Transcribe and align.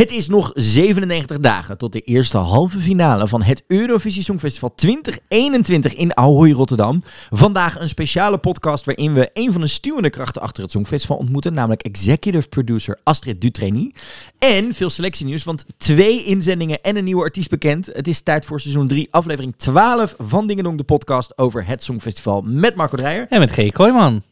Het 0.00 0.10
is 0.10 0.28
nog 0.28 0.50
97 0.54 1.38
dagen 1.38 1.78
tot 1.78 1.92
de 1.92 2.00
eerste 2.00 2.38
halve 2.38 2.78
finale 2.78 3.28
van 3.28 3.42
het 3.42 3.64
Eurovisie 3.66 4.22
Songfestival 4.22 4.74
2021 4.74 5.94
in 5.94 6.16
Ahoy, 6.16 6.52
Rotterdam. 6.52 7.02
Vandaag 7.30 7.80
een 7.80 7.88
speciale 7.88 8.38
podcast 8.38 8.84
waarin 8.84 9.14
we 9.14 9.30
een 9.32 9.52
van 9.52 9.60
de 9.60 9.66
stuwende 9.66 10.10
krachten 10.10 10.42
achter 10.42 10.62
het 10.62 10.72
Songfestival 10.72 11.16
ontmoeten, 11.16 11.54
namelijk 11.54 11.82
executive 11.82 12.48
producer 12.48 12.98
Astrid 13.02 13.40
Dutreny. 13.40 13.92
En 14.38 14.74
veel 14.74 14.90
selectienieuws, 14.90 15.44
want 15.44 15.64
twee 15.76 16.24
inzendingen 16.24 16.82
en 16.82 16.96
een 16.96 17.04
nieuwe 17.04 17.22
artiest 17.22 17.50
bekend. 17.50 17.86
Het 17.86 18.08
is 18.08 18.20
tijd 18.20 18.44
voor 18.44 18.60
seizoen 18.60 18.88
3, 18.88 19.08
aflevering 19.10 19.54
12 19.56 20.14
van 20.18 20.46
Dingendong, 20.46 20.78
de 20.78 20.84
podcast 20.84 21.38
over 21.38 21.66
het 21.66 21.82
Songfestival 21.82 22.42
met 22.42 22.74
Marco 22.74 22.96
Dreyer. 22.96 23.26
En 23.28 23.38
met 23.38 23.50
G. 23.50 23.70
Kooijman. 23.70 24.22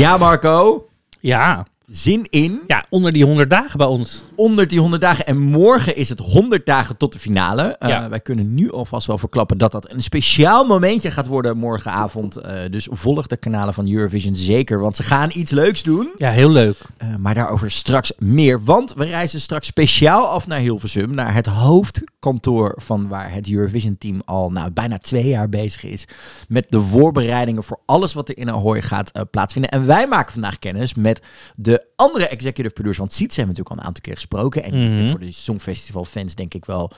Ja, 0.00 0.16
Marco. 0.16 0.88
Ja. 1.20 1.66
Zin 1.90 2.26
in. 2.28 2.60
Ja, 2.66 2.84
onder 2.88 3.12
die 3.12 3.24
100 3.24 3.50
dagen 3.50 3.78
bij 3.78 3.86
ons. 3.86 4.24
Onder 4.34 4.68
die 4.68 4.80
100 4.80 5.02
dagen. 5.02 5.26
En 5.26 5.38
morgen 5.38 5.96
is 5.96 6.08
het 6.08 6.18
100 6.18 6.66
dagen 6.66 6.96
tot 6.96 7.12
de 7.12 7.18
finale. 7.18 7.76
Uh, 7.82 7.88
Ja. 7.88 8.08
Wij 8.08 8.20
kunnen 8.20 8.54
nu 8.54 8.72
alvast 8.72 9.06
wel 9.06 9.18
verklappen 9.18 9.58
dat 9.58 9.72
dat 9.72 9.92
een 9.92 10.02
speciaal 10.02 10.64
momentje 10.64 11.10
gaat 11.10 11.26
worden 11.26 11.56
morgenavond. 11.56 12.36
Eh, 12.36 12.54
dus 12.70 12.88
volg 12.90 13.26
de 13.26 13.36
kanalen 13.36 13.74
van 13.74 13.92
Eurovision 13.92 14.34
zeker, 14.34 14.80
want 14.80 14.96
ze 14.96 15.02
gaan 15.02 15.30
iets 15.32 15.50
leuks 15.50 15.82
doen. 15.82 16.10
Ja, 16.16 16.30
heel 16.30 16.50
leuk. 16.50 16.76
Uh, 17.02 17.16
maar 17.16 17.34
daarover 17.34 17.70
straks 17.70 18.12
meer. 18.18 18.64
Want 18.64 18.94
we 18.94 19.04
reizen 19.04 19.40
straks 19.40 19.66
speciaal 19.66 20.26
af 20.26 20.46
naar 20.46 20.58
Hilversum. 20.58 21.14
Naar 21.14 21.34
het 21.34 21.46
hoofdkantoor 21.46 22.74
van 22.76 23.08
waar 23.08 23.32
het 23.32 23.50
Eurovision 23.52 23.98
team 23.98 24.22
al 24.24 24.50
nou, 24.50 24.70
bijna 24.70 24.98
twee 24.98 25.26
jaar 25.28 25.48
bezig 25.48 25.84
is. 25.84 26.04
Met 26.48 26.66
de 26.68 26.80
voorbereidingen 26.80 27.62
voor 27.62 27.80
alles 27.86 28.14
wat 28.14 28.28
er 28.28 28.38
in 28.38 28.50
Ahoy 28.50 28.82
gaat 28.82 29.12
plaatsvinden. 29.30 29.70
En 29.70 29.86
wij 29.86 30.06
maken 30.06 30.32
vandaag 30.32 30.58
kennis 30.58 30.94
met 30.94 31.22
de 31.54 31.79
andere 31.96 32.28
executive 32.28 32.74
producer. 32.74 33.00
Want 33.00 33.12
Sietse 33.12 33.40
hebben 33.40 33.54
natuurlijk 33.56 33.76
al 33.76 33.80
een 33.82 33.86
aantal 33.88 34.02
keer 34.02 34.14
gesproken. 34.14 34.62
En 34.64 34.70
die 34.70 34.84
is 34.84 34.92
Mhm. 34.92 35.10
voor 35.10 35.20
de 35.20 35.32
Songfestival 35.32 36.04
fans 36.04 36.34
denk 36.34 36.54
ik 36.54 36.64
wel 36.64 36.90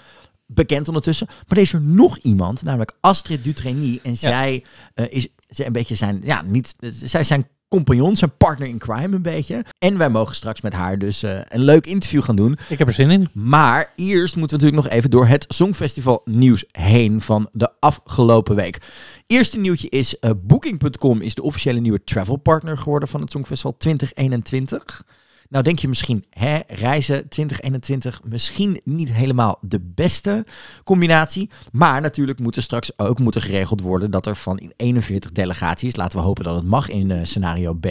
bekend 0.46 0.88
ondertussen. 0.88 1.26
Maar 1.28 1.56
er 1.56 1.62
is 1.62 1.72
er 1.72 1.80
nog 1.80 2.16
iemand, 2.18 2.62
namelijk 2.62 2.96
Astrid 3.00 3.44
Dutreny. 3.44 4.00
En 4.02 4.16
zij 4.16 4.64
uh, 4.94 5.06
is 5.08 5.28
zij 5.48 5.66
een 5.66 5.72
beetje 5.72 5.94
zijn, 5.94 6.20
ja, 6.24 6.42
niet, 6.42 6.74
zij 6.80 7.24
zijn 7.24 7.46
compagnon, 7.68 8.16
zijn 8.16 8.36
partner 8.36 8.68
in 8.68 8.78
crime 8.78 9.16
een 9.16 9.22
beetje. 9.22 9.64
En 9.78 9.98
wij 9.98 10.08
mogen 10.08 10.34
straks 10.36 10.60
met 10.60 10.72
haar 10.72 10.98
dus 10.98 11.22
uh, 11.24 11.40
een 11.48 11.60
leuk 11.60 11.86
interview 11.86 12.22
gaan 12.22 12.36
doen. 12.36 12.58
Ik 12.68 12.78
heb 12.78 12.88
er 12.88 12.94
zin 12.94 13.10
in. 13.10 13.28
Maar 13.32 13.92
eerst 13.96 14.36
moeten 14.36 14.56
we 14.58 14.64
natuurlijk 14.64 14.90
nog 14.90 14.98
even 14.98 15.10
door 15.10 15.26
het 15.26 15.44
Songfestival 15.48 16.20
nieuws 16.24 16.64
heen 16.70 17.20
van 17.20 17.48
de 17.52 17.70
afgelopen 17.80 18.54
week. 18.56 18.78
Eerste 19.32 19.58
nieuwtje 19.58 19.88
is, 19.88 20.16
uh, 20.20 20.30
Booking.com 20.42 21.20
is 21.20 21.34
de 21.34 21.42
officiële 21.42 21.80
nieuwe 21.80 22.04
travel 22.04 22.36
partner 22.36 22.78
geworden 22.78 23.08
van 23.08 23.20
het 23.20 23.30
Songfestival 23.30 23.76
2021. 23.76 25.04
Nou 25.48 25.64
denk 25.64 25.78
je 25.78 25.88
misschien, 25.88 26.24
hè, 26.30 26.58
reizen 26.66 27.28
2021, 27.28 28.20
misschien 28.24 28.80
niet 28.84 29.12
helemaal 29.12 29.58
de 29.60 29.80
beste 29.80 30.46
combinatie. 30.84 31.50
Maar 31.70 32.00
natuurlijk 32.00 32.38
moet 32.38 32.56
er 32.56 32.62
straks 32.62 32.98
ook 32.98 33.18
moeten 33.18 33.42
geregeld 33.42 33.80
worden 33.80 34.10
dat 34.10 34.26
er 34.26 34.36
van 34.36 34.72
41 34.76 35.32
delegaties, 35.32 35.96
laten 35.96 36.18
we 36.18 36.24
hopen 36.24 36.44
dat 36.44 36.56
het 36.56 36.66
mag 36.66 36.88
in 36.88 37.10
uh, 37.10 37.18
scenario 37.22 37.74
B, 37.74 37.88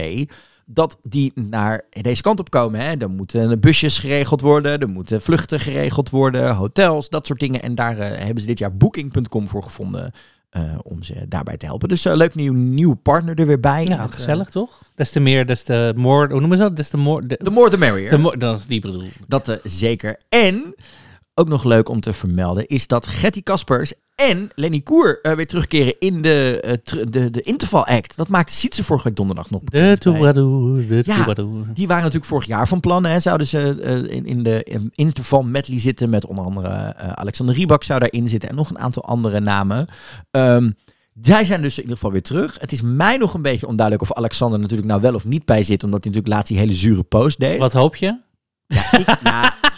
dat 0.66 0.98
die 1.02 1.32
naar 1.34 1.84
deze 1.90 2.22
kant 2.22 2.40
op 2.40 2.50
komen. 2.50 2.80
Hè. 2.80 2.96
Er 2.96 3.10
moeten 3.10 3.60
busjes 3.60 3.98
geregeld 3.98 4.40
worden, 4.40 4.80
er 4.80 4.88
moeten 4.88 5.22
vluchten 5.22 5.60
geregeld 5.60 6.10
worden, 6.10 6.54
hotels, 6.54 7.08
dat 7.08 7.26
soort 7.26 7.40
dingen. 7.40 7.62
En 7.62 7.74
daar 7.74 7.98
uh, 7.98 8.04
hebben 8.04 8.40
ze 8.40 8.46
dit 8.46 8.58
jaar 8.58 8.76
Booking.com 8.76 9.48
voor 9.48 9.62
gevonden. 9.62 10.12
Uh, 10.56 10.62
om 10.82 11.02
ze 11.02 11.14
daarbij 11.28 11.56
te 11.56 11.66
helpen. 11.66 11.88
Dus 11.88 12.06
uh, 12.06 12.14
leuk 12.14 12.34
nieuw, 12.34 12.52
nieuw 12.52 12.94
partner 12.94 13.38
er 13.38 13.46
weer 13.46 13.60
bij. 13.60 13.84
Ja, 13.84 14.02
met, 14.02 14.14
gezellig 14.14 14.46
uh, 14.46 14.52
toch? 14.52 14.82
Des 14.94 15.10
te 15.10 15.20
meer, 15.20 15.46
des 15.46 15.62
te 15.62 15.92
more, 15.96 16.28
hoe 16.30 16.40
noemen 16.40 16.58
ze 16.58 16.62
dat? 16.62 16.76
Des 16.76 16.88
te 16.88 16.96
more... 16.96 17.26
The 17.26 17.50
more 17.50 17.70
the 17.70 17.78
merrier. 17.78 18.08
The 18.08 18.18
more, 18.18 18.36
dat 18.36 18.58
is 18.58 18.66
die 18.66 18.80
bedoel. 18.80 19.08
Dat 19.26 19.58
zeker. 19.64 20.18
En, 20.28 20.74
ook 21.34 21.48
nog 21.48 21.64
leuk 21.64 21.88
om 21.88 22.00
te 22.00 22.12
vermelden, 22.12 22.66
is 22.66 22.86
dat 22.86 23.06
Getty 23.06 23.42
Kaspers 23.42 23.92
en 24.14 24.50
Lenny 24.54 24.80
Koer 24.80 25.18
uh, 25.22 25.32
weer 25.32 25.46
terugkeren 25.46 25.94
in 25.98 26.22
de, 26.22 26.62
uh, 26.66 27.04
de, 27.08 27.30
de 27.30 27.40
Interval 27.40 27.86
Act. 27.86 28.16
Dat 28.16 28.28
maakte 28.28 28.54
Sietse 28.54 28.84
vorige 28.84 29.04
week 29.04 29.16
donderdag 29.16 29.50
nog 29.50 29.60
De 29.64 29.96
toebadoe, 29.98 30.86
de 30.86 31.02
ja, 31.04 31.34
die 31.74 31.86
waren 31.86 32.02
natuurlijk 32.02 32.30
vorig 32.30 32.46
jaar 32.46 32.68
van 32.68 32.80
plan. 32.80 33.04
Hè. 33.04 33.20
Zouden 33.20 33.46
ze 33.46 33.76
uh, 33.84 34.16
in, 34.16 34.26
in 34.26 34.42
de 34.42 34.62
in 34.64 34.90
Interval 34.94 35.42
medley 35.42 35.80
zitten 35.80 36.10
met 36.10 36.26
onder 36.26 36.44
andere 36.44 36.68
uh, 36.68 37.12
Alexander 37.12 37.54
Riebak 37.54 37.84
zou 37.84 38.00
daarin 38.00 38.28
zitten. 38.28 38.48
En 38.48 38.54
nog 38.54 38.70
een 38.70 38.78
aantal 38.78 39.04
andere 39.04 39.40
namen. 39.40 39.86
Um, 40.30 40.76
zij 41.20 41.44
zijn 41.44 41.62
dus 41.62 41.74
in 41.76 41.82
ieder 41.82 41.96
geval 41.96 42.12
weer 42.12 42.22
terug. 42.22 42.56
Het 42.60 42.72
is 42.72 42.82
mij 42.82 43.16
nog 43.16 43.34
een 43.34 43.42
beetje 43.42 43.66
onduidelijk 43.66 44.10
of 44.10 44.16
Alexander 44.16 44.58
natuurlijk 44.58 44.88
nou 44.88 45.00
wel 45.00 45.14
of 45.14 45.24
niet 45.24 45.44
bij 45.44 45.62
zit. 45.62 45.84
Omdat 45.84 46.04
hij 46.04 46.12
natuurlijk 46.12 46.34
laatst 46.34 46.48
die 46.48 46.58
hele 46.58 46.74
zure 46.74 47.02
post 47.02 47.40
deed. 47.40 47.58
Wat 47.58 47.72
hoop 47.72 47.96
je? 47.96 48.20
Ja, 48.66 48.98
ik, 48.98 49.18
ja, 49.22 49.54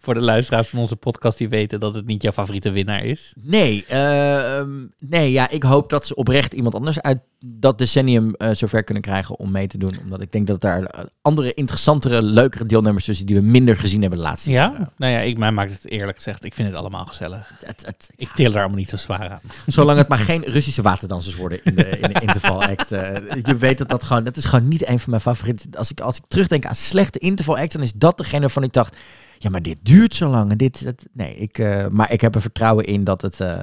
voor 0.00 0.14
de 0.14 0.20
luisteraars 0.20 0.68
van 0.68 0.78
onze 0.78 0.96
podcast 0.96 1.38
die 1.38 1.48
weten 1.48 1.80
dat 1.80 1.94
het 1.94 2.06
niet 2.06 2.22
jouw 2.22 2.32
favoriete 2.32 2.70
winnaar 2.70 3.04
is? 3.04 3.34
Nee, 3.40 3.84
uh, 3.92 4.62
nee 4.98 5.32
ja, 5.32 5.50
ik 5.50 5.62
hoop 5.62 5.90
dat 5.90 6.06
ze 6.06 6.14
oprecht 6.14 6.52
iemand 6.52 6.74
anders 6.74 7.00
uit 7.00 7.20
dat 7.44 7.78
decennium 7.78 8.34
uh, 8.38 8.50
zover 8.52 8.84
kunnen 8.84 9.02
krijgen 9.02 9.38
om 9.38 9.50
mee 9.50 9.66
te 9.66 9.78
doen. 9.78 9.92
Omdat 10.02 10.20
ik 10.20 10.32
denk 10.32 10.46
dat 10.46 10.60
daar 10.60 11.08
andere, 11.22 11.54
interessantere, 11.54 12.22
leukere 12.22 12.66
deelnemers 12.66 13.04
tussen 13.04 13.26
die 13.26 13.36
we 13.36 13.42
minder 13.42 13.76
gezien 13.76 14.00
hebben 14.00 14.18
de 14.18 14.24
laatste 14.24 14.50
Ja? 14.50 14.62
jaren. 14.62 14.92
Nou 14.96 15.12
ja, 15.12 15.18
ik, 15.18 15.38
mij 15.38 15.52
maakt 15.52 15.72
het 15.72 15.90
eerlijk 15.90 16.16
gezegd, 16.16 16.44
ik 16.44 16.54
vind 16.54 16.68
het 16.68 16.76
allemaal 16.76 17.04
gezellig. 17.06 17.52
Het, 17.64 17.86
het, 17.86 18.10
ik 18.16 18.28
til 18.28 18.52
er 18.52 18.58
allemaal 18.58 18.78
niet 18.78 18.88
zo 18.88 18.96
zwaar 18.96 19.30
aan. 19.30 19.40
Zolang 19.66 19.98
het 19.98 20.08
maar 20.08 20.18
geen 20.18 20.44
Russische 20.44 20.82
waterdansers 20.82 21.36
worden 21.36 21.60
in 21.64 21.74
de, 21.74 21.88
in 21.88 22.12
de 22.12 22.20
interval 22.26 22.62
act. 22.62 22.92
Uh, 22.92 23.16
je 23.42 23.56
weet 23.56 23.78
dat 23.78 23.88
dat 23.88 24.04
gewoon, 24.04 24.24
dat 24.24 24.36
is 24.36 24.44
gewoon 24.44 24.68
niet 24.68 24.88
een 24.88 24.98
van 24.98 25.10
mijn 25.10 25.22
favorieten. 25.22 25.70
Als 25.76 25.90
ik, 25.90 26.00
als 26.00 26.16
ik 26.16 26.24
terugdenk 26.28 26.66
aan 26.66 26.74
slechte 26.74 27.18
interval 27.18 27.58
act, 27.58 27.72
dan 27.72 27.82
is 27.82 27.92
dat 27.92 28.18
degene 28.18 28.40
waarvan 28.40 28.62
ik 28.62 28.72
dacht 28.72 28.96
ja, 29.42 29.50
maar 29.50 29.62
dit 29.62 29.78
duurt 29.82 30.14
zo 30.14 30.30
lang. 30.30 30.50
En 30.50 30.56
dit, 30.56 30.84
dat, 30.84 31.06
nee, 31.12 31.34
ik, 31.34 31.58
uh, 31.58 31.86
maar 31.86 32.12
ik 32.12 32.20
heb 32.20 32.34
er 32.34 32.40
vertrouwen 32.40 32.84
in 32.84 33.04
dat 33.04 33.22
het. 33.22 33.40
Uh... 33.40 33.58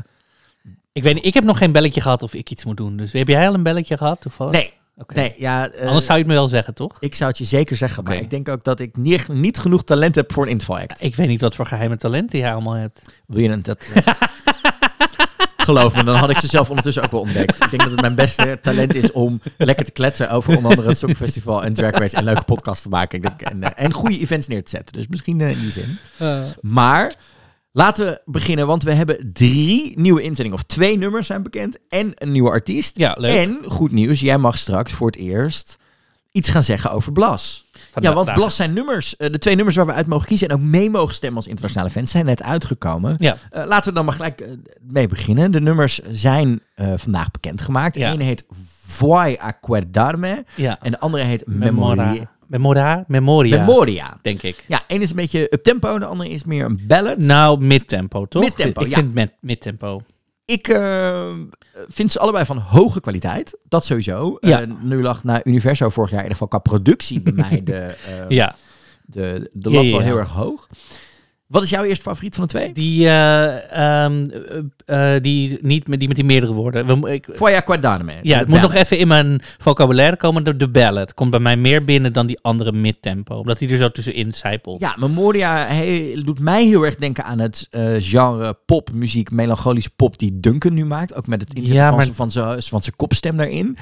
Ik 0.91 1.03
weet 1.03 1.13
niet, 1.13 1.25
ik 1.25 1.33
heb 1.33 1.43
nog 1.43 1.57
geen 1.57 1.71
belletje 1.71 2.01
gehad 2.01 2.23
of 2.23 2.33
ik 2.33 2.49
iets 2.49 2.65
moet 2.65 2.77
doen. 2.77 2.97
Dus 2.97 3.11
heb 3.11 3.27
jij 3.27 3.47
al 3.47 3.53
een 3.53 3.63
belletje 3.63 3.97
gehad 3.97 4.21
toevallig? 4.21 4.53
Nee. 4.53 4.73
Okay. 4.97 5.23
Nee, 5.23 5.33
ja, 5.37 5.73
uh, 5.73 5.85
Anders 5.85 6.05
zou 6.05 6.17
je 6.17 6.23
het 6.23 6.27
me 6.27 6.39
wel 6.39 6.47
zeggen, 6.47 6.73
toch? 6.73 6.97
Ik 6.99 7.15
zou 7.15 7.29
het 7.29 7.39
je 7.39 7.45
zeker 7.45 7.75
zeggen, 7.75 7.99
okay. 7.99 8.13
maar 8.13 8.23
ik 8.23 8.29
denk 8.29 8.49
ook 8.49 8.63
dat 8.63 8.79
ik 8.79 8.97
niet, 8.97 9.27
niet 9.27 9.59
genoeg 9.59 9.83
talent 9.83 10.15
heb 10.15 10.33
voor 10.33 10.43
een 10.43 10.49
interval 10.49 10.77
act. 10.77 10.99
Ja, 10.99 11.05
ik 11.05 11.15
weet 11.15 11.27
niet 11.27 11.41
wat 11.41 11.55
voor 11.55 11.65
geheime 11.65 11.97
talenten 11.97 12.39
jij 12.39 12.53
allemaal 12.53 12.73
hebt. 12.73 13.01
Wil 13.27 13.41
je 13.41 13.49
een 13.49 13.61
dat? 13.61 13.85
Geloof 15.67 15.95
me, 15.95 16.03
dan 16.03 16.15
had 16.15 16.29
ik 16.29 16.37
ze 16.37 16.47
zelf 16.47 16.69
ondertussen 16.69 17.03
ook 17.03 17.11
wel 17.11 17.19
ontdekt. 17.19 17.63
Ik 17.63 17.69
denk 17.69 17.81
dat 17.81 17.91
het 17.91 18.01
mijn 18.01 18.15
beste 18.15 18.59
talent 18.61 18.95
is 18.95 19.11
om 19.11 19.41
lekker 19.57 19.85
te 19.85 19.91
kletsen 19.91 20.29
over 20.29 20.55
onder 20.55 20.69
andere 20.69 20.89
het 20.89 20.97
Songfestival 20.97 21.63
en 21.63 21.73
Drag 21.73 21.91
Race 21.91 22.15
en 22.15 22.23
leuke 22.23 22.43
podcasts 22.43 22.81
te 22.81 22.89
maken. 22.89 23.17
Ik 23.17 23.23
denk, 23.23 23.41
en, 23.41 23.61
uh, 23.61 23.69
en 23.75 23.93
goede 23.93 24.19
events 24.19 24.47
neer 24.47 24.63
te 24.63 24.69
zetten. 24.69 24.93
Dus 24.93 25.07
misschien 25.07 25.39
uh, 25.39 25.49
in 25.49 25.59
die 25.59 25.71
zin. 25.71 25.97
Uh. 26.21 26.39
Maar 26.61 27.13
laten 27.71 28.05
we 28.05 28.21
beginnen, 28.25 28.67
want 28.67 28.83
we 28.83 28.91
hebben 28.91 29.29
drie 29.33 29.99
nieuwe 29.99 30.21
inzendingen. 30.21 30.57
Of 30.57 30.63
twee 30.63 30.97
nummers 30.97 31.27
zijn 31.27 31.43
bekend 31.43 31.77
en 31.89 32.11
een 32.15 32.31
nieuwe 32.31 32.49
artiest. 32.49 32.97
Ja, 32.97 33.15
leuk. 33.19 33.37
En 33.37 33.59
goed 33.65 33.91
nieuws, 33.91 34.19
jij 34.19 34.37
mag 34.37 34.57
straks 34.57 34.91
voor 34.91 35.07
het 35.07 35.17
eerst 35.17 35.77
iets 36.37 36.49
gaan 36.49 36.63
zeggen 36.63 36.91
over 36.91 37.11
Blas. 37.11 37.65
Ja, 37.99 38.13
want 38.13 38.33
Blas 38.33 38.55
zijn 38.55 38.73
nummers, 38.73 39.15
uh, 39.17 39.29
de 39.29 39.37
twee 39.37 39.55
nummers 39.55 39.75
waar 39.77 39.85
we 39.85 39.91
uit 39.91 40.07
mogen 40.07 40.27
kiezen 40.27 40.47
en 40.47 40.55
ook 40.55 40.61
mee 40.61 40.89
mogen 40.89 41.15
stemmen 41.15 41.37
als 41.37 41.47
internationale 41.47 41.89
fans, 41.89 42.11
zijn 42.11 42.25
net 42.25 42.43
uitgekomen. 42.43 43.15
Ja. 43.19 43.37
Uh, 43.55 43.65
laten 43.65 43.89
we 43.89 43.95
dan 43.95 44.05
maar 44.05 44.13
gelijk 44.13 44.41
uh, 44.41 44.47
mee 44.81 45.07
beginnen. 45.07 45.51
De 45.51 45.61
nummers 45.61 45.99
zijn 46.09 46.61
vandaag 46.95 47.31
bekendgemaakt. 47.31 47.93
De 47.93 47.99
Ja. 47.99 48.11
ene 48.11 48.23
heet 48.23 48.45
Voy 48.85 49.37
a 49.43 49.57
Guardarme 49.61 50.45
Ja. 50.55 50.77
en 50.81 50.91
de 50.91 50.99
andere 50.99 51.23
heet. 51.23 51.43
Memoria. 51.47 52.13
Memora? 52.47 53.03
Memoria, 53.07 53.57
Memoria. 53.57 54.17
denk 54.21 54.41
ik. 54.41 54.63
Ja, 54.67 54.81
één 54.87 55.01
is 55.01 55.09
een 55.09 55.15
beetje 55.15 55.53
up-tempo, 55.53 55.99
de 55.99 56.05
andere 56.05 56.29
is 56.29 56.43
meer 56.43 56.65
een 56.65 56.79
ballad. 56.87 57.17
Nou, 57.17 57.59
mid-tempo, 57.65 58.25
toch? 58.25 58.43
Mid-tempo, 58.43 58.81
Ik 58.81 58.89
ja. 58.89 58.95
vind 58.95 59.13
met 59.13 59.31
mid-tempo. 59.39 60.01
Ik 60.47 60.67
uh, 60.67 61.31
vind 61.87 62.11
ze 62.11 62.19
allebei 62.19 62.45
van 62.45 62.57
hoge 62.57 62.99
kwaliteit. 62.99 63.57
Dat 63.63 63.85
sowieso. 63.85 64.37
Ja. 64.39 64.61
Uh, 64.67 64.73
nu 64.81 65.01
lag 65.01 65.23
na 65.23 65.45
Universo 65.45 65.89
vorig 65.89 66.09
jaar 66.11 66.23
in 66.23 66.29
ieder 66.29 66.43
geval 66.43 66.59
qua 66.61 66.71
productie 66.71 67.21
bij 67.21 67.33
mij 67.49 67.63
de, 67.63 67.95
uh, 68.09 68.29
Ja. 68.29 68.55
de, 69.05 69.49
de 69.53 69.71
lat 69.71 69.83
ja, 69.83 69.91
wel 69.91 69.99
heel 69.99 70.17
erg 70.17 70.29
hoog. 70.29 70.67
Wat 71.47 71.63
is 71.63 71.69
jouw 71.69 71.83
eerste 71.83 72.03
favoriet 72.03 72.35
van 72.35 72.43
de 72.43 72.49
twee? 72.49 72.71
Die, 72.71 73.05
eh, 73.07 74.03
ehm, 74.03 74.25
eh, 74.85 75.15
eh, 75.15 75.21
die, 75.23 75.57
niet 75.61 75.87
met 75.87 75.99
die, 75.99 76.07
met 76.07 76.17
die 76.17 76.25
meerdere 76.25 76.53
woorden. 76.53 77.01
We, 77.01 77.13
ik, 77.13 77.27
Foya 77.33 77.59
Quadane. 77.59 78.13
ja, 78.21 78.37
het 78.39 78.47
moet 78.47 78.61
nog 78.61 78.73
even 78.73 78.97
in 78.97 79.07
mijn 79.07 79.39
vocabulaire 79.57 80.15
komen. 80.17 80.43
De, 80.43 80.55
de 80.57 80.69
ballad 80.69 81.13
komt 81.13 81.31
bij 81.31 81.39
mij 81.39 81.57
meer 81.57 81.83
binnen 81.83 82.13
dan 82.13 82.25
die 82.25 82.39
andere 82.41 82.71
mid-tempo. 82.71 83.35
Omdat 83.35 83.57
die 83.59 83.69
er 83.69 83.77
zo 83.77 83.89
tussenin 83.91 84.33
zijpelt. 84.33 84.79
Ja, 84.79 84.95
Memoria 84.99 85.67
doet 86.13 86.39
mij 86.39 86.65
heel 86.65 86.85
erg 86.85 86.95
denken 86.95 87.23
aan 87.23 87.39
het 87.39 87.67
genre 87.97 88.57
popmuziek, 88.65 89.31
melancholische 89.31 89.91
pop 89.95 90.17
die 90.19 90.39
Duncan 90.39 90.73
nu 90.73 90.85
maakt. 90.85 91.15
Ook 91.15 91.27
met 91.27 91.41
het 91.41 91.53
inzetten 91.53 91.75
Ja, 91.75 91.87
van 91.87 91.95
maar- 91.95 92.03
zijn- 92.05 92.15
van 92.15 92.31
zijn 92.31 92.63
van 92.63 92.81
zijn 92.83 92.95
kopstem 92.95 93.37
daarin. 93.37 93.77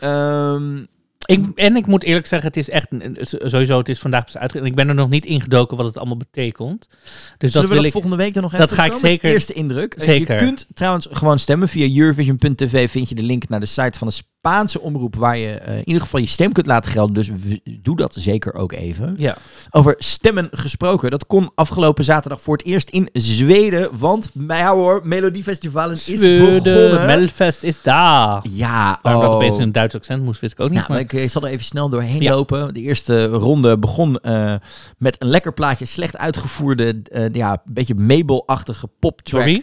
Ehm, 0.00 0.76
Ik, 1.24 1.46
en 1.54 1.76
ik 1.76 1.86
moet 1.86 2.02
eerlijk 2.02 2.26
zeggen, 2.26 2.48
het 2.48 2.56
is 2.56 2.68
echt 2.70 2.86
sowieso, 3.20 3.78
het 3.78 3.88
is 3.88 3.98
vandaag 3.98 4.24
pas 4.24 4.36
uitgegeven. 4.36 4.70
Ik 4.70 4.76
ben 4.76 4.88
er 4.88 4.94
nog 4.94 5.08
niet 5.08 5.24
ingedoken 5.26 5.76
wat 5.76 5.86
het 5.86 5.96
allemaal 5.96 6.16
betekent. 6.16 6.86
Dus 6.88 6.98
Zullen 7.38 7.52
dat 7.52 7.62
we 7.62 7.66
wil 7.68 7.76
dat 7.76 7.84
ik. 7.86 7.92
volgende 7.92 8.16
week 8.16 8.34
dan 8.34 8.42
nog 8.42 8.52
dat 8.52 8.60
even 8.60 8.76
ga 8.76 8.84
ik 8.84 8.92
zeker- 8.96 9.30
Eerste 9.30 9.52
indruk. 9.52 9.94
Eh, 9.94 10.04
Zeker. 10.04 10.34
Je 10.38 10.44
kunt 10.44 10.66
trouwens 10.74 11.08
gewoon 11.10 11.38
stemmen 11.38 11.68
via 11.68 12.00
Eurovision.tv. 12.00 12.90
Vind 12.90 13.08
je 13.08 13.14
de 13.14 13.22
link 13.22 13.48
naar 13.48 13.60
de 13.60 13.66
site 13.66 13.98
van 13.98 14.08
de 14.08 14.14
Spaanse 14.46 14.80
omroep 14.80 15.16
waar 15.16 15.38
je 15.38 15.50
eh, 15.50 15.76
in 15.76 15.86
ieder 15.86 16.02
geval 16.02 16.20
je 16.20 16.26
stem 16.26 16.52
kunt 16.52 16.66
laten 16.66 16.90
gelden. 16.90 17.14
Dus 17.14 17.30
doe 17.82 17.96
dat 17.96 18.14
zeker 18.18 18.54
ook 18.54 18.72
even. 18.72 19.14
Ja. 19.16 19.36
Over 19.70 19.94
stemmen 19.98 20.48
gesproken. 20.50 21.10
Dat 21.10 21.26
kon 21.26 21.50
afgelopen 21.54 22.04
zaterdag 22.04 22.40
voor 22.40 22.56
het 22.56 22.66
eerst 22.66 22.90
in 22.90 23.08
Zweden. 23.12 23.88
Want, 23.98 24.30
mij 24.32 24.66
hoor, 24.66 25.00
Melodiefestivalen 25.04 25.94
is 25.94 26.20
begonnen. 26.20 27.06
Melfest 27.06 27.62
is 27.62 27.82
daar. 27.82 28.44
ja, 28.50 28.98
Waarom 29.02 29.20
dat 29.22 29.30
oh. 29.30 29.36
opeens 29.36 29.58
een 29.58 29.72
Duits 29.72 29.94
accent 29.94 30.22
moest, 30.22 30.40
wist 30.40 30.52
ik 30.52 30.60
ook 30.64 30.70
niet. 30.70 30.88
Maar- 30.88 31.00
ik 31.00 31.30
zal 31.30 31.42
er 31.42 31.50
even 31.50 31.64
snel 31.64 31.88
doorheen 31.88 32.22
Ja. 32.22 32.34
lopen. 32.34 32.74
De 32.74 32.80
eerste 32.80 33.24
ronde 33.26 33.78
begon 33.78 34.18
eh, 34.18 34.54
met 34.98 35.16
een 35.18 35.28
lekker 35.28 35.52
plaatje, 35.52 35.84
slecht 35.84 36.16
uitgevoerde, 36.16 37.02
eh, 37.04 37.24
ja, 37.32 37.52
een 37.52 37.72
beetje 37.74 37.94
Mabel-achtige 37.94 38.88
poptrack. 38.98 39.60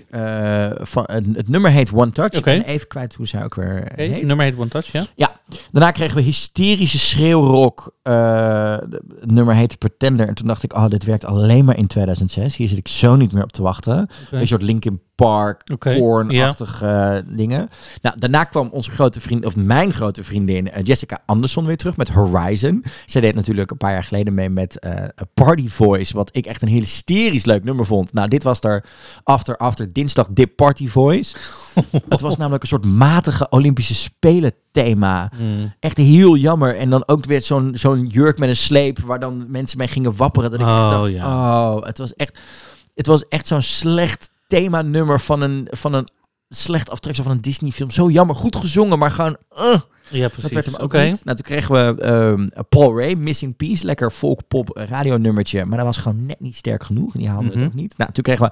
Van, 0.82 1.04
het, 1.12 1.50
nummer 1.50 1.72
heet 1.72 1.94
One 1.94 2.12
Touch. 2.12 2.32
Ik 2.32 2.44
ben 2.44 2.64
even 2.64 2.88
kwijt 2.88 3.14
hoe 3.14 3.28
zij 3.28 3.44
ook 3.44 3.56
weer 3.56 3.92
heet. 3.96 4.26
nummer 4.26 4.46
heet 4.46 4.58
One 4.58 4.68
Touch, 4.74 4.92
ja? 5.18 5.30
Daarna 5.72 5.92
kregen 5.92 6.16
we 6.16 6.22
hysterische 6.22 7.00
schreeuwrock. 7.00 7.96
eh, 8.04 8.78
het 9.20 9.32
nummer 9.32 9.56
heette 9.56 9.78
Pretender. 9.78 10.28
En 10.28 10.34
toen 10.34 10.48
dacht 10.48 10.64
ik, 10.64 10.74
oh, 10.74 10.88
dit 10.88 11.04
werkt 11.04 11.26
alleen 11.26 11.66
maar 11.66 11.78
in 11.78 11.88
2006. 11.88 12.56
Hier 12.56 12.68
zit 12.68 12.78
ik 12.78 12.88
zo 12.88 13.16
niet 13.16 13.32
meer 13.32 13.44
op 13.44 13.52
te 13.52 13.62
wachten. 13.62 14.10
Een 14.32 14.48
soort 14.48 14.62
Linkin 14.62 15.02
Park, 15.16 15.62
Oké, 15.74 15.98
porn-achtige 15.98 16.88
eh, 16.88 17.36
dingen. 17.36 17.70
Nou, 18.02 18.20
daarna 18.20 18.44
kwam 18.44 18.70
onze 18.72 18.92
grote 18.92 19.22
vriend, 19.22 19.46
of 19.46 19.56
mijn 19.56 19.94
grote 19.94 20.24
vriendin, 20.24 20.72
eh, 20.72 20.84
Jessica 20.84 21.22
Anderson 21.26 21.66
weer 21.66 21.78
terug 21.78 21.98
met 21.98 22.10
Horizon. 22.10 22.84
Zij 23.06 23.22
deed 23.22 23.36
natuurlijk 23.36 23.72
een 23.72 23.78
paar 23.78 23.92
jaar 23.92 24.04
geleden 24.04 24.34
mee 24.34 24.50
met 24.50 24.80
eh, 24.80 24.94
Party 25.34 25.70
Voice, 25.70 26.16
wat 26.16 26.30
ik 26.36 26.46
echt 26.46 26.62
een 26.62 26.68
hysterisch 26.68 27.46
leuk 27.46 27.64
nummer 27.64 27.86
vond. 27.86 28.14
Nou, 28.14 28.28
dit 28.28 28.44
was 28.44 28.62
daar 28.62 28.86
after, 29.24 29.58
after 29.58 29.94
dinsdag 29.94 30.28
Dip 30.28 30.56
Party 30.56 30.88
Voice. 30.88 31.36
Het 32.10 32.22
was 32.22 32.38
namelijk 32.38 32.64
een 32.64 32.70
soort 32.70 32.86
matige 32.86 33.50
Olympische 33.50 33.96
Spelen 33.96 34.54
thema. 34.72 35.32
Mm. 35.38 35.43
Echt 35.80 35.98
heel 35.98 36.36
jammer. 36.36 36.76
En 36.76 36.90
dan 36.90 37.04
ook 37.08 37.26
weer 37.26 37.42
zo'n 37.42 37.72
zo'n 37.76 38.06
jurk 38.06 38.38
met 38.38 38.50
een 38.50 38.56
sleep 38.56 39.00
waar 39.00 39.20
dan 39.20 39.46
mensen 39.50 39.78
mee 39.78 39.88
gingen 39.88 40.16
wapperen. 40.16 40.52
Dat 40.52 40.60
ik 40.60 40.66
echt 40.66 40.76
Oh, 40.76 40.90
dacht, 40.90 41.10
ja. 41.10 41.26
oh, 41.76 41.84
het 41.86 41.98
was 41.98 42.16
echt, 42.16 42.40
het 42.96 43.08
was 43.08 43.28
echt 43.28 43.48
zo'n 43.48 43.62
slecht 43.62 44.30
themanummer 44.48 45.20
van 45.20 45.42
een, 45.42 45.68
van 45.72 45.94
een 45.94 46.08
slecht 46.50 46.90
aftreksel 46.90 47.24
van 47.24 47.34
een 47.34 47.42
Disney 47.42 47.72
film. 47.72 47.92
Zo 47.92 48.10
jammer. 48.10 48.36
Goed 48.36 48.56
gezongen, 48.56 49.00
maar 49.00 49.12
gewoon... 49.12 49.38
uh, 49.58 49.76
Ja, 50.10 50.28
precies. 50.28 50.42
dat 50.44 50.52
werd 50.52 50.66
hem 50.66 50.76
ook 50.76 50.94
niet. 50.94 51.24
Nou, 51.26 51.38
toen 51.38 51.46
kregen 51.46 51.96
we 51.96 52.02
ehm, 52.02 52.48
Paul 52.70 52.98
Ray, 53.00 53.14
Missing 53.14 53.56
Piece. 53.56 53.86
Lekker 53.86 54.12
folk 54.12 54.48
pop 54.48 54.70
radionummertje. 54.90 55.66
Maar 55.66 55.78
dat 55.78 55.86
was 55.86 55.98
gewoon 55.98 56.26
net 56.26 56.40
niet 56.40 56.56
sterk 56.56 56.84
genoeg. 56.84 57.14
En 57.14 57.20
die 57.20 57.30
haalde 57.30 57.48
Mhm. 57.48 57.58
het 57.58 57.66
ook 57.68 57.74
niet. 57.74 57.98
Nou, 57.98 58.12
toen 58.12 58.24
kregen 58.24 58.46
we 58.46 58.52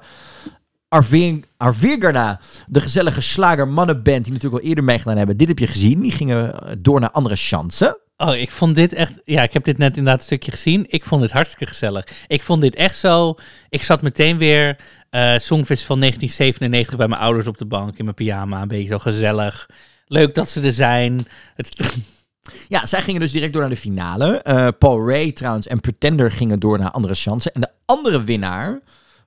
Arvin, 0.92 1.44
Arvirgarna, 1.56 2.40
de 2.66 2.80
gezellige 2.80 3.20
slager 3.20 3.68
mannenband 3.68 4.24
die 4.24 4.32
natuurlijk 4.32 4.62
al 4.62 4.68
eerder 4.68 4.84
meegedaan 4.84 5.16
hebben. 5.16 5.36
Dit 5.36 5.48
heb 5.48 5.58
je 5.58 5.66
gezien. 5.66 6.00
Die 6.00 6.12
gingen 6.12 6.62
eh, 6.62 6.72
door 6.78 7.00
naar 7.00 7.10
andere 7.10 7.36
chansen. 7.36 7.98
Oh, 8.16 8.36
ik 8.36 8.50
vond 8.50 8.74
dit 8.74 8.92
echt... 8.92 9.20
Ja, 9.24 9.42
ik 9.42 9.52
heb 9.52 9.64
dit 9.64 9.78
net 9.78 9.96
inderdaad 9.96 10.20
een 10.20 10.26
stukje 10.26 10.50
gezien. 10.50 10.86
Ik 10.88 11.04
vond 11.04 11.20
dit 11.22 11.30
hartstikke 11.30 11.66
gezellig. 11.66 12.06
Ik 12.26 12.42
vond 12.42 12.62
dit 12.62 12.74
echt 12.74 12.96
zo... 12.96 13.34
Ik 13.68 13.82
zat 13.82 14.02
meteen 14.02 14.38
weer 14.38 14.76
eh 15.10 15.38
Songfestival 15.38 15.98
1997 15.98 16.96
bij 16.96 17.08
mijn 17.08 17.20
ouders 17.20 17.46
op 17.46 17.58
de 17.58 17.66
bank 17.66 17.98
in 17.98 18.04
mijn 18.04 18.16
pyjama. 18.16 18.62
Een 18.62 18.68
beetje 18.68 18.88
zo 18.88 18.98
gezellig. 18.98 19.68
Leuk 20.06 20.34
dat 20.34 20.48
ze 20.48 20.60
er 20.60 20.72
zijn. 20.72 21.26
Het, 21.54 21.80
Ja, 22.68 22.86
zij 22.86 23.02
gingen 23.02 23.20
dus 23.20 23.32
direct 23.32 23.52
door 23.52 23.60
naar 23.60 23.70
de 23.70 23.76
finale. 23.76 24.42
Eh, 24.42 24.68
Paul 24.78 25.08
Ray 25.08 25.32
trouwens 25.32 25.66
en 25.66 25.80
Pretender 25.80 26.32
gingen 26.32 26.60
door 26.60 26.78
naar 26.78 26.90
andere 26.90 27.14
chansen. 27.14 27.52
En 27.52 27.60
de 27.60 27.70
andere 27.86 28.24
winnaar 28.24 28.80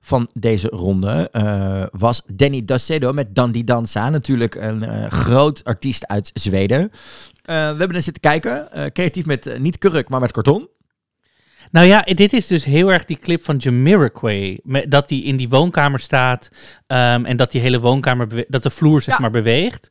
van 0.06 0.28
deze 0.34 0.68
ronde 0.68 1.28
eh, 1.32 1.82
was 1.90 2.22
Danny 2.26 2.64
Dacedo 2.64 3.12
met 3.12 3.34
Dandy 3.34 3.64
Danza. 3.64 4.10
Natuurlijk 4.10 4.54
een 4.54 4.82
eh, 4.82 5.10
groot 5.10 5.64
artiest 5.64 6.06
uit 6.06 6.30
Zweden. 6.34 6.80
Eh, 6.80 6.90
we 7.44 7.52
hebben 7.52 7.94
er 7.94 8.02
zitten 8.02 8.22
kijken. 8.22 8.68
Creatief 8.92 9.26
met, 9.26 9.58
niet 9.58 9.78
kurk, 9.78 10.08
maar 10.08 10.20
met 10.20 10.32
karton. 10.32 10.68
Nou 11.70 11.86
ja, 11.86 12.02
dit 12.02 12.32
is 12.32 12.46
dus 12.46 12.64
heel 12.64 12.92
erg 12.92 13.04
die 13.04 13.18
clip 13.18 13.44
van 13.44 13.56
Jamiroquai. 13.56 14.58
Met, 14.62 14.90
dat 14.90 15.10
hij 15.10 15.18
in 15.18 15.36
die 15.36 15.48
woonkamer 15.48 16.00
staat 16.00 16.48
ehm, 16.86 17.24
en 17.24 17.36
dat 17.36 17.50
die 17.50 17.60
hele 17.60 17.80
woonkamer, 17.80 18.44
dat 18.48 18.62
de 18.62 18.70
vloer 18.70 19.02
zeg 19.02 19.14
Ja. 19.14 19.20
maar 19.20 19.30
beweegt. 19.30 19.88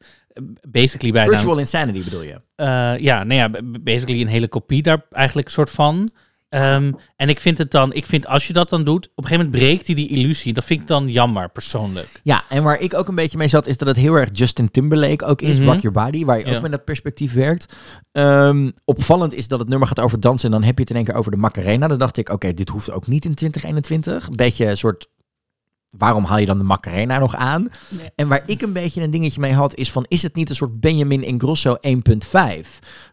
Basically 0.70 1.14
bijna... 1.14 1.32
Virtual 1.32 1.58
Insanity 1.58 2.04
bedoel 2.04 2.22
je? 2.22 2.42
ja, 3.02 3.24
nou 3.24 3.34
ja, 3.34 3.50
basically 3.82 4.22
een 4.22 4.28
hele 4.28 4.48
kopie 4.48 4.82
daar 4.82 5.06
eigenlijk 5.12 5.50
soort 5.50 5.70
van. 5.70 6.10
Ehm, 6.56 6.92
en 7.16 7.30
ik 7.30 7.40
vind 7.40 7.58
het 7.58 7.72
dan, 7.72 7.94
ik 7.94 8.06
vind 8.06 8.28
als 8.28 8.48
je 8.48 8.54
dat 8.54 8.70
dan 8.70 8.84
doet, 8.84 9.06
op 9.06 9.12
een 9.16 9.24
gegeven 9.24 9.46
moment 9.46 9.64
breekt 9.64 9.86
hij 9.86 9.96
die 9.96 10.08
illusie. 10.10 10.54
Dat 10.54 10.66
vind 10.66 10.82
ik 10.82 10.88
dan 10.88 11.10
jammer, 11.10 11.50
persoonlijk. 11.50 12.20
Ja, 12.24 12.44
en 12.50 12.64
waar 12.64 12.80
ik 12.80 12.94
ook 12.94 13.08
een 13.08 13.16
beetje 13.16 13.38
mee 13.38 13.48
zat, 13.48 13.68
is 13.68 13.78
dat 13.78 13.88
het 13.88 13.98
heel 13.98 14.16
erg 14.16 14.30
Justin 14.34 14.72
Timberlake 14.72 15.26
ook 15.26 15.42
is. 15.42 15.58
Mhm. 15.60 15.68
Rock 15.70 15.80
Your 15.80 15.92
Body, 16.06 16.26
waar 16.26 16.40
je 16.40 16.46
Ja. 16.46 16.56
ook 16.56 16.62
met 16.62 16.72
dat 16.72 16.84
perspectief 16.86 17.34
werkt. 17.34 17.76
Ehm, 18.12 18.72
opvallend 18.86 19.34
is 19.34 19.48
dat 19.48 19.60
het 19.60 19.70
nummer 19.70 19.88
gaat 19.88 20.00
over 20.00 20.20
dansen 20.20 20.46
en 20.46 20.52
dan 20.60 20.64
heb 20.64 20.76
je 20.76 20.82
het 20.82 20.90
in 20.90 20.96
één 20.96 21.06
keer 21.06 21.16
over 21.16 21.32
de 21.32 21.38
Macarena. 21.38 21.88
Dan 21.88 22.00
dacht 22.00 22.18
ik, 22.18 22.30
oké, 22.30 22.54
dit 22.54 22.70
hoeft 22.70 22.92
ook 22.92 23.08
niet 23.08 23.26
in 23.26 23.34
2021. 23.34 24.26
Een 24.28 24.36
beetje 24.36 24.66
een 24.66 24.78
soort, 24.78 25.08
waarom 25.98 26.24
haal 26.24 26.38
je 26.38 26.46
dan 26.46 26.58
de 26.58 26.64
Macarena 26.64 27.20
nog 27.20 27.36
aan? 27.36 27.68
Nee. 27.90 28.10
En 28.16 28.28
waar 28.28 28.44
ik 28.46 28.62
een 28.62 28.74
beetje 28.74 29.02
een 29.02 29.10
dingetje 29.10 29.40
mee 29.40 29.54
had, 29.54 29.76
is 29.76 29.92
van, 29.92 30.06
is 30.08 30.22
het 30.22 30.36
niet 30.36 30.50
een 30.50 30.56
soort 30.56 30.80
Benjamin 30.80 31.24
Ingrosso 31.24 31.78
1.5? 31.88 32.40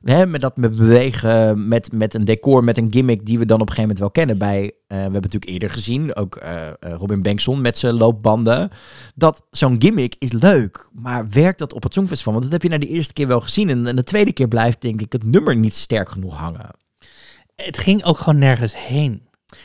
Hè, 0.03 0.27
met 0.27 0.41
dat 0.41 0.57
met 0.57 0.77
bewegen, 0.77 1.69
met, 1.69 1.93
met 1.93 2.15
een 2.15 2.25
decor, 2.25 2.65
met 2.65 2.79
een 2.79 2.93
gimmick 2.93 3.27
die 3.27 3.39
we 3.39 3.47
dan 3.47 3.61
op 3.61 3.69
een 3.69 3.75
gegeven 3.75 3.83
moment 3.83 3.99
wel 3.99 4.11
kennen 4.11 4.39
bij, 4.39 4.65
eh, 4.65 4.97
we 4.97 5.03
hebben 5.03 5.23
natuurlijk 5.23 5.53
eerder 5.53 5.71
gezien, 5.71 6.17
ook 6.17 6.37
eh, 6.37 6.69
eh, 6.69 6.75
Robin 6.81 7.23
Bengtson 7.23 7.61
met 7.61 7.79
zijn 7.79 7.95
loopbanden. 7.95 8.71
Dat 9.15 9.43
zo'n 9.51 9.77
gimmick 9.79 10.15
is 10.19 10.33
leuk, 10.33 10.89
maar 10.93 11.29
werkt 11.29 11.59
dat 11.59 11.73
op 11.73 11.83
het 11.83 11.95
Songfestival? 11.95 12.33
Want 12.33 12.45
dat 12.45 12.53
heb 12.53 12.63
je 12.63 12.69
na 12.69 12.79
de 12.79 12.89
eerste 12.89 13.13
keer 13.13 13.27
wel 13.27 13.41
gezien 13.41 13.69
en, 13.69 13.87
en 13.87 13.97
de 13.97 14.05
tweede 14.05 14.33
keer 14.33 14.49
blijft 14.49 14.81
denk 14.81 15.01
ik 15.01 15.13
het 15.13 15.25
nummer 15.25 15.57
niet 15.57 15.75
sterk 15.75 16.09
genoeg 16.09 16.37
hangen. 16.37 16.71
Het 17.57 17.79
ging 17.79 18.05
ook 18.05 18.19
gewoon 18.19 18.39
nergens 18.39 18.77
heen. 18.77 19.23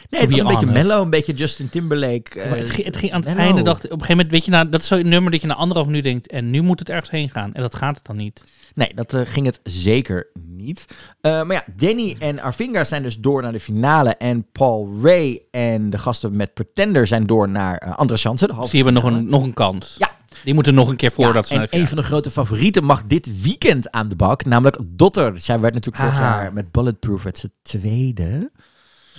Nee, 0.10 0.22
het 0.22 0.30
was 0.32 0.40
een 0.40 0.48
beetje 0.48 0.66
mellow, 0.66 1.04
een 1.04 1.10
beetje 1.10 1.34
Justin 1.34 1.70
Timberlake. 1.70 2.40
eh, 2.40 2.50
Maar 2.50 2.58
het, 2.58 2.70
ging, 2.70 2.86
het 2.86 2.98
ging 2.98 3.12
aan 3.12 3.20
het 3.20 3.30
mellow. 3.30 3.46
einde, 3.46 3.62
dacht 3.62 3.78
op 3.78 3.84
een 3.84 3.90
gegeven 3.90 4.16
moment, 4.16 4.32
weet 4.32 4.46
je, 4.46 4.52
nou, 4.52 4.70
dat 4.70 4.82
is 4.82 4.88
zo'n 4.88 5.08
nummer 5.10 5.32
dat 5.32 5.42
je 5.42 5.48
na 5.48 5.54
anderhalf 5.56 5.88
minuut 5.88 6.04
denkt, 6.04 6.28
en 6.28 6.50
nu 6.50 6.62
moet 6.62 6.80
het 6.80 6.90
ergens 6.90 7.10
heen 7.10 7.30
gaan. 7.30 7.54
En 7.54 7.62
dat 7.62 7.76
gaat 7.76 7.96
het 7.96 8.06
dan 8.06 8.16
niet. 8.16 8.44
Nee, 8.76 8.92
dat 8.96 9.14
eh, 9.14 9.22
ging 9.26 9.46
het 9.46 9.60
zeker 9.64 10.28
niet. 10.48 10.86
Eh, 11.22 11.44
maar 11.44 11.56
ja, 11.56 11.64
Danny 11.76 12.16
en 12.20 12.40
Arvinga 12.40 12.84
zijn 12.84 13.04
dus 13.04 13.20
door 13.20 13.42
naar 13.42 13.52
de 13.52 13.60
finale. 13.60 14.10
En 14.16 14.46
Paul 14.52 14.90
Ray 15.02 15.42
en 15.52 15.90
de 15.90 15.98
gasten 15.98 16.36
met 16.36 16.54
Pretender 16.54 17.08
zijn 17.08 17.26
door 17.28 17.50
naar 17.50 17.78
eh, 17.78 17.98
andere 17.98 18.20
chansen. 18.20 18.56
Je 18.72 18.84
we 18.84 18.92
nog 18.92 19.04
een, 19.04 19.30
nog 19.30 19.44
een 19.44 19.54
kans. 19.54 19.96
Ja. 19.98 20.16
Die 20.44 20.54
moeten 20.54 20.74
nog 20.74 20.90
een 20.90 20.96
keer 20.96 21.12
voordat 21.12 21.36
Ja, 21.36 21.44
ze 21.44 21.54
en 21.54 21.60
naar 21.60 21.82
een 21.82 21.88
van 21.88 21.98
de 21.98 22.04
grote 22.04 22.32
favorieten 22.32 22.84
mag 22.84 23.04
dit 23.06 23.42
weekend 23.42 23.92
aan 23.92 24.08
de 24.08 24.16
bak. 24.16 24.46
Namelijk 24.46 24.78
Dotter. 24.86 25.40
Zij 25.40 25.60
werd 25.60 25.74
natuurlijk 25.74 26.04
vorig 26.04 26.20
jaar 26.20 26.54
met 26.54 26.72
Bulletproof 26.72 27.24
het 27.24 27.50
tweede. 27.62 28.52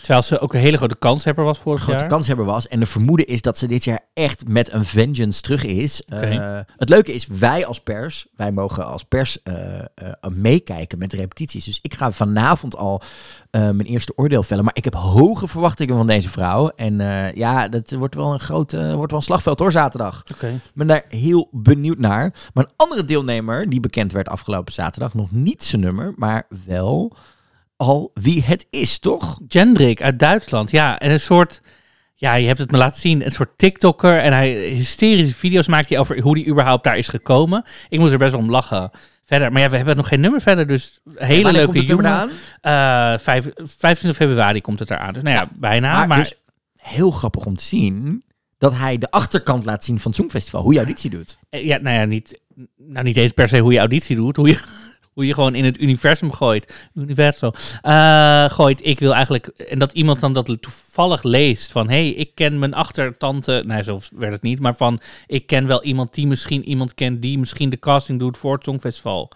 Terwijl 0.01 0.23
ze 0.23 0.39
ook 0.39 0.55
een 0.55 0.61
hele 0.61 0.77
grote 0.77 0.97
kanshebber 0.97 1.45
was 1.45 1.59
vorig 1.59 1.83
grote 1.83 1.99
jaar. 1.99 2.09
kanshebber 2.09 2.45
was. 2.45 2.69
En 2.69 2.81
de 2.81 2.87
vermoeden 2.87 3.27
is 3.27 3.43
dat 3.43 3.59
ze 3.59 3.67
dit 3.67 3.85
jaar 3.85 4.01
echt 4.15 4.49
met 4.49 4.73
een 4.73 4.85
vengeance 4.85 5.41
terug 5.41 5.65
is. 5.65 6.03
Eh, 6.05 6.59
het 6.77 6.89
leuke 6.89 7.13
is, 7.13 7.27
wij 7.27 7.67
als 7.67 7.81
pers, 7.81 8.27
wij 8.37 8.53
mogen 8.53 8.87
als 8.87 9.03
pers 9.03 9.43
eh, 9.43 9.79
eh, 9.79 9.85
meekijken 10.33 10.99
met 10.99 11.11
de 11.11 11.17
repetities. 11.17 11.65
Dus 11.65 11.79
ik 11.83 11.95
ga 11.95 12.13
vanavond 12.13 12.77
al 12.77 13.03
mijn 13.51 13.83
eerste 13.83 14.13
oordeel 14.17 14.43
vellen. 14.43 14.65
Maar 14.65 14.77
ik 14.77 14.85
heb 14.85 14.95
hoge 14.95 15.49
verwachtingen 15.49 15.97
van 15.97 16.07
deze 16.07 16.31
vrouw. 16.31 16.69
En 16.69 16.99
ja, 17.35 17.69
dat 17.69 17.91
wordt 17.91 18.15
wel 18.15 18.33
een 18.33 18.41
groot 18.41 18.69
eh, 18.73 18.95
wordt 18.95 19.11
wel 19.11 19.21
een 19.21 19.27
slagveld 19.27 19.59
hoor, 19.59 19.73
zaterdag. 19.73 20.25
Oké. 20.33 20.47
Ik 20.47 20.75
ben 20.75 20.87
daar 20.87 21.05
heel 21.09 21.49
benieuwd 21.53 21.99
naar. 21.99 22.35
Maar 22.55 22.65
een 22.65 22.73
andere 22.77 23.05
deelnemer 23.05 23.69
die 23.69 23.81
bekend 23.81 24.13
werd 24.13 24.29
afgelopen 24.29 24.73
zaterdag, 24.73 25.15
nog 25.15 25.31
niet 25.31 25.65
zijn 25.65 25.81
nummer, 25.81 26.13
maar 26.17 26.47
wel 26.67 27.17
al 27.79 28.11
wie 28.15 28.43
het 28.45 28.67
is, 28.71 28.99
toch? 28.99 29.39
Jendrik 29.49 30.03
uit 30.03 30.19
Duitsland. 30.19 30.71
Ja, 30.71 30.99
en 30.99 31.11
een 31.11 31.21
soort... 31.21 31.61
Ja, 32.15 32.35
je 32.35 32.47
hebt 32.47 32.59
het 32.59 32.71
me 32.71 32.79
laten 32.79 33.01
zien. 33.01 33.25
Een 33.25 33.31
soort 33.31 33.59
TikToker. 33.59 34.19
En 34.19 34.33
hij 34.33 34.51
hysterische 34.53 35.35
video's 35.35 35.67
maakt 35.69 35.89
hij 35.89 35.99
over 35.99 36.21
hoe 36.21 36.35
die 36.35 36.47
überhaupt 36.49 36.85
daar 36.85 36.99
is 36.99 37.09
gekomen. 37.09 37.65
Ik 37.89 37.99
moest 37.99 38.13
er 38.13 38.19
best 38.19 38.31
wel 38.33 38.41
om 38.41 38.51
lachen. 38.51 38.91
Verder, 39.25 39.53
maar 39.53 39.63
ja, 39.63 39.71
we 39.71 39.77
hebben 39.77 39.97
nog 39.97 40.09
geen 40.09 40.21
nummer 40.21 40.41
verder. 40.41 40.67
Dus 40.67 41.01
hele 41.15 41.53
leuke 41.53 41.65
komt 41.65 41.77
het 41.77 41.87
nummer 41.87 42.07
jongen. 42.07 42.31
aan? 42.63 43.13
Eh, 43.15 43.19
vijf- 43.21 43.51
25 43.55 44.17
februari 44.17 44.61
komt 44.61 44.79
het 44.79 44.91
eraan. 44.91 45.13
Dus 45.13 45.23
nou 45.23 45.37
ja, 45.37 45.49
bijna. 45.55 45.93
Maar, 45.97 46.09
Maar, 46.09 46.19
dus 46.19 46.35
heel 46.77 47.11
grappig 47.11 47.45
om 47.47 47.57
te 47.57 47.65
zien 47.65 48.23
dat 48.59 48.75
hij 48.77 48.99
de 48.99 49.11
achterkant 49.11 49.65
laat 49.65 49.85
zien 49.85 49.99
van 49.99 50.11
het 50.11 50.21
Songfestival. 50.21 50.63
Hoe 50.63 50.73
je 50.73 50.79
auditie 50.79 51.11
doet. 51.11 51.39
eh, 51.51 51.65
ja, 51.65 51.79
nou 51.79 51.97
ja, 51.97 52.05
niet, 52.05 52.41
nou 52.77 53.05
niet 53.05 53.17
eens 53.17 53.33
per 53.33 53.49
se 53.49 53.59
hoe 53.59 53.73
je 53.73 53.79
auditie 53.79 54.17
doet. 54.17 54.37
Hoe 54.37 54.49
je, 54.49 54.59
hoe 55.19 55.27
je 55.27 55.35
gewoon 55.35 55.55
in 55.55 55.65
het 55.65 55.81
universum 55.81 56.33
gooit. 56.33 56.89
Universum. 56.95 57.51
Eh, 57.83 58.51
gooit. 58.51 58.87
Ik 58.87 58.99
wil 58.99 59.15
eigenlijk... 59.15 59.47
En 59.47 59.79
dat 59.79 59.93
iemand 59.93 60.21
dan 60.21 60.33
dat 60.33 60.63
toevallig 60.63 61.23
leest. 61.23 61.73
Van, 61.73 61.89
hé, 61.89 61.95
hey, 61.95 62.09
ik 62.09 62.31
ken 62.35 62.59
mijn 62.59 62.75
achtertante... 62.75 63.63
Nee, 63.67 63.83
zo 63.83 64.01
werd 64.17 64.33
het 64.33 64.43
niet. 64.43 64.61
Maar 64.61 64.75
van, 64.77 65.01
ik 65.27 65.47
ken 65.47 65.67
wel 65.67 65.83
iemand 65.83 66.15
die 66.15 66.27
misschien 66.27 66.65
iemand 66.69 66.95
kent... 66.95 67.23
die 67.23 67.39
misschien 67.39 67.71
de 67.71 67.79
casting 67.79 68.19
doet 68.19 68.37
voor 68.37 68.55
het 68.55 68.65
Songfestival. 68.65 69.31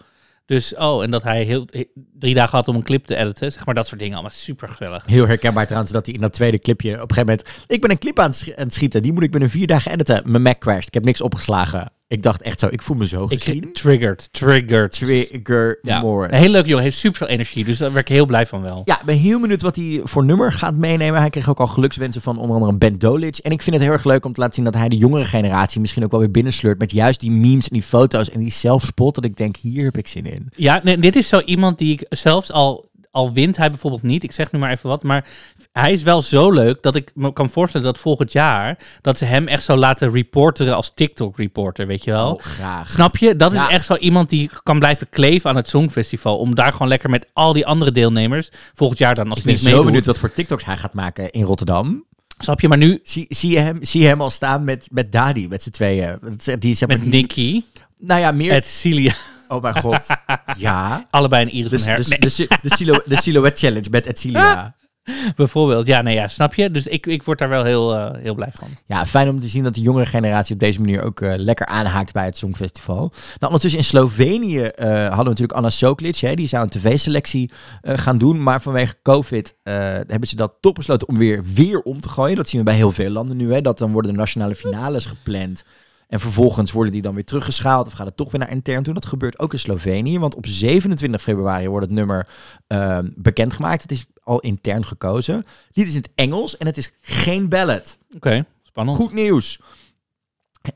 Dus, 0.46 0.74
oh, 0.74 1.02
en 1.02 1.10
dat 1.10 1.22
hij 1.22 1.42
heel, 1.44 1.66
he- 1.70 1.84
drie 2.18 2.34
dagen 2.34 2.56
had 2.56 2.68
om 2.68 2.76
een 2.76 2.82
clip 2.82 3.04
te 3.04 3.16
editen. 3.16 3.52
Zeg 3.52 3.66
maar 3.66 3.74
dat 3.74 3.86
soort 3.86 3.98
dingen. 3.98 4.14
Allemaal 4.14 4.34
super 4.34 4.68
gezellig. 4.68 5.06
Heel 5.06 5.26
herkenbaar 5.26 5.64
trouwens 5.64 5.92
dat 5.92 6.06
hij 6.06 6.14
in 6.14 6.20
dat 6.20 6.32
tweede 6.32 6.58
clipje 6.58 7.02
op 7.02 7.10
een 7.10 7.14
gegeven 7.14 7.26
moment... 7.26 7.64
Ik 7.66 7.80
ben 7.80 7.90
een 7.90 7.98
clip 7.98 8.18
aan 8.18 8.32
het, 8.54 8.74
schieten, 8.74 9.02
die 9.02 9.12
moet 9.12 9.22
ik 9.22 9.30
binnen 9.30 9.50
vier 9.50 9.66
dagen 9.66 9.92
editen. 9.92 10.22
Mijn 10.24 10.42
Mac 10.42 10.58
crasht, 10.58 10.86
ik 10.86 10.94
heb 10.94 11.04
niks 11.04 11.20
opgeslagen. 11.20 11.92
Ik 12.12 12.22
dacht 12.22 12.42
echt 12.42 12.60
zo, 12.60 12.68
ik 12.70 12.82
voel 12.82 12.96
me 12.96 13.06
zo 13.06 13.26
gezien. 13.26 13.62
Ik, 13.62 13.74
triggered, 13.74 14.28
triggered. 14.32 14.92
Trigger 14.92 15.78
Ja, 15.82 16.00
Morris. 16.00 16.30
een 16.32 16.38
heel 16.38 16.50
leuk 16.50 16.66
jongen. 16.66 16.82
Heeft 16.82 16.96
super 16.96 17.18
veel 17.18 17.26
energie. 17.26 17.64
Dus 17.64 17.76
daar 17.78 17.92
werd 17.92 18.08
ik 18.08 18.14
heel 18.14 18.26
blij 18.26 18.46
van 18.46 18.62
wel. 18.62 18.82
Ja, 18.84 18.98
ik 19.00 19.06
ben 19.06 19.16
heel 19.16 19.40
benieuwd 19.40 19.62
wat 19.62 19.76
hij 19.76 20.00
voor 20.04 20.24
nummer 20.24 20.52
gaat 20.52 20.74
meenemen. 20.74 21.20
Hij 21.20 21.30
kreeg 21.30 21.48
ook 21.48 21.58
al 21.60 21.66
gelukswensen 21.66 22.22
van 22.22 22.38
onder 22.38 22.56
andere 22.56 22.74
Ben 22.74 22.98
Dolic. 22.98 23.36
En 23.36 23.50
ik 23.50 23.62
vind 23.62 23.76
het 23.76 23.84
heel 23.84 23.92
erg 23.94 24.04
leuk 24.04 24.24
om 24.24 24.32
te 24.32 24.40
laten 24.40 24.54
zien 24.54 24.64
dat 24.64 24.74
hij 24.74 24.88
de 24.88 24.96
jongere 24.96 25.24
generatie 25.24 25.80
misschien 25.80 26.04
ook 26.04 26.10
wel 26.10 26.20
weer 26.20 26.30
binnensleurt 26.30 26.78
met 26.78 26.92
juist 26.92 27.20
die 27.20 27.30
memes 27.30 27.64
en 27.68 27.72
die 27.74 27.82
foto's 27.82 28.30
en 28.30 28.40
die 28.40 28.52
zelfspot. 28.52 29.14
Dat 29.14 29.24
ik 29.24 29.36
denk, 29.36 29.56
hier 29.56 29.84
heb 29.84 29.96
ik 29.96 30.08
zin 30.08 30.26
in. 30.26 30.48
Ja, 30.56 30.80
nee, 30.82 30.98
dit 30.98 31.16
is 31.16 31.28
zo 31.28 31.40
iemand 31.40 31.78
die 31.78 31.92
ik 31.92 32.06
zelfs 32.08 32.50
al, 32.52 32.88
al 33.12 33.32
wint 33.32 33.56
hij 33.56 33.68
bijvoorbeeld 33.70 34.02
niet. 34.02 34.22
Ik 34.22 34.32
zeg 34.32 34.52
nu 34.52 34.58
maar 34.58 34.70
even 34.70 34.88
wat. 34.88 35.02
Maar 35.02 35.24
hij 35.72 35.92
is 35.92 36.02
wel 36.02 36.20
zo 36.22 36.50
leuk 36.50 36.82
dat 36.82 36.94
ik 36.94 37.10
me 37.14 37.32
kan 37.32 37.50
voorstellen 37.50 37.86
dat 37.86 37.98
volgend 37.98 38.32
jaar 38.32 38.78
dat 39.00 39.18
ze 39.18 39.24
hem 39.24 39.48
echt 39.48 39.64
zo 39.64 39.76
laten 39.76 40.12
reporteren 40.12 40.74
als 40.76 40.92
TikTok-reporter, 40.94 41.86
weet 41.86 42.04
je 42.04 42.10
wel. 42.10 42.32
Oh, 42.34 42.40
graag. 42.42 42.90
Snap 42.90 43.16
je? 43.16 43.36
Dat 43.36 43.52
Ja. 43.52 43.68
is 43.68 43.74
echt 43.74 43.86
zo 43.86 43.94
iemand 43.96 44.28
die 44.30 44.50
kan 44.62 44.78
blijven 44.78 45.08
kleven 45.08 45.50
aan 45.50 45.56
het 45.56 45.68
Songfestival. 45.68 46.38
Om 46.38 46.54
daar 46.54 46.72
gewoon 46.72 46.88
lekker 46.88 47.10
met 47.10 47.26
al 47.32 47.52
die 47.52 47.66
andere 47.66 47.92
deelnemers 47.92 48.50
volgend 48.74 48.98
jaar 48.98 49.14
dan 49.14 49.28
als 49.30 49.38
Ik 49.38 49.44
ben 49.44 49.58
zo 49.58 49.64
meedoet. 49.68 49.84
benieuwd 49.84 50.06
wat 50.06 50.18
voor 50.18 50.32
TikToks 50.32 50.64
hij 50.64 50.76
gaat 50.76 50.94
maken 50.94 51.30
in 51.30 51.42
Rotterdam. 51.42 52.04
Snap 52.38 52.60
je? 52.60 52.68
Maar 52.68 52.78
nu 52.78 53.00
Zie, 53.02 53.26
zie, 53.28 53.50
je, 53.50 53.58
hem, 53.58 53.78
zie 53.84 54.00
je 54.00 54.06
hem 54.06 54.20
al 54.20 54.30
staan 54.30 54.64
met, 54.64 54.86
met 54.92 55.12
Dadi, 55.12 55.48
met 55.48 55.62
z'n 55.62 55.70
tweeën. 55.70 56.18
Die, 56.58 56.74
zeg 56.74 56.88
maar, 56.88 56.98
met 56.98 57.10
die- 57.10 57.20
Nicky, 57.20 57.62
Nou 57.98 58.20
ja, 58.20 58.32
meer... 58.32 58.52
het 58.52 58.66
Cilia, 58.66 59.12
Oh 59.52 59.62
mijn 59.62 59.74
god. 59.80 60.06
ja. 60.56 61.06
allebei 61.10 61.42
een 61.42 61.50
Iris 61.50 61.82
van 61.82 61.92
Her. 61.92 62.02
de, 62.02 62.08
Nee, 62.08 62.18
de, 62.18 62.58
de, 62.62 62.74
silhou- 62.76 63.02
de 63.04 63.16
Silhouette 63.16 63.66
Challenge 63.66 63.90
met 63.90 64.06
Etcilia. 64.06 64.74
bijvoorbeeld. 65.36 65.86
Ja, 65.86 66.02
nee, 66.02 66.14
ja, 66.14 66.28
snap 66.28 66.54
je? 66.54 66.70
Dus 66.70 66.86
ik, 66.86 67.06
ik 67.06 67.22
word 67.22 67.38
daar 67.38 67.48
wel 67.48 67.64
heel, 67.64 67.96
eh, 67.96 68.22
heel 68.22 68.34
blij 68.34 68.50
van. 68.54 68.68
Ja, 68.86 69.06
fijn 69.06 69.28
om 69.28 69.40
te 69.40 69.46
zien 69.46 69.62
dat 69.64 69.74
de 69.74 69.80
jongere 69.80 70.06
generatie 70.06 70.54
op 70.54 70.60
deze 70.60 70.80
manier 70.80 71.02
ook 71.02 71.20
eh, 71.20 71.32
lekker 71.36 71.66
aanhaakt 71.66 72.12
bij 72.12 72.24
het 72.24 72.36
Songfestival. 72.36 72.96
Nou, 72.96 73.12
ondertussen 73.40 73.78
in 73.80 73.84
Slovenië 73.86 74.60
eh, 74.60 74.88
hadden 74.88 75.16
we 75.16 75.24
natuurlijk 75.24 75.52
Anna 75.52 75.70
Soklic. 75.70 76.16
Hè, 76.16 76.34
die 76.34 76.48
zou 76.48 76.62
een 76.62 76.68
tv-selectie 76.68 77.50
gaan 77.82 78.18
doen. 78.18 78.42
Maar 78.42 78.62
vanwege 78.62 78.94
COVID 79.02 79.54
hebben 79.62 80.28
ze 80.28 80.36
dat 80.36 80.54
toch 80.60 80.72
besloten 80.72 81.08
om 81.08 81.18
weer, 81.18 81.44
weer 81.54 81.80
om 81.80 82.00
te 82.00 82.08
gooien. 82.08 82.36
Dat 82.36 82.48
zien 82.48 82.60
we 82.60 82.66
bij 82.66 82.74
heel 82.76 82.92
veel 82.92 83.10
landen 83.10 83.36
nu. 83.36 83.52
Hè, 83.52 83.60
dat 83.60 83.78
dan 83.78 83.92
worden 83.92 84.10
de 84.10 84.16
nationale 84.16 84.54
finales 84.54 85.06
gepland. 85.06 85.64
En 86.12 86.20
vervolgens 86.20 86.72
worden 86.72 86.92
die 86.92 87.02
dan 87.02 87.14
weer 87.14 87.24
teruggeschaald 87.24 87.86
of 87.86 87.92
gaat 87.92 88.06
het 88.06 88.16
toch 88.16 88.30
weer 88.30 88.40
naar 88.40 88.50
intern 88.50 88.82
toe. 88.82 88.94
Dat 88.94 89.06
gebeurt 89.06 89.38
ook 89.38 89.52
in 89.52 89.58
Slovenië, 89.58 90.18
want 90.18 90.34
op 90.34 90.46
27 90.46 91.22
februari 91.22 91.68
wordt 91.68 91.86
het 91.86 91.94
nummer 91.94 92.28
eh, 92.66 92.98
bekendgemaakt. 93.14 93.82
Het 93.82 93.90
is 93.90 94.06
al 94.22 94.40
intern 94.40 94.84
gekozen. 94.84 95.44
Dit 95.70 95.86
is 95.86 95.94
in 95.94 96.00
het 96.00 96.10
Engels 96.14 96.56
en 96.56 96.66
het 96.66 96.76
is 96.76 96.92
geen 97.00 97.48
ballad. 97.48 97.98
Oké, 98.16 98.46
spannend. 98.62 98.96
Goed 98.96 99.12
nieuws. 99.12 99.60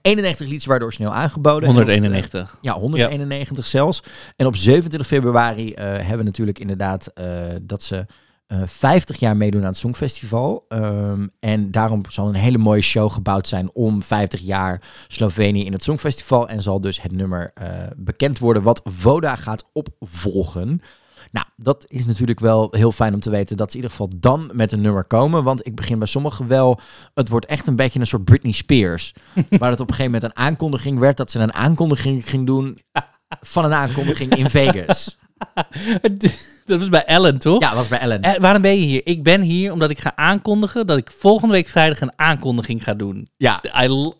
91 0.03 0.47
liedjes 0.47 0.67
waren 0.67 0.83
origineel 0.83 1.13
aangeboden. 1.13 1.69
191. 1.69 2.41
En 2.41 2.47
op, 2.47 2.55
eh, 2.55 2.61
ja, 2.61 2.79
191 2.79 3.67
zelfs. 3.67 4.03
En 4.37 4.47
op 4.47 4.57
27 4.57 5.09
februari 5.09 5.73
eh, 5.73 5.85
hebben 5.85 6.19
we 6.19 6.25
natuurlijk 6.25 6.59
inderdaad 6.59 7.07
eh, 7.07 7.27
dat 7.63 7.83
ze 7.83 8.07
eh 8.47 8.63
50 8.67 9.19
jaar 9.19 9.37
meedoen 9.37 9.61
aan 9.61 9.67
het 9.67 9.77
Songfestival. 9.77 10.65
Ehm, 10.69 11.27
en 11.41 11.71
daarom 11.71 12.03
zal 12.09 12.29
een 12.29 12.35
hele 12.35 12.59
mooie 12.59 12.83
show 12.83 13.11
gebouwd 13.11 13.49
zijn 13.49 13.71
om 13.73 14.03
50 14.03 14.41
jaar 14.41 14.83
Slovenië 15.09 15.65
in 15.65 15.73
het 15.73 15.83
Songfestival. 15.83 16.49
En 16.49 16.63
zal 16.63 16.81
dus 16.81 17.03
het 17.03 17.13
nummer 17.13 17.51
eh, 17.55 17.69
bekend 17.97 18.39
worden 18.39 18.63
wat 18.63 18.81
Voda 18.85 19.37
gaat 19.37 19.65
opvolgen. 19.73 20.81
Nou, 21.33 21.47
dat 21.57 21.85
is 21.89 22.07
natuurlijk 22.07 22.41
wel 22.41 22.69
heel 22.71 22.93
fijn 22.93 23.15
om 23.15 23.21
te 23.21 23.31
weten 23.31 23.57
dat 23.57 23.71
ze 23.71 23.77
in 23.77 23.83
ieder 23.83 23.97
geval 23.97 24.19
dan 24.21 24.51
met 24.55 24.73
een 24.73 24.81
nummer 24.81 25.05
komen. 25.05 25.45
Want 25.45 25.67
ik 25.67 25.75
begin 25.75 25.99
bij 25.99 26.09
sommigen 26.09 26.47
wel, 26.47 26.81
het 27.15 27.29
wordt 27.29 27.47
echt 27.47 27.67
een 27.67 27.77
beetje 27.77 28.01
een 28.01 28.07
soort 28.07 28.25
Britney 28.25 28.53
Spears. 28.53 29.13
waar 29.59 29.71
het 29.71 29.81
op 29.81 29.89
een 29.89 29.95
gegeven 29.95 30.13
moment 30.13 30.23
een 30.23 30.45
aankondiging 30.45 30.99
werd 30.99 31.17
dat 31.17 31.31
ze 31.31 31.41
een 31.41 31.55
aankondiging 31.55 32.29
ging 32.31 32.47
doen 32.47 32.79
van 33.41 33.65
een 33.65 33.73
aankondiging 33.73 34.35
in 34.35 34.51
Vegas. 34.51 35.19
dat 36.67 36.79
was 36.79 36.89
bij 36.89 37.05
Ellen, 37.05 37.39
toch? 37.39 37.61
Ja, 37.61 37.69
dat 37.69 37.79
was 37.79 37.89
bij 37.89 37.99
Ellen. 37.99 38.23
Eh, 38.23 38.41
waarom 38.41 38.63
ben 38.63 38.81
je 38.81 38.87
hier? 38.87 39.01
Ik 39.05 39.23
ben 39.23 39.41
hier 39.41 39.73
omdat 39.73 39.91
ik 39.91 39.99
ga 40.01 40.13
aankondigen 40.17 40.87
dat 40.87 40.97
ik 40.99 41.11
volgende 41.19 41.55
week 41.55 41.69
vrijdag 41.69 42.01
een 42.01 42.13
aankondiging 42.17 42.85
ga 42.85 42.95
doen. 42.95 43.29
Ja, 43.37 43.61
I 43.83 43.89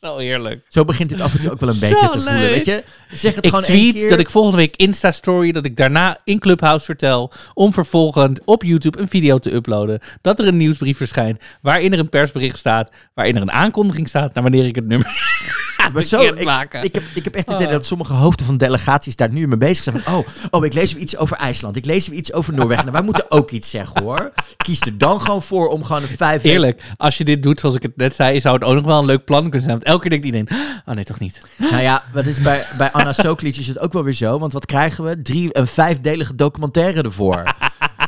Zo 0.00 0.16
heerlijk. 0.18 0.64
zo 0.68 0.84
begint 0.84 1.08
dit 1.08 1.20
af 1.20 1.34
en 1.34 1.40
toe 1.40 1.50
ook 1.50 1.60
wel 1.60 1.68
een 1.68 1.74
Zo 1.74 1.80
beetje 1.88 2.08
te 2.08 2.12
voelen. 2.16 2.34
leuk. 2.40 2.50
Weet 2.54 2.64
je, 2.64 2.84
zeg 3.12 3.34
het 3.34 3.44
Ik 3.44 3.50
gewoon 3.50 3.64
één 3.64 3.80
tweet 3.80 3.94
keer. 3.94 4.10
dat 4.10 4.18
ik 4.18 4.30
volgende 4.30 4.56
week 4.56 4.76
Insta-story, 4.76 5.52
dat 5.52 5.64
ik 5.64 5.76
daarna 5.76 6.18
in 6.24 6.38
Clubhouse 6.38 6.84
vertel, 6.84 7.32
om 7.54 7.72
vervolgens 7.72 8.40
op 8.44 8.62
YouTube 8.62 8.98
een 8.98 9.08
video 9.08 9.38
te 9.38 9.52
uploaden. 9.54 10.00
Dat 10.20 10.38
er 10.38 10.46
een 10.46 10.56
nieuwsbrief 10.56 10.96
verschijnt, 10.96 11.42
waarin 11.62 11.92
er 11.92 11.98
een 11.98 12.08
persbericht 12.08 12.58
staat, 12.58 12.90
waarin 13.14 13.36
er 13.36 13.42
een 13.42 13.50
aankondiging 13.52 14.08
staat 14.08 14.34
naar 14.34 14.42
wanneer 14.42 14.66
ik 14.66 14.74
het 14.74 14.86
nummer 14.86 15.08
Maar 15.92 16.02
zo, 16.02 16.20
ik, 16.22 16.44
maken. 16.44 16.84
ik, 16.84 16.94
heb, 16.94 17.04
ik 17.14 17.24
heb 17.24 17.34
echt 17.34 17.46
het 17.46 17.54
idee 17.54 17.66
Oh. 17.70 17.72
dat 17.72 17.86
sommige 17.86 18.12
hoofden 18.12 18.46
van 18.46 18.56
delegaties 18.56 19.16
daar 19.16 19.32
nu 19.32 19.48
mee 19.48 19.56
bezig 19.56 19.84
zijn. 19.84 20.00
Van, 20.00 20.14
oh, 20.14 20.26
oh, 20.50 20.64
ik 20.64 20.72
lees 20.72 20.92
weer 20.92 21.02
iets 21.02 21.16
over 21.16 21.36
IJsland. 21.36 21.76
Ik 21.76 21.84
lees 21.84 22.08
weer 22.08 22.18
iets 22.18 22.32
over 22.32 22.54
Noorwegen. 22.54 22.84
Nou, 22.84 22.96
wij 22.96 23.04
moeten 23.04 23.30
ook 23.30 23.50
iets 23.50 23.70
zeggen 23.70 24.02
hoor. 24.02 24.32
Kies 24.56 24.80
er 24.80 24.98
dan 24.98 25.20
gewoon 25.20 25.42
voor 25.42 25.68
om 25.68 25.84
gewoon 25.84 26.02
een 26.02 26.08
vijf 26.08 26.44
Eerlijk, 26.44 26.82
als 26.96 27.18
je 27.18 27.24
dit 27.24 27.42
doet 27.42 27.60
zoals 27.60 27.74
ik 27.74 27.82
het 27.82 27.96
net 27.96 28.14
zei, 28.14 28.40
zou 28.40 28.54
het 28.54 28.64
ook 28.64 28.74
nog 28.74 28.84
wel 28.84 28.98
een 28.98 29.04
leuk 29.04 29.24
plan 29.24 29.42
kunnen 29.42 29.60
zijn. 29.62 29.74
Want 29.74 29.84
elke 29.84 30.00
keer 30.00 30.10
denkt 30.10 30.24
iedereen, 30.24 30.48
oh 30.86 30.94
nee, 30.94 31.04
toch 31.04 31.18
niet. 31.18 31.40
Nou 31.56 31.82
ja, 31.82 32.04
wat 32.12 32.26
is 32.26 32.40
bij, 32.40 32.64
bij 32.78 32.90
Anna 32.90 33.12
Soklic 33.12 33.56
is 33.56 33.66
het 33.66 33.78
ook 33.78 33.92
wel 33.92 34.04
weer 34.04 34.14
zo. 34.14 34.38
Want 34.38 34.52
wat 34.52 34.66
krijgen 34.66 35.04
we? 35.04 35.22
Drie, 35.22 35.56
een 35.56 35.66
vijfdelige 35.66 36.34
documentaire 36.34 37.02
ervoor. 37.02 37.42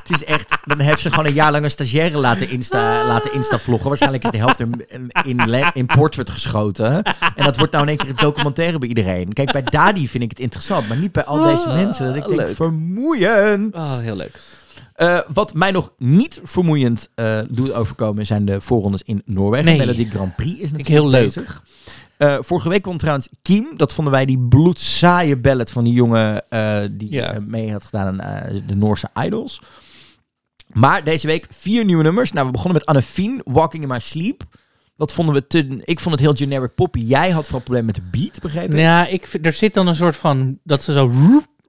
Het 0.03 0.11
is 0.11 0.25
echt, 0.25 0.57
dan 0.65 0.81
heeft 0.81 1.01
ze 1.01 1.11
gewoon 1.11 1.27
een 1.27 1.35
jaar 1.35 1.53
lang 1.53 1.65
een 1.65 1.71
stagiaire 1.71 2.19
laten 2.19 2.51
insta, 2.51 3.07
laten 3.07 3.33
insta 3.33 3.59
vloggen. 3.59 3.89
Waarschijnlijk 3.89 4.25
is 4.25 4.31
de 4.31 4.37
helft 4.37 4.61
in, 4.61 4.85
in, 5.25 5.71
in, 5.73 5.87
portrait 5.87 6.31
geschoten. 6.31 7.03
En 7.37 7.45
dat 7.45 7.57
wordt 7.57 7.73
nou 7.73 7.83
in 7.85 7.89
één 7.89 7.99
keer 7.99 8.09
een 8.09 8.17
documentaire 8.17 8.79
bij 8.79 8.89
iedereen. 8.89 9.33
Kijk, 9.33 9.53
bij 9.53 9.63
Dadi 9.63 10.09
vind 10.09 10.23
ik 10.23 10.31
het 10.31 10.39
interessant, 10.41 10.89
maar 10.89 10.97
niet 10.97 11.13
bij 11.13 11.25
al 11.25 11.43
deze 11.43 11.69
Ah, 11.69 11.75
mensen. 11.75 12.07
Dat 12.07 12.17
ik 12.17 12.27
denk, 12.27 12.41
leuk. 12.41 12.55
vermoeiend. 12.55 13.75
Oh, 13.75 13.99
heel 13.99 14.17
leuk. 14.17 14.41
Eh, 14.95 15.19
wat 15.33 15.55
mij 15.55 15.71
nog 15.71 15.93
niet 15.99 16.41
vermoeiend 16.45 17.09
eh, 17.15 17.39
doet 17.49 17.73
overkomen 17.73 18.27
zijn 18.27 18.45
de 18.45 18.61
voorrondes 18.61 19.03
in 19.03 19.23
Noorwegen. 19.25 19.67
Nee. 19.67 19.79
Melody 19.79 20.09
Grand 20.11 20.37
Prix 20.37 20.53
is 20.55 20.61
natuurlijk 20.61 20.89
heel 20.89 21.09
leuk. 21.09 21.25
bezig. 21.25 21.63
Eh, 22.17 22.37
vorige 22.41 22.69
week 22.69 22.85
won 22.85 22.97
trouwens 22.99 23.29
Kiem. 23.43 23.67
Dat 23.77 23.93
vonden 23.93 24.13
wij 24.13 24.25
die 24.25 24.39
bloedzaaie 24.39 25.37
ballad 25.37 25.71
van 25.71 25.85
die 25.85 25.93
jongen 25.93 26.45
die 26.91 27.13
Ja. 27.13 27.39
mee 27.47 27.73
had 27.73 27.85
gedaan 27.85 28.23
aan 28.23 28.63
de 28.67 28.75
Noorse 28.77 29.09
Idols. 29.25 29.61
Maar 30.73 31.05
deze 31.05 31.27
week 31.27 31.47
vier 31.59 31.85
nieuwe 31.85 32.03
nummers. 32.03 32.33
Nou, 32.33 32.47
we 32.47 32.53
begonnen 32.53 32.83
met 32.87 32.87
Anne 33.17 33.41
Walking 33.45 33.83
in 33.83 33.89
My 33.89 33.99
Sleep. 34.01 34.43
Dat 34.97 35.13
vonden 35.13 35.35
we 35.35 35.47
te... 35.47 35.81
Ik 35.85 36.01
vond 36.01 36.15
het 36.15 36.25
heel 36.25 36.35
generic 36.35 36.75
poppy. 36.75 37.01
Jij 37.01 37.31
had 37.31 37.45
vooral 37.45 37.61
probleem 37.63 37.85
met 37.85 37.95
de 37.95 38.03
beat, 38.11 38.41
begreep 38.41 38.73
ik? 38.73 38.79
Ja, 38.79 39.07
ik, 39.07 39.27
vind- 39.27 39.47
er 39.47 39.53
zit 39.53 39.75
dan 39.75 39.87
een 39.87 39.95
soort 39.95 40.17
van, 40.17 40.59
dat 40.65 40.83
ze 40.83 40.93
zo, 40.93 41.13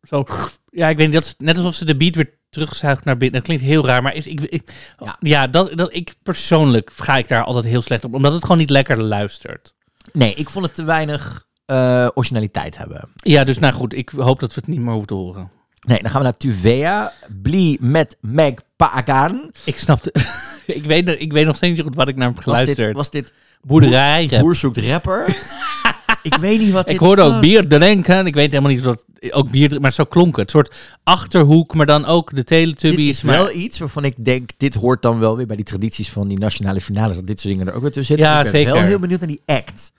zo 0.02 0.26
ja, 0.70 0.88
ik 0.90 0.98
weet 0.98 1.06
niet, 1.06 1.16
dat 1.16 1.26
ze, 1.26 1.34
net 1.38 1.58
alsof 1.58 1.74
ze 1.74 1.86
de 1.86 1.98
beat 1.98 2.16
weer 2.16 2.38
terugzuigt 2.50 3.06
naar 3.06 3.18
binnen. 3.18 3.38
Dat 3.40 3.48
klinkt 3.48 3.64
heel 3.64 3.86
raar, 3.86 4.02
maar 4.02 4.16
is, 4.16 4.28
ik, 4.28 4.42
ik, 4.42 4.74
Ja. 5.00 5.16
ja, 5.20 5.48
dat, 5.48 5.78
dat, 5.78 5.94
ik 5.94 6.14
persoonlijk 6.24 6.92
ga 6.96 7.18
ik 7.18 7.28
daar 7.28 7.44
altijd 7.44 7.66
heel 7.66 7.82
slecht 7.82 8.04
op, 8.04 8.14
omdat 8.14 8.34
het 8.34 8.42
gewoon 8.42 8.58
niet 8.58 8.70
lekker 8.70 9.02
luistert. 9.04 9.76
Nee, 10.12 10.34
ik 10.34 10.50
vond 10.50 10.66
het 10.66 10.74
te 10.76 10.84
weinig 10.84 11.46
eh, 11.66 12.08
originaliteit 12.14 12.78
hebben. 12.78 13.10
Ja, 13.16 13.44
dus 13.44 13.60
nou 13.60 13.74
goed, 13.74 13.94
ik 13.94 14.10
hoop 14.10 14.40
dat 14.40 14.54
we 14.54 14.60
het 14.60 14.70
niet 14.70 14.80
meer 14.80 14.90
hoeven 14.92 15.08
te 15.08 15.14
horen. 15.14 15.52
Nee, 15.86 16.00
dan 16.02 16.10
gaan 16.12 16.20
we 16.20 16.26
naar 16.28 16.38
Tuvea. 16.38 17.12
Bli 17.42 17.78
met 17.80 18.18
Meg 18.22 18.54
Paagaan. 18.76 19.50
Ik 19.64 19.78
snapte, 19.78 20.14
ik, 20.66 20.86
weet, 20.86 21.10
ik 21.22 21.32
weet 21.32 21.46
nog 21.46 21.56
steeds 21.56 21.76
niet 21.76 21.86
goed 21.86 21.96
wat 21.96 22.08
ik 22.08 22.16
naar 22.16 22.34
Was 22.34 22.44
geluisterd. 22.44 22.78
dit, 22.78 22.96
was 22.96 23.10
dit 23.12 23.34
Boerderij. 23.62 24.28
Boer 24.40 24.56
zoekt 24.56 24.78
rapper? 24.78 25.26
ik 26.24 26.36
weet 26.36 26.60
niet 26.60 26.72
wat 26.72 26.86
dit 26.86 26.94
Ik 26.96 27.00
hoorde 27.02 27.22
ook 27.22 27.32
was. 27.32 27.40
bier 27.42 27.68
drinken. 27.68 28.26
Ik 28.26 28.34
weet 28.34 28.52
helemaal 28.52 28.72
niet 28.72 28.82
wat 28.84 29.04
ook 29.30 29.52
bier, 29.52 29.82
maar 29.82 29.94
zo 29.94 30.04
klonk 30.04 30.36
het. 30.38 30.46
Een 30.46 30.52
soort 30.52 30.76
achterhoek, 31.04 31.74
maar 31.74 31.86
dan 31.86 32.06
ook 32.06 32.30
de 32.30 32.36
Dit 32.36 32.46
Teletubbies. 32.48 33.10
is 33.10 33.22
maar, 33.22 33.36
wel 33.36 33.52
iets 33.56 33.80
waarvan 33.80 34.04
ik 34.06 34.26
denk, 34.26 34.50
dit 34.58 34.76
hoort 34.76 35.02
dan 35.02 35.20
wel 35.20 35.38
weer 35.38 35.46
bij 35.48 35.56
die 35.56 35.66
tradities 35.66 36.10
van 36.10 36.28
die 36.28 36.40
nationale 36.40 36.82
finales, 36.82 37.16
dat 37.16 37.28
dit 37.28 37.40
soort 37.40 37.54
dingen 37.54 37.68
er 37.70 37.76
ook 37.76 37.82
weer 37.82 37.92
tussen 37.92 38.16
zitten. 38.16 38.34
Ja, 38.34 38.38
ik 38.38 38.44
ben 38.44 38.52
zeker. 38.52 38.74
wel 38.74 38.82
heel 38.82 39.00
benieuwd 39.00 39.20
naar 39.20 39.30
die 39.30 39.42
act. 39.46 39.92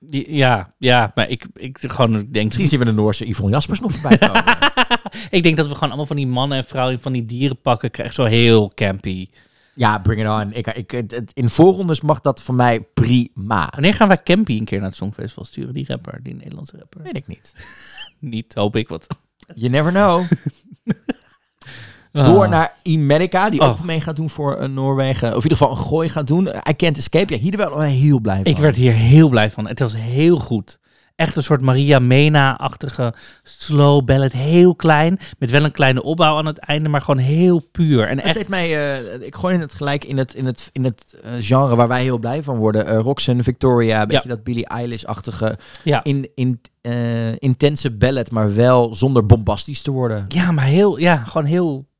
Die- 0.00 0.34
ja, 0.36 0.72
ja, 0.78 1.10
maar 1.14 1.28
ik, 1.28 1.44
ik 1.54 1.78
gewoon 1.80 2.12
denk. 2.30 2.44
Misschien 2.46 2.68
zien 2.68 2.78
we 2.78 2.84
de 2.84 2.92
Noorse 2.92 3.28
Yvonne 3.28 3.52
Jaspers 3.52 3.80
nog 3.80 3.92
voorbij 3.92 4.18
komen. 4.28 4.44
Ik 5.30 5.42
denk 5.42 5.56
dat 5.56 5.66
we 5.66 5.72
gewoon 5.72 5.88
allemaal 5.88 6.06
van 6.06 6.16
die 6.16 6.26
mannen 6.26 6.58
en 6.58 6.64
vrouwen 6.64 7.00
van 7.00 7.12
die 7.12 7.24
dieren 7.24 7.60
pakken 7.60 7.90
krijgen. 7.90 8.14
Zo 8.14 8.24
heel 8.24 8.72
campy. 8.74 9.28
ja, 9.74 9.98
bring 9.98 10.20
it 10.20 10.28
on. 10.28 10.52
Ik, 10.52 10.66
ik, 10.66 10.92
in 11.32 11.48
voorrondes 11.48 12.00
mag 12.00 12.20
dat 12.20 12.42
voor 12.42 12.54
mij 12.54 12.80
prima. 12.94 13.68
Wanneer 13.72 13.94
gaan 13.94 14.08
wij 14.08 14.22
campy 14.22 14.58
een 14.58 14.64
keer 14.64 14.78
naar 14.78 14.88
het 14.88 14.96
Songfestival 14.96 15.44
sturen? 15.44 15.74
Die 15.74 15.84
rapper, 15.88 16.20
die 16.22 16.34
Nederlandse 16.34 16.76
rapper. 16.78 17.02
Weet 17.02 17.16
ik 17.16 17.26
niet. 17.26 17.52
Niet, 18.18 18.54
hoop 18.54 18.76
ik 18.76 18.88
wat. 18.88 19.06
You 19.54 19.70
never 19.70 19.92
know. 19.92 20.24
Ah. 22.12 22.24
Door 22.24 22.48
naar 22.48 22.72
Imenica, 22.82 23.50
die 23.50 23.60
Oh. 23.60 23.68
ook 23.68 23.82
mee 23.84 24.00
gaat 24.00 24.16
doen 24.16 24.30
voor 24.30 24.54
eh, 24.56 24.68
Noorwegen. 24.68 25.28
Of 25.28 25.36
in 25.36 25.42
ieder 25.42 25.58
geval 25.58 25.70
een 25.70 25.82
gooi 25.82 26.08
gaat 26.08 26.26
doen. 26.26 26.46
I 26.46 26.76
Can't 26.76 26.96
Escape. 26.96 27.34
Ja, 27.34 27.40
hier 27.40 27.56
wel 27.56 27.80
heel 27.80 28.20
blij 28.20 28.36
van. 28.36 28.44
Ik 28.44 28.58
werd 28.58 28.76
hier 28.76 28.92
heel 28.92 29.28
blij 29.28 29.50
van. 29.50 29.68
Het 29.68 29.78
was 29.78 29.96
heel 29.96 30.36
goed. 30.36 30.78
Echt 31.22 31.36
een 31.36 31.42
soort 31.42 31.62
Maria 31.62 31.98
Mena-achtige 31.98 33.14
slow 33.42 34.04
ballad. 34.04 34.32
Heel 34.32 34.74
klein, 34.74 35.18
met 35.38 35.50
wel 35.50 35.64
een 35.64 35.72
kleine 35.72 36.02
opbouw 36.02 36.36
aan 36.36 36.46
het 36.46 36.58
einde, 36.58 36.88
maar 36.88 37.00
gewoon 37.00 37.20
heel 37.20 37.62
puur. 37.72 38.08
En 38.08 38.16
Het 38.16 38.26
echt, 38.26 38.34
deed 38.34 38.48
mij, 38.48 38.94
eh, 38.94 39.26
ik 39.26 39.34
gooi 39.34 39.58
het 39.58 39.74
gelijk 39.74 40.04
in 40.04 40.18
het, 40.18 40.34
in 40.34 40.46
het, 40.46 40.70
in 40.72 40.84
het 40.84 41.16
eh, 41.22 41.32
genre 41.40 41.76
waar 41.76 41.88
wij 41.88 42.02
heel 42.02 42.18
blij 42.18 42.42
van 42.42 42.56
worden. 42.56 42.86
Eh 42.86 42.98
Roxanne, 42.98 43.42
Victoria, 43.42 44.02
een 44.02 44.08
beetje 44.08 44.28
dat 44.28 44.44
Billie 44.44 44.66
Eilish-achtige, 44.66 45.58
ja. 45.84 46.04
in, 46.04 46.30
in, 46.34 46.60
intense 47.38 47.90
ballad, 47.90 48.30
maar 48.30 48.54
wel 48.54 48.94
zonder 48.94 49.26
bombastisch 49.26 49.82
te 49.82 49.90
worden. 49.90 50.24
ja, 50.28 50.52
maar 50.52 50.64
heel, 50.64 50.98
ja, 50.98 51.16
gewoon 51.16 51.46
heel... 51.46 51.90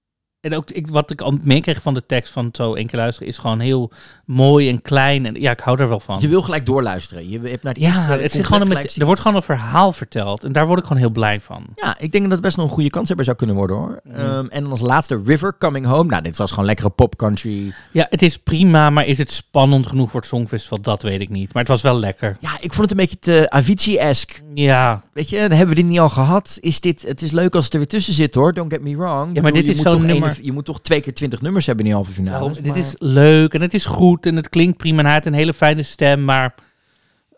En 0.42 0.54
ook 0.56 0.70
ik, 0.70 0.86
wat 0.88 1.10
ik 1.10 1.20
al 1.20 1.38
meekreeg 1.44 1.82
van 1.82 1.94
de 1.94 2.06
tekst 2.06 2.32
van 2.32 2.48
zo 2.52 2.74
één 2.74 2.86
keer 2.86 2.98
luisteren, 2.98 3.28
is 3.28 3.38
gewoon 3.38 3.60
heel 3.60 3.90
mooi 4.24 4.68
en 4.68 4.82
klein. 4.82 5.26
En 5.26 5.34
ja, 5.40 5.50
ik 5.50 5.60
hou 5.60 5.80
er 5.80 5.88
wel 5.88 6.00
van. 6.00 6.20
Je 6.20 6.28
wil 6.28 6.42
gelijk 6.42 6.66
doorluisteren. 6.66 7.28
Je 7.30 7.40
hebt 7.40 7.62
naar 7.62 7.72
het 7.72 7.82
Ja, 7.82 8.08
het 8.08 8.32
zit 8.32 8.46
gewoon 8.46 8.68
beetje, 8.68 9.00
er 9.00 9.06
wordt 9.06 9.20
gewoon 9.20 9.36
een 9.36 9.42
verhaal 9.42 9.92
verteld. 9.92 10.44
En 10.44 10.52
daar 10.52 10.66
word 10.66 10.78
ik 10.78 10.84
gewoon 10.84 10.98
heel 10.98 11.10
blij 11.10 11.40
van. 11.40 11.64
Ja, 11.74 11.96
ik 11.98 12.12
denk 12.12 12.24
dat 12.24 12.32
het 12.32 12.40
best 12.40 12.56
nog 12.56 12.66
een 12.66 12.72
goede 12.72 12.90
kanshebber 12.90 13.24
zou 13.24 13.36
kunnen 13.36 13.56
worden 13.56 13.76
hoor. 13.76 14.00
Ehm, 14.14 14.46
en 14.46 14.62
dan 14.62 14.70
als 14.70 14.80
laatste 14.80 15.22
River 15.24 15.54
Coming 15.58 15.86
Home. 15.86 16.10
Nou, 16.10 16.22
dit 16.22 16.36
was 16.36 16.50
gewoon 16.50 16.64
lekkere 16.64 16.90
pop 16.90 17.16
country. 17.16 17.72
Ja, 17.92 18.06
het 18.10 18.22
is 18.22 18.38
prima, 18.38 18.90
maar 18.90 19.06
is 19.06 19.18
het 19.18 19.30
spannend 19.30 19.86
genoeg 19.86 20.10
voor 20.10 20.20
het 20.20 20.28
Songfestival? 20.28 20.80
Dat 20.80 21.02
weet 21.02 21.20
ik 21.20 21.28
niet. 21.28 21.52
Maar 21.52 21.62
het 21.62 21.70
was 21.72 21.82
wel 21.82 21.98
lekker. 21.98 22.36
Ja, 22.40 22.50
ik 22.60 22.72
vond 22.72 22.90
het 22.90 22.90
een 22.90 22.96
beetje 23.06 23.18
te 23.18 23.50
Avicii-esque. 23.50 24.42
Ja, 24.54 25.02
Weet 25.12 25.28
je, 25.28 25.36
hebben 25.36 25.68
we 25.68 25.74
dit 25.74 25.84
niet 25.84 25.98
al 26.00 26.08
gehad? 26.08 26.58
Is 26.60 26.80
dit, 26.80 27.02
het 27.02 27.22
is 27.22 27.30
leuk 27.30 27.54
als 27.54 27.64
het 27.64 27.72
er 27.72 27.78
weer 27.78 27.88
tussen 27.88 28.14
zit 28.14 28.34
hoor, 28.34 28.52
don't 28.52 28.72
get 28.72 28.82
me 28.82 28.96
wrong. 28.96 29.34
Ja, 29.34 29.42
maar 29.42 29.52
bedoel, 29.52 29.66
dit 29.66 29.76
is 29.76 29.82
zo'n 29.82 30.06
nummer- 30.06 30.31
je 30.42 30.52
moet 30.52 30.64
toch 30.64 30.80
twee 30.80 31.00
keer 31.00 31.14
twintig 31.14 31.40
nummers 31.40 31.66
hebben 31.66 31.84
in 31.84 31.90
die 31.90 32.00
halve 32.00 32.14
finale. 32.14 32.38
daarom, 32.38 32.62
dit 32.62 32.76
is 32.76 32.94
leuk 32.98 33.54
en 33.54 33.60
het 33.60 33.74
is 33.74 33.86
goed 33.86 34.26
en 34.26 34.36
het 34.36 34.48
klinkt 34.48 34.76
prima. 34.76 34.98
En 34.98 35.04
hij 35.04 35.14
heeft 35.14 35.26
een 35.26 35.32
hele 35.32 35.54
fijne 35.54 35.82
stem, 35.82 36.24
maar 36.24 36.54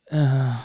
eh, 0.05 0.57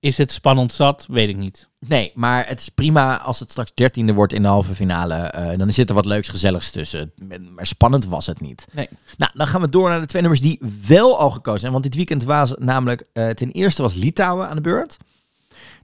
is 0.00 0.18
het 0.18 0.32
spannend 0.32 0.72
zat? 0.72 1.06
Weet 1.08 1.28
ik 1.28 1.36
niet. 1.36 1.68
Nee, 1.78 2.12
maar 2.14 2.46
het 2.46 2.60
is 2.60 2.68
prima 2.68 3.20
als 3.20 3.40
het 3.40 3.50
straks 3.50 3.74
dertiende 3.74 4.14
wordt 4.14 4.32
in 4.32 4.42
de 4.42 4.48
halve 4.48 4.74
finale. 4.74 5.14
eh, 5.14 5.58
dan 5.58 5.72
zit 5.72 5.88
er 5.88 5.94
wat 5.94 6.06
leuks 6.06 6.28
gezelligs 6.28 6.70
tussen. 6.70 7.12
Maar 7.54 7.66
spannend 7.66 8.04
was 8.06 8.26
het 8.26 8.40
niet. 8.40 8.66
Nee. 8.72 8.88
Nou, 9.16 9.32
dan 9.34 9.46
gaan 9.46 9.60
we 9.60 9.68
door 9.68 9.88
naar 9.88 10.00
de 10.00 10.06
twee 10.06 10.22
nummers 10.22 10.42
die 10.42 10.60
wel 10.86 11.18
al 11.18 11.30
gekozen 11.30 11.60
zijn. 11.60 11.72
Want 11.72 11.84
dit 11.84 11.94
weekend 11.94 12.24
was 12.24 12.54
namelijk, 12.58 13.06
eh, 13.12 13.28
ten 13.28 13.50
eerste 13.50 13.82
was 13.82 13.94
Litouwen 13.94 14.48
aan 14.48 14.56
de 14.56 14.62
beurt. 14.62 14.96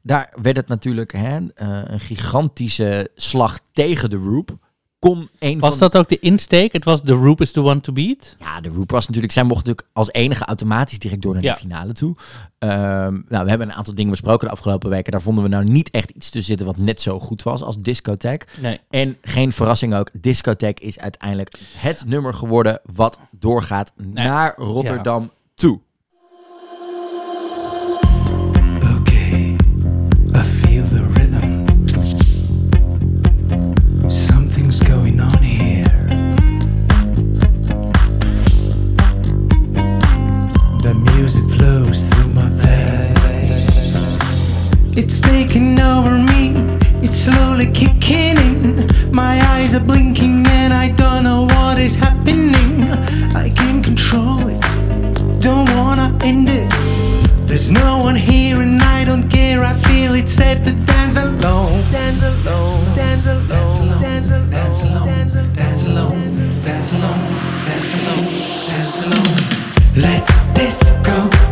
Daar 0.03 0.33
werd 0.43 0.57
het 0.57 0.69
natuurlijk 0.69 1.13
hè, 1.13 1.39
eh, 1.55 1.81
een 1.85 2.01
gigantische 2.01 3.11
slag 3.15 3.59
tegen 3.73 4.11
de 4.11 4.17
Roop. 4.17 4.59
Een 5.39 5.59
Was 5.59 5.71
van 5.71 5.79
dat 5.89 5.97
ook 5.97 6.09
de 6.09 6.19
insteek? 6.19 6.73
Het 6.73 6.85
was 6.85 7.01
The 7.05 7.13
Roop 7.13 7.41
is 7.41 7.53
the 7.53 7.63
one 7.63 7.81
to 7.81 7.93
beat? 7.93 8.35
Ja, 8.39 8.61
de 8.61 8.69
Roop 8.69 8.91
was 8.91 9.07
natuurlijk... 9.07 9.33
Zij 9.33 9.43
mocht 9.43 9.67
natuurlijk 9.67 9.89
als 9.93 10.13
enige 10.13 10.45
automatisch 10.45 10.99
direct 10.99 11.23
door 11.23 11.33
naar 11.35 11.43
Ja. 11.43 11.53
de 11.53 11.59
finale 11.61 11.93
toe. 11.93 12.15
Ehm, 12.59 13.21
nou, 13.29 13.45
we 13.45 13.49
hebben 13.49 13.69
een 13.69 13.75
aantal 13.75 13.95
dingen 13.95 14.11
besproken 14.11 14.47
de 14.47 14.53
afgelopen 14.53 14.91
weken. 14.91 15.13
Daar 15.13 15.23
vonden 15.23 15.45
we 15.45 15.51
nou 15.51 15.65
niet 15.65 15.91
echt 15.91 16.11
iets 16.11 16.31
tussen 16.31 16.43
zitten 16.57 16.67
wat 16.67 16.77
net 16.77 17.01
zo 17.01 17.19
goed 17.21 17.43
was 17.43 17.63
als 17.63 17.79
discotheek. 17.79 18.47
Nee. 18.61 18.81
En 18.91 19.17
geen 19.23 19.53
verrassing 19.53 19.95
ook, 19.95 20.11
discotheek 20.13 20.81
is 20.81 20.99
uiteindelijk 20.99 21.59
het 21.77 22.05
nummer 22.07 22.35
geworden 22.35 22.81
wat 22.95 23.19
doorgaat 23.31 23.93
naar 23.97 24.55
Rotterdam 24.57 25.31
toe. 25.55 25.81
It's 44.97 45.21
taking 45.21 45.81
over 45.81 46.17
me, 46.17 46.53
it's 47.03 47.17
slowly 47.17 47.67
kicking 47.73 48.37
in. 48.39 48.89
My 49.11 49.41
eyes 49.55 49.75
are 49.75 49.81
blinking 49.81 50.47
and 50.47 50.73
I 50.73 50.91
don't 50.91 51.25
know 51.25 51.47
what 51.47 51.81
is 51.81 51.97
happening. 51.97 52.93
I 53.35 53.51
can't 53.51 53.85
control 53.85 54.47
it, 54.47 54.61
don't 55.41 55.69
wanna 55.75 56.17
end 56.23 56.49
it. 56.49 56.71
There's 57.49 57.73
no 57.73 57.99
one 57.99 58.15
here 58.15 58.61
and 58.61 58.81
I 58.81 59.05
don't 59.05 59.29
care. 59.29 59.65
I 59.65 59.75
feel 59.75 60.15
it's 60.15 60.33
safe 60.33 60.63
to 60.63 60.71
dance 60.71 61.17
alone. 61.17 61.83
Dance 61.91 62.23
alone, 62.23 62.95
dance 62.95 63.27
alone, 63.27 63.49
dance 63.49 63.79
alone, 63.81 63.99
dance 63.99 64.31
alone, 64.31 64.51
dance 64.53 64.85
alone, 64.85 65.55
dance 65.55 65.87
alone, 65.89 66.15
dance 66.65 66.95
alone, 66.95 68.25
dance 68.69 68.97
alone. 69.07 69.35
Let's 69.97 70.45
disco. 70.55 71.44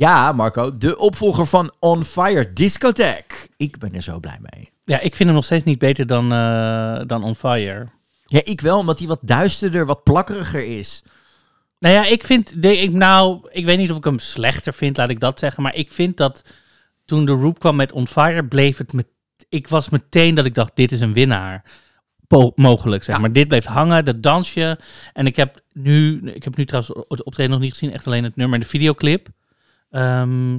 Ja, 0.00 0.32
Marco, 0.32 0.76
de 0.78 0.98
opvolger 0.98 1.46
van 1.46 1.72
On 1.78 2.04
Fire 2.04 2.52
Discotheek. 2.52 3.48
Ik 3.56 3.78
ben 3.78 3.94
er 3.94 4.02
zo 4.02 4.20
blij 4.20 4.38
mee. 4.40 4.70
Ja, 4.84 4.96
ik 5.00 5.14
vind 5.16 5.28
hem 5.28 5.32
nog 5.34 5.44
steeds 5.44 5.64
niet 5.64 5.78
beter 5.78 6.06
dan, 6.06 6.32
eh, 6.32 7.00
dan 7.06 7.24
On 7.24 7.34
Fire. 7.34 7.86
Ja, 8.24 8.40
ik 8.44 8.60
wel, 8.60 8.78
omdat 8.78 8.98
hij 8.98 9.08
wat 9.08 9.18
duisterder, 9.22 9.86
wat 9.86 10.02
plakkeriger 10.02 10.66
is. 10.78 11.02
Nou 11.78 11.94
ja, 11.94 12.06
ik 12.06 12.24
vind, 12.24 12.62
de, 12.62 12.76
ik, 12.78 12.92
nou, 12.92 13.48
ik 13.50 13.64
weet 13.64 13.78
niet 13.78 13.90
of 13.90 13.96
ik 13.96 14.04
hem 14.04 14.18
slechter 14.18 14.74
vind, 14.74 14.96
laat 14.96 15.10
ik 15.10 15.20
dat 15.20 15.38
zeggen. 15.38 15.62
Maar 15.62 15.74
ik 15.74 15.90
vind 15.92 16.16
dat 16.16 16.42
toen 17.04 17.24
de 17.24 17.32
Roop 17.32 17.58
kwam 17.58 17.76
met 17.76 17.92
On 17.92 18.06
Fire, 18.06 18.44
bleef 18.44 18.76
het 18.78 18.92
met, 18.92 19.06
ik 19.48 19.68
was 19.68 19.88
meteen 19.88 20.34
dat 20.34 20.44
ik 20.44 20.54
dacht, 20.54 20.70
dit 20.74 20.92
is 20.92 21.00
een 21.00 21.12
winnaar. 21.12 21.62
Po- 22.26 22.52
mogelijk, 22.54 23.04
zeg 23.04 23.14
Ja. 23.14 23.20
maar. 23.20 23.32
Dit 23.32 23.48
bleef 23.48 23.64
hangen, 23.64 24.04
dat 24.04 24.22
dansje. 24.22 24.78
En 25.12 25.26
ik 25.26 25.36
heb 25.36 25.60
nu, 25.72 26.20
ik 26.34 26.44
heb 26.44 26.56
nu 26.56 26.64
trouwens 26.64 26.96
het 27.08 27.24
optreden 27.24 27.52
nog 27.52 27.60
niet 27.60 27.72
gezien, 27.72 27.92
echt 27.92 28.06
alleen 28.06 28.24
het 28.24 28.36
nummer 28.36 28.54
en 28.54 28.60
de 28.62 28.70
videoclip. 28.70 29.28
Ehm, 29.90 30.54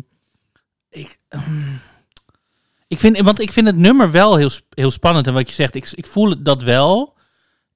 ik, 0.90 1.18
ik 2.88 3.00
vind, 3.00 3.20
want 3.20 3.40
ik 3.40 3.52
vind 3.54 3.68
het 3.68 3.76
nummer 3.78 4.12
wel 4.12 4.36
heel, 4.36 4.50
heel 4.70 4.92
spannend. 4.92 5.28
En 5.28 5.34
wat 5.34 5.50
je 5.50 5.56
zegt, 5.56 5.76
ik, 5.76 5.92
ik 5.92 6.08
voel 6.08 6.44
dat 6.44 6.62
wel. 6.64 7.14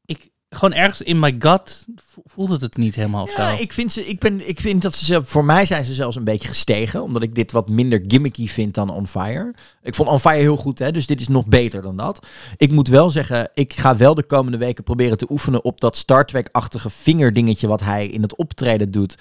Ik, 0.06 0.30
gewoon 0.50 0.74
ergens 0.74 1.02
in 1.02 1.20
my 1.20 1.36
gut 1.40 1.86
vo- 1.96 2.22
voelt 2.26 2.50
het 2.50 2.62
het 2.62 2.78
niet 2.78 2.96
helemaal 2.96 3.30
Ja, 3.38 3.56
zo. 3.56 3.62
ik 3.62 3.74
vind, 3.74 3.92
ze, 3.92 4.06
ik, 4.06 4.20
ben, 4.20 4.48
ik 4.50 4.60
vind 4.60 4.82
dat 4.82 4.96
ze 4.96 5.06
zelf, 5.06 5.30
voor 5.30 5.46
mij 5.46 5.66
zijn 5.66 5.86
ze 5.86 5.94
zelfs 5.94 6.16
een 6.16 6.24
beetje 6.24 6.48
gestegen. 6.48 7.02
Omdat 7.04 7.22
ik 7.22 7.36
dit 7.36 7.52
wat 7.52 7.70
minder 7.70 8.04
gimmicky 8.08 8.48
vind 8.48 8.74
dan 8.74 8.90
On 8.90 9.08
Fire. 9.08 9.54
Ik 9.82 9.96
vond 9.96 10.10
On 10.10 10.20
Fire 10.20 10.36
heel 10.38 10.58
goed, 10.58 10.80
hè, 10.80 10.92
dus 10.92 11.08
dit 11.08 11.22
is 11.22 11.28
nog 11.28 11.46
beter 11.46 11.82
dan 11.82 11.98
dat. 11.98 12.28
Ik 12.58 12.72
moet 12.72 12.88
wel 12.88 13.10
zeggen, 13.10 13.50
ik 13.54 13.74
ga 13.74 13.96
wel 13.98 14.14
de 14.16 14.24
komende 14.24 14.58
weken 14.58 14.84
proberen 14.84 15.18
te 15.18 15.28
oefenen 15.30 15.64
op 15.64 15.82
dat 15.82 15.98
Star 15.98 16.26
Trek-achtige 16.26 16.90
vingerdingetje 16.90 17.68
wat 17.68 17.82
hij 17.82 18.08
in 18.08 18.22
het 18.22 18.36
optreden 18.36 18.92
doet. 18.92 19.16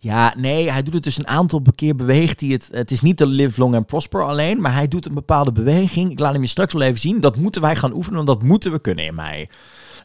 Ja, 0.00 0.34
nee, 0.36 0.70
hij 0.70 0.82
doet 0.82 0.94
het 0.94 1.02
dus 1.02 1.18
een 1.18 1.26
aantal 1.26 1.62
keer 1.74 1.94
beweegt 1.94 2.40
hij 2.40 2.48
het. 2.50 2.68
Het 2.70 2.90
is 2.90 3.00
niet 3.00 3.18
de 3.18 3.26
live 3.26 3.60
long 3.60 3.74
and 3.74 3.86
prosper 3.86 4.24
alleen, 4.24 4.60
maar 4.60 4.72
hij 4.72 4.88
doet 4.88 5.06
een 5.06 5.14
bepaalde 5.14 5.52
beweging. 5.52 6.10
Ik 6.10 6.18
laat 6.18 6.32
hem 6.32 6.42
je 6.42 6.48
straks 6.48 6.72
wel 6.72 6.82
even 6.82 7.00
zien. 7.00 7.20
Dat 7.20 7.36
moeten 7.36 7.60
wij 7.60 7.76
gaan 7.76 7.94
oefenen, 7.96 8.16
want 8.24 8.28
dat 8.38 8.42
moeten 8.42 8.72
we 8.72 8.78
kunnen 8.78 9.04
in 9.04 9.14
mei. 9.14 9.46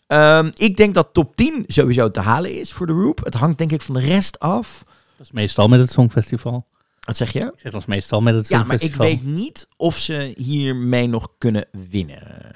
Ehm, 0.08 0.52
ik 0.54 0.78
denk 0.78 0.94
dat 0.94 1.10
top 1.14 1.36
10 1.36 1.64
sowieso 1.68 2.10
te 2.10 2.20
halen 2.20 2.60
is 2.60 2.72
voor 2.74 2.88
de 2.88 2.94
Roop. 2.94 3.24
Het 3.24 3.34
hangt 3.34 3.58
denk 3.58 3.72
ik 3.72 3.82
van 3.82 3.96
de 3.96 4.02
rest 4.02 4.40
af. 4.40 4.84
Dat 5.18 5.26
is 5.26 5.32
meestal 5.32 5.68
met 5.68 5.80
het 5.80 5.92
Songfestival. 5.92 6.66
Wat 7.00 7.18
zeg 7.18 7.34
je? 7.34 7.40
Ik 7.40 7.52
zeg 7.60 7.72
dat 7.72 7.82
is 7.82 7.88
meestal 7.88 8.22
met 8.22 8.36
het 8.36 8.48
Ja, 8.48 8.64
maar 8.64 8.74
ik 8.76 8.80
Songfestival. 8.82 9.08
weet 9.08 9.24
niet 9.36 9.68
of 9.78 9.98
ze 9.98 10.34
hiermee 10.38 11.08
nog 11.08 11.28
kunnen 11.38 11.66
winnen. 11.90 12.52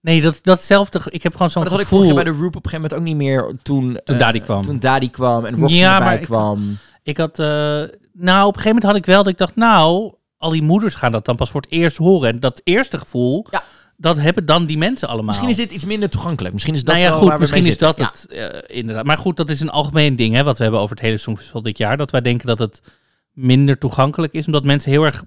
Nee, 0.00 0.20
dat, 0.20 0.38
datzelfde. 0.42 1.00
Ik 1.04 1.22
heb 1.22 1.32
gewoon 1.32 1.50
zo'n 1.50 1.62
Maar 1.62 1.70
dat 1.70 1.80
had 1.80 1.90
ik 1.90 1.96
gevoel. 1.98 2.14
bij 2.14 2.24
de 2.24 2.30
Roop 2.30 2.56
op 2.56 2.64
een 2.64 2.70
gegeven 2.70 2.80
moment 2.80 2.94
ook 2.94 3.06
niet 3.06 3.16
meer 3.16 3.52
toen... 3.62 3.82
Toen 4.04 4.16
eh, 4.16 4.18
Daddy 4.18 4.40
kwam. 4.40 4.62
Toen 4.62 4.78
Daddy 4.78 5.10
kwam 5.10 5.44
en 5.44 5.58
Roxy 5.58 5.74
Ja, 5.74 5.98
maar 5.98 6.10
erbij 6.12 6.26
kwam. 6.26 6.78
Ik 7.02 7.16
had, 7.16 7.38
eh, 7.38 7.46
nou, 7.46 8.46
op 8.46 8.56
een 8.56 8.60
gegeven 8.60 8.64
moment 8.64 8.84
had 8.84 8.96
ik 8.96 9.06
wel 9.06 9.22
dat 9.22 9.32
ik 9.32 9.38
dacht, 9.38 9.56
nou, 9.56 10.14
al 10.36 10.50
die 10.50 10.62
moeders 10.62 10.94
gaan 10.94 11.12
dat 11.12 11.24
dan 11.24 11.36
pas 11.36 11.50
voor 11.50 11.60
het 11.60 11.70
eerst 11.70 11.96
horen. 11.96 12.30
En 12.30 12.40
dat 12.40 12.60
eerste 12.64 12.98
gevoel, 12.98 13.46
Ja. 13.50 13.62
dat 13.96 14.16
hebben 14.16 14.44
dan 14.46 14.66
die 14.66 14.78
mensen 14.78 15.08
allemaal. 15.08 15.26
Misschien 15.26 15.48
is 15.48 15.56
dit 15.56 15.70
iets 15.70 15.84
minder 15.84 16.10
toegankelijk. 16.10 16.54
Misschien 16.54 16.74
is 16.74 16.84
dat 16.84 16.94
nou 16.94 17.06
ja, 17.06 17.10
wel 17.10 17.18
goed, 17.18 17.28
waar 17.28 17.36
we 17.36 17.40
misschien 17.42 17.62
mee 17.62 17.72
is 17.72 17.78
dat. 17.78 17.96
Ja. 17.96 18.12
het, 18.12 18.26
eh, 18.26 18.76
inderdaad. 18.76 19.04
Maar 19.04 19.18
goed, 19.18 19.36
dat 19.36 19.50
is 19.50 19.60
een 19.60 19.70
algemeen 19.70 20.16
ding, 20.16 20.34
hè, 20.34 20.44
wat 20.44 20.56
we 20.56 20.62
hebben 20.62 20.80
over 20.80 20.96
het 20.96 21.04
hele 21.04 21.16
Songfestival 21.16 21.62
dit 21.62 21.78
jaar. 21.78 21.96
Dat 21.96 22.10
wij 22.10 22.20
denken 22.20 22.46
dat 22.46 22.58
het 22.58 22.82
minder 23.32 23.78
toegankelijk 23.78 24.32
is, 24.32 24.46
omdat 24.46 24.64
mensen 24.64 24.90
heel 24.90 25.04
erg... 25.04 25.24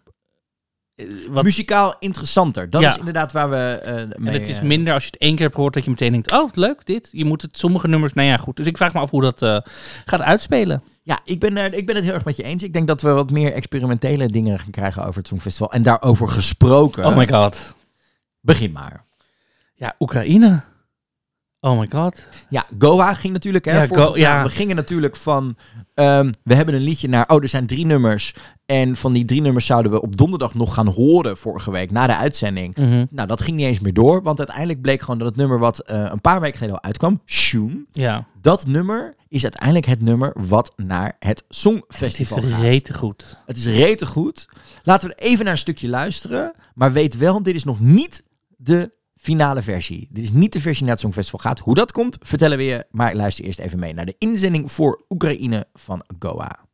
eh, 1.07 1.29
Wat, 1.29 1.43
Muzikaal 1.43 1.95
interessanter. 1.99 2.69
Dat 2.69 2.81
Ja. 2.81 2.89
is 2.89 2.97
inderdaad 2.97 3.31
waar 3.31 3.49
we 3.49 3.57
en 3.83 4.13
mee... 4.17 4.39
het 4.39 4.47
is 4.47 4.57
eh, 4.57 4.63
minder 4.63 4.93
als 4.93 5.03
je 5.03 5.09
het 5.11 5.21
één 5.21 5.31
keer 5.31 5.43
hebt 5.43 5.55
gehoord 5.55 5.73
dat 5.73 5.83
je 5.83 5.89
meteen 5.89 6.11
denkt, 6.11 6.31
oh, 6.31 6.49
leuk, 6.53 6.85
dit. 6.85 7.09
Je 7.11 7.25
moet 7.25 7.41
het, 7.41 7.57
sommige 7.57 7.87
nummers, 7.87 8.13
nou 8.13 8.27
ja, 8.27 8.37
goed. 8.37 8.57
Dus 8.57 8.65
ik 8.67 8.77
vraag 8.77 8.93
me 8.93 8.99
af 8.99 9.09
hoe 9.09 9.21
dat 9.21 9.63
gaat 10.05 10.21
uitspelen. 10.21 10.83
Ja, 11.03 11.19
ik 11.23 11.39
ben, 11.39 11.77
ik 11.77 11.85
ben 11.85 11.95
het 11.95 12.03
heel 12.05 12.13
erg 12.13 12.25
met 12.25 12.35
je 12.35 12.43
eens. 12.43 12.63
Ik 12.63 12.73
denk 12.73 12.87
dat 12.87 13.01
we 13.01 13.09
wat 13.09 13.31
meer 13.31 13.53
experimentele 13.53 14.27
dingen 14.27 14.59
gaan 14.59 14.71
krijgen 14.71 15.05
over 15.05 15.17
het 15.17 15.27
Songfestival. 15.27 15.71
En 15.71 15.83
daarover 15.83 16.27
gesproken. 16.27 17.05
Oh 17.05 17.17
my 17.17 17.27
god. 17.27 17.75
Begin 18.41 18.71
maar. 18.71 19.03
Ja, 19.75 19.95
Oekraïne. 19.99 20.61
Oh 21.63 21.79
my 21.79 21.87
god. 21.89 22.27
Ja, 22.49 22.65
Goa 22.79 23.13
ging 23.13 23.33
natuurlijk. 23.33 23.65
Hè, 23.65 23.77
Ja, 23.81 23.87
vorige- 23.87 24.07
Go- 24.07 24.17
ja. 24.17 24.43
we 24.43 24.49
gingen 24.49 24.75
natuurlijk 24.75 25.15
van. 25.15 25.55
ehm, 25.93 26.31
we 26.43 26.53
hebben 26.55 26.75
een 26.75 26.81
liedje 26.81 27.07
naar. 27.07 27.29
Oh, 27.29 27.41
er 27.41 27.47
zijn 27.47 27.65
drie 27.67 27.85
nummers. 27.85 28.33
En 28.65 28.95
van 28.95 29.13
die 29.13 29.25
drie 29.25 29.41
nummers 29.41 29.65
zouden 29.65 29.91
we 29.91 30.01
op 30.01 30.17
donderdag 30.17 30.53
nog 30.53 30.73
gaan 30.73 30.87
horen 30.87 31.37
vorige 31.37 31.71
week 31.71 31.91
na 31.91 32.07
de 32.07 32.15
uitzending. 32.15 32.75
Mhm. 32.75 33.05
Nou, 33.09 33.27
dat 33.27 33.41
ging 33.41 33.57
niet 33.57 33.65
eens 33.65 33.79
meer 33.79 33.93
door. 33.93 34.21
Want 34.23 34.37
uiteindelijk 34.37 34.81
bleek 34.81 35.01
gewoon 35.01 35.17
dat 35.17 35.27
het 35.27 35.37
nummer 35.37 35.59
wat 35.59 35.79
eh, 35.79 36.05
een 36.11 36.21
paar 36.21 36.39
weken 36.41 36.57
geleden 36.57 36.75
al 36.77 36.83
uitkwam, 36.83 37.21
Shoom. 37.25 37.85
Ja. 37.91 38.25
Dat 38.41 38.65
nummer 38.67 39.15
is 39.27 39.43
uiteindelijk 39.43 39.85
het 39.85 40.01
nummer 40.01 40.33
wat 40.47 40.73
naar 40.75 41.15
het 41.19 41.27
Het 41.37 41.43
Songfestival 41.49 42.37
is 42.43 42.49
gaat. 42.51 42.61
rete 42.61 42.93
goed. 42.93 43.39
Het 43.45 43.57
is 43.57 43.65
rete 43.65 44.05
goed. 44.05 44.45
Laten 44.83 45.09
we 45.09 45.15
even 45.15 45.43
naar 45.43 45.53
een 45.53 45.59
stukje 45.59 45.87
luisteren. 45.89 46.53
Maar 46.73 46.91
weet 46.93 47.17
wel, 47.17 47.43
dit 47.43 47.55
is 47.55 47.63
nog 47.63 47.79
niet 47.79 48.23
de 48.57 48.91
finale 49.21 49.61
versie. 49.61 50.07
Dit 50.11 50.23
is 50.23 50.31
niet 50.31 50.53
de 50.53 50.61
versie 50.61 50.83
naar 50.83 50.91
het 50.91 51.01
Songfestival 51.01 51.39
gaat. 51.39 51.59
Hoe 51.59 51.75
dat 51.75 51.91
komt, 51.91 52.17
vertellen 52.21 52.57
we 52.57 52.63
je. 52.63 52.85
Maar 52.91 53.15
luister 53.15 53.45
eerst 53.45 53.59
even 53.59 53.79
mee 53.79 53.93
naar 53.93 54.05
de 54.05 54.15
inzending 54.17 54.71
voor 54.71 55.05
Oekraïne 55.09 55.67
van 55.73 56.03
Goa. 56.19 56.70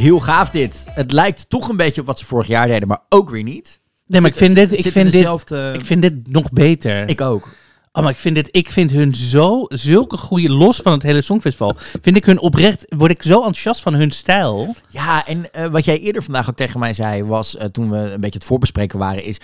Heel 0.00 0.20
gaaf 0.20 0.50
dit. 0.50 0.84
Het 0.90 1.12
lijkt 1.12 1.48
toch 1.48 1.68
een 1.68 1.76
beetje 1.76 2.00
op 2.00 2.06
wat 2.06 2.18
ze 2.18 2.24
vorig 2.24 2.46
jaar 2.46 2.66
deden, 2.66 2.88
maar 2.88 3.02
ook 3.08 3.30
weer 3.30 3.42
niet. 3.42 3.80
Nee, 4.06 4.20
maar 4.20 4.30
ik 4.30 4.36
vind 4.36 4.54
dit, 4.54 4.72
ik 4.72 4.92
vind 4.92 5.12
dit, 5.12 5.50
ik 5.74 5.84
vind 5.84 6.02
dit 6.02 6.32
nog 6.32 6.52
beter. 6.52 7.08
Ik 7.08 7.20
ook. 7.20 7.48
Oh, 7.92 8.02
maar 8.02 8.12
ik 8.12 8.18
vind 8.18 8.34
dit, 8.34 8.48
ik 8.50 8.70
vind 8.70 8.90
hun 8.90 9.14
zo, 9.14 9.64
zulke 9.68 10.16
goede, 10.16 10.52
los 10.52 10.76
van 10.76 10.92
het 10.92 11.02
hele 11.02 11.20
Songfestival, 11.20 11.76
vind 12.02 12.16
ik 12.16 12.24
hun 12.24 12.40
oprecht, 12.40 12.84
word 12.96 13.10
ik 13.10 13.22
zo 13.22 13.36
enthousiast 13.36 13.80
van 13.80 13.94
hun 13.94 14.10
stijl. 14.10 14.74
Ja, 14.88 15.26
en 15.26 15.52
eh, 15.52 15.66
wat 15.66 15.84
jij 15.84 15.98
eerder 15.98 16.22
vandaag 16.22 16.48
ook 16.48 16.56
tegen 16.56 16.80
mij 16.80 16.92
zei, 16.92 17.24
was 17.24 17.56
eh, 17.56 17.66
toen 17.66 17.90
we 17.90 17.96
een 17.96 18.20
beetje 18.20 18.38
het 18.38 18.48
voorbespreken 18.48 18.98
waren, 18.98 19.24
is 19.24 19.40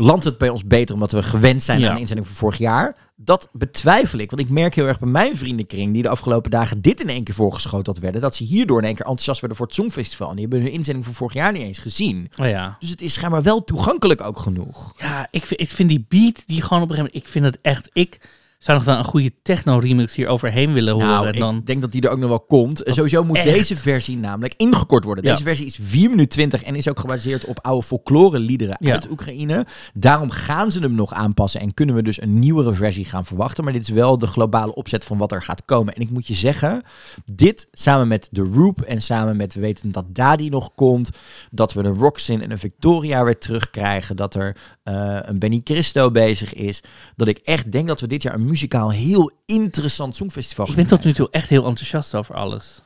landt 0.00 0.24
het 0.24 0.38
bij 0.38 0.48
ons 0.48 0.64
beter 0.66 0.94
omdat 0.94 1.12
we 1.12 1.22
gewend 1.22 1.62
zijn 1.62 1.80
Ja. 1.80 1.88
aan 1.88 1.94
de 1.94 2.00
inzending 2.00 2.26
van 2.26 2.36
vorig 2.36 2.58
jaar? 2.58 2.96
Dat 3.16 3.48
betwijfel 3.52 4.18
ik, 4.18 4.30
want 4.30 4.42
ik 4.42 4.48
merk 4.48 4.74
heel 4.74 4.86
erg 4.86 4.98
bij 4.98 5.08
mijn 5.08 5.36
vriendenkring, 5.36 5.92
die 5.92 6.02
de 6.02 6.08
afgelopen 6.08 6.50
dagen 6.50 6.80
dit 6.80 7.00
in 7.02 7.08
één 7.08 7.24
keer 7.24 7.34
voorgeschoteld 7.34 7.98
werden, 7.98 8.20
dat 8.20 8.34
ze 8.34 8.44
hierdoor 8.44 8.78
in 8.78 8.84
één 8.84 8.94
keer 8.94 9.04
enthousiast 9.04 9.40
werden 9.40 9.58
voor 9.58 9.66
het 9.66 9.74
Songfestival. 9.74 10.28
En 10.30 10.36
die 10.36 10.46
hebben 10.48 10.62
hun 10.64 10.72
inzending 10.72 11.04
van 11.04 11.14
vorig 11.14 11.34
jaar 11.34 11.52
niet 11.52 11.62
eens 11.62 11.78
gezien. 11.78 12.30
Oh 12.40 12.48
ja. 12.48 12.76
Dus 12.80 12.90
het 12.90 13.00
is 13.00 13.12
schijnbaar 13.12 13.42
wel 13.42 13.64
toegankelijk 13.64 14.20
ook 14.20 14.38
genoeg. 14.38 14.92
Ja, 14.98 15.28
ik 15.30 15.46
vind, 15.46 15.60
ik 15.60 15.68
vind 15.68 15.88
die 15.88 16.04
beat 16.08 16.42
die 16.46 16.62
gewoon 16.62 16.82
op 16.82 16.88
een 16.88 16.94
gegeven 16.94 17.12
moment, 17.12 17.14
ik 17.14 17.28
vind 17.28 17.44
het 17.44 17.58
echt, 17.62 17.90
ik 17.92 18.20
zou 18.58 18.76
nog 18.78 18.86
wel 18.86 18.96
een 18.98 19.04
goede 19.04 19.32
techno-remix 19.42 20.14
hier 20.14 20.28
overheen 20.28 20.72
willen 20.72 20.94
horen. 20.94 21.08
Nou, 21.08 21.32
dan, 21.38 21.56
ik 21.56 21.66
denk 21.66 21.80
dat 21.80 21.92
die 21.92 22.02
er 22.02 22.10
ook 22.10 22.18
nog 22.18 22.28
wel 22.28 22.40
komt. 22.40 22.82
En 22.82 22.94
sowieso 22.94 23.24
moet 23.24 23.36
echt? 23.36 23.46
deze 23.52 23.76
versie 23.76 24.16
namelijk 24.16 24.54
ingekort 24.56 25.04
worden. 25.04 25.24
Ja. 25.24 25.30
Deze 25.30 25.42
versie 25.42 25.66
is 25.66 25.78
4 25.82 26.10
minuten 26.10 26.28
20 26.28 26.62
en 26.62 26.74
is 26.74 26.88
ook 26.88 26.98
gebaseerd 26.98 27.44
op 27.44 27.58
oude 27.62 27.86
folklore 27.86 28.38
liederen 28.38 28.76
Ja. 28.80 28.92
uit 28.92 29.10
Oekraïne. 29.10 29.66
Daarom 29.94 30.30
gaan 30.30 30.72
ze 30.72 30.80
hem 30.80 30.94
nog 30.94 31.12
aanpassen 31.12 31.60
en 31.60 31.74
kunnen 31.74 31.94
we 31.94 32.02
dus 32.02 32.22
een 32.22 32.38
nieuwere 32.38 32.74
versie 32.74 33.04
gaan 33.04 33.24
verwachten. 33.26 33.64
Maar 33.64 33.72
dit 33.72 33.82
is 33.82 33.88
wel 33.88 34.18
de 34.18 34.26
globale 34.26 34.74
opzet 34.74 35.04
van 35.04 35.18
wat 35.18 35.32
er 35.32 35.42
gaat 35.42 35.64
komen. 35.64 35.94
En 35.94 36.02
ik 36.02 36.10
moet 36.10 36.26
je 36.26 36.34
zeggen, 36.34 36.82
dit 37.24 37.68
samen 37.72 38.08
met 38.08 38.28
The 38.32 38.48
Roop 38.52 38.80
en 38.80 39.02
samen 39.02 39.36
met 39.36 39.54
we 39.54 39.60
weten 39.60 39.92
dat 39.92 40.04
Dadi 40.14 40.48
nog 40.48 40.70
komt, 40.74 41.10
dat 41.50 41.72
we 41.72 41.84
een 41.84 41.94
Roxin 41.94 42.42
en 42.42 42.50
een 42.50 42.58
Victoria 42.58 43.24
weer 43.24 43.38
terugkrijgen, 43.38 44.16
dat 44.16 44.34
er 44.34 44.56
eh, 44.88 45.18
een 45.22 45.38
Benny 45.38 45.60
Cristo 45.64 46.10
bezig 46.10 46.54
is, 46.54 46.80
dat 47.16 47.28
ik 47.28 47.38
echt 47.38 47.72
denk 47.72 47.88
dat 47.88 48.00
we 48.00 48.06
dit 48.06 48.22
jaar 48.22 48.34
een 48.34 48.46
muzikaal 48.46 48.90
heel 48.90 49.30
interessant 49.46 50.16
songfestival 50.16 50.64
ik 50.64 50.70
gaan 50.70 50.80
ben 50.80 50.90
tot 50.96 51.04
nu 51.04 51.12
toe 51.12 51.28
echt 51.30 51.48
heel 51.48 51.66
enthousiast 51.66 52.14
over 52.14 52.34
alles. 52.34 52.82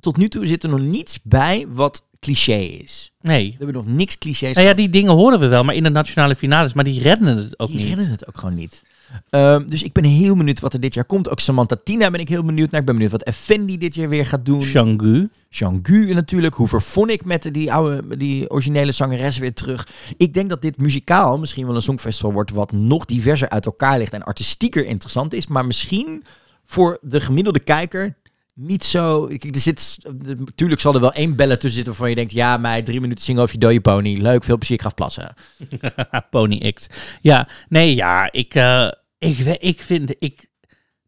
tot 0.00 0.16
nu 0.16 0.28
toe 0.28 0.46
zit 0.46 0.62
er 0.62 0.68
nog 0.68 0.80
niets 0.80 1.18
bij 1.22 1.66
wat 1.68 2.06
cliché 2.20 2.58
is. 2.58 3.12
Nee. 3.20 3.46
We 3.50 3.56
hebben 3.56 3.74
nog 3.74 3.86
niks 3.86 4.18
clichés. 4.18 4.54
Nou 4.54 4.66
ja, 4.66 4.74
die 4.74 4.90
dingen 4.90 5.12
horen 5.12 5.40
we 5.40 5.46
wel, 5.46 5.62
maar 5.62 5.74
in 5.74 5.82
de 5.82 5.90
nationale 5.90 6.36
finales, 6.36 6.72
maar 6.72 6.84
die 6.84 7.00
redden 7.00 7.36
het 7.36 7.58
ook 7.58 7.68
die 7.68 7.76
niet. 7.76 7.88
redden 7.88 8.10
het 8.10 8.28
ook 8.28 8.38
gewoon 8.38 8.54
niet. 8.54 8.82
Ehm, 9.30 9.66
dus 9.66 9.82
ik 9.82 9.92
ben 9.92 10.04
heel 10.04 10.36
benieuwd 10.36 10.60
wat 10.60 10.72
er 10.72 10.80
dit 10.80 10.94
jaar 10.94 11.04
komt. 11.04 11.30
Ook 11.30 11.40
Samantha 11.40 11.76
Tina 11.84 12.10
ben 12.10 12.20
ik 12.20 12.28
heel 12.28 12.44
benieuwd 12.44 12.70
naar. 12.70 12.80
Ik 12.80 12.86
ben 12.86 12.94
benieuwd 12.94 13.12
wat 13.12 13.22
Effendi 13.22 13.78
dit 13.78 13.94
jaar 13.94 14.08
weer 14.08 14.26
gaat 14.26 14.44
doen. 14.44 14.62
Shangu. 14.62 15.28
Jean-Gu 15.48 16.14
natuurlijk. 16.14 16.54
Hoe 16.54 16.68
vervon 16.68 17.10
ik 17.10 17.24
met 17.24 17.48
die 17.52 17.72
oude, 17.72 18.16
die 18.16 18.50
originele 18.50 18.92
zangeres 18.92 19.38
weer 19.38 19.54
terug. 19.54 19.88
Ik 20.16 20.34
denk 20.34 20.48
dat 20.48 20.62
dit 20.62 20.78
muzikaal 20.78 21.38
misschien 21.38 21.66
wel 21.66 21.74
een 21.74 21.82
songfestival 21.82 22.32
wordt 22.32 22.50
wat 22.50 22.72
nog 22.72 23.04
diverser 23.04 23.48
uit 23.48 23.66
elkaar 23.66 23.98
ligt 23.98 24.12
en 24.12 24.22
artistieker 24.22 24.84
interessant 24.84 25.34
is. 25.34 25.46
Maar 25.46 25.66
misschien 25.66 26.24
voor 26.64 26.98
de 27.00 27.20
gemiddelde 27.20 27.60
kijker 27.60 28.14
niet 28.58 28.84
zo. 28.84 29.26
Kijk, 29.26 29.54
er 29.54 29.60
zit, 29.60 29.98
natuurlijk 30.38 30.80
zal 30.80 30.94
er 30.94 31.00
wel 31.00 31.12
één 31.12 31.36
bellen 31.36 31.58
tussen 31.58 31.70
zitten 31.72 31.92
waarvan 31.92 32.08
je 32.08 32.14
denkt, 32.14 32.32
ja, 32.32 32.56
mij 32.56 32.82
drie 32.82 33.00
minuten 33.00 33.24
zingen 33.24 33.42
over 33.42 33.54
je 33.54 33.60
dode 33.60 33.80
pony. 33.80 34.16
Leuk, 34.20 34.44
veel 34.44 34.56
plezier, 34.58 34.76
ik 34.76 34.82
ga 34.82 34.88
plassen. 34.88 35.34
Pony 36.30 36.72
X. 36.72 36.86
Ja, 37.20 37.48
nee, 37.68 37.94
ja, 37.94 38.32
ik, 38.32 38.54
eh, 38.54 38.88
ik, 39.18 39.38
ik 39.38 39.82
vind, 39.82 40.14
ik, 40.18 40.48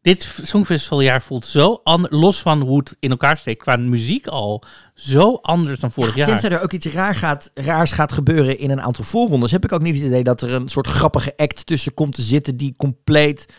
dit 0.01 0.39
Songfestivaljaar 0.43 1.21
voelt 1.21 1.45
zo 1.45 1.81
anders, 1.83 2.13
los 2.15 2.39
van 2.41 2.61
hoe 2.61 2.77
het 2.77 2.95
in 2.99 3.09
elkaar 3.09 3.37
steekt, 3.37 3.61
qua 3.61 3.75
muziek 3.75 4.27
al, 4.27 4.63
zo 4.93 5.33
anders 5.41 5.79
dan 5.79 5.91
vorig 5.91 6.15
Ja, 6.15 6.17
jaar. 6.17 6.27
tenzij 6.27 6.49
er 6.57 6.63
ook 6.63 6.71
iets 6.71 6.85
raar 6.85 7.15
gaat, 7.15 7.51
raars 7.53 7.91
gaat 7.91 8.11
gebeuren 8.11 8.59
in 8.59 8.69
een 8.69 8.81
aantal 8.81 9.03
voorrondes, 9.03 9.51
heb 9.51 9.63
ik 9.63 9.71
ook 9.71 9.81
niet 9.81 9.95
het 9.95 10.03
idee 10.03 10.23
dat 10.23 10.41
er 10.41 10.53
een 10.53 10.69
soort 10.69 10.87
grappige 10.87 11.33
act 11.37 11.65
tussen 11.65 11.93
komt 11.93 12.15
te 12.15 12.21
zitten 12.21 12.57
die 12.57 12.73
compleet, 12.77 13.53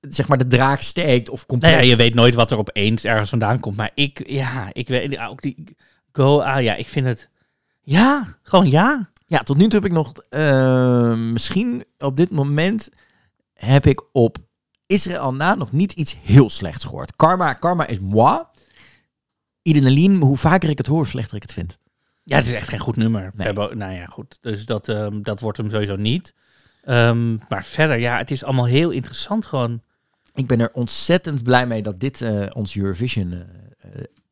zeg 0.00 0.28
maar, 0.28 0.38
de 0.38 0.46
draak 0.46 0.80
steekt. 0.80 1.28
Of 1.28 1.46
compleet... 1.46 1.72
Nou 1.72 1.84
ja, 1.84 1.90
je 1.90 1.96
weet 1.96 2.14
nooit 2.14 2.34
wat 2.34 2.50
er 2.50 2.58
opeens 2.58 3.04
ergens 3.04 3.30
vandaan 3.30 3.60
komt, 3.60 3.76
maar 3.76 3.90
ik, 3.94 4.28
ja, 4.30 4.68
ik 4.72 4.88
weet, 4.88 5.18
ook 5.18 5.42
die 5.42 5.76
Go, 6.12 6.40
ah 6.40 6.62
ja, 6.62 6.74
ik 6.74 6.88
vind 6.88 7.06
het, 7.06 7.28
ja, 7.80 8.24
gewoon 8.42 8.70
ja. 8.70 9.08
Ja, 9.26 9.38
tot 9.38 9.56
nu 9.56 9.62
toe 9.64 9.80
heb 9.80 9.84
ik 9.90 9.96
nog, 9.96 10.12
eh, 10.28 11.14
misschien 11.16 11.84
op 11.98 12.16
dit 12.16 12.30
moment 12.30 12.88
heb 13.54 13.86
ik 13.86 14.02
op 14.12 14.36
Israël 14.86 15.34
na 15.34 15.54
nog 15.54 15.72
niet 15.72 15.92
iets 15.92 16.16
heel 16.22 16.50
slechts 16.50 16.84
gehoord. 16.84 17.16
Karma, 17.16 17.52
karma 17.52 17.86
is 17.86 18.00
moi. 18.00 18.42
Idenalien, 19.62 20.22
hoe 20.22 20.36
vaker 20.36 20.68
ik 20.70 20.78
het 20.78 20.86
hoor, 20.86 20.96
hoe 20.96 21.06
slechter 21.06 21.36
ik 21.36 21.42
het 21.42 21.52
vind. 21.52 21.78
Ja, 22.24 22.36
het 22.36 22.46
is 22.46 22.52
echt 22.52 22.68
geen 22.68 22.78
goed 22.78 22.96
nummer. 22.96 23.22
We 23.22 23.30
Nee. 23.34 23.46
hebben, 23.46 23.78
nou 23.78 23.92
ja, 23.92 24.06
goed. 24.06 24.38
Dus 24.40 24.64
dat, 24.64 24.88
ehm, 24.88 25.22
dat 25.22 25.40
wordt 25.40 25.58
hem 25.58 25.70
sowieso 25.70 25.96
niet. 25.96 26.34
Ehm, 26.84 27.36
maar 27.48 27.64
verder, 27.64 27.98
ja, 27.98 28.16
het 28.18 28.30
is 28.30 28.44
allemaal 28.44 28.64
heel 28.64 28.90
interessant 28.90 29.46
gewoon. 29.46 29.82
Ik 30.34 30.46
ben 30.46 30.60
er 30.60 30.70
ontzettend 30.72 31.42
blij 31.42 31.66
mee 31.66 31.82
dat 31.82 32.00
dit 32.00 32.20
eh, 32.20 32.46
ons 32.52 32.76
Eurovision 32.76 33.32
eh, 33.32 33.40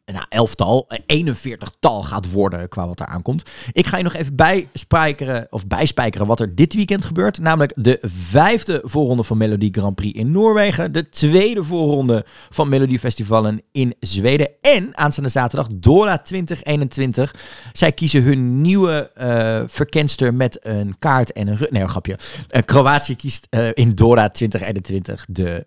eh, 0.08 0.14
nou, 0.14 0.26
elftal, 0.28 0.84
eh, 0.88 0.98
41 1.06 1.72
tal 1.80 2.02
gaat 2.02 2.30
worden 2.30 2.68
qua 2.68 2.86
wat 2.86 3.00
er 3.00 3.06
aankomt. 3.06 3.50
Ik 3.72 3.86
ga 3.86 3.96
je 3.96 4.02
nog 4.02 4.14
even 4.14 4.36
bijspijkeren, 4.36 5.46
of 5.50 5.66
bijspijkeren 5.66 6.26
wat 6.26 6.40
er 6.40 6.54
dit 6.54 6.74
weekend 6.74 7.04
gebeurt. 7.04 7.38
Namelijk 7.38 7.72
de 7.76 7.98
vijfde 8.02 8.80
voorronde 8.84 9.24
van 9.24 9.36
Melody 9.36 9.68
Grand 9.72 9.94
Prix 9.94 10.18
in 10.18 10.30
Noorwegen. 10.30 10.92
De 10.92 11.08
tweede 11.08 11.64
voorronde 11.64 12.24
van 12.50 12.68
Melody 12.68 12.98
Festivalen 12.98 13.62
in 13.72 13.94
Zweden. 14.00 14.50
En 14.60 14.96
aanstaande 14.96 15.30
zaterdag 15.30 15.68
Dora 15.74 16.18
2021. 16.18 17.34
Zij 17.72 17.92
kiezen 17.92 18.22
hun 18.22 18.60
nieuwe 18.60 19.10
eh 19.14 19.62
verkenster 19.66 20.34
met 20.34 20.66
een 20.66 20.98
kaart 20.98 21.32
en 21.32 21.48
een... 21.48 21.58
Nee, 21.70 21.82
een 21.82 21.88
grapje. 21.88 22.18
Kroatië 22.64 23.16
kiest 23.16 23.46
in 23.74 23.94
Dora 23.94 24.30
2021 24.30 25.26
de 25.28 25.66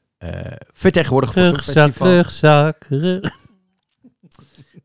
vertegenwoordiger 0.73 1.33
voor 1.33 1.59
het 1.59 1.97
rugzak, 1.97 2.85
rug. 2.89 3.39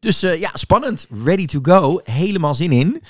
Dus 0.07 0.22
eh, 0.22 0.40
ja, 0.40 0.51
spannend. 0.55 1.07
Ready 1.25 1.46
to 1.46 1.59
go. 1.62 2.01
Helemaal 2.05 2.55
zin 2.55 2.72
in. 2.72 3.03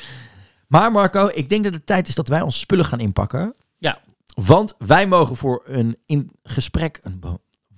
Maar 0.69 0.93
Marco, 0.93 1.31
ik 1.35 1.49
denk 1.49 1.65
dat 1.65 1.75
het 1.75 1.87
tijd 1.87 2.09
is 2.09 2.15
dat 2.15 2.29
wij 2.29 2.41
onze 2.41 2.59
spullen 2.59 2.85
gaan 2.85 3.01
inpakken. 3.01 3.55
Ja. 3.79 3.99
Want 4.27 4.75
wij 4.79 5.07
mogen 5.07 5.37
voor 5.37 5.63
een 5.65 5.97
in 6.07 6.31
gesprek... 6.43 6.99
Een 7.03 7.21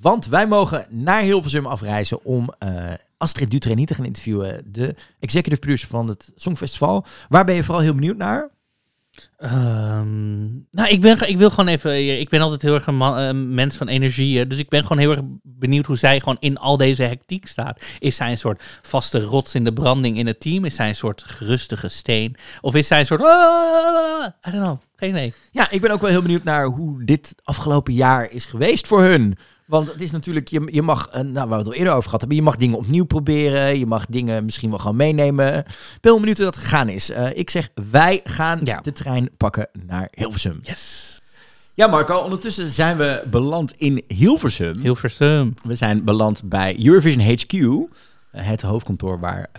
want 0.00 0.26
wij 0.26 0.46
mogen 0.46 0.86
naar 0.90 1.20
Hilversum 1.20 1.66
afreizen 1.66 2.24
om 2.24 2.54
eh, 2.58 2.92
Astrid 3.16 3.50
Dutreni 3.50 3.84
te 3.84 3.94
gaan 3.94 4.04
interviewen. 4.04 4.72
De 4.72 4.94
executive 5.20 5.60
producer 5.60 5.88
van 5.88 6.08
het 6.08 6.32
Songfestival. 6.34 7.04
Waar 7.28 7.44
ben 7.44 7.54
je 7.54 7.64
vooral 7.64 7.82
heel 7.82 7.94
benieuwd 7.94 8.16
naar? 8.16 8.50
Ehm, 9.36 10.46
nou, 10.70 10.88
ik, 10.88 11.00
ben, 11.00 11.28
ik 11.28 11.36
wil 11.38 11.50
gewoon 11.50 11.68
even. 11.68 12.20
Ik 12.20 12.28
ben 12.28 12.40
altijd 12.40 12.62
heel 12.62 12.74
erg 12.74 12.86
een 12.86 13.00
eh, 13.00 13.30
mens 13.34 13.76
van 13.76 13.88
energie. 13.88 14.40
eh, 14.40 14.48
Dus 14.48 14.58
ik 14.58 14.68
ben 14.68 14.82
gewoon 14.82 14.98
heel 14.98 15.10
erg 15.10 15.20
benieuwd 15.42 15.86
hoe 15.86 15.96
zij 15.96 16.18
gewoon 16.18 16.36
in 16.40 16.56
al 16.58 16.76
deze 16.76 17.02
hectiek 17.02 17.46
staat. 17.46 17.80
Is 17.98 18.16
zij 18.16 18.30
een 18.30 18.38
soort 18.38 18.62
vaste 18.82 19.20
rots 19.20 19.54
in 19.54 19.64
de 19.64 19.72
branding 19.72 20.18
in 20.18 20.26
het 20.26 20.40
team? 20.40 20.64
Is 20.64 20.74
zij 20.74 20.88
een 20.88 20.94
soort 20.96 21.22
gerustige 21.26 21.88
steen? 21.88 22.36
Of 22.60 22.74
is 22.74 22.86
zij 22.86 22.98
een 23.00 23.06
soort. 23.06 23.20
"Ah, 23.22 24.26
I 24.48 24.50
don't 24.50 24.62
know. 24.64 24.78
Geen 24.96 25.10
idee. 25.10 25.32
Ja, 25.52 25.70
ik 25.70 25.80
ben 25.80 25.90
ook 25.90 26.00
wel 26.00 26.10
heel 26.10 26.22
benieuwd 26.22 26.44
naar 26.44 26.64
hoe 26.64 27.04
dit 27.04 27.34
afgelopen 27.44 27.92
jaar 27.92 28.30
is 28.30 28.44
geweest 28.44 28.86
voor 28.86 29.02
hun. 29.02 29.36
Want 29.68 29.92
het 29.92 30.00
is 30.00 30.10
natuurlijk, 30.10 30.48
je, 30.48 30.68
je 30.70 30.82
mag, 30.82 31.08
eh, 31.08 31.20
nou, 31.20 31.34
waar 31.34 31.48
we 31.48 31.54
het 31.54 31.66
al 31.66 31.72
eerder 31.72 31.92
over 31.92 32.04
gehad 32.04 32.20
hebben, 32.20 32.38
je 32.38 32.44
mag 32.44 32.56
dingen 32.56 32.76
opnieuw 32.78 33.04
proberen. 33.04 33.78
Je 33.78 33.86
mag 33.86 34.06
dingen 34.06 34.44
misschien 34.44 34.70
wel 34.70 34.78
gewoon 34.78 34.96
meenemen. 34.96 35.56
Ik 35.58 35.64
ben 36.00 36.10
heel 36.12 36.18
benieuwd 36.18 36.36
hoe 36.36 36.46
dat 36.46 36.56
gegaan 36.56 36.88
is. 36.88 37.10
Eh, 37.10 37.36
ik 37.36 37.50
zeg, 37.50 37.68
wij 37.90 38.20
gaan 38.24 38.60
Ja. 38.62 38.80
de 38.80 38.92
trein 38.92 39.28
pakken 39.36 39.68
naar 39.86 40.08
Hilversum. 40.10 40.58
Yes. 40.62 41.18
Ja, 41.74 41.86
Marco, 41.86 42.16
ondertussen 42.18 42.68
zijn 42.70 42.96
we 42.96 43.22
beland 43.30 43.72
in 43.76 44.02
Hilversum. 44.08 44.78
Hilversum. 44.80 45.54
We 45.62 45.74
zijn 45.74 46.04
beland 46.04 46.42
bij 46.44 46.76
Eurovision 46.86 47.24
HQ, 47.24 47.52
eh, 47.52 48.46
het 48.46 48.62
hoofdkantoor 48.62 49.20
waar 49.20 49.50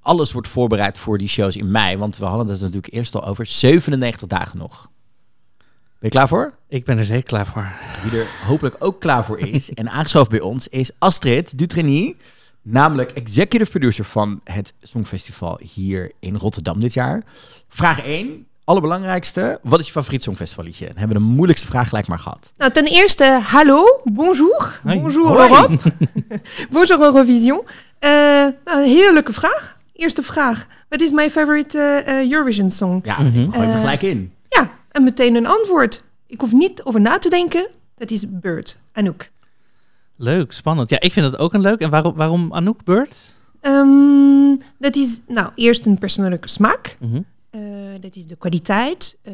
alles 0.00 0.32
wordt 0.32 0.48
voorbereid 0.48 0.98
voor 0.98 1.18
die 1.18 1.28
shows 1.28 1.56
in 1.56 1.70
mei. 1.70 1.96
Want 1.96 2.16
we 2.16 2.24
hadden 2.24 2.46
het 2.48 2.60
natuurlijk 2.60 2.92
eerst 2.92 3.14
al 3.14 3.24
over 3.24 3.46
97 3.46 4.26
dagen 4.28 4.58
nog. 4.58 4.90
Ben 6.02 6.10
je 6.10 6.16
klaar 6.16 6.28
voor? 6.28 6.52
Ik 6.68 6.84
ben 6.84 6.98
er 6.98 7.04
zeker 7.04 7.22
klaar 7.22 7.46
voor. 7.46 7.66
Wie 8.02 8.20
er 8.20 8.26
hopelijk 8.46 8.76
ook 8.78 9.00
klaar 9.00 9.24
voor 9.24 9.38
is 9.38 9.70
en 9.74 9.90
aangeschoven 9.90 10.30
bij 10.30 10.40
ons 10.40 10.68
is 10.68 10.90
Astrid 10.98 11.58
Dutreny. 11.58 12.16
Namelijk 12.62 13.10
executive 13.10 13.70
producer 13.70 14.04
van 14.04 14.40
het 14.44 14.72
Songfestival 14.80 15.60
hier 15.74 16.12
in 16.20 16.36
Rotterdam 16.36 16.80
dit 16.80 16.92
jaar. 16.94 17.22
Vraag 17.68 18.04
1, 18.04 18.46
allerbelangrijkste. 18.64 19.58
Wat 19.62 19.80
is 19.80 19.86
je 19.86 19.92
favoriet 19.92 20.22
Songfestivalliedje? 20.22 20.86
Dan 20.86 20.96
hebben 20.96 21.16
we 21.16 21.22
de 21.22 21.28
moeilijkste 21.28 21.66
vraag 21.66 21.88
gelijk 21.88 22.06
maar 22.06 22.18
gehad. 22.18 22.52
Nou, 22.56 22.72
ten 22.72 22.84
eerste, 22.86 23.24
hallo, 23.44 23.84
bonjour. 24.04 24.80
Bonjour 24.84 25.28
Hoi. 25.28 25.50
Europe. 25.50 25.92
bonjour 26.70 27.00
Eurovision. 27.00 27.60
Eh, 27.98 28.10
nou, 28.10 28.54
een 28.64 28.84
hele 28.84 29.12
leuke 29.12 29.32
vraag. 29.32 29.76
Eerste 29.92 30.22
vraag. 30.22 30.66
Wat 30.88 31.00
is 31.00 31.10
mijn 31.10 31.30
favorite 31.30 31.78
eh, 31.78 32.20
eh, 32.22 32.30
Eurovision 32.30 32.70
song? 32.70 33.00
Ja, 33.04 33.18
Mhm. 33.20 33.38
ik 33.40 33.50
gooi 33.54 33.66
hem 33.66 33.74
Eh, 33.74 33.80
gelijk 33.80 34.02
in. 34.02 34.32
En 34.92 35.04
meteen 35.04 35.34
een 35.34 35.46
antwoord. 35.46 36.04
Ik 36.26 36.40
hoef 36.40 36.52
niet 36.52 36.82
over 36.82 37.00
na 37.00 37.18
te 37.18 37.28
denken. 37.28 37.68
Dat 37.94 38.10
is 38.10 38.24
Bird, 38.28 38.82
Anouk. 38.92 39.30
Leuk, 40.16 40.52
spannend. 40.52 40.90
Ja, 40.90 41.00
ik 41.00 41.12
vind 41.12 41.30
dat 41.30 41.40
ook 41.40 41.52
een 41.52 41.60
leuk. 41.60 41.80
En 41.80 41.90
waarom, 41.90 42.14
waarom 42.14 42.52
Anouk 42.52 42.84
Bird? 42.84 43.34
Ehm, 43.60 44.56
dat 44.78 44.96
is 44.96 45.20
nou 45.26 45.50
eerst 45.54 45.86
een 45.86 45.98
persoonlijke 45.98 46.48
smaak. 46.48 46.96
Mhm. 47.00 47.20
Eh, 47.50 47.60
dat 48.00 48.16
is 48.16 48.26
de 48.26 48.36
kwaliteit, 48.36 49.18
eh, 49.22 49.32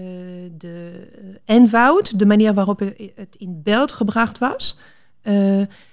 de 0.59 1.09
eh, 1.45 1.55
eenvoud, 1.57 2.19
de 2.19 2.27
manier 2.27 2.55
waarop 2.55 2.79
het 3.15 3.37
in 3.39 3.63
beeld 3.63 3.93
gebracht 3.93 4.39
was. 4.39 4.79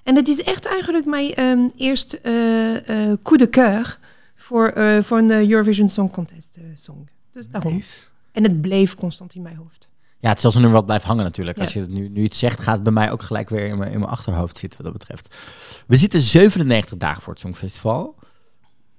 En 0.04 0.16
het 0.16 0.28
is 0.28 0.44
echt 0.44 0.66
eigenlijk 0.66 1.06
mijn 1.06 1.34
ehm, 1.34 1.70
eerste 1.76 2.20
coup 3.24 3.38
de 3.38 3.50
cœur 3.50 4.00
voor, 4.36 4.74
voor 5.04 5.18
een 5.18 5.50
Eurovision 5.50 5.90
Song 5.90 6.10
Contest 6.12 6.58
song. 6.74 7.08
Dus 7.32 7.48
daarom. 7.50 7.74
Nice. 7.74 8.08
En 8.36 8.44
het 8.44 8.62
bleef 8.62 8.96
constant 8.96 9.36
in 9.36 9.42
mijn 9.42 9.56
hoofd. 9.56 9.90
Ja, 10.20 10.30
het 10.30 10.38
is 10.38 10.46
als 10.46 10.56
een 10.56 10.62
nummer 10.62 10.80
wat 10.80 10.86
blijft 10.88 11.06
hangen 11.06 11.24
natuurlijk. 11.24 11.58
Ja. 11.58 11.64
Als 11.64 11.74
je 11.74 11.80
het 11.80 11.90
nu, 11.90 12.10
nu 12.10 12.24
iets 12.24 12.40
zegt, 12.40 12.60
gaat 12.60 12.74
het 12.74 12.84
bij 12.84 12.92
mij 12.92 13.12
ook 13.12 13.22
gelijk 13.22 13.50
weer 13.50 13.66
in 13.66 13.78
mijn, 13.78 13.92
in 13.92 14.00
mijn 14.00 14.12
achterhoofd 14.12 14.58
zitten 14.58 14.84
wat 14.84 14.92
dat 14.92 14.98
betreft. 14.98 15.36
We 15.88 15.98
zitten 15.98 16.22
97 16.22 16.98
dagen 16.98 17.22
voor 17.22 17.34
het 17.34 17.42
Songfestival. 17.42 18.16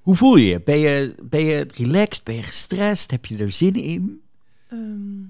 Hoe 0.01 0.17
voel 0.17 0.37
je 0.37 0.47
je? 0.47 0.61
Ben 0.61 0.79
je, 0.79 1.15
ben 1.23 1.45
je 1.45 1.67
relaxed? 1.75 2.25
Ben 2.25 2.35
je 2.35 2.43
gestrest? 2.43 3.11
Heb 3.11 3.27
je 3.27 3.39
er 3.39 3.51
zin 3.51 3.75
in? 3.75 4.21
Ehm, 4.69 5.23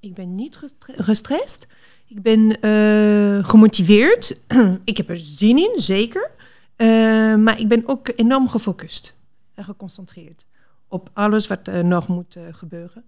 ik 0.00 0.14
ben 0.14 0.34
niet 0.34 0.56
gestre- 0.56 1.02
gestrest. 1.02 1.66
Ik 2.06 2.22
ben 2.22 2.60
eh, 2.60 3.44
gemotiveerd. 3.44 4.36
ik 4.84 4.96
heb 4.96 5.08
er 5.08 5.18
zin 5.18 5.58
in, 5.58 5.72
zeker. 5.74 6.30
Eh, 6.76 6.86
maar 7.34 7.60
ik 7.60 7.68
ben 7.68 7.82
ook 7.86 8.12
enorm 8.16 8.48
gefocust 8.48 9.16
en 9.54 9.64
geconcentreerd 9.64 10.46
op 10.88 11.10
alles 11.12 11.46
wat 11.46 11.68
er 11.68 11.84
nog 11.84 12.08
moet 12.08 12.36
eh, 12.36 12.42
gebeuren. 12.50 13.04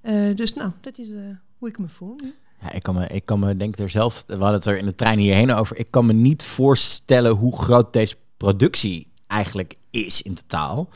Eh, 0.00 0.36
dus 0.36 0.54
nou, 0.54 0.70
dat 0.80 0.98
is 0.98 1.10
eh, 1.10 1.20
hoe 1.58 1.68
ik 1.68 1.78
me 1.78 1.88
voel 1.88 2.14
nu. 2.22 2.34
Ja, 2.60 2.72
ik 2.72 2.82
kan 2.82 2.94
me, 2.94 3.06
ik 3.06 3.24
kan 3.24 3.38
me 3.38 3.56
denk 3.56 3.72
ik 3.72 3.78
er 3.78 3.88
zelf, 3.88 4.24
we 4.26 4.32
hadden 4.32 4.54
het 4.54 4.66
er 4.66 4.78
in 4.78 4.84
de 4.84 4.94
trein 4.94 5.18
hierheen 5.18 5.52
over, 5.52 5.76
ik 5.76 5.90
kan 5.90 6.06
me 6.06 6.12
niet 6.12 6.42
voorstellen 6.42 7.32
hoe 7.32 7.58
groot 7.58 7.92
deze 7.92 8.16
productie 8.36 9.12
eigenlijk 9.26 9.76
is 9.90 10.22
in 10.22 10.34
totaal. 10.34 10.88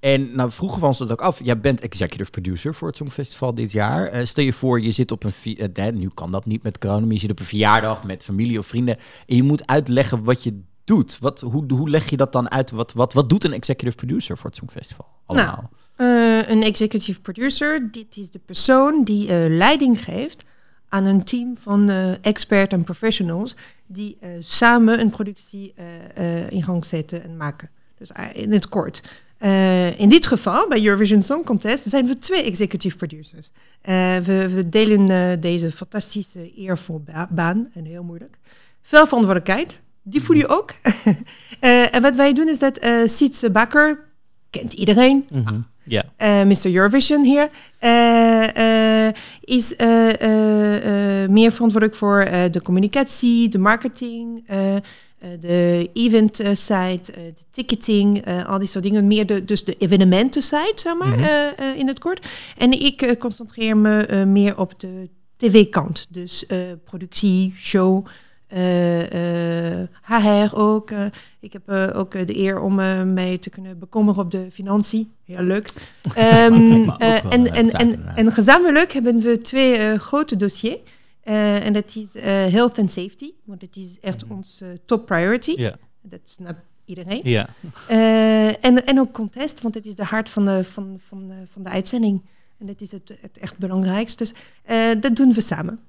En 0.00 0.36
nou 0.36 0.50
vroegen 0.50 0.80
we 0.80 0.86
ons 0.86 0.98
dat 0.98 1.12
ook 1.12 1.20
af. 1.20 1.40
Jij 1.44 1.60
bent 1.60 1.80
executive 1.80 2.30
producer 2.30 2.74
voor 2.74 2.88
het 2.88 2.96
Songfestival 2.96 3.54
dit 3.54 3.72
jaar. 3.72 4.06
Eh, 4.06 4.24
stel 4.24 4.44
je 4.44 4.52
voor, 4.52 4.80
je 4.80 4.90
zit 4.90 5.10
op 5.10 5.24
een... 5.24 5.98
nu 5.98 6.08
kan 6.14 6.30
dat 6.30 6.46
niet 6.46 6.62
met 6.62 6.78
corona, 6.78 7.00
maar 7.04 7.14
je 7.14 7.20
zit 7.20 7.30
op 7.30 7.38
een 7.38 7.44
verjaardag 7.44 8.04
met 8.04 8.24
familie 8.24 8.58
of 8.58 8.66
vrienden. 8.66 8.96
En 9.26 9.36
je 9.36 9.42
moet 9.42 9.66
uitleggen 9.66 10.24
wat 10.24 10.42
je 10.42 10.60
doet. 10.84 11.18
Wat, 11.18 11.40
hoe, 11.40 11.64
hoe 11.72 11.90
leg 11.90 12.10
je 12.10 12.16
dat 12.16 12.32
dan 12.32 12.50
uit? 12.50 12.70
Wat, 12.70 12.92
wat, 12.92 13.12
wat 13.12 13.28
doet 13.28 13.44
een 13.44 13.52
executive 13.52 13.96
producer 13.96 14.38
voor 14.38 14.50
het 14.50 14.58
Songfestival 14.58 15.06
allemaal? 15.26 15.70
Eh, 15.96 16.48
een 16.48 16.62
executive 16.62 17.20
producer, 17.20 17.90
dit 17.90 18.16
is 18.16 18.30
de 18.30 18.38
persoon 18.46 19.04
die 19.04 19.28
eh, 19.28 19.56
leiding 19.56 20.04
geeft 20.04 20.44
aan 20.88 21.04
een 21.04 21.24
team 21.24 21.56
van 21.58 21.90
eh 21.90 22.10
experts 22.20 22.74
en 22.74 22.84
professionals 22.84 23.54
die 23.86 24.18
samen 24.40 25.00
een 25.00 25.10
productie 25.10 25.74
in 26.48 26.62
gang 26.62 26.84
zetten 26.84 27.22
en 27.24 27.36
maken. 27.36 27.70
Dus 27.98 28.10
in 28.32 28.52
het 28.52 28.68
kort. 28.68 29.02
In 29.96 30.08
dit 30.08 30.26
geval, 30.26 30.68
bij 30.68 30.84
Eurovision 30.84 31.22
Song 31.22 31.44
Contest, 31.44 31.84
zijn 31.88 32.06
we 32.06 32.18
twee 32.18 32.42
executive 32.42 32.96
producers. 32.96 33.50
We, 33.82 34.48
we 34.54 34.68
delen 34.68 35.40
deze 35.40 35.70
fantastische, 35.72 36.52
eervol 36.54 37.00
ba- 37.00 37.28
baan, 37.30 37.70
en 37.74 37.84
heel 37.84 38.02
moeilijk. 38.02 38.38
Veel 38.82 39.06
verantwoordelijkheid, 39.06 39.80
die 40.02 40.22
voel 40.22 40.36
je 40.36 40.48
ook. 40.48 40.70
Eh, 41.60 41.94
en 41.94 42.02
wat 42.02 42.16
wij 42.16 42.32
doen 42.32 42.48
is 42.48 42.58
dat 42.58 42.84
uh, 42.84 43.06
Sietse 43.06 43.50
Bakker, 43.50 43.98
kent 44.50 44.72
iedereen, 44.72 45.26
Mhm. 45.30 45.60
Ja. 45.88 46.04
uh, 46.18 46.42
Mr. 46.44 46.74
Eurovision 46.74 47.22
hier, 47.24 47.48
uh, 47.80 48.46
uh, 48.56 49.12
is 49.40 49.72
uh, 49.72 49.78
meer 51.28 51.52
verantwoordelijk 51.52 51.94
voor 51.94 52.24
de 52.50 52.60
communicatie, 52.62 53.48
de 53.48 53.58
marketing, 53.58 54.44
de 55.40 55.90
event 55.92 56.36
site, 56.36 57.12
de 57.12 57.32
ticketing, 57.50 58.26
al 58.46 58.58
die 58.58 58.68
soort 58.68 58.84
dingen. 58.84 59.06
Meer 59.06 59.26
de, 59.26 59.44
dus 59.44 59.64
de 59.64 59.76
evenementen 59.78 60.42
site, 60.42 60.72
zeg 60.74 60.96
maar, 60.96 61.18
Mhm. 61.18 61.78
in 61.78 61.86
het 61.86 61.98
kort. 61.98 62.26
En 62.58 62.72
ik 62.72 63.16
concentreer 63.18 63.76
me 63.76 64.24
meer 64.26 64.58
op 64.58 64.80
de 64.80 65.08
tv-kant. 65.36 66.06
Dus 66.10 66.46
productie, 66.84 67.54
show, 67.56 68.06
uh, 68.52 69.80
uh, 69.80 69.86
HR 70.02 70.56
ook. 70.56 70.90
Uh, 70.90 71.04
ik 71.40 71.52
heb 71.52 71.70
ook 71.94 72.12
de 72.12 72.36
eer 72.36 72.60
om 72.60 72.74
mee 73.14 73.38
te 73.38 73.50
kunnen 73.50 73.78
bekommeren 73.78 74.22
op 74.22 74.30
de 74.30 74.50
financiën. 74.50 75.12
Heel 75.24 75.42
leuk. 75.42 75.72
Um, 76.18 76.90
en, 76.90 77.52
en, 77.52 77.70
en, 77.70 78.16
en, 78.16 78.32
gezamenlijk 78.32 78.92
hebben 78.92 79.18
we 79.18 79.38
twee 79.38 79.98
grote 79.98 80.36
dossiers. 80.36 80.78
en 81.22 81.72
dat 81.72 81.96
is 81.96 82.22
health 82.52 82.78
and 82.78 82.90
safety. 82.90 83.30
Want 83.44 83.60
dat 83.60 83.76
is 83.76 84.00
echt 84.00 84.24
Mhm. 84.24 84.34
ons 84.34 84.62
top 84.84 85.06
priority. 85.06 85.70
Dat 86.02 86.20
snapt 86.24 86.58
iedereen. 86.84 87.20
Ja. 87.24 87.48
en, 88.60 88.86
en 88.86 89.00
ook 89.00 89.12
contest, 89.12 89.60
want 89.60 89.74
het 89.74 89.86
is 89.86 89.94
de 89.94 90.04
hart 90.04 90.28
van 90.28 90.44
de, 90.44 90.64
van, 90.64 90.96
van, 91.08 91.32
van 91.52 91.62
de 91.62 91.70
uitzending. 91.70 92.22
En 92.58 92.66
dat 92.66 92.80
is 92.80 92.92
het, 92.92 93.16
het 93.20 93.38
echt 93.38 93.58
belangrijkste. 93.58 94.24
Dus 94.24 94.32
dat 95.00 95.16
doen 95.16 95.32
we 95.32 95.40
samen. 95.40 95.80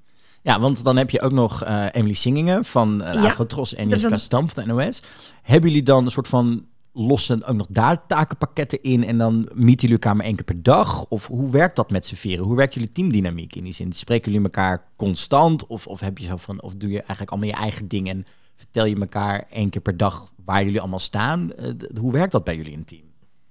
Ja, 0.42 0.60
want 0.60 0.84
dan 0.84 0.96
heb 0.96 1.10
je 1.10 1.20
ook 1.20 1.32
nog 1.32 1.64
uh, 1.64 1.86
Emily 1.92 2.14
Singingen 2.14 2.64
van 2.64 3.02
uh, 3.02 3.12
Ja. 3.14 3.24
Afrotros 3.24 3.74
en 3.74 3.88
Jessica 3.88 4.08
dan- 4.10 4.18
Stam 4.18 4.50
van 4.50 4.64
de 4.66 4.72
NOS. 4.72 5.02
Hebben 5.42 5.68
jullie 5.70 5.84
dan 5.84 6.04
een 6.04 6.10
soort 6.10 6.28
van 6.28 6.66
lossen 6.92 7.44
ook 7.44 7.56
nog 7.56 7.66
daar 7.70 8.06
takenpakketten 8.06 8.82
in 8.82 9.04
en 9.04 9.18
dan 9.18 9.34
meeten 9.54 9.80
jullie 9.80 9.92
elkaar 9.92 10.16
maar 10.16 10.24
één 10.24 10.34
keer 10.34 10.44
per 10.44 10.62
dag? 10.62 11.06
Of 11.08 11.26
hoe 11.26 11.50
werkt 11.50 11.76
dat 11.76 11.90
met 11.90 12.06
z'n 12.06 12.14
vieren? 12.14 12.44
Hoe 12.44 12.56
werkt 12.56 12.74
jullie 12.74 12.92
teamdynamiek 12.92 13.54
in 13.56 13.64
die 13.64 13.72
zin? 13.72 13.92
Spreken 13.92 14.32
jullie 14.32 14.46
elkaar 14.46 14.84
constant 14.96 15.66
of, 15.66 15.86
of 15.86 16.00
heb 16.00 16.18
je 16.18 16.26
zo 16.26 16.36
van, 16.36 16.62
of 16.62 16.74
doe 16.74 16.90
je 16.90 16.98
eigenlijk 16.98 17.30
allemaal 17.30 17.48
je 17.48 17.54
eigen 17.54 17.88
dingen 17.88 18.16
en 18.16 18.26
vertel 18.56 18.84
je 18.84 18.96
elkaar 19.00 19.44
één 19.50 19.68
keer 19.70 19.80
per 19.82 19.96
dag 19.96 20.32
waar 20.44 20.64
jullie 20.64 20.80
allemaal 20.80 20.98
staan? 20.98 21.50
Uh, 21.60 21.66
d- 21.68 21.98
hoe 21.98 22.12
werkt 22.12 22.32
dat 22.32 22.44
bij 22.44 22.56
jullie 22.56 22.72
in 22.72 22.78
het 22.78 22.88
team? 22.88 23.02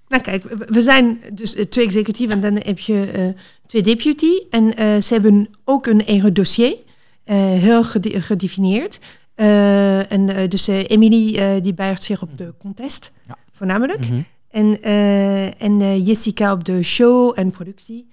Nou 0.07 0.21
kijk, 0.23 0.43
we- 0.43 0.81
zijn 0.81 1.19
dus 1.33 1.55
eh, 1.55 1.65
twee 1.65 1.85
executief 1.85 2.29
en 2.29 2.41
dan 2.41 2.53
heb 2.55 2.79
je 2.79 3.11
eh, 3.11 3.27
twee 3.67 3.81
deputy. 3.81 4.31
En 4.49 4.75
eh, 4.75 5.01
ze 5.01 5.13
hebben 5.13 5.49
ook 5.65 5.85
een 5.85 6.05
eigen 6.05 6.33
dossier, 6.33 6.75
eh, 7.23 7.35
heel 7.37 7.83
gede- 7.83 8.21
gedefinieerd. 8.21 8.99
Eh, 9.35 10.11
en 10.11 10.49
dus 10.49 10.67
Emily 10.67 11.61
die 11.61 11.73
buigt 11.73 12.03
zich 12.03 12.21
op 12.21 12.37
de 12.37 12.53
contest, 12.59 13.11
Ja. 13.27 13.37
voornamelijk. 13.51 14.09
Mhm. 14.09 14.21
En, 14.49 14.81
en 15.57 16.03
Jessica 16.03 16.51
op 16.51 16.63
de 16.63 16.83
show 16.83 17.31
en 17.35 17.51
productie. 17.51 18.07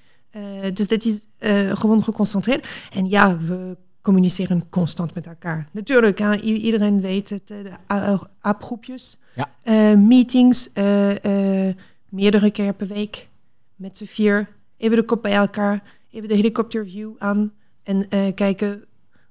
Dus 0.72 0.88
dat 0.88 1.04
is 1.04 1.26
gewoon 1.72 2.02
geconcentreerd. 2.02 2.68
En 2.92 3.08
ja, 3.08 3.36
we 3.38 3.76
communiceren 4.02 4.68
constant 4.70 5.14
met 5.14 5.26
elkaar. 5.26 5.68
Natuurlijk, 5.72 6.20
iedereen 6.42 7.00
weet 7.00 7.30
het, 7.30 7.46
de 7.46 7.70
appgroepjes. 8.40 9.18
Ja. 9.34 9.96
Meetings, 9.96 10.68
meerdere 12.08 12.50
keer 12.50 12.72
per 12.74 12.86
week. 12.86 13.28
Met 13.76 13.96
z'n 13.96 14.04
vier. 14.04 14.48
Even 14.76 14.96
de 14.96 15.04
kop 15.04 15.22
bij 15.22 15.34
elkaar. 15.34 15.82
Even 16.10 16.28
de 16.28 16.34
helikopterview 16.34 17.12
aan. 17.18 17.52
En 17.82 18.08
eh, 18.08 18.34
kijken 18.34 18.84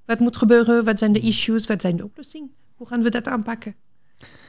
wat 0.05 0.19
moet 0.19 0.37
gebeuren. 0.37 0.85
Wat 0.85 0.99
zijn 0.99 1.13
de 1.13 1.19
issues? 1.19 1.67
Wat 1.67 1.81
zijn 1.81 1.95
de 1.95 2.03
oplossingen? 2.03 2.51
Hoe 2.75 2.87
gaan 2.87 3.01
we 3.01 3.09
dat 3.09 3.27
aanpakken? 3.27 3.75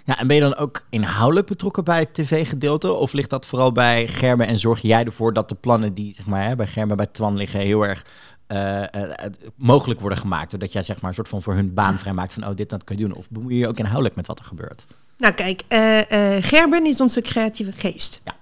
Ja, 0.05 0.19
en 0.19 0.27
ben 0.27 0.37
je 0.37 0.43
dan 0.43 0.57
ook 0.57 0.87
inhoudelijk 0.91 1.47
betrokken 1.47 1.85
bij 1.85 1.99
het 1.99 2.15
tv-gedeelte? 2.15 2.93
Of 2.93 3.13
ligt 3.13 3.31
dat 3.31 3.47
vooral 3.47 3.73
bij 3.73 4.09
Gerben 4.09 4.47
en 4.47 4.59
zorg 4.59 4.81
jij 4.81 5.05
ervoor 5.05 5.33
dat 5.33 5.49
de 5.49 5.55
plannen 5.55 5.95
die 5.95 6.15
zeg 6.15 6.27
maar, 6.27 6.45
hè, 6.45 6.57
bij 6.57 6.67
Gerben 6.67 6.91
en 6.91 6.97
bij 6.97 7.07
Twan 7.07 7.37
liggen 7.37 7.61
heel 7.61 7.87
erg 7.87 8.07
eh, 8.47 8.83
eh, 8.83 9.11
mogelijk 9.57 10.01
worden 10.01 10.19
gemaakt? 10.19 10.51
Doordat 10.51 10.73
jij 10.73 10.83
zeg 10.83 11.01
maar, 11.01 11.11
een 11.11 11.17
soort 11.17 11.29
van 11.29 11.43
voor 11.43 11.55
hun 11.55 11.75
baan 11.75 11.99
vrijmaakt 11.99 12.33
van 12.33 12.47
oh, 12.47 12.57
dit 12.57 12.69
dat 12.69 12.85
kun 12.85 12.97
je 12.97 13.03
doen. 13.03 13.15
Of 13.15 13.31
bemoei 13.31 13.55
je 13.55 13.61
je 13.61 13.69
ook 13.69 13.79
inhoudelijk 13.79 14.17
met 14.17 14.27
wat 14.27 14.39
er 14.39 14.45
gebeurt? 14.45 14.87
Nou 15.19 15.35
kijk, 15.35 15.63
eh, 15.69 15.99
Gerben 16.41 16.87
is 16.87 17.01
onze 17.01 17.21
creatieve 17.21 17.73
geest. 17.73 18.21
Ja. 18.25 18.37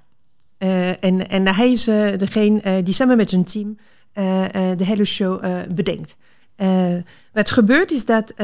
Eh, 0.63 1.05
en, 1.05 1.29
en 1.29 1.55
hij 1.55 1.73
is 1.73 1.87
eh, 1.87 2.17
degene 2.17 2.61
eh, 2.61 2.85
die 2.85 2.95
samen 2.95 3.17
met 3.17 3.31
zijn 3.31 3.45
team 3.45 3.77
de 4.77 4.85
hele 4.85 5.05
show 5.05 5.41
bedenkt. 5.75 6.17
Wat 7.33 7.51
gebeurt 7.51 7.91
is 7.91 8.05
dat 8.05 8.35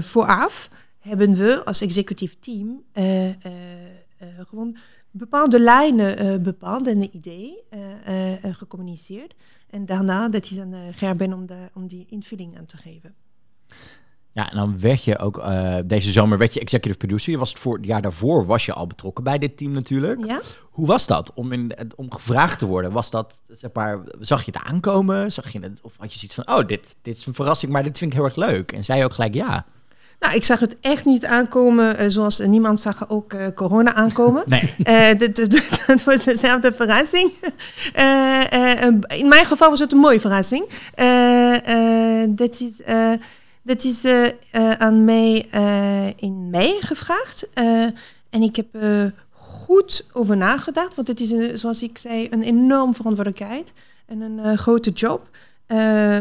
vooraf 0.00 0.70
hebben 0.98 1.34
we 1.34 1.64
als 1.64 1.80
executief 1.80 2.36
team 2.40 2.82
gewoon 4.48 4.76
bepaalde 5.10 5.60
lijnen 5.60 6.42
bepaald 6.42 6.86
en 6.86 7.00
een 7.00 7.16
idee 7.16 7.64
gecommuniceerd. 8.42 9.34
En 9.70 9.86
daarna 9.86 10.28
dat 10.28 10.44
is 10.44 10.58
aan 10.58 10.74
Gerben 10.92 11.32
om, 11.32 11.46
om 11.74 11.86
die 11.86 12.06
invulling 12.08 12.58
aan 12.58 12.66
te 12.66 12.76
geven. 12.76 13.14
Ja, 14.36 14.50
en 14.50 14.56
dan 14.56 14.80
werd 14.80 15.04
je 15.04 15.18
ook 15.18 15.38
eh, 15.38 15.74
deze 15.84 16.10
zomer 16.10 16.38
werd 16.38 16.54
je 16.54 16.60
executive 16.60 16.98
producer. 16.98 17.32
Je 17.32 17.38
was 17.38 17.48
het, 17.48 17.58
voor, 17.58 17.76
het 17.76 17.86
jaar 17.86 18.02
daarvoor 18.02 18.46
was 18.46 18.66
je 18.66 18.72
al 18.72 18.86
betrokken 18.86 19.24
bij 19.24 19.38
dit 19.38 19.56
team 19.56 19.70
natuurlijk. 19.70 20.24
Ja? 20.24 20.40
Hoe 20.70 20.86
was 20.86 21.06
dat 21.06 21.32
om, 21.34 21.52
in, 21.52 21.72
om 21.94 22.12
gevraagd 22.12 22.58
te 22.58 22.66
worden? 22.66 22.92
Was 22.92 23.10
dat, 23.10 23.40
zeg 23.48 23.70
maar, 23.72 23.98
zag 24.20 24.44
je 24.44 24.52
het 24.54 24.70
aankomen? 24.70 25.32
Zag 25.32 25.52
je 25.52 25.60
het, 25.60 25.80
of 25.82 25.92
had 25.98 26.12
je 26.12 26.18
zoiets 26.18 26.34
van, 26.34 26.58
oh, 26.58 26.66
dit, 26.66 26.96
dit 27.02 27.16
is 27.16 27.26
een 27.26 27.34
verrassing, 27.34 27.72
maar 27.72 27.82
dit 27.82 27.98
vind 27.98 28.10
ik 28.10 28.16
heel 28.16 28.26
erg 28.26 28.36
leuk? 28.36 28.72
En 28.72 28.84
zei 28.84 28.98
je 28.98 29.04
ook 29.04 29.12
gelijk 29.12 29.34
ja? 29.34 29.66
Nou, 30.20 30.34
ik 30.34 30.44
zag 30.44 30.60
het 30.60 30.76
echt 30.80 31.04
niet 31.04 31.24
aankomen, 31.24 31.96
eh, 31.96 32.08
zoals 32.08 32.40
eh, 32.40 32.48
niemand 32.48 32.80
zag 32.80 33.08
ook 33.10 33.36
corona 33.54 33.94
aankomen. 33.94 34.44
Nee. 34.76 35.16
Dat, 35.86 36.04
was 36.04 36.22
dezelfde 36.22 36.72
verrassing. 36.72 37.32
In 39.20 39.28
mijn 39.28 39.44
geval 39.44 39.70
was 39.70 39.78
het 39.78 39.92
een 39.92 39.98
mooie 39.98 40.20
verrassing. 40.20 40.68
Dat 42.36 42.60
is, 42.60 42.80
dat 43.66 43.84
is 43.84 44.04
eh, 44.04 44.26
eh, 44.26 44.70
aan 44.70 45.04
mij 45.04 45.48
eh, 45.50 46.08
in 46.16 46.50
mei 46.50 46.80
gevraagd. 46.80 47.48
En 48.30 48.42
ik 48.42 48.56
heb 48.56 48.66
goed 49.30 50.06
over 50.12 50.36
nagedacht, 50.36 50.94
want 50.94 51.08
het 51.08 51.20
is, 51.20 51.30
een, 51.30 51.58
zoals 51.58 51.82
ik 51.82 51.98
zei, 51.98 52.28
een 52.30 52.42
enorm 52.42 52.94
verantwoordelijkheid 52.94 53.72
en 54.06 54.20
een 54.20 54.58
grote 54.58 54.90
job. 54.90 55.28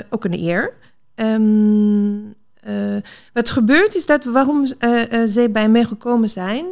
Ook 0.09 0.25
een 0.25 0.33
eer. 0.33 0.73
Ehm, 1.15 2.17
eh, 2.59 3.01
wat 3.33 3.49
gebeurt 3.49 3.95
is 3.95 4.05
dat 4.05 4.23
waarom 4.23 4.65
zij 5.25 5.51
bij 5.51 5.69
mij 5.69 5.83
gekomen 5.83 6.29
zijn, 6.29 6.65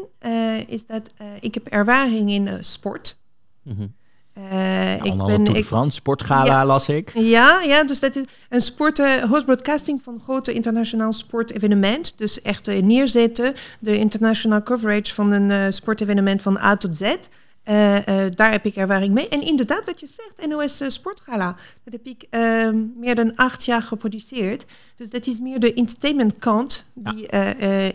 is 0.67 0.85
dat 0.85 1.11
ik 1.39 1.53
heb 1.53 1.67
ervaring 1.67 2.31
in 2.31 2.49
sport. 2.61 3.17
Mhm. 3.61 3.87
Ik 4.35 5.03
ik 5.03 5.17
ben, 5.17 5.17
Tour 5.17 5.43
de 5.43 5.59
ik, 5.59 5.65
France, 5.65 5.95
sportgala 5.95 6.45
Ja. 6.45 6.65
las 6.65 6.89
ik. 6.89 7.11
ja, 7.13 7.61
ja, 7.61 7.83
dus 7.83 7.99
dat 7.99 8.15
is 8.15 8.23
een 8.49 8.61
sport, 8.61 8.99
eh, 8.99 9.23
host 9.23 9.45
broadcasting 9.45 10.01
van 10.03 10.21
grote 10.23 10.53
internationaal 10.53 11.13
sportevenement. 11.13 12.13
Dus 12.17 12.41
echt 12.41 12.67
eh, 12.67 12.81
neerzetten, 12.81 13.53
de 13.79 13.97
international 13.97 14.63
coverage 14.63 15.13
van 15.13 15.31
een 15.31 15.73
sportevenement 15.73 16.41
van 16.41 16.57
A 16.57 16.77
tot 16.77 16.97
Z. 16.97 17.15
Eh, 17.63 18.25
eh, 18.25 18.31
daar 18.35 18.51
heb 18.51 18.65
ik 18.65 18.75
ervaring 18.75 19.13
mee. 19.13 19.27
En 19.27 19.41
inderdaad, 19.41 19.85
wat 19.85 19.99
je 19.99 20.07
zegt, 20.07 20.47
NOS 20.47 20.81
eh, 20.81 20.89
Sportgala, 20.89 21.55
dat 21.83 21.93
heb 21.93 22.05
ik 22.05 22.25
eh, 22.29 22.69
meer 22.95 23.15
dan 23.15 23.35
acht 23.35 23.65
jaar 23.65 23.81
geproduceerd. 23.81 24.65
Dus 24.95 25.09
dat 25.09 25.27
is 25.27 25.39
meer 25.39 25.59
de 25.59 25.73
entertainment 25.73 26.35
kant 26.35 26.91
die 26.93 27.27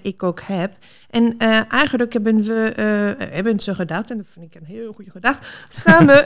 ik 0.02 0.22
ook 0.22 0.40
heb. 0.40 0.76
En 1.10 1.38
eigenlijk 1.68 2.12
hebben 2.12 2.42
we, 2.42 2.72
hebben 3.18 3.60
ze 3.60 3.74
gedacht, 3.74 4.10
en 4.10 4.16
dat 4.16 4.26
vind 4.26 4.54
ik 4.54 4.60
een 4.60 4.66
heel 4.66 4.92
goede 4.92 5.10
gedachte, 5.10 5.46
samen 5.68 6.24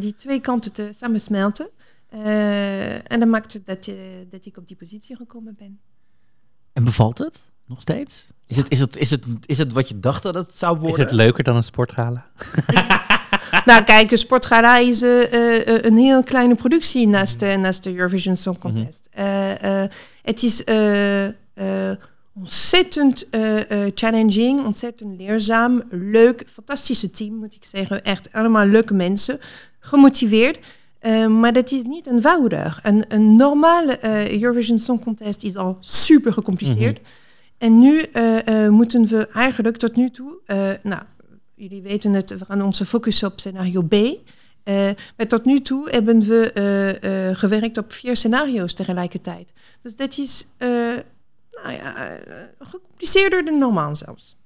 die 0.00 0.14
twee 0.14 0.40
kanten 0.40 0.72
te 0.72 0.88
samensmelten. 0.92 1.68
En 3.06 3.20
dat 3.20 3.28
maakt 3.28 3.66
dat, 3.66 3.90
dat 4.30 4.46
ik 4.46 4.56
op 4.56 4.68
die 4.68 4.76
positie 4.76 5.16
gekomen 5.16 5.54
ben. 5.58 5.80
En 6.72 6.84
bevalt 6.84 7.18
het 7.18 7.42
nog 7.66 7.80
steeds? 7.80 8.26
Is 8.46 8.56
het, 8.56 8.66
is, 8.70 8.80
het, 8.80 8.96
is, 8.96 9.10
het, 9.10 9.24
is 9.46 9.58
het 9.58 9.72
wat 9.72 9.88
je 9.88 10.00
dacht 10.00 10.22
dat 10.22 10.34
het 10.34 10.56
zou 10.56 10.76
Is 10.76 10.82
worden? 10.82 11.00
het 11.00 11.14
leuker 11.14 11.44
dan 11.44 11.56
een 11.56 11.62
sportgala? 11.62 12.26
nou, 13.64 13.84
kijk, 13.84 14.10
een 14.10 14.18
sportgala 14.18 14.76
is 14.78 15.02
eh, 15.02 15.32
eh, 15.32 15.68
eh, 15.68 15.82
een 15.84 15.96
heel 15.96 16.22
kleine 16.22 16.54
productie 16.54 17.08
naast, 17.08 17.40
de 17.40 17.56
naast 17.60 17.82
de 17.84 17.94
Eurovision 17.94 18.36
Song 18.36 18.58
Contest. 18.58 19.08
Eh, 19.12 19.82
eh, 19.82 19.90
het 20.22 20.42
is 20.42 20.64
eh, 20.64 21.24
eh, 21.26 21.32
ontzettend 22.34 23.28
eh, 23.30 23.70
eh, 23.86 23.92
challenging, 23.94 24.64
ontzettend 24.64 25.18
leerzaam, 25.20 25.82
leuk, 25.90 26.44
fantastische 26.52 27.10
team, 27.10 27.34
moet 27.34 27.54
ik 27.54 27.64
zeggen. 27.64 28.04
Echt 28.04 28.32
allemaal 28.32 28.66
leuke 28.66 28.94
mensen, 28.94 29.40
gemotiveerd. 29.80 30.58
Eh, 30.98 31.26
maar 31.26 31.52
dat 31.52 31.70
is 31.70 31.82
niet 31.82 32.06
eenvoudig. 32.06 32.80
Een, 32.82 33.04
een 33.08 33.36
normale 33.36 33.98
eh, 33.98 34.40
Eurovision 34.42 34.78
Song 34.78 35.00
Contest 35.02 35.42
is 35.42 35.56
al 35.56 35.76
super 35.80 36.32
gecompliceerd. 36.32 37.00
En 37.58 37.78
nu 37.78 38.00
eh, 38.00 38.64
eh, 38.64 38.70
moeten 38.72 39.06
we 39.06 39.28
eigenlijk 39.28 39.76
tot 39.76 39.96
nu 39.96 40.10
toe, 40.10 40.38
eh, 40.46 40.70
nou, 40.82 41.02
jullie 41.54 41.82
weten 41.82 42.12
het, 42.12 42.38
we 42.38 42.44
gaan 42.44 42.62
onze 42.62 42.86
focussen 42.86 43.28
op 43.28 43.40
scenario 43.40 43.82
B. 43.82 43.92
Eh, 43.92 44.90
maar 45.16 45.26
tot 45.28 45.44
nu 45.44 45.60
toe 45.60 45.90
hebben 45.90 46.20
we 46.20 47.32
gewerkt 47.36 47.78
op 47.78 47.92
vier 47.92 48.16
scenario's 48.16 48.74
tegelijkertijd. 48.74 49.52
Dus 49.82 49.96
dat 49.96 50.18
is 50.18 50.46
nou 51.62 51.72
ja, 51.72 52.18
gecompliceerder 52.58 53.44
dan 53.44 53.58
normaal 53.58 53.96
zelfs. 53.96 54.36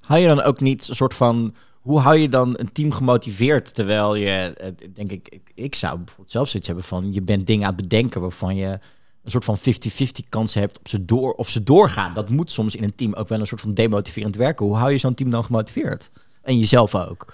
Hou 0.00 0.20
je 0.20 0.28
dan 0.28 0.42
ook 0.42 0.60
niet 0.60 0.88
een 0.88 0.94
soort 0.94 1.14
van... 1.14 1.54
Hoe 1.80 1.98
hou 1.98 2.16
je 2.16 2.28
dan 2.28 2.54
een 2.58 2.72
team 2.72 2.92
gemotiveerd? 2.92 3.74
Terwijl 3.74 4.14
je, 4.14 4.54
denk 4.94 5.10
ik, 5.10 5.28
ik, 5.28 5.50
ik 5.54 5.74
zou 5.74 5.96
bijvoorbeeld 5.96 6.30
zelf 6.30 6.48
zoiets 6.48 6.68
hebben 6.68 6.86
van... 6.86 7.12
Je 7.12 7.22
bent 7.22 7.46
dingen 7.46 7.66
aan 7.66 7.74
het 7.74 7.82
bedenken 7.82 8.20
waarvan 8.20 8.56
je 8.56 8.78
een 9.22 9.30
soort 9.30 9.44
van 9.44 9.58
50-50 9.58 10.28
kans 10.28 10.54
hebt 10.54 10.78
op 10.78 10.88
ze 10.88 11.04
door, 11.04 11.32
of 11.32 11.48
ze 11.48 11.62
doorgaan. 11.62 12.14
Dat 12.14 12.28
moet 12.28 12.50
soms 12.50 12.74
in 12.74 12.82
een 12.82 12.94
team 12.94 13.14
ook 13.14 13.28
wel 13.28 13.40
een 13.40 13.46
soort 13.46 13.60
van 13.60 13.74
demotiverend 13.74 14.36
werken. 14.36 14.66
Hoe 14.66 14.76
hou 14.76 14.92
je 14.92 14.98
zo'n 14.98 15.14
team 15.14 15.30
dan 15.30 15.44
gemotiveerd? 15.44 16.10
En 16.42 16.58
jezelf 16.58 16.94
ook. 16.94 17.26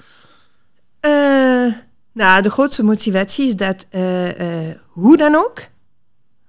Eh, 1.00 1.72
nou, 2.12 2.42
de 2.42 2.50
grootste 2.50 2.82
motivatie 2.82 3.46
is 3.46 3.56
dat, 3.56 3.86
eh, 3.90 4.68
eh, 4.68 4.76
hoe 4.88 5.16
dan 5.16 5.34
ook, 5.34 5.66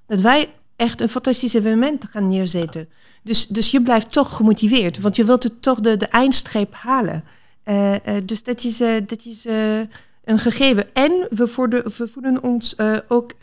dat 0.07 0.21
wij 0.21 0.53
echt 0.75 1.01
een 1.01 1.09
fantastisch 1.09 1.53
evenement 1.53 2.05
gaan 2.09 2.27
neerzetten. 2.27 2.89
Dus, 3.23 3.47
dus 3.47 3.71
je 3.71 3.81
blijft 3.81 4.11
toch 4.11 4.35
gemotiveerd, 4.35 4.99
want 4.99 5.15
je 5.15 5.25
wilt 5.25 5.43
het 5.43 5.61
toch 5.61 5.79
de, 5.79 5.97
de 5.97 6.07
eindstreep 6.07 6.73
halen. 6.73 7.23
Dus 8.25 8.43
dat 8.43 8.63
is, 8.63 8.77
dat 9.07 9.25
is 9.25 9.45
een 10.23 10.39
gegeven. 10.39 10.95
En 10.95 11.27
we, 11.29 11.47
voeden, 11.47 11.83
we 11.97 12.07
voelen 12.07 12.43
ons 12.43 12.75
ook 13.07 13.33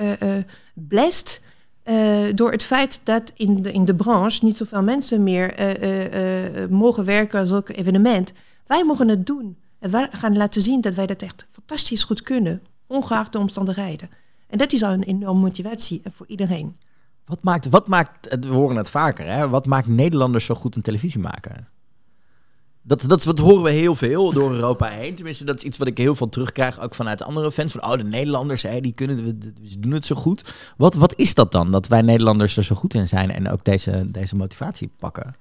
blessed 0.75 1.41
eh, 1.85 2.25
door 2.35 2.51
het 2.51 2.65
feit 2.65 3.01
dat 3.05 3.33
in 3.37 3.63
de, 3.63 3.73
in 3.73 3.85
de 3.85 3.95
branche 3.95 4.45
niet 4.45 4.57
zoveel 4.57 4.83
mensen 4.83 5.23
meer 5.23 5.55
eh, 5.55 6.63
eh, 6.65 6.71
mogen 6.71 7.05
werken 7.05 7.41
als 7.41 7.53
ook 7.53 7.69
evenement. 7.69 8.33
Wij 8.67 8.85
mogen 8.85 9.09
het 9.09 9.27
doen. 9.27 9.57
En 9.79 9.91
wij 9.91 10.09
gaan 10.11 10.37
laten 10.37 10.63
zien 10.63 10.81
dat 10.81 10.95
wij 10.95 11.07
dat 11.07 11.23
echt 11.23 11.47
fantastisch 11.53 12.05
goed 12.05 12.23
kunnen, 12.23 12.63
ongeacht 12.87 13.33
de 13.33 13.39
omstandigheden. 13.39 14.11
En 14.49 14.59
dat 14.59 14.73
is 14.73 14.83
al 14.83 14.93
een 14.93 15.03
enorme 15.03 15.41
motivatie 15.41 16.03
voor 16.11 16.27
iedereen. 16.27 16.77
Wat 17.25 17.43
maakt, 17.43 17.69
wat 17.69 17.87
maakt, 17.87 18.37
we 18.41 18.47
horen 18.47 18.77
het 18.77 18.91
vaker, 18.91 19.27
hè? 19.27 19.49
wat 19.49 19.67
maakt 19.67 19.87
Nederlanders 19.87 20.45
zo 20.45 20.55
goed 20.55 20.77
in 20.77 20.83
televisie 20.83 21.21
maken? 21.21 21.69
Dat, 22.87 23.05
dat, 23.07 23.23
dat 23.23 23.39
horen 23.39 23.63
we 23.63 23.71
heel 23.71 23.95
veel 23.95 24.33
door 24.33 24.53
Europa 24.53 24.89
heen. 24.89 25.15
Tenminste, 25.15 25.45
dat 25.45 25.57
is 25.57 25.63
iets 25.63 25.79
wat 25.79 25.87
ik 25.87 25.99
heel 25.99 26.15
veel 26.15 26.29
terugkrijg, 26.29 26.81
ook 26.81 26.95
vanuit 26.95 27.23
andere 27.23 27.53
fans. 27.53 27.73
Van, 27.73 27.85
oh, 27.85 27.97
de 27.97 28.05
Nederlanders, 28.05 28.63
hè, 28.63 28.81
die 28.81 28.95
kunnen, 28.95 29.41
ze 29.63 29.81
doen 29.81 29.93
het 29.93 30.07
zo 30.07 30.15
goed. 30.15 30.55
Wat, 30.77 30.95
wat 30.95 31.15
is 31.17 31.35
dat 31.35 31.53
dan, 31.53 31.71
dat 31.71 31.87
wij 31.87 32.03
Nederlanders 32.03 32.57
er 32.57 32.65
zo 32.65 32.75
goed 32.75 32.95
in 32.95 33.07
zijn 33.07 33.31
en 33.31 33.51
ook 33.51 33.65
deze, 33.65 34.11
deze 34.11 34.37
motivatie 34.37 34.91
pakken? 34.99 35.37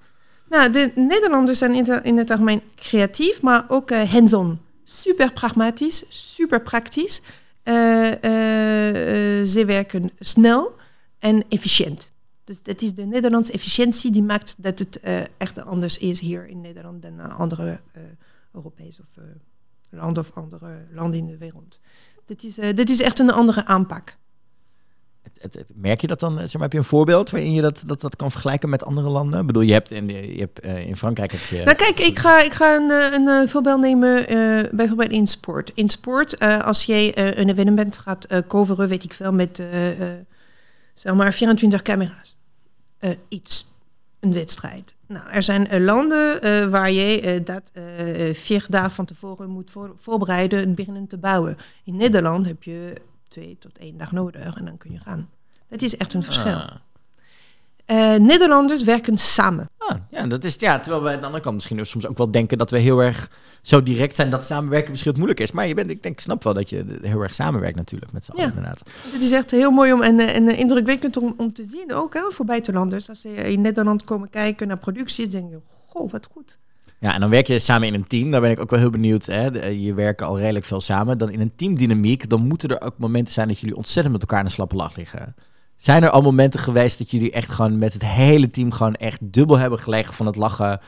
Nou, 0.48 0.70
de 0.70 0.92
Nederlanders 0.94 1.58
zijn 1.58 1.74
in, 1.74 2.02
in 2.02 2.18
het 2.18 2.30
algemeen 2.30 2.62
creatief, 2.74 3.42
maar 3.42 3.64
ook 3.68 3.90
eh, 3.90 4.10
hands-on. 4.10 4.60
Super 4.84 5.32
pragmatisch, 5.32 6.04
super 6.08 6.62
praktisch. 6.62 7.22
Eh, 7.62 8.12
eh, 8.12 9.46
ze 9.46 9.64
werken 9.64 10.10
snel 10.18 10.74
en 11.18 11.44
efficiënt. 11.48 12.12
Dus 12.44 12.62
dat 12.62 12.82
is 12.82 12.94
de 12.94 13.04
Nederlandse 13.04 13.52
efficiëntie 13.52 14.10
die 14.12 14.22
maakt 14.22 14.54
dat 14.58 14.78
het 14.78 15.00
eh, 15.00 15.20
echt 15.36 15.64
anders 15.64 15.98
is 15.98 16.20
hier 16.20 16.46
in 16.46 16.60
Nederland 16.60 17.02
dan 17.02 17.36
andere 17.36 17.80
eh, 17.92 18.02
Europees 18.52 19.00
of 19.00 19.16
eh, 19.16 19.24
land 19.90 20.18
of 20.18 20.30
andere 20.34 20.86
landen 20.92 21.18
in 21.20 21.26
de 21.26 21.38
wereld. 21.38 21.78
Dit 22.26 22.44
is, 22.44 22.54
dit 22.54 22.90
is 22.90 23.00
echt 23.00 23.18
een 23.18 23.30
andere 23.32 23.64
aanpak. 23.66 24.16
Het, 25.22 25.38
het, 25.40 25.54
het- 25.54 25.70
merk 25.74 26.00
je 26.00 26.06
dat 26.06 26.20
dan? 26.20 26.38
Zeg 26.38 26.52
maar, 26.52 26.62
heb 26.62 26.72
je 26.72 26.78
een 26.78 26.84
voorbeeld 26.84 27.30
waarin 27.30 27.52
je 27.52 27.62
dat, 27.62 27.82
dat, 27.86 28.00
dat 28.00 28.16
kan 28.16 28.30
vergelijken 28.30 28.68
met 28.68 28.84
andere 28.84 29.08
landen? 29.08 29.40
Ik 29.40 29.46
bedoel, 29.46 29.62
je 29.62 29.72
hebt 29.72 29.90
in, 29.90 30.08
je 30.08 30.38
hebt, 30.38 30.60
in 30.86 30.96
Frankrijk 30.96 31.30
heb 31.32 31.40
je... 31.40 31.62
Nou 31.64 31.76
kijk, 31.76 31.98
ik 32.00 32.18
ga, 32.18 32.42
ik 32.42 32.52
ga 32.52 32.74
een, 32.76 32.90
een 33.28 33.48
voorbeeld 33.48 33.80
nemen, 33.80 34.26
bijvoorbeeld 34.76 35.10
in 35.10 35.26
sport. 35.26 35.72
In 35.74 35.88
sport, 35.90 36.38
als 36.40 36.84
jij 36.84 37.18
een 37.38 37.48
evenement 37.50 37.98
gaat 37.98 38.26
coveren, 38.48 38.88
weet 38.88 39.04
ik 39.04 39.12
veel, 39.14 39.32
met 39.32 39.62
zeg 40.94 41.14
maar 41.14 41.32
24 41.32 41.82
camera's. 41.82 42.36
Eh, 42.98 43.10
iets, 43.28 43.72
een 44.20 44.32
wedstrijd. 44.32 44.94
Nou, 45.06 45.28
er 45.30 45.42
zijn 45.42 45.68
eh, 45.68 45.80
landen 45.84 46.42
eh, 46.42 46.66
waar 46.66 46.90
je 46.90 47.40
dat 47.44 47.70
vier 48.36 48.66
dagen 48.68 48.90
van 48.90 49.04
tevoren 49.04 49.50
moet 49.50 49.70
voor- 49.70 49.94
voorbereiden 49.96 50.62
en 50.62 50.74
beginnen 50.74 51.06
te 51.06 51.18
bouwen. 51.18 51.56
In 51.84 51.96
Nederland 51.96 52.46
heb 52.46 52.62
je 52.62 52.94
twee 53.28 53.56
tot 53.58 53.78
één 53.78 53.96
dag 53.96 54.12
nodig 54.12 54.56
en 54.56 54.64
dan 54.64 54.76
kun 54.76 54.92
je 54.92 54.98
gaan. 54.98 55.30
Dat 55.68 55.82
is 55.82 55.96
echt 55.96 56.14
een 56.14 56.22
verschil. 56.22 56.54
Ah. 56.54 56.76
Eh, 57.84 58.14
Nederlanders 58.14 58.82
werken 58.82 59.18
samen. 59.18 59.70
Ah, 59.78 59.96
ja, 60.10 60.26
dat 60.26 60.44
is, 60.44 60.56
ja, 60.58 60.78
terwijl 60.80 61.02
wij 61.02 61.14
aan 61.14 61.20
de 61.20 61.24
andere 61.26 61.42
kant 61.42 61.54
misschien 61.54 61.86
soms 61.86 62.06
ook 62.06 62.18
wel 62.18 62.30
denken 62.30 62.58
dat 62.58 62.70
we 62.70 62.78
heel 62.78 63.02
erg 63.02 63.30
zo 63.62 63.82
direct 63.82 64.14
zijn 64.14 64.30
dat 64.30 64.44
samenwerken 64.44 64.90
misschien 64.90 65.10
wat 65.10 65.20
moeilijk 65.20 65.42
is. 65.42 65.52
Maar 65.52 65.66
je 65.66 65.74
bent, 65.74 65.90
ik 65.90 66.02
denk, 66.02 66.14
ik 66.14 66.20
snap 66.20 66.42
wel 66.42 66.54
dat 66.54 66.70
je 66.70 66.84
heel 67.02 67.20
erg 67.20 67.34
samenwerkt 67.34 67.76
natuurlijk 67.76 68.12
met 68.12 68.24
z'n 68.24 68.30
allen 68.30 68.42
Ja. 68.44 68.48
inderdaad. 68.48 68.82
Het 69.12 69.22
is 69.22 69.30
echt 69.30 69.50
heel 69.50 69.70
mooi 69.70 69.92
om 69.92 70.02
en, 70.02 70.18
eh, 70.20 70.34
en 70.36 70.48
eh, 70.48 70.58
indrukwekkend 70.58 71.16
om, 71.16 71.34
om 71.36 71.52
te 71.52 71.64
zien 71.64 71.94
ook 71.94 72.14
hè, 72.14 72.20
voor 72.28 72.44
buitenlanders. 72.44 73.08
Als 73.08 73.20
ze 73.20 73.28
in 73.34 73.60
Nederland 73.60 74.04
komen 74.04 74.30
kijken 74.30 74.68
naar 74.68 74.78
producties, 74.78 75.30
denk 75.30 75.50
je, 75.50 75.58
goh, 75.88 76.10
wat 76.12 76.28
goed. 76.32 76.58
Ja, 76.98 77.14
en 77.14 77.20
dan 77.20 77.30
werk 77.30 77.46
je 77.46 77.58
samen 77.58 77.88
in 77.88 77.94
een 77.94 78.06
team. 78.06 78.30
Daar 78.30 78.40
ben 78.40 78.50
ik 78.50 78.60
ook 78.60 78.70
wel 78.70 78.78
heel 78.78 78.90
benieuwd. 78.90 79.26
Hè. 79.26 79.68
Je 79.68 79.94
werken 79.94 80.26
al 80.26 80.38
redelijk 80.38 80.64
veel 80.64 80.80
samen. 80.80 81.18
Dan 81.18 81.30
in 81.30 81.40
een 81.40 81.52
teamdynamiek, 81.56 82.28
dan 82.28 82.46
moeten 82.46 82.68
er 82.68 82.80
ook 82.82 82.98
momenten 82.98 83.32
zijn 83.32 83.48
dat 83.48 83.58
jullie 83.58 83.76
ontzettend 83.76 84.12
met 84.12 84.22
elkaar 84.22 84.38
in 84.38 84.44
de 84.46 84.50
slappe 84.50 84.76
lach 84.76 84.96
liggen. 84.96 85.34
Zijn 85.84 86.02
er 86.02 86.10
al 86.10 86.22
momenten 86.22 86.60
geweest 86.60 86.98
dat 86.98 87.10
jullie 87.10 87.30
echt 87.30 87.52
gewoon 87.52 87.78
met 87.78 87.92
het 87.92 88.04
hele 88.04 88.50
team 88.50 88.72
gewoon 88.72 88.94
echt 88.94 89.18
dubbel 89.22 89.58
hebben 89.58 89.78
gelegen 89.78 90.14
van 90.14 90.26
het 90.26 90.36
lachen? 90.36 90.80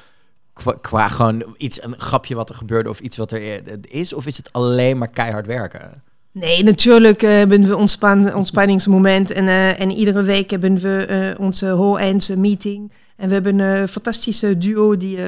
Qua, 0.80 1.08
gewoon 1.08 1.54
iets, 1.56 1.84
een 1.84 2.00
grapje 2.00 2.34
wat 2.34 2.48
er 2.48 2.54
gebeurde 2.54 2.88
of 2.88 3.00
iets 3.00 3.16
wat 3.16 3.32
er 3.32 3.42
eh, 3.42 3.76
is? 3.82 4.12
Of 4.12 4.26
is 4.26 4.36
het 4.36 4.52
alleen 4.52 4.98
maar 4.98 5.08
keihard 5.08 5.46
werken? 5.46 6.02
Nee, 6.32 6.62
natuurlijk 6.62 7.22
eh, 7.22 7.30
hebben 7.30 7.66
we 7.66 7.76
ontspan, 7.76 8.34
ontspanningsmoment. 8.34 9.30
En, 9.30 9.48
eh, 9.48 9.80
en 9.80 9.90
iedere 9.90 10.22
week 10.22 10.50
hebben 10.50 10.80
we 10.80 11.34
onze 11.38 11.66
whole-end 11.66 12.36
meeting. 12.36 12.92
En 13.16 13.28
we 13.28 13.34
hebben 13.34 13.58
een 13.58 13.88
fantastische 13.88 14.58
duo 14.58 14.96
die 14.96 15.18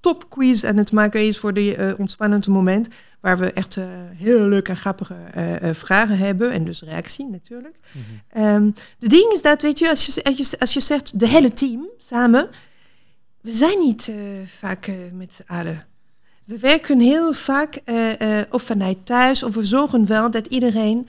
top 0.00 0.26
quiz 0.28 0.64
aan 0.64 0.76
het 0.76 0.92
maken 0.92 1.26
is 1.26 1.38
voor 1.38 1.54
die 1.54 1.98
ontspannende 1.98 2.50
moment. 2.50 2.88
Waar 3.26 3.38
we 3.38 3.52
echt 3.52 3.76
eh, 3.76 3.84
heel 4.16 4.40
leuke 4.40 4.70
en 4.70 4.76
grappige 4.76 5.14
eh, 5.14 5.68
eh, 5.68 5.74
vragen 5.74 6.18
hebben. 6.18 6.52
En 6.52 6.64
dus 6.64 6.82
reactie 6.82 7.28
natuurlijk. 7.28 7.76
Ehm, 8.28 8.70
de 8.98 9.08
ding 9.08 9.32
is 9.32 9.42
dat, 9.42 9.62
weet 9.62 9.78
je, 9.78 9.88
als 9.88 10.06
je, 10.06 10.24
als 10.24 10.36
je, 10.36 10.58
als 10.58 10.72
je 10.72 10.80
zegt 10.80 11.18
de 11.18 11.28
hele 11.28 11.52
team 11.52 11.88
samen. 11.98 12.48
We 13.40 13.52
zijn 13.52 13.78
niet 13.78 14.12
vaak 14.44 14.90
met 15.12 15.34
z'n 15.34 15.52
allen. 15.52 15.86
We 16.44 16.58
werken 16.58 17.00
heel 17.00 17.32
vaak 17.32 17.80
of 18.50 18.62
vanuit 18.62 19.06
thuis, 19.06 19.42
of 19.42 19.54
we 19.54 19.66
zorgen 19.66 20.06
wel 20.06 20.30
dat 20.30 20.46
iedereen 20.46 21.08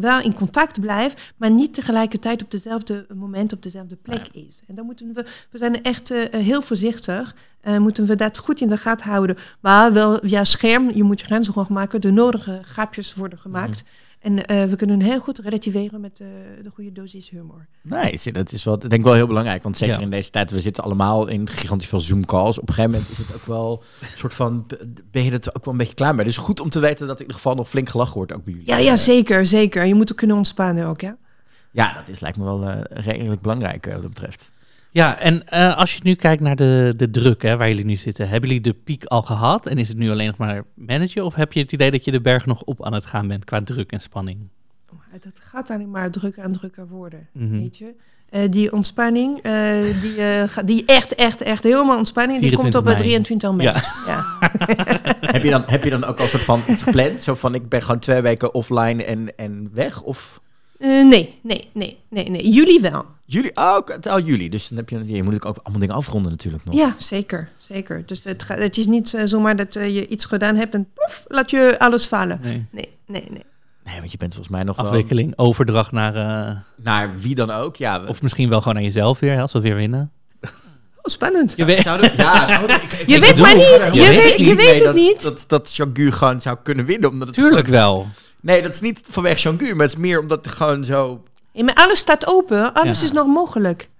wel 0.00 0.20
in 0.20 0.34
contact 0.34 0.80
blijft, 0.80 1.32
maar 1.36 1.50
niet 1.50 1.74
tegelijkertijd 1.74 2.42
op 2.42 2.50
dezelfde 2.50 3.06
moment 3.14 3.52
op 3.52 3.62
dezelfde 3.62 3.96
plek 3.96 4.28
is. 4.32 4.62
En 4.66 4.74
dan 4.74 4.84
moeten 4.84 5.12
we, 5.14 5.26
we 5.50 5.58
zijn 5.58 5.82
echt 5.82 6.10
eh, 6.10 6.22
eh, 6.22 6.40
heel 6.40 6.62
voorzichtig, 6.62 7.34
eh, 7.60 7.78
moeten 7.78 8.06
we 8.06 8.14
dat 8.14 8.38
goed 8.38 8.60
in 8.60 8.68
de 8.68 8.76
gaten 8.76 9.10
houden. 9.10 9.36
Maar 9.60 9.92
wel 9.92 10.18
via 10.22 10.44
scherm, 10.44 10.90
je 10.94 11.02
moet 11.02 11.20
je 11.20 11.26
grenzen 11.26 11.52
gewoon 11.52 11.68
maken, 11.70 12.00
de 12.00 12.10
nodige 12.10 12.60
grapjes 12.62 13.14
worden 13.14 13.38
gemaakt. 13.38 13.84
En 14.22 14.46
eh, 14.46 14.64
we 14.64 14.76
kunnen 14.76 15.00
heel 15.00 15.20
goed 15.20 15.38
relativeren 15.38 16.00
met 16.00 16.20
eh, 16.20 16.26
de 16.62 16.70
goede 16.74 16.92
dosis 16.92 17.30
humor. 17.30 17.66
Nee, 17.82 18.20
dat 18.32 18.52
is 18.52 18.64
wel, 18.64 18.78
denk 18.78 18.92
ik 18.92 19.02
wel 19.04 19.14
heel 19.14 19.26
belangrijk. 19.26 19.62
Want 19.62 19.76
zeker 19.76 19.94
Ja. 19.96 20.00
in 20.00 20.10
deze 20.10 20.30
tijd, 20.30 20.50
we 20.50 20.60
zitten 20.60 20.84
allemaal 20.84 21.26
in 21.26 21.48
gigantisch 21.48 21.88
veel 21.88 22.00
Zoom-calls. 22.00 22.58
Op 22.58 22.68
een 22.68 22.74
gegeven 22.74 22.98
moment 22.98 23.10
is 23.18 23.18
het 23.18 23.34
ook 23.34 23.46
wel 23.46 23.82
een 24.00 24.06
soort 24.16 24.34
van, 24.34 24.66
ben 25.10 25.24
je 25.24 25.30
er 25.30 25.50
ook 25.52 25.64
wel 25.64 25.72
een 25.74 25.78
beetje 25.78 25.94
klaar 25.94 26.14
mee. 26.14 26.24
Dus 26.24 26.36
goed 26.36 26.60
om 26.60 26.68
te 26.70 26.78
weten 26.80 27.06
dat 27.06 27.16
in 27.16 27.20
ieder 27.22 27.36
geval 27.36 27.54
nog 27.54 27.68
flink 27.68 27.88
gelachen 27.88 28.14
wordt, 28.14 28.32
ook 28.32 28.44
bij 28.44 28.52
jullie. 28.52 28.68
Ja, 28.68 28.76
ja, 28.78 28.96
zeker, 28.96 29.46
zeker. 29.46 29.84
Je 29.84 29.94
moet 29.94 30.10
ook 30.10 30.16
kunnen 30.18 30.36
ontspannen 30.36 30.86
ook, 30.86 31.00
ja. 31.00 31.16
Ja, 31.70 31.92
dat 31.94 32.08
is, 32.08 32.20
lijkt 32.20 32.36
me 32.36 32.44
wel 32.44 32.68
eh, 32.68 33.04
redelijk 33.04 33.40
belangrijk 33.40 33.86
eh, 33.86 33.92
wat 33.92 34.02
dat 34.02 34.10
betreft. 34.14 34.50
Ja, 34.92 35.18
en 35.18 35.48
eh, 35.48 35.76
als 35.76 35.94
je 35.94 36.00
nu 36.02 36.14
kijkt 36.14 36.42
naar 36.42 36.56
de, 36.56 36.94
de 36.96 37.10
druk 37.10 37.42
hè, 37.42 37.56
waar 37.56 37.68
jullie 37.68 37.84
nu 37.84 37.96
zitten, 37.96 38.28
hebben 38.28 38.48
jullie 38.48 38.64
de 38.64 38.72
piek 38.84 39.04
al 39.04 39.22
gehad 39.22 39.66
en 39.66 39.78
is 39.78 39.88
het 39.88 39.96
nu 39.96 40.10
alleen 40.10 40.26
nog 40.26 40.36
maar 40.36 40.62
managen? 40.74 41.24
Of 41.24 41.34
heb 41.34 41.52
je 41.52 41.60
het 41.60 41.72
idee 41.72 41.90
dat 41.90 42.04
je 42.04 42.10
de 42.10 42.20
berg 42.20 42.46
nog 42.46 42.62
op 42.62 42.84
aan 42.84 42.92
het 42.94 43.06
gaan 43.06 43.28
bent 43.28 43.44
qua 43.44 43.62
druk 43.62 43.92
en 43.92 44.00
spanning? 44.00 44.38
Maar 44.90 45.20
Dat 45.20 45.32
gaat 45.40 45.70
alleen 45.70 45.90
maar 45.90 46.10
drukker 46.10 46.42
en 46.42 46.52
drukker 46.52 46.88
worden, 46.88 47.28
Mhm. 47.32 47.50
weet 47.60 47.78
je. 47.78 47.94
Eh, 48.30 48.50
die 48.50 48.72
ontspanning, 48.72 49.38
eh, 49.42 49.52
die, 50.00 50.64
die 50.64 50.84
echt, 50.86 51.14
echt, 51.14 51.42
echt 51.42 51.62
helemaal 51.62 51.96
ontspanning, 51.96 52.40
die 52.40 52.56
komt 52.56 52.60
24 52.62 52.80
op 52.80 52.86
het 52.86 52.96
mei. 52.96 53.08
23 53.08 53.52
mei. 53.52 53.68
Ja. 53.68 53.82
Ja. 54.06 54.48
heb, 55.34 55.42
je 55.42 55.50
dan, 55.50 55.62
heb 55.66 55.84
je 55.84 55.90
dan 55.90 56.04
ook 56.04 56.20
al 56.20 56.26
soort 56.26 56.42
van 56.44 56.62
iets 56.68 56.82
gepland? 56.82 57.22
Zo 57.22 57.34
van, 57.34 57.54
ik 57.54 57.68
ben 57.68 57.82
gewoon 57.82 57.98
twee 58.00 58.20
weken 58.20 58.54
offline 58.54 59.04
en, 59.04 59.36
en 59.36 59.70
weg? 59.72 60.02
Of 60.02 60.40
Eh, 60.82 60.88
nee, 61.04 61.38
nee, 61.42 61.68
nee, 61.72 61.98
nee, 62.10 62.30
nee. 62.30 62.48
Jullie 62.50 62.80
wel. 62.80 63.04
jullie? 63.24 63.50
Oh, 63.56 63.74
ook, 63.76 63.90
al 64.06 64.20
jullie. 64.20 64.50
Dus 64.50 64.68
dan 64.68 64.78
heb 64.78 64.88
je, 64.88 65.12
je 65.12 65.22
moet 65.22 65.44
ook 65.46 65.56
allemaal 65.62 65.80
dingen 65.80 65.94
afronden 65.94 66.30
natuurlijk 66.30 66.64
nog. 66.64 66.74
Ja, 66.74 66.94
zeker, 66.98 67.48
zeker. 67.56 68.02
Dus 68.06 68.24
het, 68.24 68.42
ga- 68.42 68.56
het 68.56 68.76
is 68.78 68.86
niet 68.86 69.14
eh, 69.14 69.22
zomaar 69.24 69.56
dat 69.56 69.76
eh, 69.76 69.94
je 69.94 70.06
iets 70.06 70.24
gedaan 70.24 70.56
hebt 70.56 70.74
en 70.74 70.88
plof, 70.94 71.24
laat 71.28 71.50
je 71.50 71.74
alles 71.78 72.06
vallen. 72.06 72.38
Nee. 72.42 72.66
Nee, 72.70 72.88
nee, 73.06 73.26
nee. 73.30 73.42
Nee, 73.84 73.98
want 73.98 74.10
je 74.12 74.16
bent 74.18 74.34
volgens 74.34 74.54
mij 74.54 74.64
nog 74.64 74.76
wel... 74.76 74.84
Afwikkeling, 74.86 75.32
overdracht 75.36 75.92
naar, 75.92 76.14
eh, 76.48 76.56
Naar 76.76 77.18
wie 77.18 77.34
dan 77.34 77.50
ook, 77.50 77.76
ja. 77.76 78.02
of 78.06 78.22
misschien 78.22 78.48
wel 78.48 78.60
gewoon 78.60 78.76
aan 78.76 78.82
jezelf 78.82 79.18
weer, 79.20 79.32
hè, 79.34 79.40
als 79.40 79.52
we 79.52 79.60
weer 79.60 79.74
winnen. 79.74 80.10
Oh, 80.42 80.50
spannend. 81.02 81.56
Je 81.56 81.64
weet, 81.64 81.78
Zouden- 81.82 82.12
ja, 82.16 82.44
oh, 82.62 82.68
ik- 82.68 82.82
ik- 82.82 83.08
Je 83.08 83.14
ik 83.14 83.20
weet 83.20 83.28
bedoel, 83.28 83.42
maar 83.42 83.54
niet, 83.56 83.64
je 83.94 84.00
weet- 84.08 84.38
je 84.38 84.54
weet 84.54 84.74
het 84.74 84.84
dat, 84.84 84.94
niet. 84.94 85.22
Dat, 85.22 85.44
dat 85.46 85.74
Jean-Gu 85.74 86.10
gewoon 86.10 86.40
zou 86.40 86.56
kunnen 86.62 86.84
winnen. 86.84 87.10
Omdat 87.10 87.26
het 87.28 87.36
tuurlijk 87.36 87.66
gewoon- 87.66 87.80
wel. 87.80 88.06
Nee, 88.42 88.62
dat 88.62 88.74
is 88.74 88.80
niet 88.80 89.00
vanwege 89.08 89.38
Jean-Gu, 89.40 89.74
maar 89.74 89.86
het 89.86 89.94
is 89.94 90.00
meer 90.00 90.20
omdat 90.20 90.44
het 90.44 90.54
gewoon 90.54 90.84
zo... 90.84 91.22
Ja, 91.52 91.64
maar 91.64 91.74
alles 91.74 91.98
staat 91.98 92.26
open, 92.26 92.72
alles 92.74 92.98
Ja. 92.98 93.04
is 93.04 93.12
nog 93.12 93.26
mogelijk. 93.26 93.90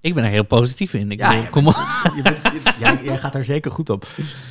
Ik 0.00 0.14
ben 0.14 0.24
er 0.24 0.30
heel 0.30 0.44
positief 0.44 0.94
in. 0.94 1.10
Ik 1.10 1.18
Ja, 1.18 1.28
bedoel, 1.28 1.42
ja, 1.44 1.48
kom 1.50 1.66
op. 1.66 1.74
Je 2.16 2.22
bent, 2.22 2.36
je- 2.42 2.72
jij, 2.78 3.00
jij 3.02 3.18
gaat 3.18 3.32
daar 3.32 3.44
zeker 3.44 3.70
goed 3.70 3.90
op. 3.90 4.06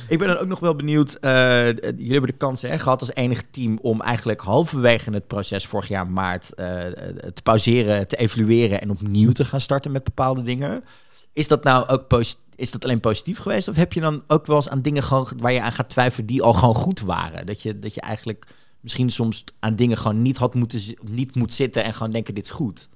Ik 0.08 0.18
ben 0.18 0.28
dan 0.28 0.36
ook 0.36 0.46
nog 0.48 0.58
wel 0.60 0.76
benieuwd. 0.76 1.14
eh, 1.20 1.68
eh, 1.68 1.74
jullie 1.82 2.12
hebben 2.12 2.30
de 2.30 2.36
kans 2.36 2.62
hè, 2.62 2.78
gehad 2.78 3.00
als 3.00 3.14
enig 3.14 3.42
team 3.50 3.78
om 3.82 4.00
eigenlijk 4.00 4.40
halverwege 4.40 5.10
het 5.12 5.26
proces 5.26 5.66
vorig 5.66 5.88
jaar 5.88 6.06
maart 6.06 6.54
eh, 6.54 6.86
eh, 6.86 6.92
te 7.34 7.42
pauzeren, 7.42 8.06
te 8.08 8.16
evalueren 8.16 8.80
en 8.80 8.90
opnieuw 8.90 9.32
te 9.32 9.44
gaan 9.44 9.60
starten 9.60 9.92
met 9.92 10.04
bepaalde 10.04 10.42
dingen. 10.42 10.84
Is 11.32 11.48
dat 11.48 11.64
nou 11.64 11.88
ook 11.88 12.06
posi- 12.08 12.34
is 12.56 12.70
dat 12.70 12.84
alleen 12.84 13.00
positief 13.00 13.38
geweest? 13.38 13.68
Of 13.68 13.76
heb 13.76 13.92
je 13.92 14.00
dan 14.00 14.22
ook 14.26 14.46
wel 14.46 14.56
eens 14.56 14.68
aan 14.68 14.82
dingen 14.82 15.02
gewoon 15.02 15.26
ge- 15.26 15.34
waar 15.38 15.52
je 15.52 15.62
aan 15.62 15.72
gaat 15.72 15.88
twijfelen 15.88 16.26
die 16.26 16.42
al 16.42 16.54
gewoon 16.54 16.74
goed 16.74 17.00
waren? 17.00 17.46
Dat 17.46 17.62
je, 17.62 17.78
dat 17.78 17.94
je 17.94 18.00
eigenlijk 18.00 18.46
misschien 18.80 19.10
soms 19.10 19.44
aan 19.58 19.76
dingen 19.76 19.96
gewoon 19.96 20.22
niet 20.22 20.36
had 20.36 20.54
moeten 20.54 20.80
niet 21.10 21.34
moet 21.34 21.52
zitten 21.52 21.84
en 21.84 21.94
gewoon 21.94 22.10
denken 22.10 22.34
dit 22.34 22.44
is 22.44 22.50
goed. 22.50 22.88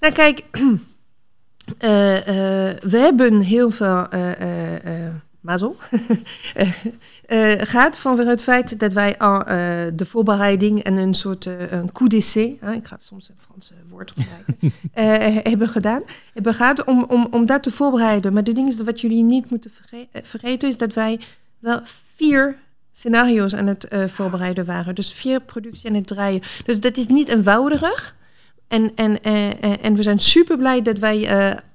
Nou 0.00 0.12
kijk, 0.14 0.44
eh, 1.78 2.16
eh, 2.16 2.78
we 2.80 2.98
hebben 2.98 3.40
heel 3.40 3.70
veel 3.70 4.06
mazzel 5.40 5.76
eh, 6.54 7.52
gehad 7.58 7.98
vanwege 7.98 8.28
het 8.28 8.42
feit 8.42 8.78
dat 8.78 8.92
wij 8.92 9.18
al 9.18 9.44
de 9.96 10.04
voorbereiding 10.04 10.82
en 10.82 10.96
een 10.96 11.14
soort 11.14 11.44
een 11.44 11.92
coup 11.92 12.10
d'essai, 12.10 12.58
ik 12.74 12.86
ga 12.86 12.96
soms 12.98 13.28
een 13.28 13.34
Franse 13.38 13.74
woord 13.88 14.12
gebruiken, 14.16 14.72
hebben 15.50 15.68
gedaan. 15.68 16.02
Hebben 16.34 16.54
gehad 16.54 16.84
om, 16.84 17.04
om, 17.04 17.28
om 17.30 17.46
dat 17.46 17.62
te 17.62 17.70
voorbereiden. 17.70 18.32
Maar 18.32 18.44
de 18.44 18.52
ding 18.52 18.68
is 18.68 18.76
dat 18.76 18.86
wat 18.86 19.00
jullie 19.00 19.22
niet 19.22 19.50
moeten 19.50 19.70
verge- 19.70 20.08
vergeten 20.22 20.68
is 20.68 20.78
dat 20.78 20.94
wij 20.94 21.20
wel 21.58 21.80
vier 22.14 22.56
scenario's 22.92 23.54
aan 23.54 23.66
het 23.66 23.88
eh, 23.88 24.04
voorbereiden 24.04 24.64
waren. 24.64 24.94
Dus 24.94 25.12
vier 25.12 25.40
producties 25.40 25.86
aan 25.86 25.94
het 25.94 26.06
draaien. 26.06 26.40
Dus 26.64 26.80
dat 26.80 26.96
is 26.96 27.06
niet 27.06 27.28
eenvoudig. 27.28 28.14
En, 28.68 28.92
en, 28.94 29.22
eh, 29.22 29.84
en 29.84 29.94
we 29.94 30.02
zijn 30.02 30.18
super 30.18 30.56
blij 30.56 30.82
dat 30.82 30.98
wij 30.98 31.28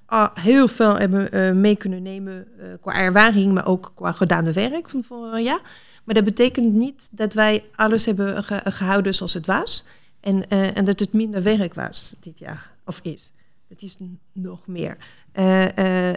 al 0.05 0.29
heel 0.33 0.67
veel 0.67 0.97
hebben 0.97 1.59
mee 1.59 1.75
kunnen 1.75 2.01
nemen 2.01 2.47
qua 2.81 2.93
ervaring, 2.93 3.53
maar 3.53 3.67
ook 3.67 3.91
qua 3.95 4.11
gedane 4.11 4.51
werk 4.51 4.89
van 4.89 5.03
vorig 5.03 5.43
jaar. 5.43 5.61
Maar 6.03 6.15
dat 6.15 6.23
betekent 6.23 6.73
niet 6.73 7.09
dat 7.11 7.33
wij 7.33 7.63
alles 7.75 8.05
hebben 8.05 8.43
ge- 8.43 8.61
gehouden 8.63 9.13
zoals 9.15 9.33
het 9.33 9.45
was. 9.45 9.85
En, 10.19 10.49
en 10.49 10.85
dat 10.85 10.99
het 10.99 11.13
minder 11.13 11.43
werk 11.43 11.73
was 11.73 12.15
dit 12.19 12.39
jaar, 12.39 12.71
of 12.85 12.99
is. 13.03 13.33
Het 13.69 13.81
is 13.81 13.97
nog 14.33 14.67
meer. 14.67 14.97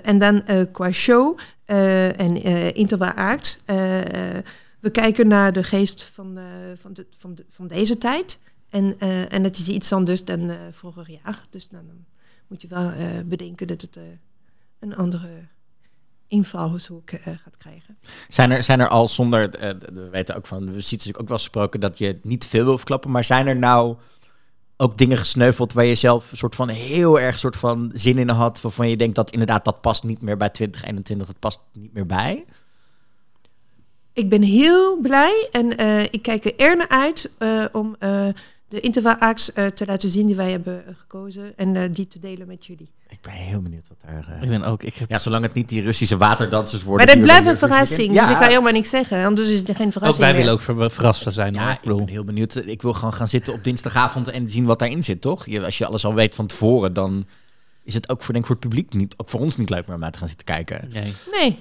En 0.02 0.18
dan 0.18 0.42
qua 0.72 0.92
show 0.92 1.38
en 1.64 2.42
interval 2.74 3.12
act. 3.12 3.58
We 4.80 4.90
kijken 4.90 5.28
naar 5.28 5.52
de 5.52 5.64
geest 5.64 6.02
van, 6.02 6.38
eh, 6.38 6.44
van, 6.80 6.92
de, 6.92 7.06
van, 7.18 7.34
de, 7.34 7.44
van 7.48 7.66
deze 7.66 7.98
tijd. 7.98 8.40
En, 8.68 8.98
eh, 8.98 9.32
en 9.32 9.44
het 9.44 9.58
is 9.58 9.68
iets 9.68 9.92
anders 9.92 10.24
dan 10.24 10.50
eh, 10.50 10.56
vorig 10.70 11.08
jaar. 11.08 11.44
Dus 11.50 11.68
dan 11.68 11.84
moet 12.48 12.62
je 12.62 12.68
wel 12.68 12.92
bedenken 13.24 13.66
dat 13.66 13.80
het 13.80 13.98
een 14.78 14.96
andere 14.96 15.28
invalshoek 16.26 17.10
gaat 17.10 17.56
krijgen. 17.56 17.98
Zijn 18.28 18.50
er, 18.50 18.62
zijn 18.62 18.80
er 18.80 18.88
al 18.88 19.08
zonder, 19.08 19.50
we 19.92 20.08
weten 20.10 20.36
ook 20.36 20.46
van, 20.46 20.58
we 20.58 20.80
zien 20.80 20.98
natuurlijk 20.98 21.20
ook 21.20 21.28
wel 21.28 21.36
gesproken 21.36 21.80
dat 21.80 21.98
je 21.98 22.18
niet 22.22 22.46
veel 22.46 22.64
wil 22.64 22.76
verklappen, 22.76 23.10
maar 23.10 23.24
zijn 23.24 23.46
er 23.46 23.56
nou 23.56 23.96
ook 24.76 24.96
dingen 24.96 25.18
gesneuveld 25.18 25.72
waar 25.72 25.84
je 25.84 25.94
zelf 25.94 26.30
een 26.30 26.36
soort 26.36 26.54
van 26.54 26.68
heel 26.68 27.20
erg 27.20 27.38
soort 27.38 27.56
van 27.56 27.90
zin 27.94 28.18
in 28.18 28.28
had, 28.28 28.60
waarvan 28.60 28.88
je 28.88 28.96
denkt 28.96 29.14
dat 29.14 29.30
inderdaad 29.30 29.64
dat 29.64 29.80
past 29.80 30.04
niet 30.04 30.22
meer 30.22 30.36
bij 30.36 30.50
2021, 30.50 31.26
dat 31.26 31.38
past 31.38 31.60
niet 31.72 31.92
meer 31.92 32.06
bij? 32.06 32.44
Ik 34.12 34.28
ben 34.28 34.42
heel 34.42 34.96
blij 35.00 35.48
en 35.52 35.76
eh, 35.76 36.02
ik 36.02 36.22
kijk 36.22 36.44
er 36.44 36.52
erg 36.58 36.76
naar 36.78 36.88
uit 36.88 37.30
eh, 37.38 37.64
om 37.72 37.96
eh, 37.98 38.28
de 38.68 38.80
intervalacts 38.80 39.52
eh, 39.52 39.66
te 39.66 39.86
laten 39.86 40.10
zien 40.10 40.26
die 40.26 40.36
wij 40.36 40.50
hebben 40.50 40.84
gekozen 40.98 41.52
en 41.56 41.76
eh, 41.76 41.88
die 41.92 42.08
te 42.08 42.18
delen 42.18 42.46
met 42.46 42.66
jullie. 42.66 42.88
Ik 43.08 43.18
ben 43.20 43.32
heel 43.32 43.60
benieuwd 43.60 43.88
wat 43.88 43.98
daar... 44.06 44.34
eh, 44.36 44.42
Ik 44.42 44.48
ben 44.48 44.62
ook, 44.64 44.82
ik 44.82 44.94
heb 44.94 45.10
Ja, 45.10 45.18
zolang 45.18 45.42
het 45.44 45.54
niet 45.54 45.68
die 45.68 45.82
Russische 45.82 46.16
waterdansers 46.16 46.82
worden. 46.82 47.06
Maar 47.06 47.14
dat 47.16 47.24
blijft 47.24 47.46
een 47.46 47.56
verrassing, 47.68 48.08
dus 48.12 48.28
ik 48.30 48.36
ga 48.36 48.46
helemaal 48.48 48.72
niks 48.72 48.88
zeggen, 48.88 49.24
anders 49.24 49.48
is 49.48 49.62
er 49.68 49.74
geen 49.74 49.86
ook 49.86 49.92
verrassing 49.92 50.18
wij 50.18 50.28
meer. 50.28 50.38
willen 50.38 50.52
ook 50.52 50.60
ver- 50.60 50.90
verrast 50.90 51.32
zijn. 51.32 51.52
Ja, 51.54 51.72
Ik 51.72 51.80
ben 51.82 52.08
heel 52.08 52.24
benieuwd. 52.24 52.62
Ik 52.66 52.82
wil 52.82 52.92
gewoon 52.92 53.12
gaan 53.14 53.28
zitten 53.28 53.52
op 53.52 53.64
dinsdagavond 53.64 54.28
en 54.28 54.48
zien 54.48 54.64
wat 54.64 54.78
daarin 54.78 55.02
zit, 55.02 55.20
toch? 55.20 55.46
Je, 55.46 55.64
als 55.64 55.78
je 55.78 55.86
alles 55.86 56.04
al 56.04 56.14
weet 56.14 56.34
van 56.34 56.46
tevoren, 56.46 56.92
dan 56.92 57.26
is 57.84 57.94
het 57.94 58.08
ook 58.08 58.22
voor, 58.22 58.32
denk 58.34 58.44
ik, 58.44 58.50
voor 58.50 58.60
het 58.60 58.68
publiek 58.68 58.94
niet, 58.94 59.14
ook 59.16 59.28
voor 59.28 59.40
ons 59.40 59.56
niet 59.56 59.70
leuk 59.70 59.86
meer 59.86 59.94
om 59.94 60.00
naar 60.00 60.12
te 60.12 60.18
gaan 60.18 60.28
zitten 60.28 60.46
kijken. 60.46 60.88
nee. 60.92 61.12
Nee, 61.32 61.58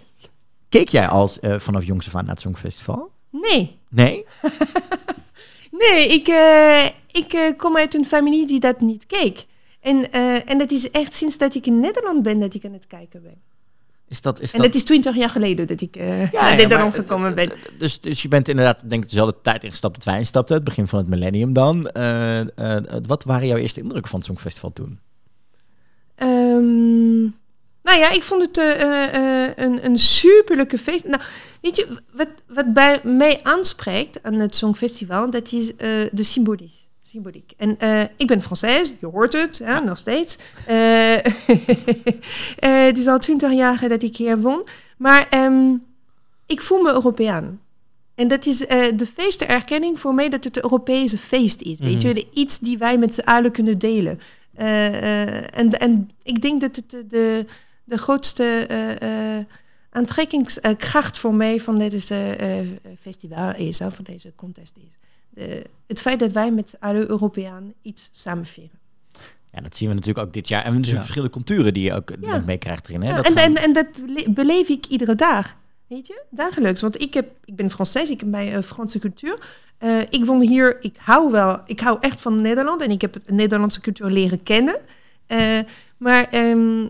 Keek 0.70 0.90
jij 0.90 1.08
als 1.08 1.40
eh, 1.40 1.60
vanaf 1.60 1.84
jongs 1.86 2.08
af 2.08 2.16
aan 2.16 2.26
naar 2.26 2.34
het 2.34 2.42
Songfestival? 2.42 3.12
nee. 3.30 3.80
Nee? 3.90 4.26
Nee, 5.72 6.08
ik, 6.08 6.28
eh, 6.28 6.86
ik 7.12 7.34
eh, 7.34 7.58
kom 7.58 7.78
uit 7.78 7.94
een 7.94 8.06
familie 8.06 8.48
die 8.48 8.60
dat 8.60 8.82
niet 8.82 9.06
keek. 9.06 9.46
En, 9.82 10.12
en 10.46 10.58
dat 10.58 10.72
is 10.72 10.92
echt 10.92 11.14
sinds 11.14 11.38
dat 11.38 11.56
ik 11.56 11.66
in 11.66 11.80
Nederland 11.80 12.24
ben 12.24 12.40
dat 12.40 12.54
ik 12.54 12.66
aan 12.66 12.74
het 12.74 12.88
kijken 12.88 13.22
ben. 13.22 13.42
Is 14.08 14.22
dat, 14.22 14.40
is 14.40 14.54
En 14.54 14.62
dat 14.62 14.76
is 14.76 14.84
twintig 14.84 15.16
jaar 15.16 15.30
geleden 15.30 15.68
dat 15.68 15.82
ik 15.82 15.96
eh 15.96 16.32
Ja, 16.32 16.92
gekomen 16.92 17.36
ben. 17.36 17.50
Dus, 17.78 18.00
dus 18.00 18.22
je 18.22 18.28
bent 18.28 18.48
inderdaad, 18.48 18.90
denk 18.90 19.04
ik, 19.04 19.10
dezelfde 19.10 19.36
tijd 19.42 19.64
ingestapt 19.64 19.96
dat 19.96 20.04
wij 20.04 20.18
instapten, 20.18 20.56
het 20.56 20.64
begin 20.64 20.88
van 20.88 21.00
het 21.00 21.08
millennium 21.08 21.54
dan. 21.54 21.82
Wat 23.08 23.24
waren 23.24 23.48
jouw 23.48 23.58
eerste 23.58 23.82
indrukken 23.82 24.10
van 24.10 24.20
het 24.20 24.28
Songfestival 24.28 24.74
toen? 24.74 25.00
Nou 27.90 28.02
ja, 28.02 28.12
ik 28.12 28.24
vond 28.24 28.42
het 28.42 28.58
eh, 28.58 28.82
eh, 28.82 29.44
eh, 29.46 29.52
een, 29.56 29.86
een 29.86 29.98
superleuke 30.00 30.78
feest. 30.78 31.06
Nou, 31.06 31.22
weet 31.62 31.76
je, 31.76 31.88
wat, 32.14 32.28
wat 32.48 32.74
bij 32.74 33.00
mij 33.04 33.40
aanspreekt 33.44 34.24
aan 34.24 34.34
het 34.34 34.56
Songfestival, 34.56 35.30
dat 35.30 35.52
is 35.52 35.76
de 36.12 36.24
symboliek. 36.24 36.72
symboliek. 37.02 37.52
En 37.58 37.78
ik 38.18 38.28
ben 38.28 38.42
Française, 38.42 38.94
je 39.00 39.08
hoort 39.08 39.34
het, 39.34 39.58
ja, 39.58 39.80
nog 39.80 39.98
steeds. 39.98 40.38
Het 42.60 42.98
is 42.98 43.08
al 43.08 43.20
twintig 43.20 43.52
jaar 43.54 43.90
dat 43.90 44.04
ik 44.04 44.16
hier 44.16 44.38
woon. 44.40 44.68
Maar 44.98 45.28
ehm, 45.30 45.74
ik 46.46 46.62
voel 46.62 46.82
me 46.82 46.92
Europeaan. 46.92 47.62
En 48.16 48.28
dat 48.28 48.46
is 48.46 48.66
eh, 48.66 48.86
de 48.96 49.06
feesterkenning 49.06 50.00
voor 50.00 50.14
mij 50.14 50.30
dat 50.30 50.44
het 50.44 50.56
een 50.58 50.64
Europese 50.64 51.18
feest 51.18 51.62
is. 51.62 51.80
Weet 51.80 51.98
Mhm. 51.98 52.08
je, 52.08 52.14
De- 52.14 52.28
iets 52.34 52.60
die 52.60 52.78
wij 52.78 52.98
met 52.98 53.14
z'n 53.14 53.20
allen 53.22 53.52
kunnen 53.52 53.78
delen. 53.78 54.20
En, 54.56 55.80
en 55.80 56.10
ik 56.24 56.42
denk 56.42 56.62
dat 56.62 56.76
het 56.76 57.10
de, 57.10 57.46
de, 57.90 57.96
de 57.96 58.02
grootste 58.02 58.44
eh, 58.70 59.38
eh, 59.38 59.46
aantrekkingskracht 59.90 61.18
voor 61.18 61.34
mij 61.34 61.60
van 61.60 61.78
dit 61.80 62.12
eh, 62.12 62.60
eh, 62.60 62.68
festival 63.02 63.56
is, 63.56 63.78
van 63.78 64.04
deze 64.04 64.34
contest 64.36 64.78
is. 64.78 64.98
De, 65.30 65.64
het 65.88 66.02
feit 66.02 66.20
dat 66.20 66.32
wij 66.32 66.52
met 66.52 66.76
alle 66.80 67.10
Europeanen 67.10 67.74
iets 67.82 68.10
samen 68.12 68.46
vieren. 68.46 68.78
Ja, 69.52 69.62
dat 69.62 69.76
zien 69.76 69.90
we 69.90 69.96
natuurlijk 69.96 70.28
ook 70.28 70.34
dit 70.34 70.48
jaar. 70.48 70.64
En 70.66 70.66
we 70.66 70.72
hebben 70.74 70.90
natuurlijk 70.92 71.08
Ja. 71.08 71.14
verschillende 71.14 71.54
culturen 71.54 71.74
die 71.74 71.84
je 71.84 71.94
ook 71.94 72.10
Ja. 72.22 72.36
ja. 72.36 72.44
meekrijgt 72.46 72.88
erin. 72.88 73.02
Hè? 73.02 73.10
Ja, 73.10 73.16
Dat 73.16 73.26
en, 73.26 73.36
en, 73.36 73.56
en 73.56 73.74
dat 73.74 73.88
bele- 74.06 74.30
beleef 74.30 74.68
ik 74.70 74.86
iedere 74.86 75.16
dag. 75.16 75.56
Weet 75.88 76.08
je, 76.08 76.22
dagelijks. 76.30 76.82
Want 76.82 77.02
ik, 77.02 77.14
heb, 77.14 77.30
ik 77.46 77.56
ben 77.56 77.72
Française, 77.72 78.12
ik 78.12 78.20
heb 78.20 78.32
bij 78.32 78.54
eh, 78.56 78.62
Franse 78.64 79.00
cultuur. 79.00 79.38
Eh, 79.78 80.00
ik 80.10 80.26
woon 80.26 80.42
hier, 80.42 80.78
ik 80.84 80.96
hou 81.00 81.32
wel, 81.32 81.60
ik 81.66 81.80
hou 81.80 81.98
echt 82.02 82.22
van 82.22 82.42
Nederland 82.42 82.82
en 82.82 82.90
ik 82.92 83.02
heb 83.02 83.14
het 83.14 83.32
Nederlandse 83.32 83.82
cultuur 83.82 84.10
leren 84.10 84.44
kennen. 84.44 84.76
Eh, 85.28 85.60
maar 85.98 86.28
ehm, 86.30 86.88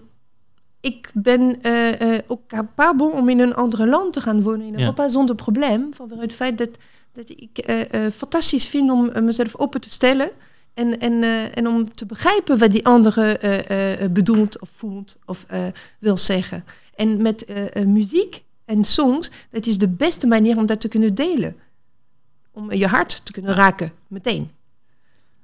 ik 0.82 1.12
ben 1.14 1.62
eh, 1.62 2.02
eh, 2.16 2.20
ook 2.28 2.48
capabel 2.48 3.10
om 3.10 3.30
in 3.30 3.40
een 3.40 3.56
ander 3.56 3.88
land 3.88 4.14
te 4.14 4.22
gaan 4.22 4.42
wonen 4.42 4.66
in 4.66 4.74
Ja. 4.74 4.80
Europa 4.80 5.10
zonder 5.10 5.36
probleem. 5.36 5.94
Vanwege 5.94 6.22
het 6.22 6.34
feit 6.34 6.58
dat, 6.58 6.70
dat 7.14 7.30
ik 7.30 7.58
eh, 7.58 8.06
eh, 8.06 8.12
fantastisch 8.14 8.68
vind 8.68 8.92
om 8.92 9.24
mezelf 9.24 9.56
open 9.58 9.82
te 9.82 9.90
stellen. 9.90 10.30
En, 10.74 11.00
en, 11.00 11.24
eh, 11.24 11.58
en 11.58 11.68
om 11.68 11.94
te 11.96 12.06
begrijpen 12.06 12.58
wat 12.58 12.72
die 12.72 12.86
andere 12.86 13.38
eh, 13.38 14.02
eh, 14.04 14.12
bedoelt 14.12 14.60
of 14.60 14.70
voelt 14.76 15.18
of 15.26 15.46
eh, 15.48 15.64
wil 16.00 16.18
zeggen. 16.18 16.64
En 16.96 17.22
met 17.22 17.46
muziek 17.88 18.44
en 18.66 18.84
songs, 18.84 19.32
dat 19.52 19.66
is 19.66 19.78
de 19.78 19.88
beste 19.88 20.28
manier 20.28 20.58
om 20.58 20.66
dat 20.66 20.80
te 20.82 20.88
kunnen 20.88 21.16
delen. 21.16 21.56
Om 22.52 22.74
je 22.74 22.88
hart 22.88 23.26
te 23.26 23.32
kunnen 23.32 23.54
raken, 23.54 23.92
meteen. 24.08 24.52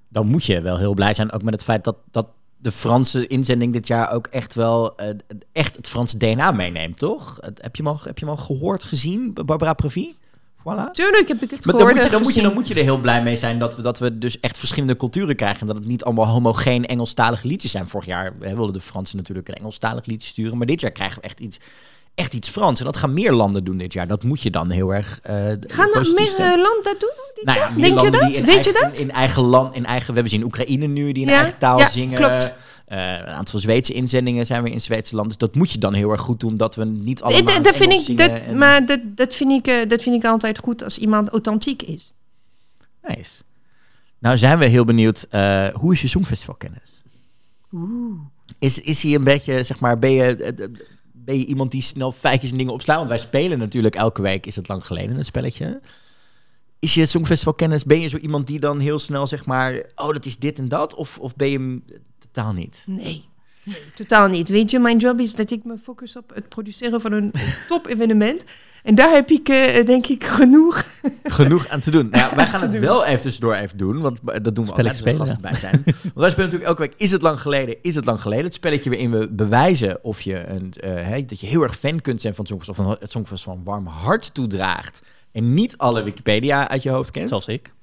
dan 0.08 0.28
moet 0.28 0.46
je 0.46 0.62
wel 0.62 0.78
heel 0.78 0.94
blij 0.94 1.14
zijn, 1.14 1.32
ook 1.32 1.44
met 1.44 1.54
het 1.54 1.64
feit 1.64 1.84
dat, 1.84 1.96
dat 2.12 2.28
de 2.66 2.72
Franse 2.72 3.28
inzending 3.28 3.74
dit 3.74 3.88
jaar 3.88 4.12
ook 4.12 4.28
echt 4.28 4.54
wel 4.54 4.98
eh, 4.98 5.10
echt 5.52 5.76
het 5.76 5.88
Franse 5.88 6.18
DNA 6.18 6.52
meeneemt, 6.52 6.98
toch? 6.98 7.38
Heb 7.42 7.76
je 7.76 7.84
hem 7.84 7.88
al, 7.88 8.00
heb 8.04 8.18
je 8.18 8.26
hem 8.26 8.36
al 8.36 8.44
gehoord, 8.44 8.84
gezien, 8.84 9.34
Barbara 9.34 9.74
Pravi? 9.74 10.16
Voilà. 10.60 10.92
Tuurlijk 10.92 11.28
heb 11.28 11.42
ik 11.42 11.50
het 11.50 11.66
Maar 11.66 11.76
dan 11.76 11.88
gehoord 11.88 11.94
moet, 11.94 11.96
je, 11.96 12.04
en 12.04 12.12
dan, 12.12 12.22
moet 12.22 12.34
je, 12.34 12.42
dan 12.42 12.54
moet 12.54 12.68
je 12.68 12.74
er 12.74 12.84
heel 12.84 12.98
blij 12.98 13.24
mee 13.24 13.38
zijn 13.38 13.60
dat 13.60 13.76
we, 13.76 13.82
dat 13.82 14.00
we 14.00 14.18
dus 14.18 14.40
echt 14.40 14.58
verschillende 14.58 14.96
culturen 14.96 15.36
krijgen. 15.36 15.62
En 15.62 15.68
dat 15.68 15.76
het 15.76 15.86
niet 15.86 16.04
allemaal 16.04 16.28
homogeen 16.28 16.86
Engelstalige 16.86 17.48
liedjes 17.48 17.72
zijn. 17.72 17.88
Vorig 17.88 18.06
jaar 18.06 18.34
hè, 18.40 18.56
wilden 18.56 18.74
de 18.74 18.82
Fransen 18.82 19.18
natuurlijk 19.18 19.48
een 19.48 19.56
Engelstalig 19.56 20.06
liedje 20.06 20.30
sturen. 20.30 20.58
Maar 20.58 20.68
dit 20.68 20.82
jaar 20.82 20.92
krijgen 20.92 21.18
we 21.18 21.24
echt 21.24 21.40
iets, 21.40 21.58
echt 22.16 22.34
iets 22.34 22.50
Frans. 22.50 22.80
En 22.80 22.86
dat 22.86 22.98
gaan 22.98 23.14
meer 23.14 23.32
landen 23.32 23.64
doen 23.64 23.78
dit 23.78 23.94
jaar. 23.94 24.08
Dat 24.08 24.24
moet 24.24 24.42
je 24.42 24.50
dan 24.50 24.70
heel 24.70 24.94
erg 24.94 25.20
eh 25.24 25.34
Gaan 25.68 25.94
er 25.94 26.14
meer 26.16 26.30
stemmen. 26.30 26.54
eh, 26.58 26.62
landen 26.64 26.84
dat 26.84 27.00
doen? 27.00 27.44
Nou 27.44 27.58
ja, 27.60 27.70
Denk 27.70 28.00
je 28.02 28.10
dat? 28.12 28.22
Weet 28.22 28.36
je 28.36 28.44
eigen, 28.52 28.74
dat? 28.74 28.98
In 28.98 29.12
eigen 29.12 29.44
land, 29.44 29.76
in 29.76 29.86
eigen... 29.86 30.08
We 30.08 30.14
hebben 30.14 30.32
zien 30.32 30.44
Oekraïne 30.44 30.88
nu, 30.88 31.12
die 31.12 31.24
in 31.24 31.30
Ja, 31.30 31.36
eigen 31.40 31.58
taal 31.58 31.80
ja, 31.80 31.90
zingen. 31.90 32.18
klopt. 32.20 32.56
Eh, 32.86 33.12
een 33.12 33.26
aantal 33.26 33.60
Zweedse 33.60 33.94
inzendingen 33.94 34.46
zijn 34.46 34.64
weer 34.64 34.72
in 34.74 34.82
Zweedse 34.82 35.16
landen. 35.16 35.38
Dus 35.38 35.48
dat 35.48 35.58
moet 35.58 35.72
je 35.72 35.78
dan 35.80 35.94
heel 35.94 36.12
erg 36.12 36.22
goed 36.22 36.40
doen, 36.40 36.58
dat 36.58 36.76
we 36.76 36.86
niet 36.86 37.22
allemaal 37.22 37.44
dat- 37.46 37.56
in 37.56 37.64
dat 37.64 37.76
vind 37.76 37.92
ik, 38.10 38.18
dat, 38.18 38.26
zingen 38.30 38.46
en- 38.46 38.58
Maar 38.58 38.86
dat, 38.86 39.00
dat, 39.06 39.34
vind 39.36 39.68
ik, 39.68 39.90
dat 39.90 40.02
vind 40.02 40.16
ik 40.16 40.30
altijd 40.30 40.60
goed 40.60 40.84
als 40.84 40.98
iemand 40.98 41.30
authentiek 41.30 41.82
is. 41.82 42.14
Nice. 43.02 43.32
Nou 44.20 44.38
zijn 44.38 44.58
we 44.60 44.66
heel 44.66 44.86
benieuwd, 44.86 45.28
hoe 45.74 45.94
is 45.94 46.02
je 46.02 46.08
Songfestivalkennis? 46.08 46.94
Is, 48.60 48.80
is 48.82 49.04
hij 49.04 49.14
een 49.14 49.24
beetje, 49.24 49.64
zeg 49.64 49.80
maar, 49.80 50.00
ben 50.00 50.12
je, 50.12 50.54
ben 51.26 51.38
je 51.38 51.46
iemand 51.46 51.72
die 51.72 51.82
snel 51.82 52.12
feitjes 52.12 52.52
en 52.52 52.58
dingen 52.58 52.74
opslaat? 52.74 52.98
Want 52.98 53.10
wij 53.10 53.18
spelen 53.18 53.60
natuurlijk 53.60 53.96
elke 53.96 54.22
week, 54.22 54.46
is 54.46 54.56
het 54.56 54.68
lang 54.68 54.86
geleden, 54.86 55.18
een 55.18 55.26
spelletje. 55.26 55.82
Is 56.80 56.94
je 56.94 57.06
Songfestivalkennis, 57.06 57.84
ben 57.84 58.00
je 58.00 58.08
zo 58.08 58.18
iemand 58.18 58.48
die 58.48 58.60
dan 58.60 58.80
heel 58.80 59.00
snel, 59.00 59.28
zeg 59.28 59.46
maar, 59.46 59.74
oh, 59.96 60.08
dat 60.08 60.26
is 60.26 60.38
dit 60.38 60.58
en 60.58 60.68
dat? 60.68 60.96
Of, 60.96 61.20
of 61.20 61.36
ben 61.36 61.50
je 61.50 61.58
hem 61.58 61.86
totaal 62.20 62.54
niet? 62.54 62.84
Nee. 62.88 63.26
Nee, 63.66 63.78
totaal 63.94 64.28
niet. 64.28 64.50
Weet 64.50 64.72
je, 64.72 64.80
mijn 64.80 64.98
job 64.98 65.20
is 65.20 65.34
dat 65.34 65.52
ik 65.52 65.64
me 65.64 65.78
focus 65.78 66.16
op 66.16 66.32
het 66.34 66.50
produceren 66.50 67.02
van 67.02 67.12
een 67.12 67.34
top-evenement. 67.68 68.44
En 68.84 68.96
daar 68.96 69.12
heb 69.12 69.30
ik, 69.30 69.50
eh, 69.50 69.86
denk 69.86 70.08
ik, 70.08 70.24
genoeg. 70.24 70.86
Genoeg 71.24 71.68
aan 71.68 71.80
te 71.80 71.92
doen. 71.92 72.10
Nou 72.10 72.30
ja, 72.30 72.36
wij 72.36 72.46
gaan 72.46 72.62
het 72.62 72.72
doen. 72.72 72.80
wel 72.82 73.06
even 73.06 73.22
tussendoor 73.22 73.54
even 73.54 73.78
doen, 73.78 74.02
want 74.02 74.20
dat 74.24 74.56
doen 74.56 74.66
we 74.66 74.72
altijd, 74.72 74.88
als 74.90 75.02
we 75.02 75.10
spelen, 75.10 75.18
vast 75.18 75.32
erbij 75.32 75.56
zijn. 75.56 75.82
Want 75.86 75.96
wij 76.14 76.30
spelen 76.30 76.50
natuurlijk 76.50 76.64
elke 76.64 76.82
week, 76.82 76.94
is 76.98 77.12
het 77.12 77.22
lang 77.22 77.42
geleden, 77.42 77.76
is 77.82 77.96
het 77.96 78.06
lang 78.06 78.22
geleden? 78.22 78.46
Het 78.46 78.54
spelletje 78.54 78.90
waarin 78.90 79.12
we 79.12 79.28
bewijzen 79.28 80.04
of 80.04 80.22
je 80.22 80.48
een, 80.48 80.74
eh, 80.80 80.92
hè, 80.94 81.26
dat 81.26 81.40
je 81.40 81.48
heel 81.48 81.64
erg 81.64 81.78
fan 81.78 82.02
kunt 82.02 82.22
zijn 82.22 82.36
van 82.36 82.44
het 82.44 82.54
Songfestival, 82.54 82.86
of 82.86 82.92
van 82.92 83.02
het 83.02 83.12
Songfestival 83.12 83.56
van 83.56 83.64
warm 83.64 83.88
hart 83.88 84.34
toedraagt. 84.34 85.02
En 85.32 85.54
niet 85.54 85.78
alle 85.78 86.04
Wikipedia 86.04 86.70
uit 86.70 86.84
je 86.84 86.90
hoofd 86.90 87.12
kent. 87.12 87.30
Zoals 87.30 87.48
ik. 87.48 87.74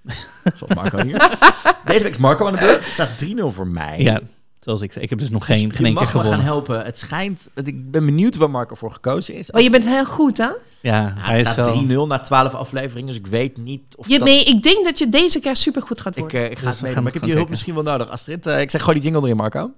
Zoals 0.57 0.75
Marco 0.75 1.03
hier. 1.03 1.39
Deze 1.85 2.03
week 2.03 2.13
is 2.13 2.19
Marco 2.19 2.47
aan 2.47 2.53
de 2.53 2.59
beurt. 2.59 2.85
Het 2.85 2.93
staat 2.93 3.19
3-0 3.19 3.51
voor 3.51 3.67
mij. 3.67 3.99
Ja, 3.99 4.21
zoals 4.65 4.81
ik 4.81 4.93
zei. 4.93 5.05
Ik 5.05 5.11
heb 5.11 5.19
dus 5.19 5.31
nog 5.31 5.47
Dus 5.47 5.57
geen, 5.57 5.67
je 5.69 5.75
geen 5.75 5.85
één 5.87 5.95
keer 5.95 6.03
mag 6.05 6.13
me 6.15 6.19
gaan 6.21 6.23
gewonnen. 6.31 6.45
helpen. 6.47 6.85
Het 6.85 6.99
schijnt, 6.99 7.49
dat 7.55 7.67
ik 7.67 7.91
ben 7.91 8.07
benieuwd 8.07 8.37
waar 8.37 8.51
Marco 8.51 8.75
voor 8.75 8.91
gekozen 8.93 9.35
is. 9.35 9.51
Maar 9.51 9.61
Oh, 9.61 9.67
je 9.67 9.73
bent 9.73 9.85
heel 9.85 10.05
goed, 10.05 10.39
hè? 10.39 10.49
Ja, 10.81 11.15
hij 11.19 11.37
het 11.39 11.47
is 11.47 11.53
staat 11.53 11.67
zo... 11.67 12.05
3-0 12.05 12.09
na 12.09 12.19
12 12.21 12.55
afleveringen, 12.55 13.07
dus 13.07 13.17
ik 13.17 13.27
weet 13.27 13.57
niet 13.57 13.97
of 13.97 14.09
Je, 14.09 14.19
dat... 14.19 14.29
nee, 14.29 14.45
ik 14.45 14.63
denk 14.63 14.85
dat 14.85 14.99
je 14.99 15.09
deze 15.09 15.41
keer 15.41 15.57
supergoed 15.57 16.01
gaat 16.01 16.17
Ik, 16.17 16.21
worden. 16.23 16.41
eh, 16.45 16.51
ik 16.51 16.59
ga 16.59 16.65
Dus 16.65 16.71
het 16.71 16.79
we 16.79 16.85
mee, 16.85 16.93
gaan 16.95 17.03
maar 17.03 17.15
ik 17.15 17.21
heb 17.21 17.29
je 17.29 17.37
hulp 17.37 17.49
misschien 17.49 17.75
wel 17.75 17.83
nodig, 17.83 18.09
Astrid. 18.09 18.47
Eh, 18.47 18.61
ik 18.61 18.71
zeg 18.71 18.81
gewoon 18.81 18.95
die 19.01 19.05
jingle 19.05 19.23
erin, 19.23 19.37
Marco. 19.37 19.71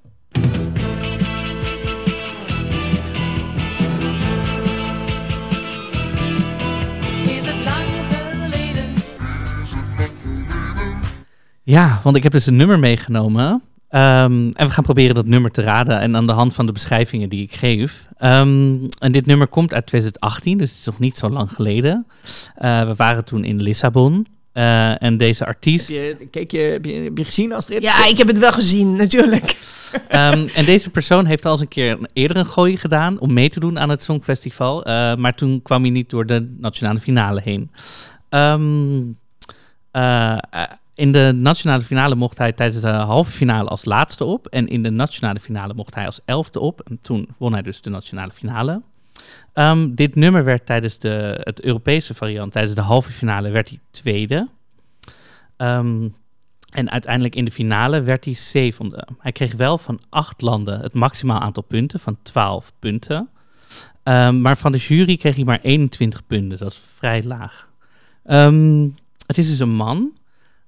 Ja, 11.62 12.01
want 12.03 12.16
ik 12.16 12.22
heb 12.22 12.32
dus 12.32 12.47
een 12.47 12.57
nummer 12.57 12.78
meegenomen. 12.78 13.62
Ehm, 13.95 14.51
en 14.53 14.66
we 14.66 14.70
gaan 14.70 14.84
proberen 14.84 15.14
dat 15.14 15.26
nummer 15.26 15.51
te 15.51 15.62
raden. 15.62 16.01
En 16.01 16.16
aan 16.16 16.26
de 16.26 16.32
hand 16.32 16.55
van 16.55 16.66
de 16.66 16.72
beschrijvingen 16.72 17.28
die 17.28 17.42
ik 17.42 17.53
geef. 17.53 18.07
Ehm, 18.16 18.76
en 18.99 19.12
dit 19.12 19.26
nummer 19.26 19.47
komt 19.47 19.74
uit 19.74 19.86
2018, 19.86 20.59
dus 20.59 20.70
het 20.70 20.78
is 20.78 20.84
nog 20.86 20.99
niet 20.99 21.16
zo 21.16 21.30
lang 21.30 21.53
geleden. 21.53 22.07
Eh, 22.55 22.86
we 22.86 22.95
waren 22.95 23.24
toen 23.24 23.45
in 23.45 23.62
Lissabon. 23.62 24.26
Eh, 24.53 25.03
en 25.03 25.16
deze 25.16 25.47
artiest... 25.47 25.88
Heb 25.88 26.18
je, 26.18 26.26
keek 26.26 26.51
je, 26.51 26.59
heb, 26.59 26.84
je, 26.84 26.92
heb 26.92 27.18
je 27.18 27.24
gezien, 27.24 27.53
Astrid? 27.53 27.82
Ja, 27.82 28.07
ik 28.07 28.18
heb 28.18 28.26
het 28.26 28.38
wel 28.38 28.53
gezien, 28.53 28.97
natuurlijk. 28.97 29.57
Ehm, 30.09 30.49
en 30.55 30.64
deze 30.64 30.90
persoon 30.90 31.26
heeft 31.26 31.45
al 31.45 31.53
eens 31.53 31.61
een 31.61 31.68
keer 31.68 31.99
eerder 32.12 32.36
een 32.36 32.47
gooi 32.47 32.76
gedaan 32.76 33.18
om 33.20 33.32
mee 33.32 33.49
te 33.49 33.61
doen 33.61 33.78
aan 33.78 33.88
het 33.88 34.03
Songfestival. 34.03 34.84
eh, 34.84 35.14
maar 35.14 35.34
toen 35.34 35.62
kwam 35.62 35.82
hij 35.82 35.90
niet 35.90 36.11
door 36.11 36.26
de 36.26 36.55
nationale 36.59 37.01
finale 37.01 37.40
heen. 37.45 37.70
Eh, 39.90 40.38
in 40.95 41.12
de 41.12 41.32
nationale 41.34 41.82
finale 41.82 42.14
mocht 42.14 42.38
hij 42.38 42.53
tijdens 42.53 42.80
de 42.80 42.88
halve 42.88 43.30
finale 43.30 43.68
als 43.68 43.84
laatste 43.84 44.24
op. 44.24 44.47
En 44.47 44.68
in 44.68 44.82
de 44.82 44.90
nationale 44.90 45.40
finale 45.40 45.74
mocht 45.74 45.95
hij 45.95 46.07
als 46.07 46.20
elfde 46.24 46.61
op. 46.61 46.80
En 46.80 46.99
toen 47.01 47.28
won 47.38 47.53
hij 47.53 47.62
dus 47.62 47.80
de 47.80 47.90
nationale 47.90 48.32
finale. 48.32 48.82
Ehm, 49.53 49.95
dit 49.95 50.14
nummer 50.14 50.45
werd 50.45 50.66
tijdens 50.66 50.99
de, 50.99 51.40
het 51.42 51.62
Europese 51.62 52.14
variant, 52.14 52.53
tijdens 52.53 52.74
de 52.74 52.80
halve 52.80 53.12
finale, 53.12 53.51
werd 53.51 53.68
hij 53.68 53.78
tweede. 53.90 54.49
Ehm, 55.57 56.09
en 56.70 56.90
uiteindelijk 56.90 57.34
in 57.34 57.45
de 57.45 57.51
finale 57.51 58.03
werd 58.03 58.24
hij 58.24 58.34
zevende. 58.34 59.09
Hij 59.18 59.32
kreeg 59.32 59.55
wel 59.55 59.78
van 59.78 60.01
acht 60.09 60.40
landen 60.40 60.80
het 60.80 60.95
maximaal 60.95 61.40
aantal 61.40 61.62
punten, 61.62 62.01
van 62.01 62.18
12 62.22 62.72
punten. 62.78 63.28
Ehm, 64.03 64.40
maar 64.40 64.57
van 64.57 64.72
de 64.72 64.78
jury 64.78 65.16
kreeg 65.16 65.34
hij 65.34 65.45
maar 65.45 65.61
21 65.62 66.26
punten. 66.26 66.59
Dat 66.59 66.72
is 66.72 66.80
vrij 66.95 67.22
laag. 67.22 67.72
Het 69.26 69.38
is 69.38 69.49
dus 69.49 69.59
een 69.59 69.74
man. 69.74 70.12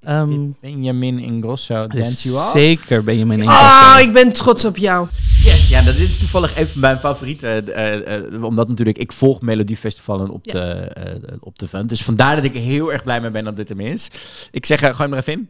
Ehm, 0.07 0.51
Benjamin 0.61 1.19
Ingrosso, 1.19 1.87
Dance 1.87 2.29
You 2.29 2.41
Off. 2.41 2.51
zeker 2.53 3.05
Benjamin 3.05 3.39
Oh, 3.39 3.45
Ingrosso. 3.45 3.99
ik 4.09 4.13
ben 4.13 4.33
trots 4.33 4.65
op 4.65 4.77
jou. 4.77 5.09
Yes, 5.45 5.69
ja, 5.69 5.83
dat 5.83 5.95
is 5.95 6.19
toevallig 6.19 6.57
even 6.57 6.81
mijn 6.81 6.99
favoriete. 6.99 7.47
eh, 7.49 8.15
eh, 8.17 8.43
omdat 8.45 8.69
natuurlijk, 8.69 8.99
ik 8.99 9.13
volg 9.13 9.41
Melodiefestivalen 9.41 10.31
op, 10.31 10.45
Ja. 10.45 10.53
de, 10.53 10.59
eh, 10.71 11.33
op 11.41 11.59
de 11.59 11.69
Fun. 11.69 11.87
Dus 11.87 12.03
vandaar 12.03 12.37
dat 12.37 12.45
ik 12.45 12.55
er 12.55 12.61
heel 12.61 12.93
erg 12.93 13.03
blij 13.03 13.21
mee 13.21 13.31
ben 13.31 13.45
dat 13.45 13.57
dit 13.57 13.69
hem 13.69 13.81
is. 13.81 14.09
Ik 14.51 14.67
zeg, 14.67 14.83
eh, 14.83 14.95
gooi 14.95 15.09
hem 15.09 15.13
er 15.13 15.19
even 15.19 15.33
in. 15.33 15.49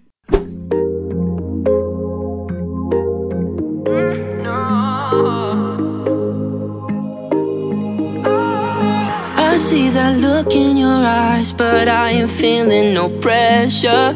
I 9.38 9.58
see 9.58 9.90
that 9.92 10.16
look 10.20 10.52
in 10.52 10.76
your 10.76 11.02
eyes, 11.04 11.52
but 11.52 11.88
I 11.88 12.10
am 12.20 12.28
feeling 12.28 12.92
no 12.94 13.08
pressure. 13.08 14.14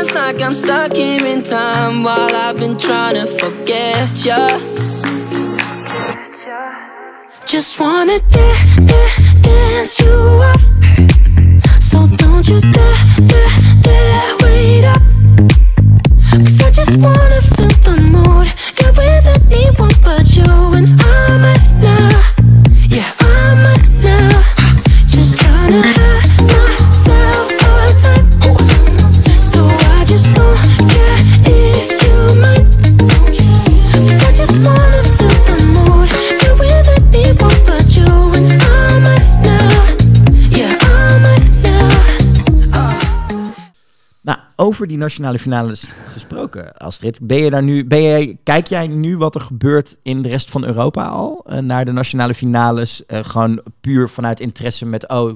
Feels 0.00 0.14
like 0.14 0.40
I'm 0.40 0.54
stuck 0.54 0.92
here 0.96 1.26
in 1.26 1.42
time 1.42 2.02
while 2.02 2.34
I've 2.34 2.56
been 2.56 2.78
trying 2.78 3.16
to 3.16 3.26
forget 3.26 4.24
ya. 4.24 4.48
Just 7.46 7.78
wanna 7.78 8.18
da- 8.30 8.64
da- 8.90 9.42
dance 9.42 9.98
you 9.98 10.16
up. 10.50 10.60
So 11.82 12.06
don't 12.16 12.48
you 12.48 12.62
dare, 12.62 12.98
dare, 13.26 13.52
dare 13.82 14.36
wait 14.42 14.84
up. 14.86 15.02
Cause 16.44 16.62
I 16.62 16.70
just 16.70 16.96
wanna 16.96 17.49
over 44.70 44.86
die 44.86 44.96
nationale 44.98 45.38
finales 45.38 45.88
gesproken, 46.08 46.76
Astrid. 46.76 47.18
Ben 47.22 47.38
je 47.38 47.50
daar 47.50 47.62
nu, 47.62 47.84
ben 47.84 48.02
jij, 48.02 48.38
kijk 48.42 48.66
jij 48.66 48.86
nu 48.86 49.16
wat 49.16 49.34
er 49.34 49.40
gebeurt 49.40 49.98
in 50.02 50.22
de 50.22 50.28
rest 50.28 50.50
van 50.50 50.64
Europa 50.64 51.06
al? 51.06 51.42
eh, 51.46 51.58
naar 51.58 51.84
de 51.84 51.92
nationale 51.92 52.34
finales, 52.34 53.06
eh, 53.06 53.24
gewoon 53.24 53.62
puur 53.80 54.08
vanuit 54.08 54.40
interesse 54.40 54.86
met, 54.86 55.08
oh, 55.08 55.32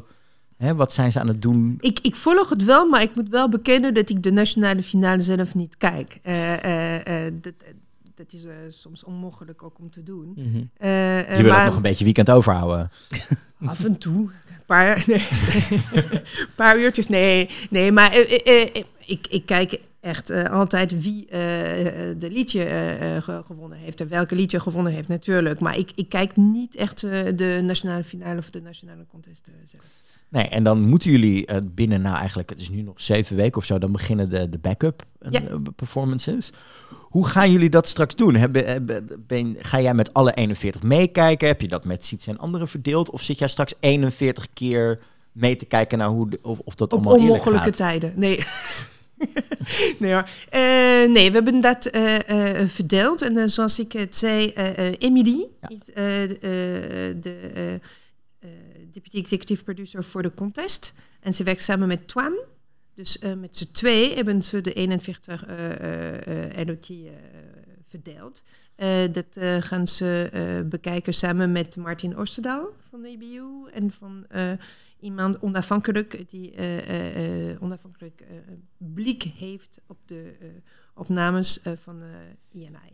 hè, 0.56 0.74
wat 0.74 0.92
zijn 0.92 1.12
ze 1.12 1.20
aan 1.20 1.28
het 1.28 1.42
doen? 1.42 1.76
Ik, 1.80 1.98
ik 2.02 2.14
volg 2.16 2.48
het 2.48 2.64
wel, 2.64 2.88
maar 2.88 3.02
ik 3.02 3.14
moet 3.14 3.28
wel 3.28 3.48
bekennen 3.48 3.94
dat 3.94 4.10
ik 4.10 4.22
de 4.22 4.32
nationale 4.32 4.82
finale 4.82 5.20
zelf 5.20 5.54
niet 5.54 5.76
kijk. 5.76 6.18
Eh, 6.22 6.64
eh, 6.64 7.26
eh, 7.26 7.32
dat, 7.40 7.52
dat 8.14 8.32
is 8.32 8.44
eh, 8.44 8.52
soms 8.68 9.04
onmogelijk 9.04 9.62
ook 9.62 9.78
om 9.78 9.90
te 9.90 10.02
doen. 10.02 10.32
Eh, 10.76 11.18
eh, 11.18 11.36
Je 11.36 11.42
wil 11.42 11.50
ook 11.52 11.56
maar 11.56 11.66
nog 11.66 11.76
een 11.76 11.82
beetje 11.82 12.04
weekend 12.04 12.30
overhouden. 12.30 12.90
af 13.66 13.84
en 13.84 13.98
toe. 13.98 14.30
Een 14.48 14.66
paar, 14.66 15.04
nee, 15.06 15.22
paar 16.56 16.78
uurtjes, 16.78 17.08
nee. 17.08 17.50
Nee, 17.70 17.92
maar 17.92 18.10
eh, 18.12 18.40
eh, 18.44 18.62
eh, 18.62 18.82
ik, 19.06 19.26
ik 19.26 19.46
kijk 19.46 19.80
echt 20.00 20.30
eh, 20.30 20.50
altijd 20.50 21.02
wie 21.02 21.26
eh, 21.26 21.38
de 22.18 22.30
liedje 22.30 22.60
ge- 23.22 23.42
gewonnen 23.46 23.78
heeft. 23.78 24.00
En 24.00 24.08
welke 24.08 24.34
liedje 24.34 24.60
gewonnen 24.60 24.92
heeft, 24.92 25.08
natuurlijk. 25.08 25.60
Maar 25.60 25.78
ik, 25.78 25.90
ik 25.94 26.08
kijk 26.08 26.36
niet 26.36 26.74
echt 26.76 27.00
de 27.00 27.60
nationale 27.62 28.04
finale 28.04 28.38
of 28.38 28.50
de 28.50 28.60
nationale 28.62 29.06
contest 29.10 29.48
zelf. 29.64 29.82
Nee, 30.28 30.44
en 30.48 30.64
dan 30.64 30.80
moeten 30.80 31.10
jullie 31.10 31.46
binnen, 31.64 32.00
nou 32.02 32.16
eigenlijk, 32.16 32.50
het 32.50 32.60
is 32.60 32.68
nu 32.70 32.82
nog 32.82 33.00
zeven 33.00 33.36
weken 33.36 33.56
of 33.56 33.64
zo, 33.64 33.78
dan 33.78 33.92
beginnen 33.92 34.30
de, 34.30 34.48
de 34.48 34.58
backup 34.58 35.02
Ja. 35.30 35.40
performances. 35.76 36.50
Hoe 37.00 37.26
gaan 37.26 37.52
jullie 37.52 37.70
dat 37.70 37.86
straks 37.86 38.14
doen? 38.16 38.34
Hebben, 38.34 38.66
hebben- 38.66 39.24
ben, 39.26 39.56
ga 39.58 39.80
jij 39.80 39.94
met 39.94 40.12
alle 40.14 40.32
41 40.32 40.82
meekijken? 40.82 41.48
Heb 41.48 41.60
je 41.60 41.68
dat 41.68 41.84
met 41.84 42.04
Siets 42.04 42.26
en 42.26 42.38
anderen 42.38 42.68
verdeeld? 42.68 43.10
Of 43.10 43.22
zit 43.22 43.38
jij 43.38 43.48
straks 43.48 43.74
41 43.80 44.46
keer 44.52 45.00
mee 45.32 45.56
te 45.56 45.64
kijken 45.66 45.98
naar 45.98 46.08
hoe 46.08 46.30
de, 46.30 46.38
of, 46.42 46.58
of 46.58 46.74
dat 46.74 46.92
Op 46.92 46.98
allemaal 46.98 47.12
eerlijk 47.24 47.32
onmogelijke 47.46 47.64
gaat? 47.68 47.76
tijden. 47.76 48.12
Nee. 48.16 48.44
nee 49.98 50.12
hoor. 50.12 50.28
Eh, 50.48 50.60
nee, 51.08 51.28
we 51.28 51.34
hebben 51.34 51.60
dat 51.60 51.86
eh, 51.86 52.60
eh, 52.60 52.68
verdeeld. 52.68 53.22
En 53.22 53.50
zoals 53.50 53.78
ik 53.78 53.92
het 53.92 54.16
zei, 54.16 54.52
Emily 54.98 55.46
Ja. 55.60 55.68
is 55.68 55.84
de 55.84 57.80
deputy 58.90 59.16
executive 59.16 59.64
producer 59.64 60.04
voor 60.04 60.22
de 60.22 60.34
contest. 60.34 60.94
En 61.20 61.34
ze 61.34 61.44
werkt 61.44 61.62
samen 61.62 61.88
met 61.88 62.08
Twan. 62.08 62.34
Dus 62.94 63.18
met 63.18 63.56
z'n 63.56 63.72
twee 63.72 64.14
hebben 64.14 64.42
ze 64.42 64.60
de 64.60 64.72
41 64.72 65.46
eh 65.46 65.70
eh 65.70 66.58
eh, 66.58 66.66
LOT 66.66 66.88
eh, 66.88 66.96
verdeeld. 67.88 68.42
Dat 69.12 69.64
gaan 69.64 69.88
ze 69.88 70.30
bekijken 70.68 71.14
samen 71.14 71.52
met 71.52 71.76
Martin 71.76 72.16
Oosterdaal 72.16 72.66
van 72.90 73.02
de 73.02 73.08
EBU 73.08 73.70
en 73.72 73.90
van 73.90 74.26
iemand 75.04 75.40
onafhankelijk 75.40 76.24
die 76.30 76.54
eh, 76.54 76.78
eh, 76.78 77.50
eh, 77.50 77.62
onafhankelijk 77.62 78.24
blik 78.76 79.22
heeft 79.22 79.80
op 79.86 79.98
de 80.06 80.32
opnames 80.94 81.60
van 81.82 82.02
INI. 82.52 82.92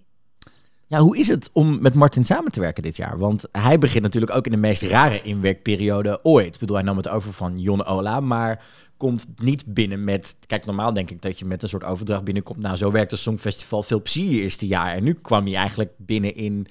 Ja, 0.87 0.99
hoe 0.99 1.19
is 1.19 1.29
het 1.29 1.51
om 1.53 1.83
met 1.83 1.95
Martin 1.95 2.25
samen 2.25 2.53
te 2.53 2.61
werken 2.61 2.83
dit 2.83 2.97
jaar? 2.97 3.19
Want 3.19 3.45
hij 3.53 3.79
begint 3.79 4.03
natuurlijk 4.03 4.33
ook 4.35 4.45
in 4.45 4.53
de 4.53 4.59
meest 4.59 4.83
rare 4.83 5.23
inwerkperiode 5.23 6.25
ooit. 6.25 6.55
Ik 6.55 6.61
bedoel, 6.61 6.77
hij 6.77 6.85
nam 6.85 6.97
het 6.97 7.09
over 7.09 7.33
van 7.33 7.59
Jon 7.59 7.85
Ola, 7.85 8.21
maar 8.21 8.67
komt 8.97 9.27
niet 9.37 9.67
binnen 9.67 10.05
met... 10.05 10.37
Kijk, 10.47 10.67
normaal 10.67 10.93
denk 10.93 11.11
ik 11.11 11.23
dat 11.23 11.39
je 11.39 11.45
met 11.45 11.63
een 11.63 11.69
soort 11.69 11.85
overdracht 11.85 12.25
binnenkomt. 12.25 12.63
Nou, 12.63 12.77
zo 12.77 12.91
werkt 12.91 13.11
het 13.11 13.21
Songfestival. 13.21 13.83
Veel 13.83 14.03
plezier 14.03 14.43
eerste 14.43 14.67
jaar. 14.67 14.95
En 14.95 15.05
nu 15.05 15.13
kwam 15.13 15.45
hij 15.47 15.55
eigenlijk 15.55 15.93
binnen 15.97 16.35
in 16.35 16.67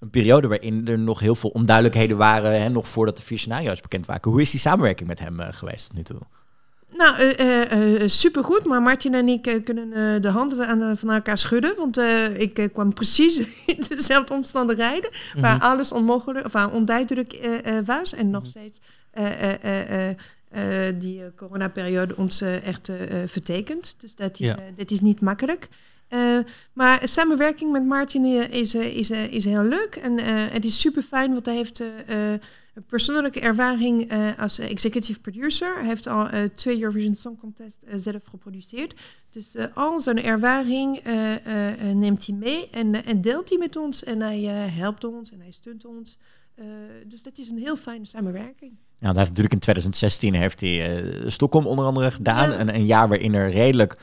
een 0.00 0.10
periode 0.10 0.48
waarin 0.48 0.88
er 0.88 0.98
nog 0.98 1.20
heel 1.20 1.34
veel 1.34 1.50
onduidelijkheden 1.50 2.16
waren. 2.16 2.62
Hè, 2.62 2.68
nog 2.68 2.88
voordat 2.88 3.16
de 3.16 3.22
vier 3.22 3.38
scenario's 3.38 3.80
bekend 3.80 4.06
waren. 4.06 4.30
Hoe 4.30 4.40
is 4.40 4.50
die 4.50 4.60
samenwerking 4.60 5.08
met 5.08 5.18
hem 5.18 5.40
eh, 5.40 5.48
geweest 5.50 5.86
tot 5.86 5.96
nu 5.96 6.02
toe? 6.02 6.20
Nou, 6.96 7.16
eh, 7.16 8.02
eh, 8.02 8.08
supergoed, 8.08 8.64
maar 8.64 8.82
Martin 8.82 9.14
en 9.14 9.28
ik 9.28 9.60
kunnen 9.64 10.22
de 10.22 10.28
handen 10.28 10.66
aan, 10.66 10.96
van 10.96 11.10
elkaar 11.10 11.38
schudden. 11.38 11.76
Want 11.76 11.98
ik 12.38 12.70
kwam 12.72 12.92
precies 12.94 13.38
in 13.66 13.84
dezelfde 13.88 14.34
omstandigheden, 14.34 15.10
waar 15.36 15.60
alles 15.60 15.92
onmogelijk 15.92 16.46
of 16.46 16.72
onduidelijk 16.72 17.60
was. 17.84 18.14
En 18.14 18.30
nog 18.30 18.46
steeds 18.46 18.80
eh, 19.10 20.08
eh, 20.10 20.94
die 20.98 21.22
coronaperiode 21.36 22.16
ons 22.16 22.40
echt 22.40 22.90
vertekent. 23.24 23.94
Dus 23.98 24.14
dat 24.14 24.40
is, 24.40 24.46
Ja. 24.46 24.56
dat 24.76 24.90
is 24.90 25.00
niet 25.00 25.20
makkelijk. 25.20 25.68
Eh, 26.10 26.38
maar 26.72 27.08
samenwerking 27.08 27.72
met 27.72 27.84
Martin 27.84 28.24
eh, 28.24 28.60
is, 28.60 28.74
eh, 28.74 28.96
is, 28.96 29.10
is 29.10 29.44
heel 29.44 29.64
leuk. 29.64 29.96
En 29.96 30.18
het 30.52 30.64
is 30.64 30.80
super 30.80 31.02
fijn, 31.02 31.32
want 31.32 31.46
hij 31.46 31.54
heeft 31.54 31.82
een 32.74 32.84
persoonlijke 32.86 33.40
ervaring 33.40 34.12
als 34.38 34.58
executive 34.58 35.20
producer. 35.20 35.74
Hij 35.74 35.86
heeft 35.86 36.06
al 36.06 36.28
twee 36.54 36.80
Eurovision 36.80 37.14
Song 37.14 37.36
Contest 37.36 37.84
zelf 37.94 38.24
geproduceerd. 38.24 38.94
Dus 39.30 39.56
al 39.74 40.00
zijn 40.00 40.22
ervaring 40.22 41.02
neemt 41.94 42.26
hij 42.26 42.36
mee 42.36 42.68
en, 42.70 43.04
en 43.04 43.20
deelt 43.20 43.48
hij 43.48 43.58
met 43.58 43.76
ons. 43.76 44.04
En 44.04 44.20
hij 44.20 44.40
helpt 44.70 45.04
ons 45.04 45.30
en 45.30 45.40
hij 45.40 45.50
steunt 45.50 45.84
ons. 45.84 46.18
Dus 47.06 47.22
dat 47.22 47.38
is 47.38 47.50
een 47.50 47.58
heel 47.58 47.76
fijne 47.76 48.06
samenwerking. 48.06 48.72
Ja, 49.00 49.08
hij 49.08 49.16
heeft 49.16 49.28
natuurlijk 49.28 49.54
in 49.54 49.58
2016 49.58 50.34
heeft 50.34 50.60
hij 50.60 51.02
eh, 51.02 51.28
Stockholm 51.30 51.66
onder 51.66 51.84
andere 51.84 52.10
gedaan. 52.10 52.50
Ja. 52.50 52.74
Een 52.74 52.86
jaar 52.86 53.08
waarin 53.08 53.34
er 53.34 53.50
redelijk 53.50 53.96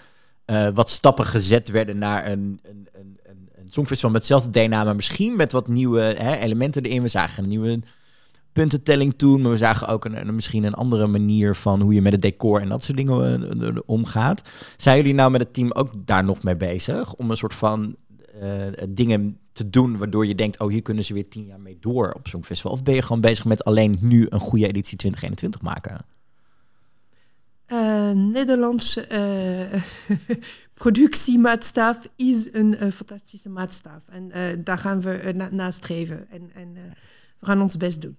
eh, 0.48 0.68
wat 0.74 0.90
stappen 0.90 1.26
gezet 1.26 1.70
werden 1.70 1.98
naar 1.98 2.26
een, 2.26 2.60
een, 2.64 2.88
een, 2.92 3.18
een, 3.56 3.72
songfestival 3.72 4.12
met 4.12 4.20
hetzelfde 4.20 4.50
DNA, 4.50 4.84
maar 4.84 4.96
misschien 4.96 5.36
met 5.36 5.52
wat 5.52 5.68
nieuwe 5.68 6.00
hè, 6.02 6.36
elementen 6.36 6.84
erin. 6.84 7.02
We 7.02 7.08
zagen 7.08 7.44
een 7.44 7.50
nieuwe 7.50 7.80
puntentelling 8.52 9.14
toen, 9.18 9.42
maar 9.42 9.52
we 9.52 9.58
zagen 9.58 9.88
ook 9.88 10.06
een, 10.06 10.36
misschien 10.36 10.64
een 10.64 10.74
andere 10.74 11.08
manier 11.08 11.56
van 11.56 11.82
hoe 11.82 11.94
je 11.94 12.02
met 12.02 12.12
het 12.12 12.22
decor 12.22 12.62
en 12.62 12.70
dat 12.70 12.84
soort 12.84 12.98
dingen 12.98 13.62
eh, 13.62 13.76
omgaat. 13.86 14.42
Zijn 14.78 14.98
jullie 14.98 15.14
nou 15.14 15.32
met 15.32 15.42
het 15.42 15.54
team 15.54 15.72
ook 15.72 15.92
daar 16.06 16.24
nog 16.24 16.44
mee 16.44 16.58
bezig? 16.58 17.14
Om 17.14 17.32
een 17.32 17.38
soort 17.38 17.54
van 17.54 17.96
eh, 18.42 18.50
dingen 18.90 19.38
te 19.52 19.70
doen 19.70 19.98
waardoor 19.98 20.26
je 20.26 20.36
denkt, 20.36 20.60
oh 20.60 20.70
hier 20.70 20.82
kunnen 20.82 21.04
ze 21.04 21.14
weer 21.14 21.30
tien 21.30 21.46
jaar 21.46 21.60
mee 21.60 21.78
door 21.80 22.12
op 22.12 22.28
zo'n 22.28 22.46
festival? 22.46 22.72
Of 22.72 22.84
ben 22.84 22.94
je 22.94 23.02
gewoon 23.02 23.22
bezig 23.22 23.46
met 23.46 23.64
alleen 23.64 23.98
nu 24.00 24.26
een 24.30 24.40
goede 24.40 24.68
editie 24.68 24.98
2021 24.98 25.62
maken? 25.62 26.06
Eh, 27.68 28.12
Nederlandse 28.12 29.02
eh, 29.02 29.82
productiemaatstaf 30.74 32.08
is 32.16 32.54
een 32.54 32.78
eh, 32.78 32.92
fantastische 32.92 33.50
maatstaf. 33.50 34.02
En 34.10 34.64
daar 34.64 34.78
gaan 34.78 35.02
we 35.02 35.14
eh, 35.14 35.34
na 35.34 35.50
nastreven. 35.52 36.30
En, 36.30 36.52
en 36.54 36.74
we 37.40 37.46
gaan 37.46 37.62
ons 37.62 37.78
best 37.78 38.02
doen. 38.02 38.18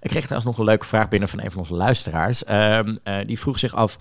Ik 0.00 0.10
kreeg 0.10 0.22
trouwens 0.22 0.44
nog 0.44 0.58
een 0.58 0.64
leuke 0.64 0.86
vraag 0.86 1.08
binnen 1.08 1.28
van 1.28 1.40
een 1.40 1.50
van 1.50 1.60
onze 1.60 1.74
luisteraars. 1.74 2.44
Ehm, 2.44 2.96
eh, 3.02 3.26
die 3.26 3.38
vroeg 3.38 3.58
zich 3.58 3.74
af, 3.74 3.96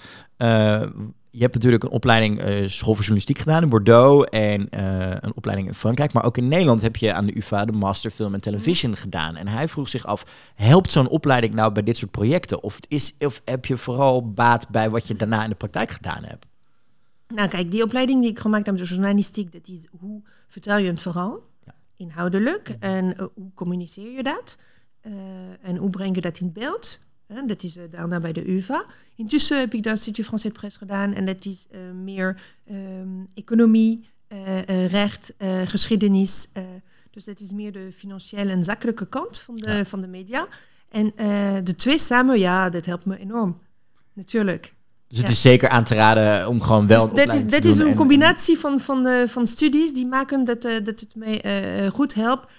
je 1.36 1.42
hebt 1.42 1.54
natuurlijk 1.54 1.84
een 1.84 1.90
opleiding 1.90 2.40
eh, 2.40 2.68
school 2.68 2.94
voor 2.94 3.04
journalistiek 3.04 3.38
gedaan 3.38 3.64
in 3.64 3.70
Bordeaux 3.70 4.30
en 4.30 4.70
eh, 4.70 5.10
een 5.10 5.36
opleiding 5.36 5.68
in 5.68 5.74
Frankrijk. 5.74 6.14
Maar 6.14 6.26
ook 6.26 6.38
in 6.38 6.48
Nederland 6.48 6.82
heb 6.82 6.96
je 6.96 7.14
aan 7.14 7.26
de 7.26 7.38
UvA 7.38 7.66
de 7.66 7.72
Master 7.72 8.12
Film 8.12 8.34
en 8.34 8.40
Television 8.40 8.96
gedaan. 8.96 9.36
En 9.36 9.48
hij 9.48 9.68
vroeg 9.68 9.90
zich 9.90 10.06
af, 10.06 10.52
helpt 10.56 10.92
zo'n 10.92 11.08
opleiding 11.08 11.54
nou 11.54 11.72
bij 11.72 11.84
dit 11.84 11.98
soort 11.98 12.12
projecten? 12.12 12.64
Of, 12.64 12.80
is, 12.88 13.16
of 13.20 13.42
heb 13.46 13.66
je 13.66 13.78
vooral 13.78 14.32
baat 14.32 14.70
bij 14.70 14.90
wat 14.90 15.08
je 15.08 15.16
daarna 15.16 15.44
in 15.44 15.50
de 15.50 15.56
praktijk 15.56 15.90
gedaan 15.90 16.24
hebt? 16.24 16.46
Nou 17.28 17.48
kijk, 17.48 17.72
die 17.72 17.84
opleiding 17.84 18.22
die 18.22 18.30
ik 18.30 18.40
gemaakt 18.40 18.66
heb, 18.66 18.78
de 18.78 18.84
journalistiek, 18.84 19.52
dat 19.52 19.68
is 19.68 19.88
hoe 20.00 20.22
vertel 20.48 20.78
je 20.78 20.90
een 20.90 20.98
verhaal? 20.98 21.40
Inhoudelijk. 21.98 22.76
En 22.80 23.18
eh, 23.18 23.26
hoe 23.36 23.54
communiceer 23.54 24.12
je 24.12 24.24
dat? 24.24 24.58
En 25.62 25.78
hoe 25.78 25.90
breng 25.90 26.16
je 26.16 26.22
dat 26.22 26.40
in 26.40 26.52
beeld? 26.54 27.00
Hè, 27.28 27.46
dat 27.46 27.64
is 27.64 27.76
eh, 27.78 27.84
daarna 27.92 28.20
bij 28.20 28.34
de 28.34 28.52
UvA. 28.52 28.86
Intussen 29.16 29.60
heb 29.60 29.74
ik 29.74 29.84
de 29.84 29.90
Instituut 29.90 30.26
Français 30.26 30.42
de 30.54 30.60
Presse 30.60 30.78
gedaan. 30.78 31.14
En 31.14 31.26
dat 31.26 31.46
is 31.46 31.68
eh, 31.72 31.80
meer 32.04 32.42
ehm, 32.66 33.08
economie, 33.34 34.06
eh, 34.28 34.88
recht, 34.88 35.34
geschiedenis. 35.66 36.48
dus 37.12 37.24
dat 37.24 37.40
is 37.40 37.52
meer 37.52 37.72
de 37.72 37.92
financiële 37.96 38.52
en 38.52 38.64
zakelijke 38.64 39.08
kant 39.08 39.40
van 39.40 39.56
de, 39.56 39.86
van 39.86 40.02
de 40.02 40.08
media. 40.08 40.48
En 40.90 41.12
de 41.64 41.76
twee 41.76 41.98
samen, 42.00 42.40
ja, 42.40 42.70
dat 42.70 42.86
helpt 42.86 43.06
me 43.06 43.18
enorm. 43.20 43.60
Natuurlijk. 44.14 44.74
Dus 45.08 45.18
het 45.18 45.28
Ja. 45.28 45.34
is 45.34 45.42
zeker 45.42 45.70
aan 45.70 45.84
te 45.84 45.96
raden 45.96 46.48
om 46.48 46.62
gewoon 46.62 46.88
wel 46.88 47.10
Dus 47.14 47.26
dat 47.26 47.34
is, 47.36 47.46
dat 47.48 47.64
is 47.66 47.78
een 47.78 47.88
en- 47.88 47.96
combinatie 47.96 48.58
van, 48.58 48.80
van, 48.80 49.06
eh, 49.08 49.28
van 49.28 49.48
studies 49.48 49.94
die 49.94 50.06
maken 50.08 50.44
dat, 50.44 50.62
dat 50.62 51.00
het 51.00 51.16
mij 51.16 51.42
goed 51.92 52.14
helpt 52.14 52.52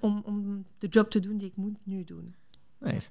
om, 0.00 0.22
om 0.24 0.64
de 0.78 0.86
job 0.88 1.10
te 1.10 1.20
doen 1.20 1.36
die 1.36 1.46
ik 1.48 1.56
moet 1.56 1.76
nu 1.82 2.04
doen. 2.04 2.34
Nice. 2.78 3.08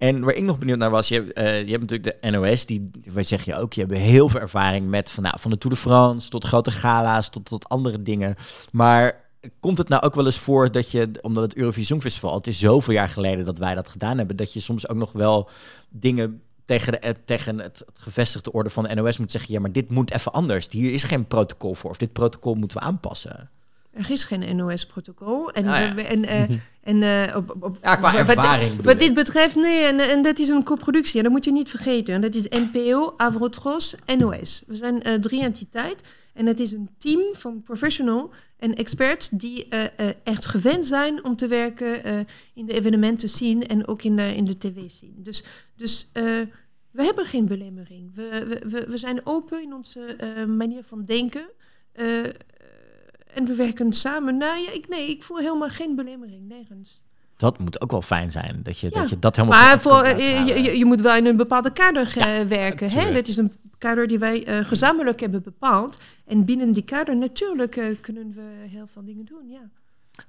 En 0.00 0.20
waar 0.20 0.34
ik 0.34 0.42
nog 0.42 0.58
benieuwd 0.58 0.78
naar 0.78 0.90
was, 0.90 1.08
je, 1.08 1.14
hebt, 1.14 1.32
eh, 1.32 1.64
je 1.64 1.70
hebt 1.70 1.80
natuurlijk 1.80 2.22
de 2.22 2.30
NOS, 2.30 2.66
die, 2.66 2.90
wij 3.12 3.22
zeg 3.22 3.44
je 3.44 3.56
ook, 3.56 3.72
je 3.72 3.80
hebt 3.80 3.92
heel 3.92 4.28
veel 4.28 4.40
ervaring 4.40 4.88
met 4.88 5.10
van, 5.10 5.22
nou, 5.22 5.34
van 5.38 5.50
de 5.50 5.58
Tour 5.58 5.76
de 5.76 5.82
France 5.82 6.28
tot 6.28 6.44
grote 6.44 6.70
gala's, 6.70 7.30
tot, 7.30 7.44
tot 7.44 7.68
andere 7.68 8.02
dingen. 8.02 8.34
Maar 8.72 9.24
komt 9.60 9.78
het 9.78 9.88
nou 9.88 10.02
ook 10.02 10.14
wel 10.14 10.26
eens 10.26 10.38
voor 10.38 10.72
dat 10.72 10.90
je, 10.90 11.10
omdat 11.20 11.42
het 11.42 11.56
Eurovisie 11.56 11.86
Songfestival, 11.86 12.34
het 12.34 12.46
is 12.46 12.58
zoveel 12.58 12.94
jaar 12.94 13.08
geleden 13.08 13.44
dat 13.44 13.58
wij 13.58 13.74
dat 13.74 13.88
gedaan 13.88 14.18
hebben, 14.18 14.36
dat 14.36 14.52
je 14.52 14.60
soms 14.60 14.88
ook 14.88 14.96
nog 14.96 15.12
wel 15.12 15.48
dingen 15.88 16.42
tegen, 16.64 16.92
de, 16.92 16.98
eh, 16.98 17.14
tegen 17.24 17.60
het 17.60 17.84
gevestigde 17.94 18.52
orde 18.52 18.70
van 18.70 18.84
de 18.84 18.94
NOS 18.94 19.18
moet 19.18 19.30
zeggen, 19.30 19.54
ja, 19.54 19.60
maar 19.60 19.72
dit 19.72 19.90
moet 19.90 20.12
even 20.12 20.32
anders. 20.32 20.68
Hier 20.70 20.92
is 20.92 21.04
geen 21.04 21.26
protocol 21.26 21.74
voor, 21.74 21.90
of 21.90 21.96
dit 21.96 22.12
protocol 22.12 22.54
moeten 22.54 22.78
we 22.78 22.84
aanpassen. 22.84 23.50
Er 24.00 24.10
is 24.10 24.24
geen 24.24 24.56
NOS-protocol. 24.56 25.50
En, 25.50 25.66
Ah, 25.66 25.78
ja. 25.78 25.94
we- 25.94 26.02
en, 26.02 26.24
eh, 26.24 26.50
en 26.82 27.02
eh, 27.02 27.36
op, 27.36 27.56
op, 27.60 27.78
Ja, 27.82 27.96
qua 27.96 28.10
wat- 28.12 28.28
ervaring 28.28 28.82
Wat 28.82 28.98
dit 28.98 29.14
betreft, 29.14 29.54
nee, 29.56 29.84
en, 29.84 30.00
en 30.00 30.22
dat 30.22 30.38
is 30.38 30.48
een 30.48 30.62
co-productie. 30.64 31.16
En 31.18 31.22
dat 31.22 31.32
moet 31.32 31.44
je 31.44 31.52
niet 31.52 31.68
vergeten. 31.68 32.14
En 32.14 32.20
dat 32.20 32.34
is 32.34 32.48
NPO, 32.48 33.14
Avrotros, 33.16 33.94
NOS. 34.18 34.62
We 34.66 34.76
zijn 34.76 35.02
eh, 35.02 35.14
drie 35.14 35.42
entiteiten. 35.42 36.06
En 36.34 36.46
het 36.46 36.60
is 36.60 36.72
een 36.72 36.90
team 36.98 37.20
van 37.32 37.62
professional 37.62 38.30
en 38.58 38.74
experts 38.74 39.28
die 39.28 39.68
eh, 39.68 39.84
eh, 40.08 40.14
echt 40.24 40.46
gewend 40.46 40.86
zijn 40.86 41.24
om 41.24 41.36
te 41.36 41.46
werken 41.46 42.04
eh, 42.04 42.18
in 42.54 42.66
de 42.66 42.72
evenementen 42.72 43.28
zien 43.28 43.66
en 43.66 43.86
ook 43.86 44.02
in 44.02 44.16
de, 44.16 44.34
in 44.36 44.44
de 44.44 44.58
tv 44.58 44.76
zien. 44.86 45.14
Dus, 45.16 45.44
dus 45.76 46.10
eh, 46.12 46.22
we 46.90 47.02
hebben 47.04 47.26
geen 47.26 47.46
belemmering. 47.46 48.14
We, 48.14 48.44
we, 48.48 48.68
we, 48.68 48.86
we 48.88 48.98
zijn 48.98 49.20
open 49.24 49.62
in 49.62 49.72
onze 49.74 50.00
eh, 50.00 50.44
manier 50.44 50.82
van 50.84 51.04
denken. 51.04 51.44
En 53.34 53.44
we 53.44 53.54
werken 53.54 53.92
samen. 53.92 54.36
Nou 54.36 54.58
ja, 54.58 54.70
ik, 54.70 54.88
nee, 54.88 55.10
ik 55.10 55.22
voel 55.22 55.38
helemaal 55.38 55.68
geen 55.68 55.96
belemmering, 55.96 56.48
nergens. 56.48 57.02
Dat 57.36 57.58
moet 57.58 57.80
ook 57.80 57.90
wel 57.90 58.02
fijn 58.02 58.30
zijn, 58.30 58.60
dat 58.62 58.78
je 58.78 58.88
Ja. 58.90 59.00
dat, 59.00 59.10
je 59.10 59.18
dat 59.18 59.36
helemaal 59.36 59.60
Maar 59.60 59.80
voor, 59.80 60.02
eh, 60.02 60.46
je, 60.46 60.62
je, 60.62 60.78
je 60.78 60.84
moet 60.84 61.00
wel 61.00 61.16
in 61.16 61.26
een 61.26 61.36
bepaalde 61.36 61.72
kader 61.72 62.16
eh, 62.16 62.40
werken. 62.40 62.90
Hè? 62.90 63.12
Dat 63.12 63.28
is 63.28 63.36
een 63.36 63.52
kader 63.78 64.06
die 64.06 64.18
wij 64.18 64.44
eh, 64.44 64.64
gezamenlijk 64.64 65.20
hebben 65.20 65.42
bepaald. 65.42 66.00
En 66.26 66.44
binnen 66.44 66.72
die 66.72 66.82
kader 66.82 67.16
natuurlijk 67.16 67.98
kunnen 68.00 68.32
we 68.34 68.68
heel 68.68 68.86
veel 68.92 69.04
dingen 69.04 69.24
doen. 69.24 69.48
Ja. 69.48 69.70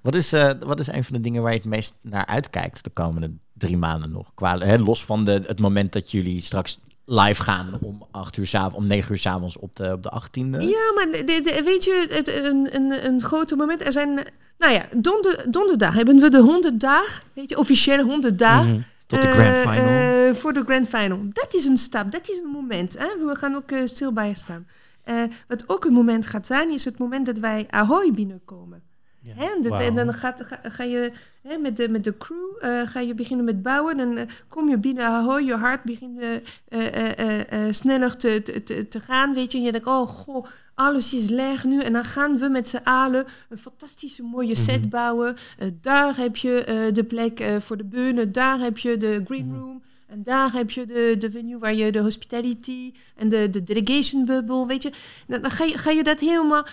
Wat 0.01 0.15
is, 0.15 0.31
wat 0.59 0.79
is 0.79 0.87
een 0.87 1.03
van 1.03 1.15
de 1.15 1.21
dingen 1.21 1.41
waar 1.41 1.51
je 1.51 1.57
het 1.57 1.67
meest 1.67 1.93
naar 2.01 2.25
uitkijkt 2.25 2.83
de 2.83 2.89
komende 2.89 3.31
drie 3.53 3.77
maanden 3.77 4.11
nog? 4.11 4.33
Qua, 4.33 4.57
hè, 4.57 4.77
los 4.77 5.05
van 5.05 5.25
de, 5.25 5.43
het 5.45 5.59
moment 5.59 5.93
dat 5.93 6.11
jullie 6.11 6.41
straks 6.41 6.79
live 7.11 7.41
gaan 7.41 7.69
om 7.81 8.05
acht 8.11 8.37
uur 8.37 8.47
s'avonds, 8.47 8.75
om 8.75 8.85
negen 8.87 9.11
uur 9.11 9.17
s'avonds 9.17 9.57
op 9.59 9.75
de, 9.75 9.91
op 9.91 10.03
de 10.03 10.11
18e. 10.21 10.49
Ja, 10.59 10.91
maar 10.95 11.07
de- 11.11 11.23
de- 11.25 11.61
weet 11.65 11.83
je, 11.83 12.07
het, 12.09 12.27
een, 12.27 12.75
een, 12.75 13.05
een 13.05 13.21
grote 13.23 13.55
moment. 13.55 13.85
Er 13.85 13.91
zijn, 13.91 14.17
eh, 14.17 14.25
nou 14.57 14.73
ja, 14.73 14.85
donder, 14.95 15.45
donderdag 15.51 15.93
hebben 15.93 16.19
we 16.19 16.29
de 16.29 16.39
100 16.39 16.79
dagen, 16.79 17.23
weet 17.33 17.49
je, 17.49 17.57
officiële 17.57 18.03
100 18.03 18.39
dagen. 18.39 18.73
Mhm. 18.73 18.81
Tot 19.05 19.21
de 19.21 19.27
Eh, 19.27 19.33
grand 19.33 19.57
final. 19.75 19.87
eh, 20.29 20.33
voor 20.35 20.53
de 20.53 20.63
grand 20.65 20.87
final. 20.87 21.19
Dat 21.29 21.53
is 21.53 21.65
een 21.65 21.77
stap, 21.77 22.11
dat 22.11 22.29
is 22.29 22.37
een 22.37 22.49
moment. 22.49 22.97
Hè? 22.97 23.25
We 23.25 23.35
gaan 23.35 23.55
ook 23.55 23.71
eh, 23.71 23.79
stil 23.85 24.11
bij 24.13 24.33
staan. 24.33 24.67
Eh, 25.03 25.15
wat 25.47 25.63
ook 25.69 25.85
een 25.85 25.93
moment 25.93 26.25
gaat 26.27 26.45
zijn, 26.45 26.69
is 26.69 26.85
het 26.85 26.97
moment 26.97 27.25
dat 27.25 27.37
wij 27.37 27.65
Ahoy 27.69 28.11
binnenkomen. 28.13 28.81
Ja. 29.23 29.33
Hè? 29.35 29.61
Dat, 29.61 29.71
Wauw. 29.71 29.81
En 29.81 29.95
dan 29.95 30.13
gaat, 30.13 30.45
ga, 30.45 30.59
ga 30.63 30.83
je 30.83 31.11
hè, 31.41 31.57
met, 31.57 31.77
de, 31.77 31.89
met 31.89 32.03
de 32.03 32.17
crew 32.17 32.37
eh, 32.59 32.81
ga 32.87 32.99
je 32.99 33.13
beginnen 33.13 33.45
met 33.45 33.61
bouwen. 33.61 33.97
Dan 33.97 34.17
eh, 34.17 34.27
kom 34.47 34.69
je 34.69 34.77
binnen 34.77 35.05
Ahoy, 35.05 35.43
je 35.43 35.55
hart 35.55 35.83
begint 35.83 36.19
eh, 36.19 36.35
eh, 36.35 36.41
eh, 36.69 37.19
eh, 37.19 37.67
eh, 37.67 37.73
sneller 37.73 38.17
te, 38.17 38.41
te, 38.43 38.63
te, 38.63 38.87
te 38.87 38.99
gaan. 38.99 39.33
Weet 39.33 39.51
je, 39.51 39.57
en 39.57 39.63
je 39.63 39.71
denkt, 39.71 39.87
oh 39.87 40.07
goh, 40.07 40.45
alles 40.75 41.13
is 41.13 41.27
leeg 41.29 41.63
nu. 41.63 41.81
En 41.81 41.93
dan 41.93 42.03
gaan 42.03 42.37
we 42.37 42.49
met 42.49 42.67
z'n 42.67 42.81
allen 42.83 43.25
een 43.49 43.57
fantastische 43.57 44.23
mooie 44.23 44.55
set 44.55 44.89
bouwen. 44.89 45.35
Eh, 45.57 45.67
daar 45.81 46.17
heb 46.17 46.35
je 46.35 46.63
eh, 46.63 46.93
de 46.93 47.03
plek 47.03 47.39
eh, 47.39 47.59
voor 47.59 47.77
de 47.77 47.85
beunen, 47.85 48.31
daar 48.31 48.59
heb 48.59 48.77
je 48.77 48.97
de 48.97 49.21
green 49.25 49.55
room. 49.59 49.81
En 50.07 50.23
daar 50.23 50.51
heb 50.51 50.71
je 50.71 50.85
de, 50.85 51.15
de 51.19 51.31
venue 51.31 51.57
waar 51.57 51.73
je 51.73 51.91
de 51.91 51.99
hospitality 51.99 52.93
en 53.15 53.29
de, 53.29 53.49
de 53.49 53.63
delegation 53.63 54.25
bubble, 54.25 54.65
weet 54.65 54.83
je. 54.83 54.91
Dan, 55.27 55.41
dan 55.41 55.51
ga, 55.51 55.63
je, 55.63 55.77
ga 55.77 55.91
je 55.91 56.03
dat 56.03 56.19
helemaal... 56.19 56.65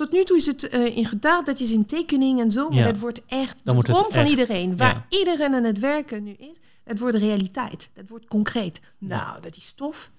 Tot 0.00 0.12
nu 0.12 0.24
toe 0.24 0.36
is 0.36 0.46
het 0.46 0.68
eh, 0.68 0.96
in 0.96 1.06
gedaal, 1.06 1.44
dat 1.44 1.60
is 1.60 1.72
in 1.72 1.86
tekening 1.86 2.40
en 2.40 2.50
zo. 2.50 2.68
Maar 2.68 2.78
Ja. 2.78 2.84
dat 2.84 2.98
wordt 2.98 3.20
echt 3.26 3.56
de 3.56 3.62
Dan 3.64 3.76
het 3.76 3.84
droom 3.86 4.04
van 4.10 4.20
echt, 4.20 4.30
iedereen. 4.30 4.76
Waar 4.76 5.06
ja. 5.08 5.18
iedereen 5.18 5.54
aan 5.54 5.64
het 5.64 5.78
werken 5.78 6.24
nu 6.24 6.30
is, 6.30 6.56
het 6.84 6.98
wordt 6.98 7.16
realiteit. 7.16 7.90
Dat 7.94 8.08
wordt 8.08 8.26
concreet. 8.26 8.80
Nou, 8.98 9.40
dat 9.40 9.56
is 9.56 9.72
tof. 9.72 10.10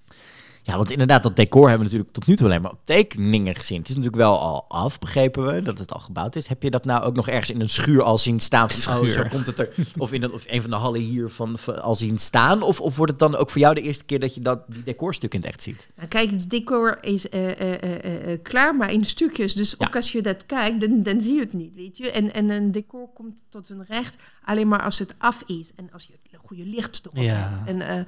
Ja, 0.64 0.76
want 0.76 0.90
inderdaad, 0.90 1.22
dat 1.22 1.36
decor 1.36 1.68
hebben 1.68 1.78
we 1.78 1.84
natuurlijk 1.84 2.12
tot 2.12 2.26
nu 2.26 2.36
toe 2.36 2.46
alleen 2.46 2.62
maar 2.62 2.70
op 2.70 2.80
tekeningen 2.84 3.54
gezien. 3.54 3.78
Het 3.78 3.88
is 3.88 3.94
natuurlijk 3.94 4.22
wel 4.22 4.40
al 4.40 4.64
af, 4.68 4.98
begrepen 4.98 5.46
we, 5.46 5.62
dat 5.62 5.78
het 5.78 5.92
al 5.92 6.00
gebouwd 6.00 6.36
is. 6.36 6.46
Heb 6.46 6.62
je 6.62 6.70
dat 6.70 6.84
nou 6.84 7.02
ook 7.04 7.14
nog 7.14 7.28
ergens 7.28 7.50
in 7.50 7.60
een 7.60 7.68
schuur 7.68 8.02
al 8.02 8.18
zien 8.18 8.40
staan? 8.40 8.70
Van, 8.70 8.96
Oh, 8.96 9.02
zo 9.04 9.10
Schuur. 9.10 9.28
komt 9.28 9.46
het 9.46 9.58
er. 9.58 9.68
Of 9.98 10.12
in 10.12 10.22
een, 10.22 10.32
of 10.32 10.44
een 10.48 10.60
van 10.60 10.70
de 10.70 10.76
hallen 10.76 11.00
hier 11.00 11.28
van, 11.28 11.58
van- 11.58 11.82
al 11.82 11.94
zien 11.94 12.18
staan? 12.18 12.62
Of, 12.62 12.80
of 12.80 12.96
wordt 12.96 13.10
het 13.12 13.20
dan 13.20 13.36
ook 13.36 13.50
voor 13.50 13.60
jou 13.60 13.74
de 13.74 13.80
eerste 13.80 14.04
keer 14.04 14.20
dat 14.20 14.34
je 14.34 14.40
dat, 14.40 14.60
die 14.68 14.82
decorstuk 14.82 15.34
in 15.34 15.40
het 15.40 15.48
echt 15.48 15.62
ziet? 15.62 15.88
Nou, 15.96 16.08
kijk, 16.08 16.30
het 16.30 16.50
decor 16.50 16.98
is 17.00 17.28
eh, 17.28 17.60
eh, 17.60 18.32
eh, 18.32 18.38
klaar, 18.42 18.76
maar 18.76 18.92
in 18.92 19.04
stukjes. 19.04 19.54
Dus 19.54 19.74
Ja. 19.78 19.86
ook 19.86 19.96
als 19.96 20.12
je 20.12 20.22
dat 20.22 20.46
kijkt, 20.46 20.80
dan, 20.80 21.02
dan 21.02 21.20
zie 21.20 21.34
je 21.34 21.40
het 21.40 21.52
niet, 21.52 21.74
weet 21.74 21.96
je. 21.96 22.10
En, 22.10 22.32
en 22.34 22.50
een 22.50 22.72
decor 22.72 23.08
komt 23.14 23.42
tot 23.48 23.66
zijn 23.66 23.84
recht 23.88 24.14
alleen 24.44 24.68
maar 24.68 24.82
als 24.82 24.98
het 24.98 25.14
af 25.18 25.42
is. 25.46 25.72
En 25.76 25.88
als 25.92 26.04
je 26.06 26.12
het 26.30 26.40
goede 26.44 26.66
licht 26.66 27.00
erop 27.06 27.24
Ja. 27.24 27.32
hebt. 27.34 27.68
En 27.68 27.80
eh, 27.88 28.02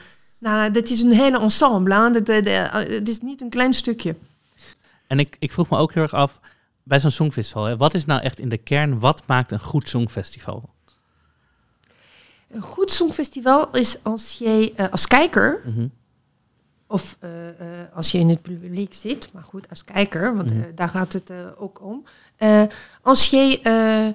nou, 0.45 0.71
dat 0.71 0.89
is 0.89 1.01
een 1.01 1.13
hele 1.13 1.39
ensemble. 1.39 1.95
hè. 1.95 2.11
Dat, 2.11 2.27
dat, 2.27 2.45
dat- 2.45 2.73
het 2.89 3.09
is 3.09 3.21
niet 3.21 3.41
een 3.41 3.49
klein 3.51 3.73
stukje. 3.75 4.17
En 5.07 5.19
ik, 5.19 5.37
ik 5.39 5.53
vroeg 5.53 5.71
me 5.71 5.77
ook 5.79 5.93
heel 5.95 6.03
erg 6.03 6.15
af, 6.15 6.41
bij 6.83 7.01
zo'n 7.01 7.11
songfestival, 7.11 7.65
hè, 7.65 7.77
wat 7.77 7.95
is 7.95 8.05
nou 8.05 8.21
echt 8.23 8.39
in 8.41 8.49
de 8.49 8.59
kern, 8.59 8.99
wat 8.99 9.27
maakt 9.27 9.51
een 9.51 9.61
goed 9.61 9.89
songfestival? 9.89 10.69
Een 12.51 12.63
goed 12.63 12.93
songfestival 12.93 13.69
is 13.77 13.99
als 14.03 14.39
jij 14.39 14.73
eh, 14.77 14.87
als 14.91 15.07
kijker 15.07 15.61
Mhm. 15.65 15.87
Of 16.87 17.17
eh, 17.21 17.49
eh, 17.49 17.89
als 17.95 18.11
je 18.13 18.19
in 18.19 18.29
het 18.29 18.43
publiek 18.43 18.95
zit, 18.95 19.29
maar 19.33 19.43
goed, 19.43 19.71
als 19.71 19.85
kijker, 19.85 20.35
want 20.37 20.51
Mhm. 20.51 20.61
eh, 20.63 20.67
daar 20.75 20.89
gaat 20.89 21.13
het 21.13 21.31
eh, 21.31 21.37
ook 21.59 21.83
om. 21.83 22.05
Eh, 22.37 22.63
als 23.03 23.31
jij 23.31 23.61
eh, 23.63 24.07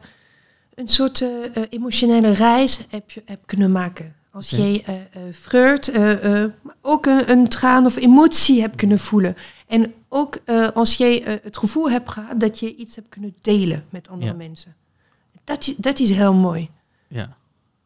een 0.75 0.88
soort 0.88 1.21
eh, 1.21 1.30
eh, 1.55 1.63
emotionele 1.69 2.32
reis 2.32 2.80
hebt, 2.89 3.11
je- 3.11 3.21
hebt 3.25 3.45
kunnen 3.45 3.71
maken. 3.71 4.15
Als 4.39 4.49
jij 4.49 4.83
eh 4.85 4.95
eh, 4.95 5.21
vreurt, 5.31 5.87
eh, 5.87 6.43
eh, 6.43 6.51
ook 6.81 7.05
een, 7.05 7.29
een 7.31 7.47
traan 7.47 7.85
of 7.85 7.95
emotie 7.95 8.61
hebt 8.61 8.75
kunnen 8.75 8.99
voelen. 8.99 9.35
En 9.67 9.93
ook 10.09 10.37
eh, 10.45 10.67
als 10.73 10.95
jij 10.97 11.23
eh, 11.23 11.33
het 11.43 11.57
gevoel 11.57 11.89
hebt 11.91 12.09
gehad 12.09 12.39
dat 12.39 12.59
je 12.59 12.75
iets 12.75 12.95
hebt 12.95 13.09
kunnen 13.09 13.33
delen 13.41 13.83
met 13.89 14.07
andere 14.09 14.31
Ja. 14.31 14.37
mensen. 14.37 14.75
Dat, 15.43 15.67
is- 15.67 15.75
dat 15.77 15.99
is 15.99 16.09
heel 16.09 16.33
mooi. 16.33 16.69
Ja. 17.07 17.37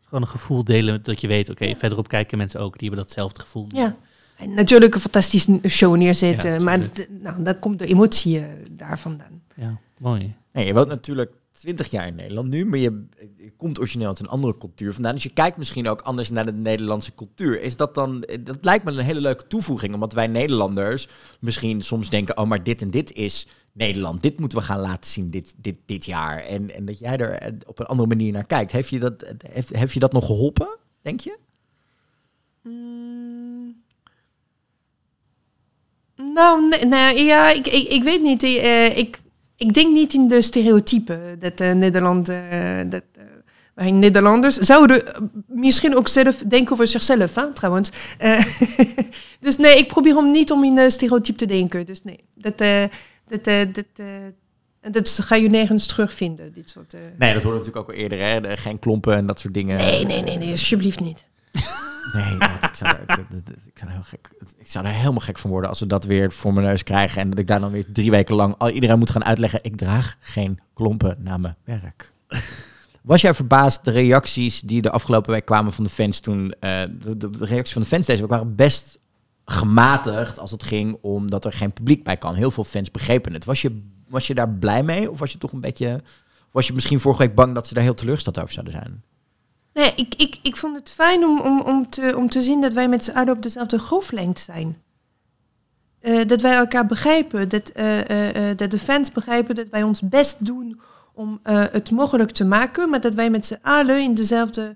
Gewoon 0.03 0.21
een 0.21 0.27
gevoel 0.27 0.63
delen 0.63 1.03
dat 1.03 1.21
je 1.21 1.27
weet, 1.27 1.49
oké, 1.49 1.75
verderop 1.75 2.07
kijken 2.07 2.37
mensen 2.37 2.59
ook, 2.59 2.77
die 2.79 2.87
hebben 2.87 3.05
datzelfde 3.05 3.41
gevoel. 3.41 3.65
Ja. 3.69 3.95
En 4.37 4.53
natuurlijk 4.53 4.95
een 4.95 5.01
fantastische 5.01 5.59
show 5.67 5.95
neerzetten, 5.95 6.51
Ja, 6.53 6.59
maar 6.59 6.77
absoluut. 6.77 7.07
d- 7.07 7.21
nou, 7.23 7.43
daar 7.43 7.55
komt 7.59 7.79
de 7.79 7.85
emotie 7.85 8.43
daar 8.71 8.99
vandaan. 8.99 9.41
Ja, 9.55 9.77
mooi. 9.99 10.33
Nee, 10.51 10.65
je 10.65 10.73
woont 10.73 10.87
natuurlijk 10.87 11.31
20 11.63 11.91
jaar 11.91 12.07
in 12.07 12.15
Nederland 12.15 12.49
nu, 12.49 12.65
maar 12.65 12.79
je, 12.79 13.05
je 13.37 13.51
komt 13.57 13.79
origineel 13.79 14.07
uit 14.07 14.19
een 14.19 14.27
andere 14.27 14.57
cultuur 14.57 14.93
vandaan. 14.93 15.13
Dus 15.13 15.23
je 15.23 15.33
kijkt 15.33 15.57
misschien 15.57 15.87
ook 15.87 16.01
anders 16.01 16.29
naar 16.29 16.45
de 16.45 16.53
Nederlandse 16.53 17.15
cultuur. 17.15 17.61
Is 17.61 17.75
dat 17.75 17.95
dan, 17.95 18.23
dat 18.39 18.57
lijkt 18.61 18.83
me 18.83 18.91
een 18.91 18.97
hele 18.97 19.21
leuke 19.21 19.47
toevoeging, 19.47 19.93
omdat 19.93 20.13
wij 20.13 20.27
Nederlanders 20.27 21.07
misschien 21.39 21.81
soms 21.81 22.09
denken, 22.09 22.37
oh, 22.37 22.47
maar 22.47 22.63
dit 22.63 22.81
en 22.81 22.91
dit 22.91 23.13
is 23.13 23.47
Nederland. 23.71 24.21
Dit 24.21 24.39
moeten 24.39 24.57
we 24.57 24.63
gaan 24.63 24.79
laten 24.79 25.11
zien 25.11 25.29
dit, 25.29 25.53
dit, 25.57 25.77
dit 25.85 26.05
jaar. 26.05 26.37
En, 26.37 26.75
en 26.75 26.85
dat 26.85 26.99
jij 26.99 27.17
er 27.17 27.31
eh, 27.31 27.51
op 27.65 27.79
een 27.79 27.85
andere 27.85 28.07
manier 28.07 28.31
naar 28.31 28.45
kijkt. 28.45 28.71
Heeft 28.71 28.89
je 28.89 28.99
dat, 28.99 29.33
heeft, 29.47 29.75
heeft 29.75 29.93
je 29.93 29.99
dat 29.99 30.13
nog 30.13 30.25
geholpen, 30.25 30.77
denk 31.01 31.19
je? 31.19 31.37
Mm. 32.61 33.81
Nou, 36.15 36.67
nee, 36.67 36.85
nou, 36.85 37.17
ja, 37.17 37.49
ik, 37.49 37.67
ik, 37.67 37.87
ik 37.87 38.03
weet 38.03 38.21
niet. 38.21 38.43
eh, 38.43 38.97
ik, 38.97 39.21
ik 39.55 39.73
denk 39.73 39.93
niet 39.93 40.13
in 40.13 40.27
de 40.27 40.41
stereotypen 40.41 41.39
dat 41.39 41.59
eh, 41.59 41.71
Nederland, 41.71 42.29
eh, 42.29 42.79
dat 42.89 43.03
eh, 43.75 43.91
Nederlanders 43.91 44.57
zouden 44.57 45.03
misschien 45.47 45.95
ook 45.95 46.07
zelf 46.07 46.35
denken 46.35 46.73
over 46.73 46.87
zichzelf, 46.87 47.35
hè, 47.35 47.53
trouwens. 47.53 47.91
Dus 49.39 49.57
nee, 49.57 49.77
ik 49.77 49.87
probeer 49.87 50.17
om 50.17 50.31
niet 50.31 50.51
om 50.51 50.63
in 50.63 50.91
stereotype 50.91 51.37
te 51.37 51.45
denken. 51.45 51.85
Dus 51.85 52.03
nee, 52.03 52.23
dat, 52.35 52.57
dat, 53.27 53.43
dat, 53.71 53.85
dat 54.91 55.19
ga 55.23 55.35
je 55.35 55.49
nergens 55.49 55.85
terugvinden, 55.85 56.53
dit 56.53 56.69
soort... 56.69 56.95
Nee, 57.17 57.33
dat 57.33 57.43
hoort 57.43 57.55
natuurlijk 57.57 57.89
ook 57.89 57.95
al 57.95 58.01
eerder, 58.01 58.19
hè? 58.19 58.57
Geen 58.57 58.79
klompen 58.79 59.15
en 59.15 59.25
dat 59.25 59.39
soort 59.39 59.53
dingen. 59.53 59.77
Nee, 59.77 60.05
nee, 60.05 60.21
nee, 60.21 60.37
nee, 60.37 60.51
alsjeblieft 60.51 60.99
niet. 60.99 61.25
Nee, 62.13 62.33
ik, 64.57 64.67
zou 64.67 64.85
er 64.85 64.91
heel 64.91 64.99
helemaal 64.99 65.19
gek 65.19 65.37
van 65.37 65.49
worden 65.49 65.69
als 65.69 65.79
we 65.79 65.87
dat 65.87 66.03
weer 66.03 66.31
voor 66.31 66.53
mijn 66.53 66.65
neus 66.65 66.83
krijgen. 66.83 67.21
En 67.21 67.29
dat 67.29 67.39
ik 67.39 67.47
daar 67.47 67.59
dan 67.59 67.71
weer 67.71 67.85
drie 67.91 68.11
weken 68.11 68.35
lang 68.35 68.55
al 68.57 68.69
iedereen 68.69 68.99
moet 68.99 69.09
gaan 69.09 69.25
uitleggen. 69.25 69.63
Ik 69.63 69.77
draag 69.77 70.15
geen 70.19 70.59
klompen 70.73 71.15
naar 71.19 71.39
mijn 71.39 71.55
werk. 71.63 72.13
Was 73.01 73.21
jij 73.21 73.33
verbaasd 73.33 73.85
de 73.85 73.91
reacties 73.91 74.61
die 74.61 74.81
de 74.81 74.91
afgelopen 74.91 75.31
week 75.31 75.45
kwamen 75.45 75.73
van 75.73 75.83
de 75.83 75.89
fans 75.89 76.19
toen? 76.19 76.53
eh, 76.59 76.83
de, 77.01 77.29
reacties 77.39 77.73
van 77.73 77.81
de 77.81 77.87
fans 77.87 78.05
deze 78.05 78.21
week 78.21 78.29
waren 78.29 78.55
best 78.55 78.99
gematigd 79.45 80.39
als 80.39 80.51
het 80.51 80.63
ging 80.63 80.97
omdat 81.01 81.45
er 81.45 81.53
geen 81.53 81.73
publiek 81.73 82.03
bij 82.03 82.17
kan. 82.17 82.35
Heel 82.35 82.51
veel 82.51 82.63
fans 82.63 82.91
begrepen 82.91 83.33
het. 83.33 83.45
Was 83.45 83.61
je, 83.61 83.81
was 84.07 84.27
je 84.27 84.35
daar 84.35 84.49
blij 84.49 84.83
mee? 84.83 85.11
Of 85.11 85.19
was 85.19 85.31
je 85.31 85.37
toch 85.37 85.51
een 85.51 85.61
beetje... 85.61 86.01
Was 86.51 86.67
je 86.67 86.73
misschien 86.73 86.99
vorige 86.99 87.21
week 87.21 87.35
bang 87.35 87.53
dat 87.53 87.67
ze 87.67 87.73
daar 87.73 87.83
heel 87.83 87.93
teleurgesteld 87.93 88.39
over 88.39 88.53
zouden 88.53 88.73
zijn? 88.73 89.03
Nee, 89.73 89.93
ik, 89.95 90.15
ik, 90.15 90.39
ik 90.41 90.55
vond 90.55 90.75
het 90.75 90.89
fijn 90.89 91.23
om, 91.25 91.39
om, 91.39 91.61
om, 91.61 91.89
te, 91.89 92.13
om 92.17 92.29
te 92.29 92.41
zien 92.41 92.61
dat 92.61 92.73
wij 92.73 92.87
met 92.87 93.03
z'n 93.03 93.11
allen 93.11 93.33
op 93.35 93.41
dezelfde 93.41 93.79
golflengte 93.79 94.41
zijn. 94.41 94.81
Eh, 95.99 96.25
dat 96.27 96.41
wij 96.41 96.55
elkaar 96.55 96.85
begrijpen, 96.85 97.49
dat, 97.49 97.69
eh, 97.69 98.49
eh, 98.49 98.57
dat 98.57 98.71
de 98.71 98.77
fans 98.79 99.11
begrijpen 99.11 99.55
dat 99.55 99.69
wij 99.69 99.83
ons 99.83 100.01
best 100.01 100.45
doen 100.45 100.79
om 101.13 101.39
het 101.43 101.91
mogelijk 101.91 102.31
te 102.31 102.45
maken, 102.45 102.89
maar 102.89 103.01
dat 103.01 103.13
wij 103.13 103.29
met 103.29 103.45
z'n 103.45 103.59
allen 103.61 103.99
in 104.01 104.15
dezelfde 104.15 104.75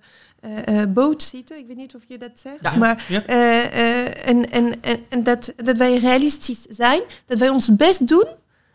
boot 0.90 1.24
zitten. 1.24 1.58
Ik 1.58 1.68
weet 1.68 1.76
niet 1.78 1.96
of 1.96 2.02
je 2.08 2.18
dat 2.18 2.32
zegt, 2.34 2.62
Ja. 2.62 2.76
maar 2.76 3.06
Ja. 3.08 3.26
en, 3.26 4.50
en, 4.52 4.82
en, 4.82 5.00
en 5.10 5.24
dat, 5.24 5.54
dat 5.56 5.78
wij 5.78 5.98
realistisch 5.98 6.62
zijn, 6.70 7.02
dat 7.26 7.38
wij 7.38 7.50
ons 7.50 7.76
best 7.76 8.08
doen, 8.08 8.26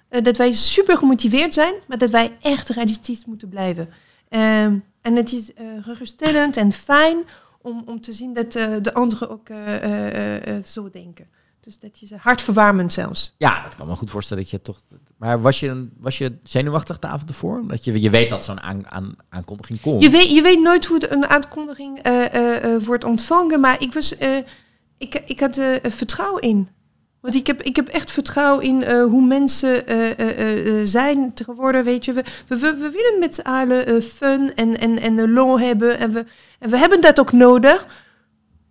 dat 0.08 0.36
wij 0.36 0.52
super 0.52 0.96
gemotiveerd 0.96 1.54
zijn, 1.54 1.74
maar 1.86 1.98
dat 1.98 2.10
wij 2.10 2.36
echt 2.40 2.68
realistisch 2.68 3.24
moeten 3.24 3.48
blijven. 3.48 3.88
Ehm, 4.28 4.76
en 5.02 5.16
het 5.16 5.32
is 5.32 5.54
eh 5.54 5.64
geruststellend 5.80 6.56
en 6.56 6.72
fijn 6.72 7.24
om, 7.62 7.82
om 7.86 8.00
te 8.00 8.12
zien 8.12 8.32
dat 8.32 8.54
eh, 8.54 8.76
de 8.82 8.94
anderen 8.94 9.30
ook 9.30 9.48
eh, 9.48 10.56
zo 10.64 10.90
denken. 10.90 11.26
Dus 11.60 11.78
dat 11.78 11.90
is 12.00 12.12
hartverwarmend 12.12 12.92
zelfs. 12.92 13.34
Ja, 13.38 13.62
dat 13.62 13.76
kan 13.76 13.86
me 13.86 13.96
goed 13.96 14.10
voorstellen 14.10 14.42
dat 14.42 14.52
je 14.52 14.62
toch. 14.62 14.80
Maar 15.16 15.40
was 15.40 15.60
je, 15.60 15.88
was 15.98 16.18
je 16.18 16.38
zenuwachtig 16.42 16.98
de 16.98 17.06
avond 17.06 17.28
ervoor? 17.28 17.58
Omdat 17.58 17.84
je, 17.84 18.00
je 18.00 18.10
weet 18.10 18.28
dat 18.30 18.44
zo'n 18.44 18.60
aan, 18.60 18.88
aan, 18.88 19.16
aankondiging 19.28 19.80
komt. 19.80 20.02
Je 20.02 20.10
weet, 20.10 20.30
je 20.30 20.42
weet 20.42 20.60
nooit 20.62 20.86
hoe 20.86 21.12
een 21.12 21.26
aankondiging 21.26 22.00
wordt 22.84 23.04
ontvangen, 23.04 23.60
maar 23.60 23.80
ik, 23.80 23.92
was, 23.92 24.14
ik, 24.98 25.22
ik 25.26 25.40
had 25.40 25.56
er 25.56 25.90
vertrouwen 25.90 26.42
in. 26.42 26.68
Want 27.22 27.34
ik 27.34 27.46
heb, 27.46 27.62
ik 27.62 27.76
heb 27.76 27.88
echt 27.88 28.10
vertrouwen 28.10 28.64
in 28.64 28.82
eh, 28.82 29.04
hoe 29.04 29.26
mensen 29.26 29.86
eh, 29.86 30.80
eh, 30.80 30.86
zijn 30.86 31.34
tegenwoordig, 31.34 31.84
weet 31.84 32.04
je. 32.04 32.12
We, 32.12 32.22
we, 32.46 32.90
willen 32.92 33.18
met 33.18 33.34
z'n 33.34 33.40
allen 33.40 34.02
fun 34.02 34.54
en, 34.54 34.78
en, 34.78 34.98
en 34.98 35.32
lol 35.32 35.60
hebben. 35.60 35.98
En 35.98 36.12
we, 36.12 36.24
en 36.58 36.70
we 36.70 36.76
hebben 36.76 37.00
dat 37.00 37.20
ook 37.20 37.32
nodig. 37.32 37.86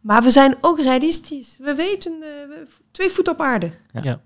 Maar 0.02 0.24
we 0.24 0.32
zijn 0.32 0.56
ook 0.62 0.80
realistisch. 0.80 1.58
We 1.62 1.76
weten, 1.76 2.14
eh, 2.14 2.48
we- 2.48 2.68
twee 2.92 3.10
voet 3.10 3.28
op 3.28 3.42
aarde. 3.42 3.72
Ja. 3.92 4.02
Ja. 4.04 4.20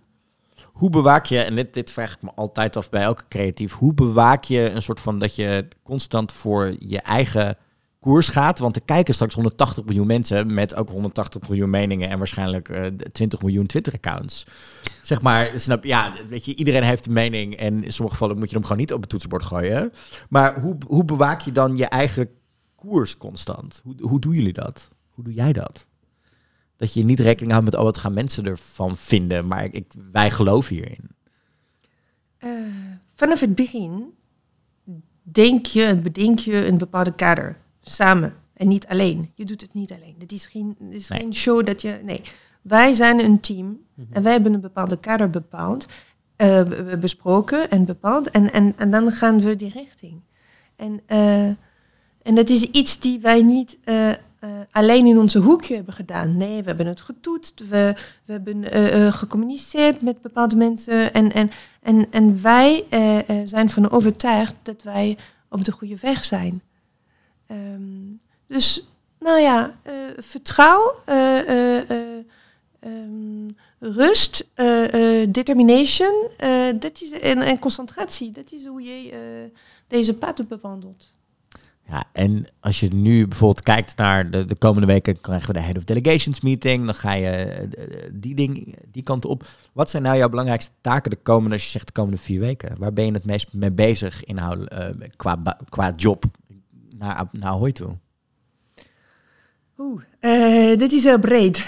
Hoe 0.63 0.89
bewaak 0.89 1.25
je, 1.25 1.39
en 1.39 1.55
dit, 1.55 1.73
dit 1.73 1.91
vraag 1.91 2.13
ik 2.13 2.21
me 2.21 2.31
altijd 2.35 2.77
af 2.77 2.89
bij 2.89 3.01
elke 3.01 3.23
creatief, 3.29 3.73
hoe 3.73 3.93
bewaak 3.93 4.43
je 4.43 4.69
een 4.69 4.81
soort 4.81 4.99
van 4.99 5.19
dat 5.19 5.35
je 5.35 5.67
constant 5.83 6.31
voor 6.31 6.75
je 6.79 7.01
eigen 7.01 7.57
koers 8.05 8.27
gaat? 8.27 8.59
Want 8.59 8.75
er 8.75 8.81
kijken 8.81 9.13
straks 9.13 9.33
180 9.33 9.85
miljoen 9.85 10.07
mensen 10.07 10.53
met 10.53 10.75
ook 10.75 10.89
180 10.89 11.49
miljoen 11.49 11.69
meningen 11.69 12.09
en 12.09 12.17
waarschijnlijk 12.17 12.69
eh, 12.69 12.85
20 13.11 13.41
miljoen 13.41 13.65
Twitter-accounts. 13.65 14.43
Zeg 15.01 15.21
maar, 15.21 15.51
snap, 15.55 15.83
ja, 15.83 16.13
weet 16.27 16.45
je, 16.45 16.55
iedereen 16.55 16.83
heeft 16.83 17.05
een 17.05 17.13
mening 17.13 17.55
en 17.55 17.83
in 17.83 17.91
sommige 17.91 18.17
gevallen 18.17 18.37
moet 18.37 18.49
je 18.49 18.55
hem 18.55 18.63
gewoon 18.63 18.77
niet 18.77 18.93
op 18.93 19.01
het 19.01 19.09
toetsenbord 19.09 19.45
gooien. 19.45 19.91
Maar 20.29 20.61
hoe, 20.61 20.77
hoe 20.87 21.05
bewaak 21.05 21.41
je 21.41 21.51
dan 21.51 21.77
je 21.77 21.85
eigen 21.85 22.29
koers 22.75 23.17
constant? 23.17 23.81
Hoe, 23.83 23.95
hoe 24.01 24.19
doen 24.19 24.33
jullie 24.33 24.53
dat? 24.53 24.89
Hoe 25.09 25.23
doe 25.23 25.33
jij 25.33 25.53
dat? 25.53 25.87
Dat 26.77 26.93
je 26.93 27.03
niet 27.03 27.19
rekening 27.19 27.51
houdt 27.51 27.65
met, 27.65 27.75
oh, 27.75 27.83
wat 27.83 27.97
gaan 27.97 28.13
mensen 28.13 28.45
ervan 28.45 28.97
vinden? 28.97 29.47
Maar 29.47 29.67
ik, 29.71 29.93
wij 30.11 30.31
geloven 30.31 30.75
hierin. 30.75 31.09
Eh, 32.37 32.49
vanaf 33.13 33.39
het 33.39 33.55
begin 33.55 34.13
denk 35.21 35.65
je 35.65 35.83
en 35.83 36.01
bedenk 36.01 36.39
je 36.39 36.67
een 36.67 36.77
bepaalde 36.77 37.15
kader. 37.15 37.63
Samen. 37.89 38.33
En 38.53 38.67
niet 38.67 38.87
alleen. 38.87 39.31
Je 39.35 39.45
doet 39.45 39.61
het 39.61 39.73
niet 39.73 39.91
alleen. 39.91 40.15
Dit 40.17 40.31
is 40.31 40.45
geen, 40.45 40.75
dit 40.79 40.93
is 40.93 41.07
Nee. 41.07 41.19
geen 41.19 41.35
show 41.35 41.65
dat 41.65 41.81
je... 41.81 41.99
Nee. 42.03 42.21
Wij 42.61 42.93
zijn 42.93 43.19
een 43.19 43.39
team. 43.39 43.79
En 44.11 44.23
wij 44.23 44.31
hebben 44.31 44.53
een 44.53 44.61
bepaalde 44.61 44.99
kader 44.99 45.29
bepaald. 45.29 45.85
be- 46.35 46.65
be- 46.89 46.97
besproken 46.97 47.69
en 47.69 47.85
bepaald. 47.85 48.29
En, 48.31 48.53
en, 48.53 48.73
en 48.77 48.91
dan 48.91 49.11
gaan 49.11 49.39
we 49.39 49.55
die 49.55 49.71
richting. 49.71 50.21
En, 50.75 51.01
eh, 51.05 51.45
en 52.21 52.35
dat 52.35 52.49
is 52.49 52.61
iets 52.63 52.99
die 52.99 53.19
wij 53.19 53.41
niet 53.43 53.77
eh, 53.83 54.09
alleen 54.71 55.05
in 55.05 55.17
onze 55.19 55.39
hoekje 55.39 55.75
hebben 55.75 55.93
gedaan. 55.93 56.37
Nee, 56.37 56.59
we 56.61 56.67
hebben 56.67 56.87
het 56.87 57.01
getoetst. 57.01 57.67
We, 57.69 57.95
we 58.25 58.31
hebben 58.33 58.63
gecommuniceerd 59.13 60.01
met 60.01 60.21
bepaalde 60.21 60.55
mensen. 60.55 61.13
En, 61.13 61.31
en, 61.31 61.51
en, 61.81 62.11
en 62.11 62.41
wij 62.41 62.85
zijn 63.45 63.69
van 63.69 63.89
overtuigd 63.91 64.53
dat 64.63 64.83
wij 64.83 65.17
op 65.49 65.65
de 65.65 65.71
goede 65.71 65.97
weg 66.01 66.23
zijn. 66.25 66.61
Ehm, 67.47 68.13
dus, 68.47 68.89
nou 69.19 69.39
ja, 69.39 69.75
eh, 69.81 69.93
vertrouw, 70.17 70.99
eh, 71.05 71.39
eh, 71.39 71.89
eh, 71.89 72.25
ehm, 72.79 73.49
rust, 73.79 74.49
determination 75.29 76.29
dat 76.79 77.01
is, 77.01 77.11
en, 77.11 77.41
en 77.41 77.59
concentratie. 77.59 78.31
Dat 78.31 78.51
is 78.51 78.65
hoe 78.65 78.81
je 78.81 79.51
deze 79.87 80.17
pad 80.17 80.47
bewandelt. 80.47 81.13
Ja, 81.87 82.03
en 82.11 82.45
als 82.59 82.79
je 82.79 82.87
nu 82.93 83.27
bijvoorbeeld 83.27 83.61
kijkt 83.61 83.97
naar 83.97 84.29
de, 84.29 84.45
de 84.45 84.55
komende 84.55 84.87
weken, 84.87 85.21
krijgen 85.21 85.47
we 85.47 85.53
de 85.53 85.61
Head 85.61 85.77
of 85.77 85.83
Delegations 85.83 86.41
meeting. 86.41 86.85
Dan 86.85 86.95
ga 86.95 87.13
je 87.13 87.67
die, 88.13 88.35
ding, 88.35 88.75
die 88.91 89.03
kant 89.03 89.25
op. 89.25 89.47
Wat 89.73 89.89
zijn 89.89 90.03
nou 90.03 90.17
jouw 90.17 90.29
belangrijkste 90.29 90.71
taken 90.81 91.11
de 91.11 91.17
komende, 91.23 91.55
als 91.55 91.63
je 91.63 91.69
zegt 91.69 91.85
de 91.87 91.93
komende 91.93 92.17
vier 92.17 92.39
weken? 92.39 92.75
Waar 92.77 92.93
ben 92.93 93.05
je 93.05 93.11
het 93.11 93.25
meest 93.25 93.53
mee 93.53 93.71
bezig 93.71 94.23
inhoud, 94.23 94.67
eh, 94.67 94.87
qua, 95.15 95.57
qua 95.69 95.93
job 95.95 96.25
naar, 96.97 97.25
naar 97.31 97.49
Ahoy 97.51 97.71
toe? 97.71 97.97
Oeh, 99.77 100.01
eh, 100.19 100.77
dit 100.77 100.91
is 100.91 101.03
heel 101.03 101.19
breed. 101.19 101.57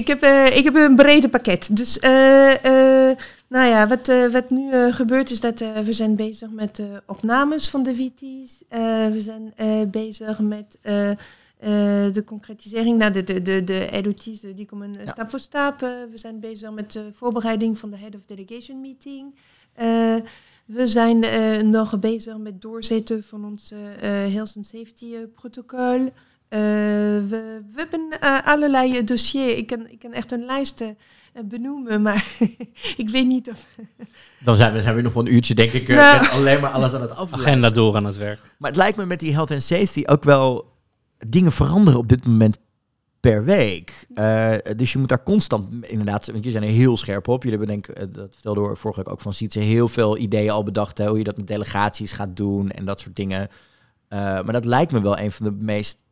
ik, 0.00 0.06
heb, 0.06 0.22
eh, 0.22 0.56
ik 0.56 0.64
heb 0.64 0.74
een 0.74 0.96
brede 0.96 1.28
pakket. 1.28 1.76
Dus, 1.76 1.98
eh, 1.98 3.08
eh, 3.10 3.16
nou 3.48 3.66
ja, 3.68 3.86
wat, 3.88 4.08
eh, 4.08 4.26
wat 4.26 4.50
nu 4.50 4.70
eh, 4.72 4.92
gebeurt 4.92 5.30
is 5.30 5.40
dat 5.40 5.60
eh, 5.60 5.78
we 5.78 5.92
zijn 5.92 6.16
bezig 6.16 6.50
met 6.50 6.76
de 6.76 7.02
opnames 7.06 7.68
van 7.68 7.82
de 7.82 7.94
VT's. 7.94 8.64
Eh, 8.68 8.80
we 9.06 9.20
zijn 9.20 9.52
eh, 9.56 9.82
bezig 9.90 10.38
met 10.38 10.78
eh, 10.82 11.10
eh, 11.10 11.16
de 12.12 12.22
concretisering. 12.26 12.98
Nou, 12.98 13.12
de, 13.12 13.24
de, 13.24 13.42
de, 13.42 13.64
de 13.64 14.00
LOT's 14.04 14.26
eh, 14.44 14.56
die 14.56 14.66
komen 14.66 14.96
eh, 14.98 15.04
Ja. 15.04 15.10
stap 15.12 15.30
voor 15.30 15.40
stap. 15.40 15.82
Eh, 15.82 15.88
we 16.10 16.18
zijn 16.18 16.40
bezig 16.40 16.70
met 16.70 16.92
de 16.92 17.08
voorbereiding 17.12 17.78
van 17.78 17.90
de 17.90 17.96
Head 17.96 18.14
of 18.14 18.20
Delegation 18.26 18.80
meeting. 18.80 19.34
We 20.64 20.86
zijn 20.86 21.24
eh, 21.24 21.62
nog 21.62 21.98
bezig 21.98 22.38
met 22.38 22.62
doorzetten 22.62 23.22
van 23.24 23.44
ons 23.44 23.72
eh, 23.72 24.24
eh, 24.24 24.32
health 24.32 24.52
and 24.56 24.66
safety 24.66 25.14
protocol. 25.34 26.12
Eh, 26.48 26.60
we, 27.28 27.62
we 27.72 27.74
hebben 27.76 28.20
allerlei 28.44 29.04
dossiers. 29.04 29.52
Ik 29.52 29.66
kan, 29.66 29.86
ik 29.88 29.98
kan 29.98 30.12
echt 30.12 30.32
een 30.32 30.44
lijst 30.44 30.84
benoemen, 31.44 32.02
maar 32.02 32.36
ik 32.96 33.08
weet 33.10 33.26
niet 33.26 33.50
of... 33.50 33.66
Dan 34.38 34.56
zijn 34.56 34.72
we, 34.72 34.80
zijn 34.80 34.94
we 34.94 35.02
nog 35.02 35.12
wel 35.12 35.26
een 35.26 35.34
uurtje, 35.34 35.54
denk 35.54 35.72
ik, 35.72 35.88
Nou. 35.88 36.20
met 36.20 36.30
alleen 36.30 36.60
maar 36.60 36.70
alles 36.70 36.92
aan 36.92 37.00
het 37.00 37.10
aflezen. 37.10 37.46
Agenda 37.46 37.70
door 37.70 37.96
aan 37.96 38.04
het 38.04 38.16
werk. 38.16 38.40
Maar 38.58 38.70
het 38.70 38.78
lijkt 38.78 38.96
me 38.96 39.06
met 39.06 39.20
die 39.20 39.32
health 39.32 39.50
and 39.50 39.62
safety 39.62 40.02
ook 40.06 40.24
wel 40.24 40.72
dingen 41.26 41.52
veranderen 41.52 42.00
op 42.00 42.08
dit 42.08 42.26
moment 42.26 42.58
per 43.30 43.44
week. 43.44 44.06
Eh, 44.14 44.54
dus 44.76 44.92
je 44.92 44.98
moet 44.98 45.08
daar 45.08 45.22
constant, 45.22 45.84
inderdaad, 45.84 46.26
want 46.26 46.44
jullie 46.44 46.50
zijn 46.50 46.62
er 46.62 46.70
heel 46.70 46.96
scherp 46.96 47.28
op. 47.28 47.42
Jullie 47.42 47.58
hebben 47.58 47.74
denk 47.74 47.88
ik, 47.88 47.96
eh, 47.96 48.06
dat 48.12 48.32
vertelde 48.32 48.60
hoor 48.60 48.76
vorige 48.76 49.00
week 49.02 49.12
ook 49.12 49.20
van 49.20 49.32
Sietse, 49.32 49.58
heel 49.58 49.88
veel 49.88 50.18
ideeën 50.18 50.50
al 50.50 50.62
bedacht, 50.62 50.98
hè, 50.98 51.08
hoe 51.08 51.18
je 51.18 51.24
dat 51.24 51.36
met 51.36 51.46
delegaties 51.46 52.12
gaat 52.12 52.36
doen 52.36 52.70
en 52.70 52.84
dat 52.84 53.00
soort 53.00 53.16
dingen. 53.16 53.48
Eh, 54.08 54.18
maar 54.18 54.52
dat 54.52 54.64
lijkt 54.64 54.92
me 54.92 55.00
wel 55.00 55.18
een 55.18 55.30
van 55.32 55.46
de 55.46 55.52
meest 55.52 56.02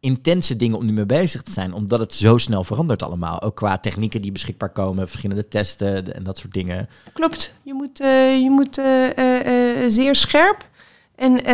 intense 0.00 0.56
dingen 0.56 0.76
om 0.76 0.84
nu 0.84 0.92
mee 0.92 1.06
bezig 1.06 1.42
te 1.42 1.50
zijn, 1.50 1.72
omdat 1.72 1.98
het 1.98 2.14
zo 2.14 2.38
snel 2.38 2.64
verandert 2.64 3.02
allemaal. 3.02 3.42
Ook 3.42 3.56
qua 3.56 3.78
technieken 3.78 4.22
die 4.22 4.32
beschikbaar 4.32 4.72
komen, 4.72 5.08
verschillende 5.08 5.48
testen 5.48 6.14
en 6.14 6.22
dat 6.22 6.38
soort 6.38 6.52
dingen. 6.52 6.88
Klopt, 7.12 7.54
je 7.62 7.74
moet, 7.74 7.98
je 8.42 8.48
moet 8.50 8.74
zeer 9.92 10.14
scherp 10.14 10.68
en, 11.14 11.44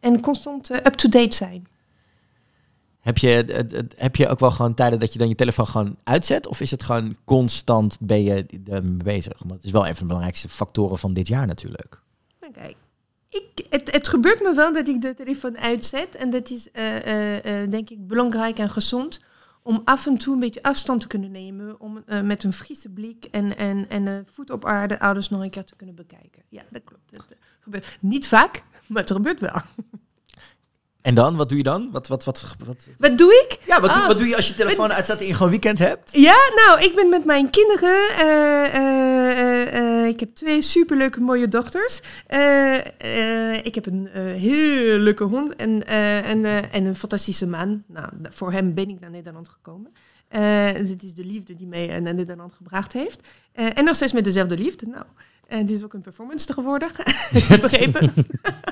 en 0.00 0.20
constant 0.20 0.70
up-to-date 0.70 1.34
zijn. 1.34 1.66
Heb 3.08 3.18
je, 3.18 3.64
heb 3.96 4.16
je 4.16 4.28
ook 4.28 4.38
wel 4.38 4.50
gewoon 4.50 4.74
tijden 4.74 5.00
dat 5.00 5.12
je 5.12 5.18
dan 5.18 5.28
je 5.28 5.34
telefoon 5.34 5.66
gewoon 5.66 5.96
uitzet? 6.04 6.46
Of 6.46 6.60
is 6.60 6.70
het 6.70 6.82
gewoon 6.82 7.16
constant 7.24 7.96
ben 8.00 8.22
je 8.22 8.46
ermee 8.70 8.96
bezig? 8.96 9.38
Want 9.38 9.50
het 9.52 9.64
is 9.64 9.70
wel 9.70 9.86
een 9.86 9.92
van 9.92 9.98
de 9.98 10.04
belangrijkste 10.04 10.48
factoren 10.48 10.98
van 10.98 11.12
dit 11.12 11.28
jaar 11.28 11.46
natuurlijk. 11.46 12.00
Nou, 12.40 12.52
kijk, 12.52 12.76
ik, 13.28 13.66
het, 13.70 13.92
het 13.92 14.08
gebeurt 14.08 14.42
me 14.42 14.54
wel 14.54 14.72
dat 14.72 14.88
ik 14.88 15.02
de 15.02 15.14
telefoon 15.14 15.58
uitzet. 15.58 16.14
En 16.14 16.30
dat 16.30 16.50
is, 16.50 16.70
eh, 16.70 16.96
eh, 16.96 17.62
eh, 17.62 17.70
denk 17.70 17.90
ik, 17.90 18.06
belangrijk 18.06 18.58
en 18.58 18.70
gezond. 18.70 19.24
Om 19.62 19.82
af 19.84 20.06
en 20.06 20.18
toe 20.18 20.34
een 20.34 20.40
beetje 20.40 20.62
afstand 20.62 21.00
te 21.00 21.06
kunnen 21.06 21.30
nemen. 21.30 21.80
Om 21.80 22.04
met 22.22 22.44
een 22.44 22.52
frisse 22.52 22.88
blik 22.88 23.24
en, 23.30 23.56
en, 23.56 23.88
en 23.88 24.26
voet 24.32 24.50
op 24.50 24.64
aarde 24.64 25.00
ouders 25.00 25.28
nog 25.28 25.42
een 25.42 25.50
keer 25.50 25.64
te 25.64 25.76
kunnen 25.76 25.94
bekijken. 25.94 26.42
Ja, 26.48 26.62
dat 26.70 26.82
klopt. 26.84 27.12
Dat 27.12 27.24
gebeurt 27.60 27.98
niet 28.00 28.26
vaak, 28.26 28.62
maar 28.86 29.02
het 29.02 29.10
gebeurt 29.10 29.40
wel. 29.40 29.60
En 31.02 31.14
dan, 31.14 31.36
wat 31.36 31.48
doe 31.48 31.58
je 31.58 31.64
dan? 31.64 31.88
Wat, 31.92 32.06
wat, 32.06 32.24
wat, 32.24 32.44
wat, 32.66 32.86
Wat 32.98 33.18
doe 33.18 33.46
ik? 33.48 33.58
ja, 33.66 33.80
wat, 33.80 33.90
doe, 33.90 33.98
Ah. 34.00 34.06
wat 34.06 34.18
doe 34.18 34.26
je 34.26 34.36
als 34.36 34.48
je 34.48 34.54
telefoon 34.54 34.92
uitzet 34.92 35.20
en 35.20 35.26
je 35.26 35.34
gewoon 35.34 35.50
weekend 35.50 35.78
hebt? 35.78 36.10
Ja, 36.12 36.36
nou, 36.56 36.80
ik 36.80 36.94
ben 36.94 37.08
met 37.08 37.24
mijn 37.24 37.50
kinderen. 37.50 38.08
eh, 38.18 38.74
eh, 38.74 40.02
eh, 40.02 40.06
ik 40.08 40.20
heb 40.20 40.34
twee 40.34 40.62
superleuke 40.62 41.20
mooie 41.20 41.48
dochters. 41.48 42.00
Ik 43.62 43.74
heb 43.74 43.86
een 43.86 44.06
heel 44.36 44.98
leuke 44.98 45.24
hond 45.24 45.56
en, 45.56 45.86
en, 45.86 46.44
en 46.70 46.84
een 46.84 46.96
fantastische 46.96 47.46
man. 47.46 47.82
Nou, 47.86 48.08
voor 48.30 48.52
hem 48.52 48.74
ben 48.74 48.88
ik 48.88 49.00
naar 49.00 49.10
Nederland 49.10 49.48
gekomen. 49.48 49.92
Dit 50.86 51.02
is 51.02 51.14
de 51.14 51.24
liefde 51.24 51.54
die 51.56 51.66
mij 51.66 52.00
naar 52.00 52.14
Nederland 52.14 52.52
gebracht 52.52 52.92
heeft. 52.92 53.20
En 53.52 53.84
nog 53.84 53.94
steeds 53.96 54.12
met 54.12 54.24
dezelfde 54.24 54.58
liefde. 54.58 54.86
Nou, 54.86 55.04
en 55.48 55.66
dit 55.66 55.76
is 55.76 55.82
ook 55.84 55.92
een 55.94 56.00
performance 56.00 56.52
geworden. 56.52 56.88
Begrepen? 57.60 58.12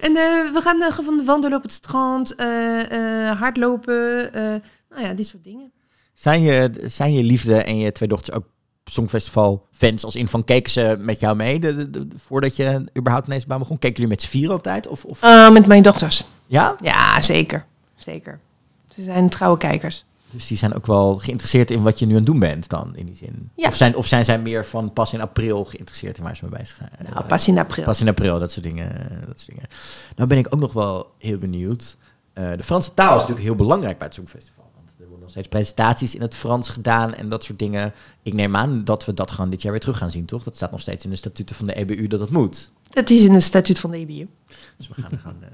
en 0.00 0.16
eh, 0.16 0.52
we 0.52 0.60
gaan 0.62 0.82
eh, 0.82 0.92
gewoon 0.92 1.24
wandelen 1.24 1.56
op 1.56 1.62
het 1.62 1.72
strand, 1.72 2.34
eh, 2.34 3.28
eh, 3.30 3.38
hardlopen. 3.40 4.32
eh, 4.32 4.42
nou 4.90 5.02
ja, 5.02 5.12
dit 5.14 5.26
soort 5.26 5.44
dingen. 5.44 5.72
Zijn 6.14 6.42
je, 6.42 6.70
zijn 6.86 7.12
je 7.12 7.22
liefde 7.24 7.56
en 7.62 7.78
je 7.78 7.92
twee 7.92 8.08
dochters 8.08 8.36
ook 8.36 8.44
Songfestival 8.84 9.66
fans? 9.72 10.04
Als 10.04 10.16
in 10.16 10.28
van 10.28 10.44
keken 10.44 10.72
ze 10.72 10.96
met 10.98 11.20
jou 11.20 11.36
mee 11.36 11.60
de, 11.60 11.74
de- 11.90 11.90
de- 11.90 12.06
voordat 12.26 12.56
je 12.56 12.84
überhaupt 12.98 13.26
ineens 13.26 13.46
baan 13.46 13.58
begon? 13.58 13.78
Keken 13.78 13.94
jullie 13.96 14.10
met 14.10 14.22
z'n 14.22 14.28
vier 14.28 14.50
altijd? 14.50 14.86
Of, 14.86 15.04
of, 15.04 15.20
met 15.52 15.66
mijn 15.66 15.82
dochters. 15.82 16.24
ja? 16.46 16.76
Ja, 16.82 17.20
zeker. 17.20 17.66
Zeker. 17.96 18.40
Ze 18.88 19.02
zijn 19.02 19.28
trouwe 19.28 19.58
kijkers. 19.58 20.04
Dus 20.32 20.46
die 20.46 20.56
zijn 20.56 20.74
ook 20.74 20.86
wel 20.86 21.14
geïnteresseerd 21.14 21.70
in 21.70 21.82
wat 21.82 21.98
je 21.98 22.06
nu 22.06 22.10
aan 22.10 22.16
het 22.16 22.26
doen 22.26 22.38
bent 22.38 22.68
dan, 22.68 22.96
in 22.96 23.06
die 23.06 23.16
zin. 23.16 23.50
Ja. 23.54 23.68
Of, 23.68 23.76
zijn, 23.76 23.96
of 23.96 24.06
zijn 24.06 24.24
zij 24.24 24.40
meer 24.40 24.66
van 24.66 24.92
pas 24.92 25.12
in 25.12 25.20
april 25.20 25.64
geïnteresseerd 25.64 26.18
in 26.18 26.24
waar 26.24 26.36
ze 26.36 26.44
mee 26.48 26.58
bezig 26.58 26.76
zijn? 26.76 26.90
Nou, 27.12 27.24
pas 27.24 27.48
in 27.48 27.58
april. 27.58 27.84
Pas 27.84 28.00
in 28.00 28.08
april, 28.08 28.38
dat 28.38 28.52
soort 28.52 28.64
dingen. 28.64 29.08
Dat 29.26 29.40
soort 29.40 29.50
dingen. 29.50 29.68
Nou 30.16 30.28
ben 30.28 30.38
ik 30.38 30.46
ook 30.54 30.60
nog 30.60 30.72
wel 30.72 31.14
heel 31.18 31.38
benieuwd. 31.38 31.96
Eh, 32.32 32.50
de 32.56 32.64
Franse 32.64 32.94
taal 32.94 33.14
is 33.14 33.20
natuurlijk 33.20 33.46
heel 33.46 33.54
belangrijk 33.54 33.98
bij 33.98 34.06
het 34.06 34.16
Songfestival. 34.16 34.70
Want 34.74 34.90
er 34.90 34.98
worden 35.00 35.20
nog 35.20 35.30
steeds 35.30 35.48
presentaties 35.48 36.14
in 36.14 36.20
het 36.20 36.34
Frans 36.34 36.68
gedaan 36.68 37.14
en 37.14 37.28
dat 37.28 37.44
soort 37.44 37.58
dingen. 37.58 37.92
Ik 38.22 38.32
neem 38.32 38.56
aan 38.56 38.84
dat 38.84 39.04
we 39.04 39.14
dat 39.14 39.30
gewoon 39.30 39.50
dit 39.50 39.62
jaar 39.62 39.72
weer 39.72 39.80
terug 39.80 39.98
gaan 39.98 40.10
zien, 40.10 40.24
toch? 40.24 40.42
Dat 40.42 40.56
staat 40.56 40.70
nog 40.70 40.80
steeds 40.80 41.04
in 41.04 41.10
de 41.10 41.16
statuten 41.16 41.56
van 41.56 41.66
de 41.66 41.74
EBU 41.74 42.06
dat 42.06 42.20
het 42.20 42.30
moet. 42.30 42.70
Dat 42.90 43.10
is 43.10 43.22
in 43.24 43.34
het 43.34 43.42
statuut 43.42 43.78
van 43.78 43.90
de 43.90 43.96
EBU. 43.96 44.28
Dus 44.76 44.88
we 44.88 44.94
gaan 45.02 45.10
er 45.10 45.18
gewoon... 45.18 45.42
eh, 45.42 45.48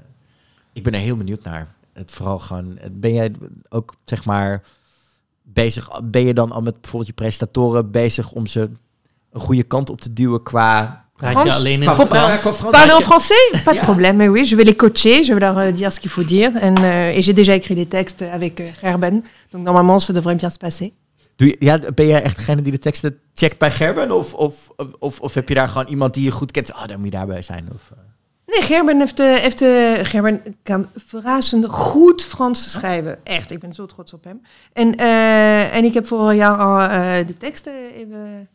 ik 0.73 0.83
ben 0.83 0.93
er 0.93 0.99
heel 0.99 1.17
benieuwd 1.17 1.43
naar. 1.43 1.75
Het 1.97 2.11
vooral 2.11 2.39
gewoon... 2.39 2.79
Ben 2.91 3.13
jij 3.13 3.31
ook, 3.69 3.95
zeg 4.05 4.25
maar, 4.25 4.63
bezig... 5.43 6.01
Ben 6.03 6.25
je 6.25 6.33
dan 6.33 6.51
al 6.51 6.61
met 6.61 6.81
bijvoorbeeld 6.81 7.09
je 7.09 7.23
presentatoren 7.23 7.91
bezig 7.91 8.31
om 8.31 8.45
ze 8.45 8.69
een 9.31 9.41
goede 9.41 9.63
kant 9.63 9.89
op 9.89 10.01
te 10.01 10.13
duwen 10.13 10.43
qua... 10.43 11.05
Frans? 11.17 11.55
alleen 11.55 11.81
in? 11.81 11.85
Parle 11.85 12.91
en 12.91 13.01
français 13.01 13.63
Pas 13.63 13.73
de 13.73 13.79
problème. 13.79 14.17
Mais 14.17 14.29
oui, 14.29 14.45
je 14.45 14.55
vais 14.55 14.65
les 14.65 14.75
coacher. 14.75 15.23
Je 15.23 15.33
vais 15.33 15.39
leur 15.39 15.57
euh, 15.57 15.71
dire 15.71 15.91
ce 15.91 15.99
qu'il 15.99 16.11
faut 16.11 16.27
dire. 16.27 16.51
En, 16.61 16.75
euh, 16.83 17.17
et 17.17 17.21
j'ai 17.21 17.33
déjà 17.33 17.55
écrit 17.55 17.75
des 17.75 17.87
textes 17.87 18.21
avec 18.21 18.59
euh, 18.59 18.67
Gerben. 18.81 19.23
Donc 19.51 19.63
normalement, 19.63 19.99
ça 19.99 20.13
devrait 20.13 20.35
bien 20.35 20.49
se 20.49 20.59
passer. 20.59 20.93
Doe 21.37 21.47
je, 21.47 21.55
ja, 21.59 21.79
ben 21.95 22.07
jij 22.07 22.21
echt 22.21 22.37
degene 22.37 22.61
die 22.61 22.71
de 22.71 22.79
teksten 22.79 23.19
checkt 23.33 23.59
bij 23.59 23.71
Gerben? 23.71 24.11
Of, 24.11 24.33
of, 24.33 24.53
of, 24.99 25.19
of 25.19 25.33
heb 25.33 25.47
je 25.49 25.55
daar 25.55 25.67
gewoon 25.67 25.87
iemand 25.87 26.13
die 26.13 26.23
je 26.23 26.31
goed 26.31 26.51
kent? 26.51 26.73
Oh, 26.73 26.85
dan 26.85 26.97
moet 26.97 27.05
je 27.05 27.11
daarbij 27.11 27.41
zijn. 27.41 27.67
Of, 27.73 27.91
eh. 27.91 27.97
Nee, 28.47 28.61
Gerben, 28.61 28.99
heeft, 28.99 29.19
eh, 29.19 29.35
heeft, 29.35 29.61
eh, 29.61 29.93
Gerben 30.01 30.57
kan 30.63 30.87
verrassend 30.95 31.65
goed 31.65 32.23
Frans 32.23 32.71
schrijven. 32.71 33.25
Echt, 33.25 33.51
ik 33.51 33.59
ben 33.59 33.73
zo 33.73 33.85
trots 33.85 34.13
op 34.13 34.23
hem. 34.23 34.41
En, 34.73 34.95
eh, 34.95 35.75
en 35.75 35.83
ik 35.83 35.93
heb 35.93 36.07
vorig 36.07 36.35
jaar 36.35 36.57
al 36.57 36.79
eh, 36.79 37.27
de 37.27 37.37
teksten 37.37 37.73
even 37.93 38.49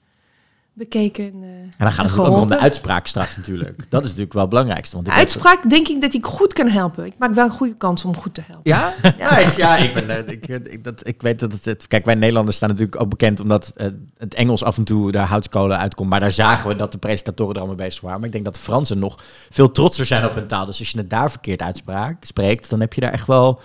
bekeken. 0.74 1.24
En, 1.24 1.42
eh, 1.42 1.48
En 1.48 1.72
dan 1.78 1.92
gaat 1.92 2.10
het 2.10 2.18
ook 2.18 2.36
om 2.36 2.48
de 2.48 2.58
uitspraak 2.58 3.06
straks 3.06 3.36
natuurlijk. 3.36 3.76
Dat 3.90 4.00
is 4.00 4.06
natuurlijk 4.06 4.32
wel 4.32 4.42
het 4.42 4.50
belangrijkste. 4.50 4.94
Want 4.94 5.06
De 5.06 5.12
uitspraak 5.12 5.70
denk 5.70 5.88
ik 5.88 6.00
dat 6.00 6.14
ik 6.14 6.24
goed 6.24 6.52
kan 6.52 6.68
helpen. 6.68 7.04
Ik 7.04 7.14
maak 7.18 7.34
wel 7.34 7.44
een 7.44 7.50
goede 7.50 7.76
kans 7.76 8.04
om 8.04 8.16
goed 8.16 8.34
te 8.34 8.42
helpen. 8.46 8.70
Ja? 8.70 8.92
Ja. 9.18 9.36
Nice. 9.38 9.58
Ja, 9.58 9.76
ik, 9.76 9.94
ben, 9.94 10.10
eh, 10.10 10.32
ik, 10.32 10.46
ik, 10.46 10.84
dat, 10.84 11.06
ik 11.06 11.22
weet 11.22 11.38
dat 11.38 11.64
het. 11.64 11.86
Kijk, 11.86 12.04
wij 12.04 12.14
Nederlanders 12.14 12.56
staan 12.56 12.68
natuurlijk 12.68 13.00
ook 13.00 13.08
bekend 13.08 13.40
omdat 13.40 13.72
eh, 13.76 13.86
het 14.18 14.34
Engels 14.34 14.64
af 14.64 14.76
en 14.76 14.84
toe 14.84 15.12
de 15.12 15.18
houtskolen 15.18 15.78
uitkomt. 15.78 16.10
Maar 16.10 16.20
daar 16.20 16.32
zagen 16.32 16.68
we 16.68 16.76
dat 16.76 16.92
de 16.92 16.98
presentatoren 16.98 17.54
er 17.54 17.60
allemaal 17.60 17.76
bezig 17.86 18.00
waren. 18.00 18.18
Maar 18.18 18.26
ik 18.26 18.32
denk 18.32 18.44
dat 18.44 18.54
de 18.54 18.60
Fransen 18.60 18.98
nog 18.98 19.22
veel 19.50 19.70
trotser 19.70 20.06
zijn 20.06 20.24
op 20.24 20.34
hun 20.34 20.46
taal. 20.46 20.66
Dus 20.66 20.78
als 20.78 20.90
je 20.90 20.98
het 20.98 21.10
daar 21.10 21.30
verkeerd 21.30 21.62
uitspraak 21.62 22.24
spreekt, 22.24 22.70
dan 22.70 22.80
heb 22.80 22.92
je 22.92 23.00
daar 23.00 23.12
echt 23.12 23.26
wel 23.26 23.60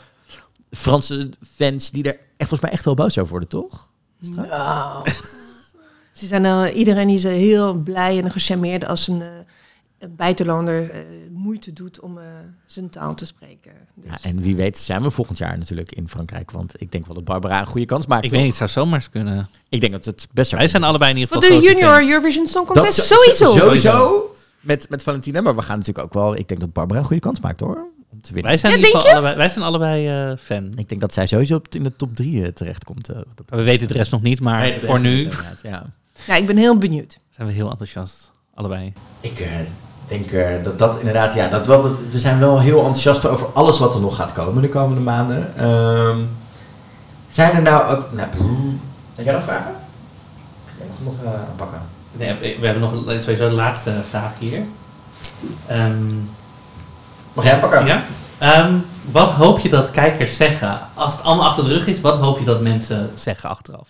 Franse 0.72 1.30
fans 1.56 1.92
die 1.92 2.04
er 2.04 2.14
echt 2.14 2.50
volgens 2.50 2.62
mij 2.62 2.72
echt 2.72 2.86
wel 2.86 2.94
boos 2.94 3.18
over 3.18 3.32
worden, 3.32 3.50
toch? 3.50 3.90
Nou. 4.20 5.10
Ze 6.18 6.26
zijn, 6.28 6.46
eh, 6.46 6.76
iedereen 6.78 7.10
is 7.10 7.24
eh, 7.24 7.32
heel 7.32 7.74
blij 7.74 8.24
en 8.24 8.32
gecharmeerd 8.32 8.86
als 8.86 9.08
een, 9.08 9.22
eh, 9.22 9.28
een 10.00 10.16
buitenlander 10.16 10.90
eh, 10.92 11.00
moeite 11.32 11.74
doet 11.74 12.00
om 12.00 12.18
eh, 12.18 12.24
zijn 12.66 12.90
taal 12.90 13.16
te 13.16 13.26
spreken. 13.26 13.72
Dus. 13.96 14.12
Ja, 14.12 14.18
en 14.30 14.42
wie 14.42 14.56
weet 14.56 14.78
zijn 14.78 15.02
we 15.02 15.12
volgend 15.12 15.38
jaar 15.38 15.58
natuurlijk 15.58 15.92
in 15.92 16.10
Frankrijk. 16.10 16.52
Want 16.52 16.82
ik 16.82 16.92
denk 16.92 17.06
wel 17.06 17.16
dat 17.16 17.24
Barbara 17.24 17.60
een 17.60 17.66
goede 17.68 17.86
kans 17.86 18.06
maakt. 18.06 18.24
Ik 18.24 18.30
toch? 18.30 18.40
weet 18.40 18.48
niet, 18.50 18.60
het 18.60 18.70
zou 18.70 18.86
zomaar 18.86 19.08
kunnen. 19.12 19.48
Ik 19.70 19.80
denk 19.80 19.92
dat 19.92 20.06
het 20.06 20.28
best 20.34 20.50
zou 20.50 20.62
Wij 20.62 20.70
zijn 20.70 20.84
allebei 20.84 21.12
in 21.12 21.18
ieder 21.18 21.34
Voor 21.34 21.44
geval 21.44 21.60
de 21.60 21.66
grote 21.66 21.76
Junior 21.80 21.98
fans. 21.98 22.10
Eurovision 22.12 22.48
Song 22.48 22.66
Dat 22.68 22.76
Contest, 22.76 23.08
zo- 23.08 23.16
sowieso. 23.16 23.58
Sowieso. 23.58 24.36
Met, 24.60 24.90
met 24.90 25.04
Valentina. 25.04 25.42
Maar 25.42 25.56
we 25.56 25.62
gaan 25.62 25.78
natuurlijk 25.78 26.06
ook 26.06 26.14
wel... 26.14 26.36
Ik 26.38 26.48
denk 26.48 26.60
dat 26.60 26.74
Barbara 26.74 27.00
een 27.00 27.06
goede 27.06 27.22
kans 27.22 27.40
maakt 27.40 27.60
hoor. 27.60 27.88
Om 28.10 28.22
te 28.22 28.34
winnen. 28.34 28.44
Wij 28.52 28.58
zijn, 28.58 28.72
Ja, 28.72 28.78
in 28.78 28.84
ieder 28.86 29.00
geval 29.02 29.16
allebei, 29.16 29.36
wij 29.38 29.50
zijn 29.50 29.66
allebei 29.66 30.08
eh, 30.32 30.38
fan. 30.38 30.72
Ik 30.76 30.90
denk 30.90 31.02
dat 31.02 31.14
zij 31.14 31.26
sowieso 31.26 31.62
in 31.70 31.84
de 31.84 31.96
top 31.96 32.16
drie 32.16 32.44
eh, 32.44 32.48
terechtkomt. 32.52 33.10
eh, 33.10 33.16
wat 33.16 33.26
dat 33.36 33.46
We 33.58 33.64
weten 33.64 33.88
de 33.88 33.94
rest 33.94 34.12
nog 34.12 34.22
niet, 34.22 34.40
maar 34.40 34.60
Nee, 34.60 34.72
dat 34.74 34.82
voor 34.90 35.00
nu 35.00 35.30
Ja. 35.64 35.86
Ja, 36.26 36.36
ik 36.36 36.46
ben 36.48 36.58
heel 36.58 36.78
benieuwd. 36.78 37.20
zijn 37.36 37.48
we 37.48 37.54
heel 37.54 37.70
enthousiast. 37.70 38.32
Allebei. 38.56 38.94
Ik 39.20 39.40
eh, 39.40 39.50
denk 40.08 40.32
eh, 40.32 40.64
dat 40.64 40.80
dat 40.80 40.98
inderdaad... 41.00 41.34
Ja, 41.34 41.48
dat 41.48 41.68
wel, 41.68 41.96
we 42.10 42.20
zijn 42.20 42.40
wel 42.40 42.60
heel 42.60 42.78
enthousiast 42.78 43.26
over 43.26 43.48
alles 43.54 43.80
wat 43.80 43.94
er 43.94 44.02
nog 44.02 44.16
gaat 44.16 44.34
komen 44.34 44.62
de 44.62 44.70
komende 44.70 45.02
maanden. 45.02 45.58
Ehm, 45.58 46.18
zijn 47.30 47.56
er 47.56 47.62
nou 47.62 47.96
ook... 47.96 48.12
Nou, 48.12 48.28
heb 49.16 49.26
jij 49.26 49.34
nog 49.34 49.44
vragen? 49.44 49.72
Ik 50.78 50.86
mag 51.04 51.14
nog 51.24 51.56
pakken. 51.56 51.82
Nee, 52.12 52.58
we 52.60 52.66
hebben 52.66 52.82
nog 52.84 53.22
sowieso 53.22 53.50
de 53.50 53.56
laatste 53.56 53.94
vraag 54.10 54.40
hier. 54.40 54.64
Ehm, 55.68 56.14
Mag 57.34 57.46
jij 57.46 57.60
pakken? 57.60 57.86
ja? 57.86 58.04
Ehm, 58.38 58.74
wat 59.12 59.30
hoop 59.30 59.60
je 59.60 59.70
dat 59.70 59.92
kijkers 59.92 60.38
zeggen? 60.38 60.80
Als 60.94 61.12
het 61.14 61.24
allemaal 61.24 61.46
achter 61.48 61.64
de 61.64 61.70
rug 61.74 61.88
is, 61.88 62.02
wat 62.02 62.18
hoop 62.18 62.40
je 62.40 62.46
dat 62.46 62.62
mensen 62.62 63.10
zeggen 63.16 63.50
achteraf? 63.50 63.88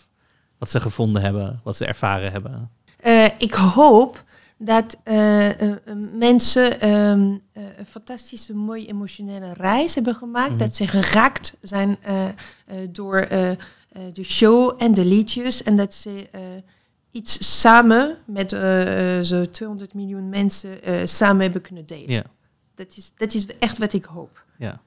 Wat 0.58 0.70
ze 0.70 0.80
gevonden 0.80 1.22
hebben, 1.22 1.62
wat 1.64 1.78
ze 1.78 1.86
ervaren 1.86 2.32
hebben. 2.32 2.72
Eh, 2.98 3.26
ik 3.38 3.54
hoop 3.54 4.26
dat 4.58 4.98
eh, 5.04 5.62
eh, 5.62 5.78
mensen 6.14 6.82
ehm, 6.82 7.36
eh, 7.52 7.64
een 7.78 7.86
fantastische, 7.86 8.56
mooie 8.56 8.88
emotionele 8.88 9.54
reis 9.54 9.96
hebben 9.96 10.16
gemaakt. 10.16 10.50
Mhm. 10.50 10.58
Dat 10.58 10.76
ze 10.76 10.88
geraakt 10.88 11.58
zijn 11.62 11.98
door 12.90 13.28
de 14.14 14.24
show 14.24 14.76
en 14.78 14.94
de 14.94 15.06
liedjes. 15.06 15.64
En 15.64 15.76
dat 15.76 15.94
ze 15.94 16.28
iets 17.12 17.60
samen 17.62 18.18
met 18.26 18.50
zo'n 19.22 19.50
200 19.52 19.94
miljoen 19.94 20.30
mensen 20.30 20.80
samen 21.08 21.42
hebben 21.42 21.62
kunnen 21.62 21.86
delen. 21.86 22.24
Dat, 22.76 22.98
is, 22.98 23.12
dat 23.18 23.34
is 23.34 23.46
echt 23.46 23.78
wat 23.78 23.94
ik 23.94 24.06
hoop. 24.06 24.46
ja. 24.58 24.80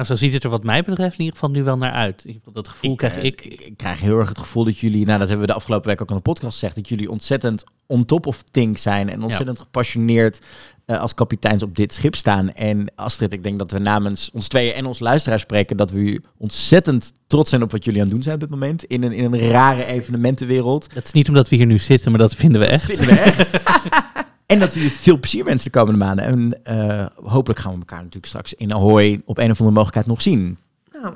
Nou, 0.00 0.12
zo 0.12 0.18
ziet 0.24 0.32
het 0.32 0.44
er 0.44 0.50
wat 0.50 0.64
mij 0.64 0.82
betreft 0.82 1.12
in 1.12 1.24
ieder 1.24 1.38
geval 1.38 1.50
nu 1.50 1.64
wel 1.64 1.76
naar 1.76 1.92
uit. 1.92 2.24
In 2.24 2.42
Dat 2.52 2.68
gevoel 2.68 2.94
krijg 2.94 3.16
eh, 3.16 3.24
ik. 3.24 3.44
ik. 3.44 3.72
krijg 3.76 4.00
heel 4.00 4.18
erg 4.18 4.28
het 4.28 4.38
gevoel 4.38 4.64
dat 4.64 4.78
jullie, 4.78 5.06
nou 5.06 5.18
dat 5.18 5.28
hebben 5.28 5.46
we 5.46 5.52
de 5.52 5.58
afgelopen 5.58 5.88
week 5.88 6.02
ook 6.02 6.10
aan 6.10 6.16
de 6.16 6.22
podcast 6.22 6.52
gezegd, 6.52 6.74
dat 6.74 6.88
jullie 6.88 7.10
ontzettend 7.10 7.64
on 7.86 8.04
top 8.04 8.26
of 8.26 8.42
things 8.50 8.82
zijn 8.82 9.10
en 9.10 9.22
ontzettend 9.22 9.58
gepassioneerd 9.58 10.40
eh, 10.84 11.00
als 11.00 11.14
kapiteins 11.14 11.62
op 11.62 11.76
dit 11.76 11.94
schip 11.94 12.14
staan. 12.14 12.52
En 12.52 12.92
Astrid, 12.94 13.32
ik 13.32 13.42
denk 13.42 13.58
dat 13.58 13.70
we 13.70 13.78
namens 13.78 14.30
ons 14.32 14.48
tweeën 14.48 14.74
en 14.74 14.86
ons 14.86 14.98
luisteraars 14.98 15.42
spreken 15.42 15.76
dat 15.76 15.90
we 15.90 16.22
ontzettend 16.36 17.12
trots 17.26 17.50
zijn 17.50 17.62
op 17.62 17.70
wat 17.70 17.84
jullie 17.84 18.00
aan 18.00 18.06
het 18.06 18.14
doen 18.14 18.22
zijn 18.22 18.34
op 18.34 18.40
dit 18.40 18.50
moment 18.50 18.84
in 18.84 19.02
een, 19.02 19.12
in 19.12 19.24
een 19.24 19.50
rare 19.50 19.84
evenementenwereld. 19.84 20.94
Dat 20.94 21.04
is 21.04 21.12
niet 21.12 21.28
omdat 21.28 21.48
we 21.48 21.56
hier 21.56 21.66
nu 21.66 21.78
zitten, 21.78 22.10
maar 22.10 22.20
dat 22.20 22.34
vinden 22.34 22.60
we 22.60 22.66
echt. 22.66 22.84
Vinden 22.84 23.06
we 23.06 23.20
echt. 23.20 23.58
en 24.50 24.58
dat 24.58 24.72
we 24.72 24.80
jullie 24.80 24.94
veel 24.94 25.18
plezier 25.18 25.44
wensen 25.44 25.72
de 25.72 25.78
komende 25.78 26.04
maanden. 26.04 26.24
En 26.24 26.64
eh, 26.64 27.06
hopelijk 27.24 27.60
gaan 27.60 27.72
we 27.72 27.78
elkaar 27.78 27.98
natuurlijk 27.98 28.26
straks 28.26 28.54
in 28.54 28.72
Ahoy 28.72 29.22
op 29.24 29.38
een 29.38 29.50
of 29.50 29.58
andere 29.58 29.70
mogelijkheid 29.70 30.06
nog 30.06 30.22
zien. 30.22 30.58
Nou, 30.92 31.14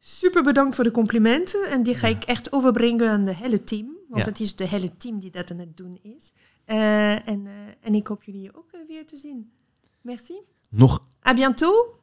super 0.00 0.42
bedankt 0.42 0.74
voor 0.74 0.84
de 0.84 0.90
complimenten. 0.90 1.70
En 1.70 1.82
die 1.82 1.94
ga 1.94 2.08
ik 2.08 2.24
echt 2.24 2.52
overbrengen 2.52 3.10
aan 3.10 3.24
de 3.24 3.34
hele 3.34 3.64
team. 3.64 3.96
Want 4.08 4.26
het 4.26 4.40
is 4.40 4.56
de 4.56 4.68
hele 4.68 4.96
team 4.96 5.20
die 5.20 5.30
dat 5.30 5.50
aan 5.50 5.58
het 5.58 5.76
doen 5.76 5.98
is. 6.02 6.32
Eh, 6.64 7.28
en, 7.28 7.46
eh, 7.46 7.52
en 7.80 7.94
ik 7.94 8.06
hoop 8.06 8.22
jullie 8.22 8.56
ook 8.56 8.70
weer 8.88 9.06
te 9.06 9.16
zien. 9.16 9.52
Merci. 10.00 10.34
Nog 10.70 11.02
À 11.28 11.34
bientôt. 11.34 12.01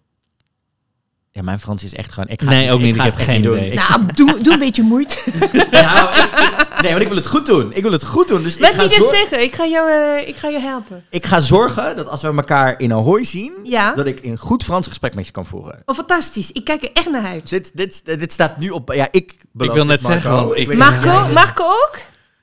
Ja, 1.40 1.46
mijn 1.46 1.60
Frans 1.60 1.84
is 1.84 1.94
echt 1.94 2.12
gewoon... 2.12 2.30
Ik 2.30 2.42
ga 2.42 2.50
Nee, 2.50 2.64
het- 2.66 2.74
ook 2.74 2.80
niet. 2.80 2.96
ga 2.96 3.06
Ik 3.06 3.10
het 3.10 3.20
heb 3.20 3.28
geen 3.30 3.36
niet 3.42 3.50
doen. 3.50 3.58
idee. 3.58 3.72
Ik- 3.72 3.88
Nou, 3.90 4.02
doe, 4.16 4.38
doe 4.44 4.54
een 4.54 4.60
beetje 4.60 4.84
moeite. 4.84 5.18
nou, 5.72 6.10
ik- 6.16 6.24
ik- 6.24 6.82
nee, 6.82 6.92
want 6.92 7.02
ik 7.04 7.08
wil 7.08 7.18
het 7.18 7.28
goed 7.28 7.46
doen. 7.46 7.72
Ik 7.74 7.82
wil 7.84 7.92
het 7.92 8.04
goed 8.04 8.28
doen. 8.28 8.44
Dus 8.44 8.56
ik 8.56 8.62
Wat 8.62 8.70
ga, 8.70 8.76
wil 8.78 8.90
je 8.90 8.96
zor- 9.02 9.16
zeggen? 9.16 9.42
Ik 9.44 9.56
ga, 9.56 9.66
jou, 9.66 9.90
eh, 9.92 10.28
ik 10.28 10.36
ga 10.38 10.48
je 10.48 10.60
helpen. 10.60 11.04
ik 11.10 11.26
ga 11.26 11.40
zorgen 11.40 11.96
dat 11.96 12.08
als 12.10 12.22
we 12.22 12.28
elkaar 12.28 12.80
in 12.80 12.94
Ahoy 12.94 13.26
zien... 13.26 13.54
Ja. 13.64 13.94
dat 13.94 14.06
ik 14.06 14.20
een 14.26 14.38
goed 14.38 14.64
Frans 14.64 14.88
gesprek 14.88 15.16
met 15.16 15.26
je 15.26 15.32
kan 15.32 15.46
voeren. 15.46 15.82
Oh, 15.86 15.96
fantastisch. 15.96 16.52
Ik 16.52 16.64
kijk 16.64 16.84
er 16.84 16.90
echt 16.94 17.10
naar 17.10 17.26
uit. 17.26 17.50
Dit, 17.50 17.72
dit, 17.74 18.02
dit 18.20 18.32
staat 18.32 18.58
nu 18.58 18.70
op... 18.70 18.94
Ja, 18.94 19.08
ik 19.12 19.34
beloof 19.52 19.74
wil 19.74 19.86
dit, 19.86 19.92
net 19.92 20.12
zeggen, 20.12 20.32
Marco. 20.32 20.48
want 20.48 20.60
ik- 20.60 20.68
weet- 20.68 20.78
Marco, 20.78 21.28
Marco 21.34 21.64
ook? 21.64 21.98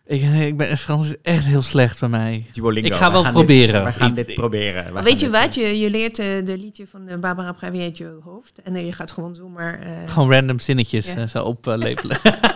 Ik, 0.06 0.22
ik 0.22 0.56
ben, 0.56 0.78
Frans 0.78 1.06
is 1.08 1.14
echt 1.22 1.44
heel 1.44 1.62
slecht 1.62 2.00
bij 2.00 2.08
mij. 2.08 2.46
Duolingo. 2.52 2.86
Ik 2.88 2.94
ga 2.94 3.12
Wij 3.12 3.22
wel 3.22 3.32
proberen. 3.32 3.74
Dit, 3.74 3.82
wij 3.82 3.92
gaan 3.92 4.12
dit 4.12 4.34
proberen. 4.34 5.02
Weet 5.02 5.20
je 5.20 5.30
wat? 5.30 5.54
Je, 5.54 5.78
je 5.78 5.90
leert 5.90 6.18
eh, 6.18 6.26
de 6.44 6.58
liedje 6.58 6.86
van 6.86 7.04
de 7.06 7.18
Barbara 7.18 7.52
Pravi 7.52 7.80
uit 7.80 7.96
je 7.98 8.18
hoofd. 8.24 8.62
En 8.62 8.74
eh, 8.76 8.84
je 8.86 8.92
gaat 8.92 9.10
gewoon 9.12 9.34
zomaar... 9.34 9.80
eh, 9.80 9.92
Gewoon 10.06 10.32
random 10.32 10.58
zinnetjes 10.60 11.12
Ja. 11.12 11.16
eh, 11.20 11.26
zo 11.28 11.42
oplepelen. 11.42 12.18
Ja. 12.22 12.38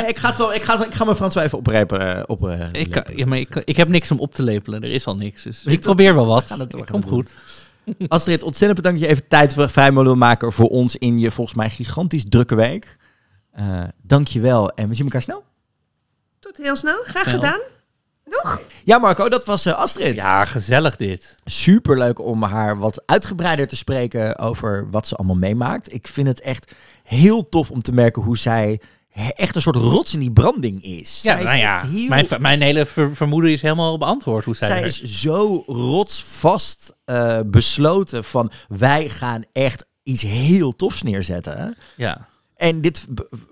Nee, 0.00 0.06
ik, 0.08 0.18
ga 0.18 0.28
het 0.28 0.38
wel, 0.38 0.54
ik, 0.54 0.62
ga, 0.62 0.84
ik 0.84 0.94
ga 0.94 1.04
mijn 1.04 1.16
Frans 1.16 1.34
wel 1.34 1.44
even 1.44 1.58
oprepen. 1.58 2.28
Op, 2.28 2.48
eh, 2.48 2.52
ik, 2.60 2.60
kan- 2.60 2.72
lepelen. 2.72 3.16
ja, 3.18 3.26
maar 3.26 3.38
ik, 3.38 3.54
ik 3.64 3.76
heb 3.76 3.88
niks 3.88 4.10
om 4.10 4.18
op 4.18 4.34
te 4.34 4.42
lepelen. 4.42 4.82
Er 4.82 4.90
is 4.90 5.06
al 5.06 5.14
niks. 5.14 5.42
Dus 5.42 5.64
ik 5.64 5.80
probeer 5.80 6.14
wel 6.14 6.26
wat. 6.26 6.48
het- 6.48 6.72
we 6.72 6.84
doen. 6.90 7.02
goed. 7.02 7.34
Astrid, 8.08 8.42
ontzettend 8.42 8.74
bedankt 8.80 9.00
dat 9.00 9.08
je 9.08 9.14
even 9.14 9.28
tijd 9.28 9.54
voor- 9.54 9.68
vrij 9.70 9.92
wil 9.92 10.14
maken 10.16 10.52
voor 10.52 10.68
ons 10.68 10.96
in 10.96 11.18
je 11.18 11.30
volgens 11.30 11.56
mij 11.56 11.70
gigantisch 11.70 12.24
drukke 12.28 12.54
week. 12.54 12.96
Eh 13.52 13.82
Dank 14.02 14.28
je 14.28 14.40
wel 14.40 14.70
en 14.70 14.88
we 14.88 14.94
zien 14.94 15.04
elkaar 15.04 15.22
snel. 15.22 15.44
Tot 16.52 16.56
heel 16.66 16.76
snel. 16.76 16.98
Graag 17.04 17.22
Snel. 17.22 17.34
gedaan. 17.34 17.60
Nog? 18.24 18.60
Ja 18.84 18.98
Marco, 18.98 19.28
dat 19.28 19.44
was 19.44 19.66
eh, 19.66 19.72
Astrid. 19.72 20.14
Ja, 20.14 20.44
gezellig 20.44 20.96
dit. 20.96 21.34
Super 21.44 21.98
leuk 21.98 22.18
om 22.20 22.42
haar 22.42 22.78
wat 22.78 23.02
uitgebreider 23.06 23.66
te 23.66 23.76
spreken 23.76 24.38
over 24.38 24.90
wat 24.90 25.06
ze 25.08 25.14
allemaal 25.16 25.36
meemaakt. 25.36 25.92
Ik 25.94 26.06
vind 26.08 26.26
het 26.26 26.40
echt 26.40 26.72
heel 27.04 27.44
tof 27.48 27.70
om 27.70 27.82
te 27.82 27.92
merken 27.92 28.22
hoe 28.22 28.38
zij 28.38 28.80
echt 29.34 29.54
een 29.56 29.62
soort 29.62 29.76
rots 29.76 30.14
in 30.14 30.20
die 30.20 30.32
branding 30.32 30.82
is. 30.84 31.20
Ja, 31.22 31.32
zij 31.32 31.42
is 31.42 31.48
nou 31.48 31.58
ja. 31.58 31.74
echt 31.82 31.92
heel- 31.92 32.08
Mijn, 32.08 32.26
mijn 32.38 32.62
hele 32.62 32.86
ver- 32.86 33.16
vermoeden 33.16 33.50
is 33.50 33.62
helemaal 33.62 33.98
beantwoord 33.98 34.44
hoe 34.44 34.56
zij, 34.56 34.68
zij 34.68 34.82
is 34.82 35.02
zo 35.02 35.62
rotsvast 35.66 36.94
eh, 37.04 37.38
besloten 37.46 38.24
van 38.24 38.50
wij 38.68 39.08
gaan 39.08 39.42
echt 39.52 39.86
iets 40.02 40.22
heel 40.22 40.76
tofs 40.76 41.02
neerzetten. 41.02 41.76
Ja. 41.96 42.28
En 42.56 42.80
dit 42.80 43.06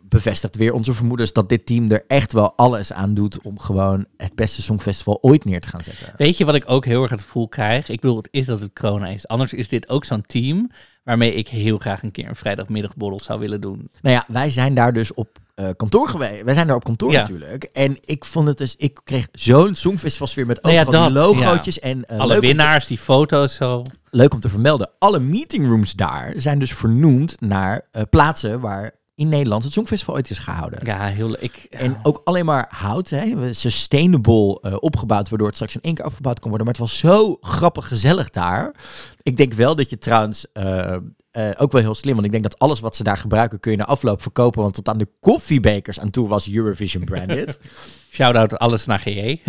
bevestigt 0.09 0.57
weer 0.57 0.73
onze 0.73 0.93
vermoedens 0.93 1.33
dat 1.33 1.49
dit 1.49 1.67
team 1.67 1.91
er 1.91 2.05
echt 2.07 2.33
wel 2.33 2.53
alles 2.57 2.93
aan 2.93 3.15
doet 3.15 3.41
om 3.43 3.59
gewoon 3.59 4.07
het 4.17 4.35
beste 4.35 4.63
songfestival 4.63 5.19
ooit 5.21 5.45
neer 5.45 5.61
te 5.61 5.69
gaan 5.69 5.83
zetten. 5.83 6.13
Weet 6.17 6.37
je 6.39 6.45
wat 6.45 6.55
ik 6.55 6.65
ook 6.71 6.85
heel 6.85 7.03
erg 7.03 7.11
het 7.11 7.21
gevoel 7.21 7.49
krijg? 7.49 7.89
Ik 7.89 8.01
bedoel, 8.01 8.17
het 8.17 8.29
is 8.31 8.47
dat 8.47 8.61
het 8.61 8.71
corona 8.81 9.07
is. 9.07 9.29
Anders 9.29 9.53
is 9.53 9.69
dit 9.69 9.89
ook 9.89 10.05
zo'n 10.05 10.23
team 10.27 10.71
waarmee 11.05 11.35
ik 11.35 11.49
heel 11.49 11.79
graag 11.79 12.03
een 12.03 12.11
keer 12.11 12.29
een 12.29 12.37
vrijdagmiddagborrel 12.37 13.21
zou 13.21 13.41
willen 13.41 13.61
doen. 13.61 13.89
Nou 14.03 14.15
ja, 14.15 14.25
wij 14.29 14.51
zijn 14.51 14.75
daar 14.75 14.93
dus 14.93 15.15
op 15.15 15.39
eh, 15.55 15.69
kantoor 15.77 16.09
geweest. 16.09 16.43
Wij 16.43 16.55
zijn 16.55 16.67
daar 16.67 16.77
op 16.77 16.85
kantoor 16.85 17.13
Ja. 17.13 17.21
natuurlijk. 17.21 17.65
En 17.65 17.97
ik 18.05 18.25
vond 18.25 18.49
het 18.49 18.59
dus, 18.59 18.75
ik 18.77 19.01
kreeg 19.05 19.29
zo'n 19.33 19.75
songfestival 19.75 20.27
sfeer 20.27 20.47
met 20.47 20.63
Nou 20.63 20.75
ja, 20.75 20.81
overal 20.81 21.05
die 21.07 21.15
dat, 21.15 21.25
logootjes. 21.27 21.79
En 21.79 22.05
eh, 22.09 22.19
Alle 22.19 22.35
te, 22.35 22.41
winnaars, 22.41 22.87
die 22.87 22.99
foto's 22.99 23.55
zo. 23.55 23.83
leuk 24.11 24.35
om 24.35 24.41
te 24.41 24.49
vermelden, 24.49 24.91
alle 24.99 25.19
meetingrooms 25.19 25.93
daar 25.95 26.33
zijn 26.37 26.59
dus 26.59 26.73
vernoemd 26.75 27.41
naar 27.41 27.81
eh, 27.93 28.03
plaatsen 28.11 28.61
waar 28.61 28.91
in 29.17 29.29
Nederland 29.29 29.65
het 29.65 29.73
Songfestival 29.73 30.15
ooit 30.15 30.31
is 30.31 30.39
gehouden. 30.39 30.81
Ja, 30.85 31.07
heel 31.07 31.37
ik, 31.39 31.67
ja. 31.71 31.79
En 31.79 31.97
ook 32.03 32.21
alleen 32.25 32.45
maar 32.45 32.67
hout, 32.69 33.11
hè, 33.11 33.53
sustainable 33.53 34.61
eh, 34.61 34.77
opgebouwd, 34.79 35.29
waardoor 35.29 35.47
het 35.47 35.57
straks 35.57 35.75
in 35.75 35.83
één 35.83 35.95
keer 35.95 36.05
afgebouwd 36.05 36.39
kan 36.39 36.49
worden. 36.49 36.67
Maar 36.67 36.77
het 36.77 36.85
was 36.85 36.99
zo 36.99 37.37
grappig 37.41 37.89
gezellig 37.89 38.31
daar. 38.31 38.75
Ik 39.23 39.37
denk 39.37 39.53
wel 39.53 39.77
dat 39.77 39.91
je 39.91 39.99
trouwens, 39.99 40.53
eh, 40.53 40.95
eh, 41.31 41.51
ook 41.57 41.73
wel 41.73 41.81
heel 41.81 41.95
slim, 41.95 42.15
want 42.15 42.27
ik 42.27 42.33
denk 42.33 42.43
dat 42.43 42.59
alles 42.59 42.81
wat 42.81 42.97
ze 42.97 43.03
daar 43.03 43.19
gebruiken 43.19 43.61
kun 43.61 43.71
je 43.71 43.77
na 43.77 43.85
afloop 43.85 44.23
verkopen. 44.23 44.63
Want 44.63 44.75
tot 44.75 44.89
aan 44.89 44.99
de 44.99 45.09
koffiebekers 45.21 46.01
aan 46.01 46.11
toe 46.11 46.29
was 46.29 46.51
Eurovision 46.53 47.05
branded. 47.05 47.59
Shout-out 48.11 48.59
alles 48.59 48.87
naar 48.87 49.01
GE. 49.01 49.41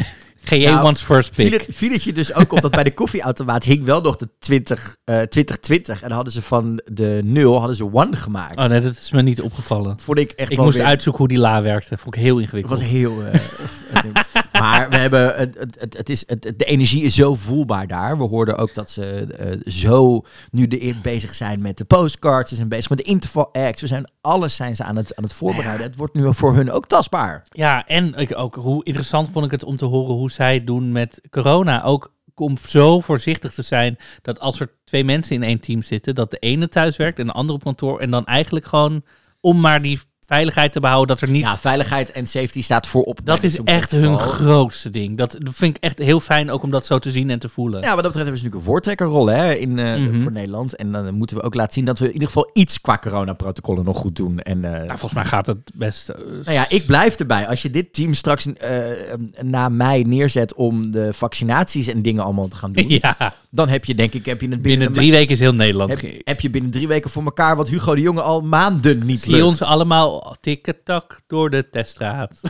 GE 0.47 0.57
Nou, 0.69 0.95
first 0.95 1.35
pick. 1.35 1.47
viel, 1.49 1.57
het, 1.59 1.67
viel 1.71 1.91
het 1.91 2.03
je 2.03 2.13
dus 2.13 2.33
ook 2.33 2.51
op 2.53 2.61
dat 2.61 2.71
bij 2.71 2.83
de 2.83 2.93
koffieautomaat 3.01 3.63
hing 3.63 3.83
wel 3.83 4.01
nog 4.01 4.15
de 4.15 4.29
20, 4.39 4.95
eh 5.03 5.21
2020. 5.21 6.01
En 6.01 6.11
hadden 6.11 6.33
ze 6.33 6.41
van 6.41 6.81
de 6.91 7.21
nul 7.23 7.57
hadden 7.57 7.75
ze 7.75 7.93
one 7.93 8.15
gemaakt. 8.15 8.57
Oh 8.57 8.65
nee, 8.65 8.81
dat 8.81 8.93
is 8.95 9.11
me 9.11 9.21
niet 9.21 9.41
opgevallen. 9.41 9.99
Vond 9.99 10.19
ik 10.19 10.31
echt 10.31 10.51
Ik 10.51 10.57
moest 10.57 10.77
weer- 10.77 10.85
uitzoeken 10.85 11.19
hoe 11.19 11.29
die 11.29 11.37
la 11.39 11.61
werkte. 11.61 11.97
Vond 11.97 12.15
ik 12.15 12.21
heel 12.21 12.37
ingewikkeld. 12.39 12.79
was 12.79 12.87
heel. 12.89 13.23
eh, 13.23 13.33
eh, 13.33 14.03
maar 14.59 14.89
we 14.89 14.97
hebben. 14.97 15.35
Het, 15.35 15.57
het, 15.79 15.97
het, 15.97 16.09
is, 16.09 16.23
het, 16.27 16.53
de 16.57 16.65
energie 16.65 17.03
is 17.03 17.15
zo 17.15 17.35
voelbaar 17.35 17.87
daar. 17.87 18.17
We 18.17 18.23
hoorden 18.23 18.57
ook 18.57 18.73
dat 18.73 18.89
ze 18.89 19.05
eh, 19.39 19.71
zo 19.71 20.21
nu 20.51 20.67
de, 20.67 20.93
bezig 21.01 21.35
zijn 21.35 21.61
met 21.61 21.77
de 21.77 21.85
postcards. 21.85 22.49
Ze 22.49 22.55
zijn 22.55 22.67
bezig 22.67 22.89
met 22.89 22.97
de 22.97 23.03
interval 23.03 23.49
acts. 23.53 23.81
We 23.81 23.87
zijn 23.87 24.11
alles 24.21 24.55
zijn 24.55 24.75
ze 24.75 24.83
aan 24.83 24.95
het, 24.95 25.15
aan 25.15 25.23
het 25.23 25.33
voorbereiden. 25.33 25.85
Het 25.87 25.95
wordt 25.95 26.13
nu 26.13 26.33
voor 26.33 26.55
hun 26.55 26.71
ook 26.71 26.85
tastbaar. 26.87 27.43
Ja, 27.49 27.85
en 27.87 28.13
ik 28.13 28.37
ook, 28.37 28.55
hoe 28.55 28.83
interessant 28.83 29.29
vond 29.33 29.45
ik 29.45 29.51
het 29.51 29.63
om 29.63 29.77
te 29.77 29.85
horen 29.85 30.15
hoe 30.15 30.31
zij 30.37 30.63
doen 30.63 30.91
met 30.91 31.21
corona. 31.29 31.83
Ook 31.83 32.13
om 32.35 32.57
zo 32.57 32.99
voorzichtig 32.99 33.53
te 33.53 33.61
zijn 33.61 33.97
dat 34.21 34.39
als 34.39 34.59
er 34.59 34.71
twee 34.83 35.03
mensen 35.03 35.35
in 35.35 35.43
één 35.43 35.59
team 35.59 35.81
zitten, 35.81 36.15
dat 36.15 36.31
de 36.31 36.37
ene 36.37 36.67
thuis 36.67 36.97
werkt 36.97 37.19
en 37.19 37.25
de 37.25 37.31
andere 37.31 37.57
op 37.57 37.63
kantoor. 37.63 37.99
En 37.99 38.11
dan 38.11 38.25
eigenlijk 38.25 38.65
gewoon 38.65 39.03
om 39.39 39.59
maar 39.59 39.81
die 39.81 39.99
veiligheid 40.27 40.71
te 40.71 40.79
behouden, 40.79 41.15
dat 41.15 41.21
er 41.27 41.33
niet... 41.33 41.41
Ja, 41.41 41.57
veiligheid 41.57 42.11
en 42.11 42.27
safety 42.27 42.61
staat 42.61 42.87
voorop. 42.87 43.19
dat 43.23 43.43
is 43.43 43.59
echt 43.63 43.91
hun 43.91 44.19
grootste 44.19 44.89
ding. 44.89 45.17
Dat, 45.17 45.37
vind 45.51 45.77
ik 45.77 45.83
echt 45.83 45.97
heel 45.99 46.19
fijn 46.19 46.51
ook 46.51 46.63
om 46.63 46.71
dat 46.71 46.85
zo 46.85 46.99
te 46.99 47.11
zien 47.11 47.29
en 47.29 47.39
te 47.39 47.49
voelen. 47.49 47.81
Ja, 47.81 47.95
wat 47.95 48.03
dat 48.03 48.11
betreft 48.11 48.27
hebben 48.27 48.37
ze 48.37 48.43
natuurlijk 48.43 48.65
een 48.65 48.71
voortrekkerrol 48.73 49.25
hè, 49.27 49.53
in, 49.53 49.79
eh, 49.79 49.95
Mhm. 49.95 50.21
voor 50.21 50.31
Nederland. 50.31 50.75
En 50.75 50.91
dan 50.91 51.13
moeten 51.13 51.37
we 51.37 51.43
ook 51.43 51.53
laten 51.53 51.73
zien 51.73 51.85
dat 51.85 51.99
we 51.99 52.05
in 52.05 52.11
ieder 52.13 52.27
geval 52.27 52.49
iets 52.53 52.81
qua 52.81 52.97
coronaprotocollen 52.97 53.85
nog 53.85 53.97
goed 53.97 54.15
doen. 54.15 54.39
En, 54.39 54.63
eh, 54.65 54.71
Nou, 54.71 54.87
volgens 54.87 55.13
mij 55.13 55.25
gaat 55.25 55.45
het 55.45 55.71
best. 55.73 56.09
eh, 56.09 56.17
Nou 56.25 56.51
ja, 56.51 56.65
ik 56.69 56.85
blijf 56.85 57.15
erbij. 57.15 57.47
Als 57.47 57.61
je 57.61 57.69
dit 57.69 57.93
team 57.93 58.13
straks 58.13 58.47
na 59.41 59.69
mei 59.69 60.03
neerzet 60.03 60.53
om 60.53 60.91
de 60.91 61.13
vaccinaties 61.13 61.87
en 61.87 62.01
dingen 62.01 62.23
allemaal 62.23 62.47
te 62.47 62.55
gaan 62.55 62.71
doen, 62.71 62.89
ja, 63.01 63.33
dan 63.49 63.69
heb 63.69 63.85
je 63.85 63.95
denk 63.95 64.13
ik 64.13 64.25
heb 64.25 64.41
je 64.41 64.47
het 64.49 64.61
binnen 64.61 64.77
binnen, 64.77 64.91
drie 64.91 65.11
weken 65.11 65.31
is 65.31 65.39
heel 65.39 65.53
Nederland. 65.53 66.01
heb, 66.01 66.21
heb 66.23 66.39
je 66.41 66.49
binnen 66.49 66.71
drie 66.71 66.87
weken 66.87 67.09
voor 67.09 67.23
elkaar 67.23 67.55
wat 67.55 67.69
Hugo 67.69 67.95
de 67.95 68.01
Jonge 68.01 68.21
al 68.21 68.41
maanden 68.41 69.05
niet 69.05 69.21
Zie 69.21 69.31
lukt. 69.31 69.43
ons 69.43 69.61
allemaal 69.61 70.35
tikketak 70.41 71.19
door 71.27 71.49
de 71.49 71.69
teststraat. 71.69 72.31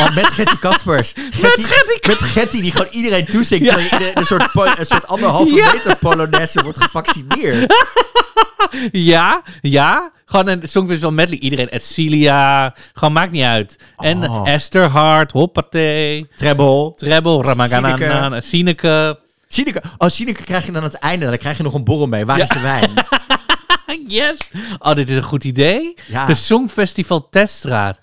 Oh, 0.00 0.14
met 0.14 0.24
Getty 0.24 0.56
Kaspers. 0.56 1.12
Getty, 1.30 2.08
met 2.08 2.16
Getty 2.18 2.60
die 2.60 2.70
gewoon 2.72 2.88
iedereen 2.90 3.24
toezingt. 3.26 3.66
in 3.66 4.00
Een, 4.14 4.24
soort, 4.24 4.48
een 4.78 4.86
soort 4.86 5.06
anderhalve 5.06 5.54
Ja. 5.54 5.72
meter 5.72 5.96
polonaise 5.96 6.62
wordt 6.62 6.82
gevaccineerd. 6.82 7.66
Ja, 8.92 9.42
ja. 9.60 10.12
Gewoon 10.24 10.48
een 10.48 10.68
songfestival 10.68 11.12
medley. 11.12 11.38
Iedereen, 11.38 11.68
Edcilia. 11.68 12.74
Gewoon 12.92 13.14
maakt 13.14 13.30
niet 13.32 13.42
uit. 13.42 13.78
En 13.96 14.28
Oh. 14.30 14.48
Esther 14.48 14.88
Hart, 14.88 15.32
Hoppatee, 15.32 16.28
Treble. 16.36 16.92
Treble, 16.96 17.42
Ramaganana, 17.42 18.40
Sineke. 18.40 19.18
Sineke. 19.54 19.82
Oh, 19.98 20.08
Sineke 20.08 20.44
krijg 20.44 20.66
je 20.66 20.72
dan 20.72 20.82
aan 20.82 20.88
het 20.88 20.98
einde. 20.98 21.26
Dan 21.26 21.36
krijg 21.36 21.56
je 21.56 21.62
nog 21.62 21.74
een 21.74 21.84
borrel 21.84 22.06
mee. 22.06 22.24
Waar 22.24 22.38
is 22.40 22.48
de 22.48 22.60
wijn? 22.60 22.90
Yes. 24.06 24.50
Oh, 24.78 24.94
dit 24.94 25.08
is 25.10 25.16
een 25.16 25.22
goed 25.22 25.44
idee. 25.44 25.94
Ja. 26.06 26.26
De 26.26 26.34
Songfestival 26.34 27.28
Teststraat. 27.28 28.00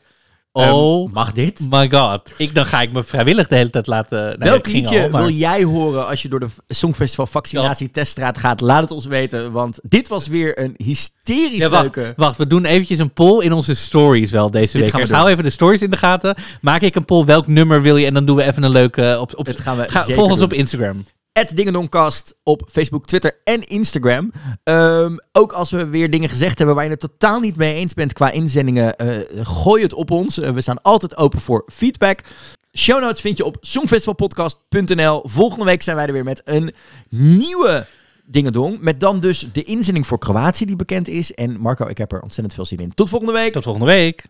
Ehm, 0.52 0.70
Oh 0.74 1.14
mag 1.14 1.32
dit? 1.32 1.60
my 1.70 1.90
god. 1.92 2.32
Ik, 2.38 2.56
dan 2.56 2.66
ga 2.66 2.82
ik 2.82 2.92
me 2.92 3.04
vrijwillig 3.04 3.48
de 3.48 3.56
hele 3.56 3.70
tijd 3.70 3.88
laten... 3.88 4.18
nou, 4.20 4.38
Welk 4.38 4.68
liedje 4.68 5.02
al, 5.04 5.10
maar- 5.10 5.22
wil 5.22 5.32
jij 5.32 5.64
horen 5.64 6.08
als 6.08 6.22
je 6.22 6.28
door 6.30 6.40
de 6.40 6.48
Songfestival 6.68 7.28
vaccinatie 7.28 7.92
teststraat 7.92 8.38
gaat? 8.38 8.62
Laat 8.62 8.82
het 8.82 8.92
ons 8.92 9.06
weten, 9.06 9.52
want 9.52 9.80
dit 9.84 10.08
was 10.08 10.28
weer 10.28 10.60
een 10.60 10.74
hysterisch 10.78 11.58
Ja, 11.58 11.70
wacht, 11.70 11.96
leuke... 11.96 12.14
wacht, 12.16 12.38
we 12.38 12.48
doen 12.48 12.66
eventjes 12.66 13.00
een 13.00 13.14
poll 13.14 13.44
in 13.44 13.52
onze 13.54 13.76
stories 13.76 14.32
wel 14.32 14.52
deze 14.52 14.72
Dit 14.74 14.82
week. 14.82 14.92
gaan 14.92 15.02
we 15.02 15.08
Dus 15.08 15.16
hou 15.16 15.30
even 15.30 15.44
de 15.44 15.50
stories 15.50 15.82
in 15.82 15.90
de 15.90 15.98
gaten. 15.98 16.36
Maak 16.62 16.82
ik 16.82 16.96
een 16.96 17.06
poll, 17.06 17.26
welk 17.26 17.48
nummer 17.48 17.82
wil 17.82 17.98
je? 17.98 18.06
En 18.06 18.14
dan 18.14 18.26
doen 18.26 18.36
we 18.36 18.44
even 18.44 18.64
een 18.64 18.72
leuke... 18.72 19.18
Op, 19.20 19.32
op, 19.38 19.46
Dit 19.46 19.60
gaan 19.60 19.78
we 19.78 19.90
ga, 19.90 20.04
volg 20.04 20.30
ons 20.30 20.42
op 20.42 20.54
Instagram. 20.54 21.06
Dingendongcast 21.34 22.36
op 22.44 22.64
Facebook, 22.72 23.06
Twitter 23.06 23.40
en 23.44 23.64
Instagram. 23.64 24.32
Ehm, 24.64 25.16
ook 25.32 25.52
als 25.52 25.72
we 25.72 25.88
weer 25.88 26.10
dingen 26.10 26.30
gezegd 26.30 26.58
hebben 26.58 26.76
waar 26.76 26.84
je 26.84 26.92
het 26.92 27.00
totaal 27.00 27.40
niet 27.40 27.56
mee 27.56 27.74
eens 27.74 27.94
bent 27.94 28.14
qua 28.14 28.32
inzendingen, 28.32 28.96
eh, 28.96 29.18
gooi 29.44 29.84
het 29.84 29.94
op 29.94 30.12
ons. 30.12 30.40
Eh, 30.40 30.50
we 30.50 30.62
staan 30.62 30.82
altijd 30.82 31.18
open 31.18 31.42
voor 31.42 31.64
feedback. 31.74 32.20
Show 32.78 33.02
notes 33.02 33.22
vind 33.22 33.38
je 33.38 33.46
op 33.46 33.58
songfestivalpodcast.nl. 33.62 35.22
Volgende 35.26 35.66
week 35.66 35.82
zijn 35.82 35.96
wij 35.96 36.06
er 36.06 36.14
weer 36.14 36.24
met 36.24 36.42
een 36.46 36.74
nieuwe 37.10 37.88
Dingedong. 38.26 38.80
Met 38.80 39.00
dan 39.00 39.20
dus 39.20 39.48
de 39.54 39.64
inzending 39.64 40.08
voor 40.08 40.18
Kroatië 40.18 40.66
die 40.66 40.76
bekend 40.76 41.08
is. 41.08 41.34
En 41.34 41.60
Marco, 41.60 41.88
ik 41.88 41.98
heb 41.98 42.12
er 42.12 42.22
ontzettend 42.22 42.56
veel 42.56 42.66
zin 42.66 42.80
in. 42.80 42.94
Tot 42.94 43.10
volgende 43.10 43.34
week. 43.34 43.54
Tot 43.54 43.64
volgende 43.64 43.88
week. 43.88 44.26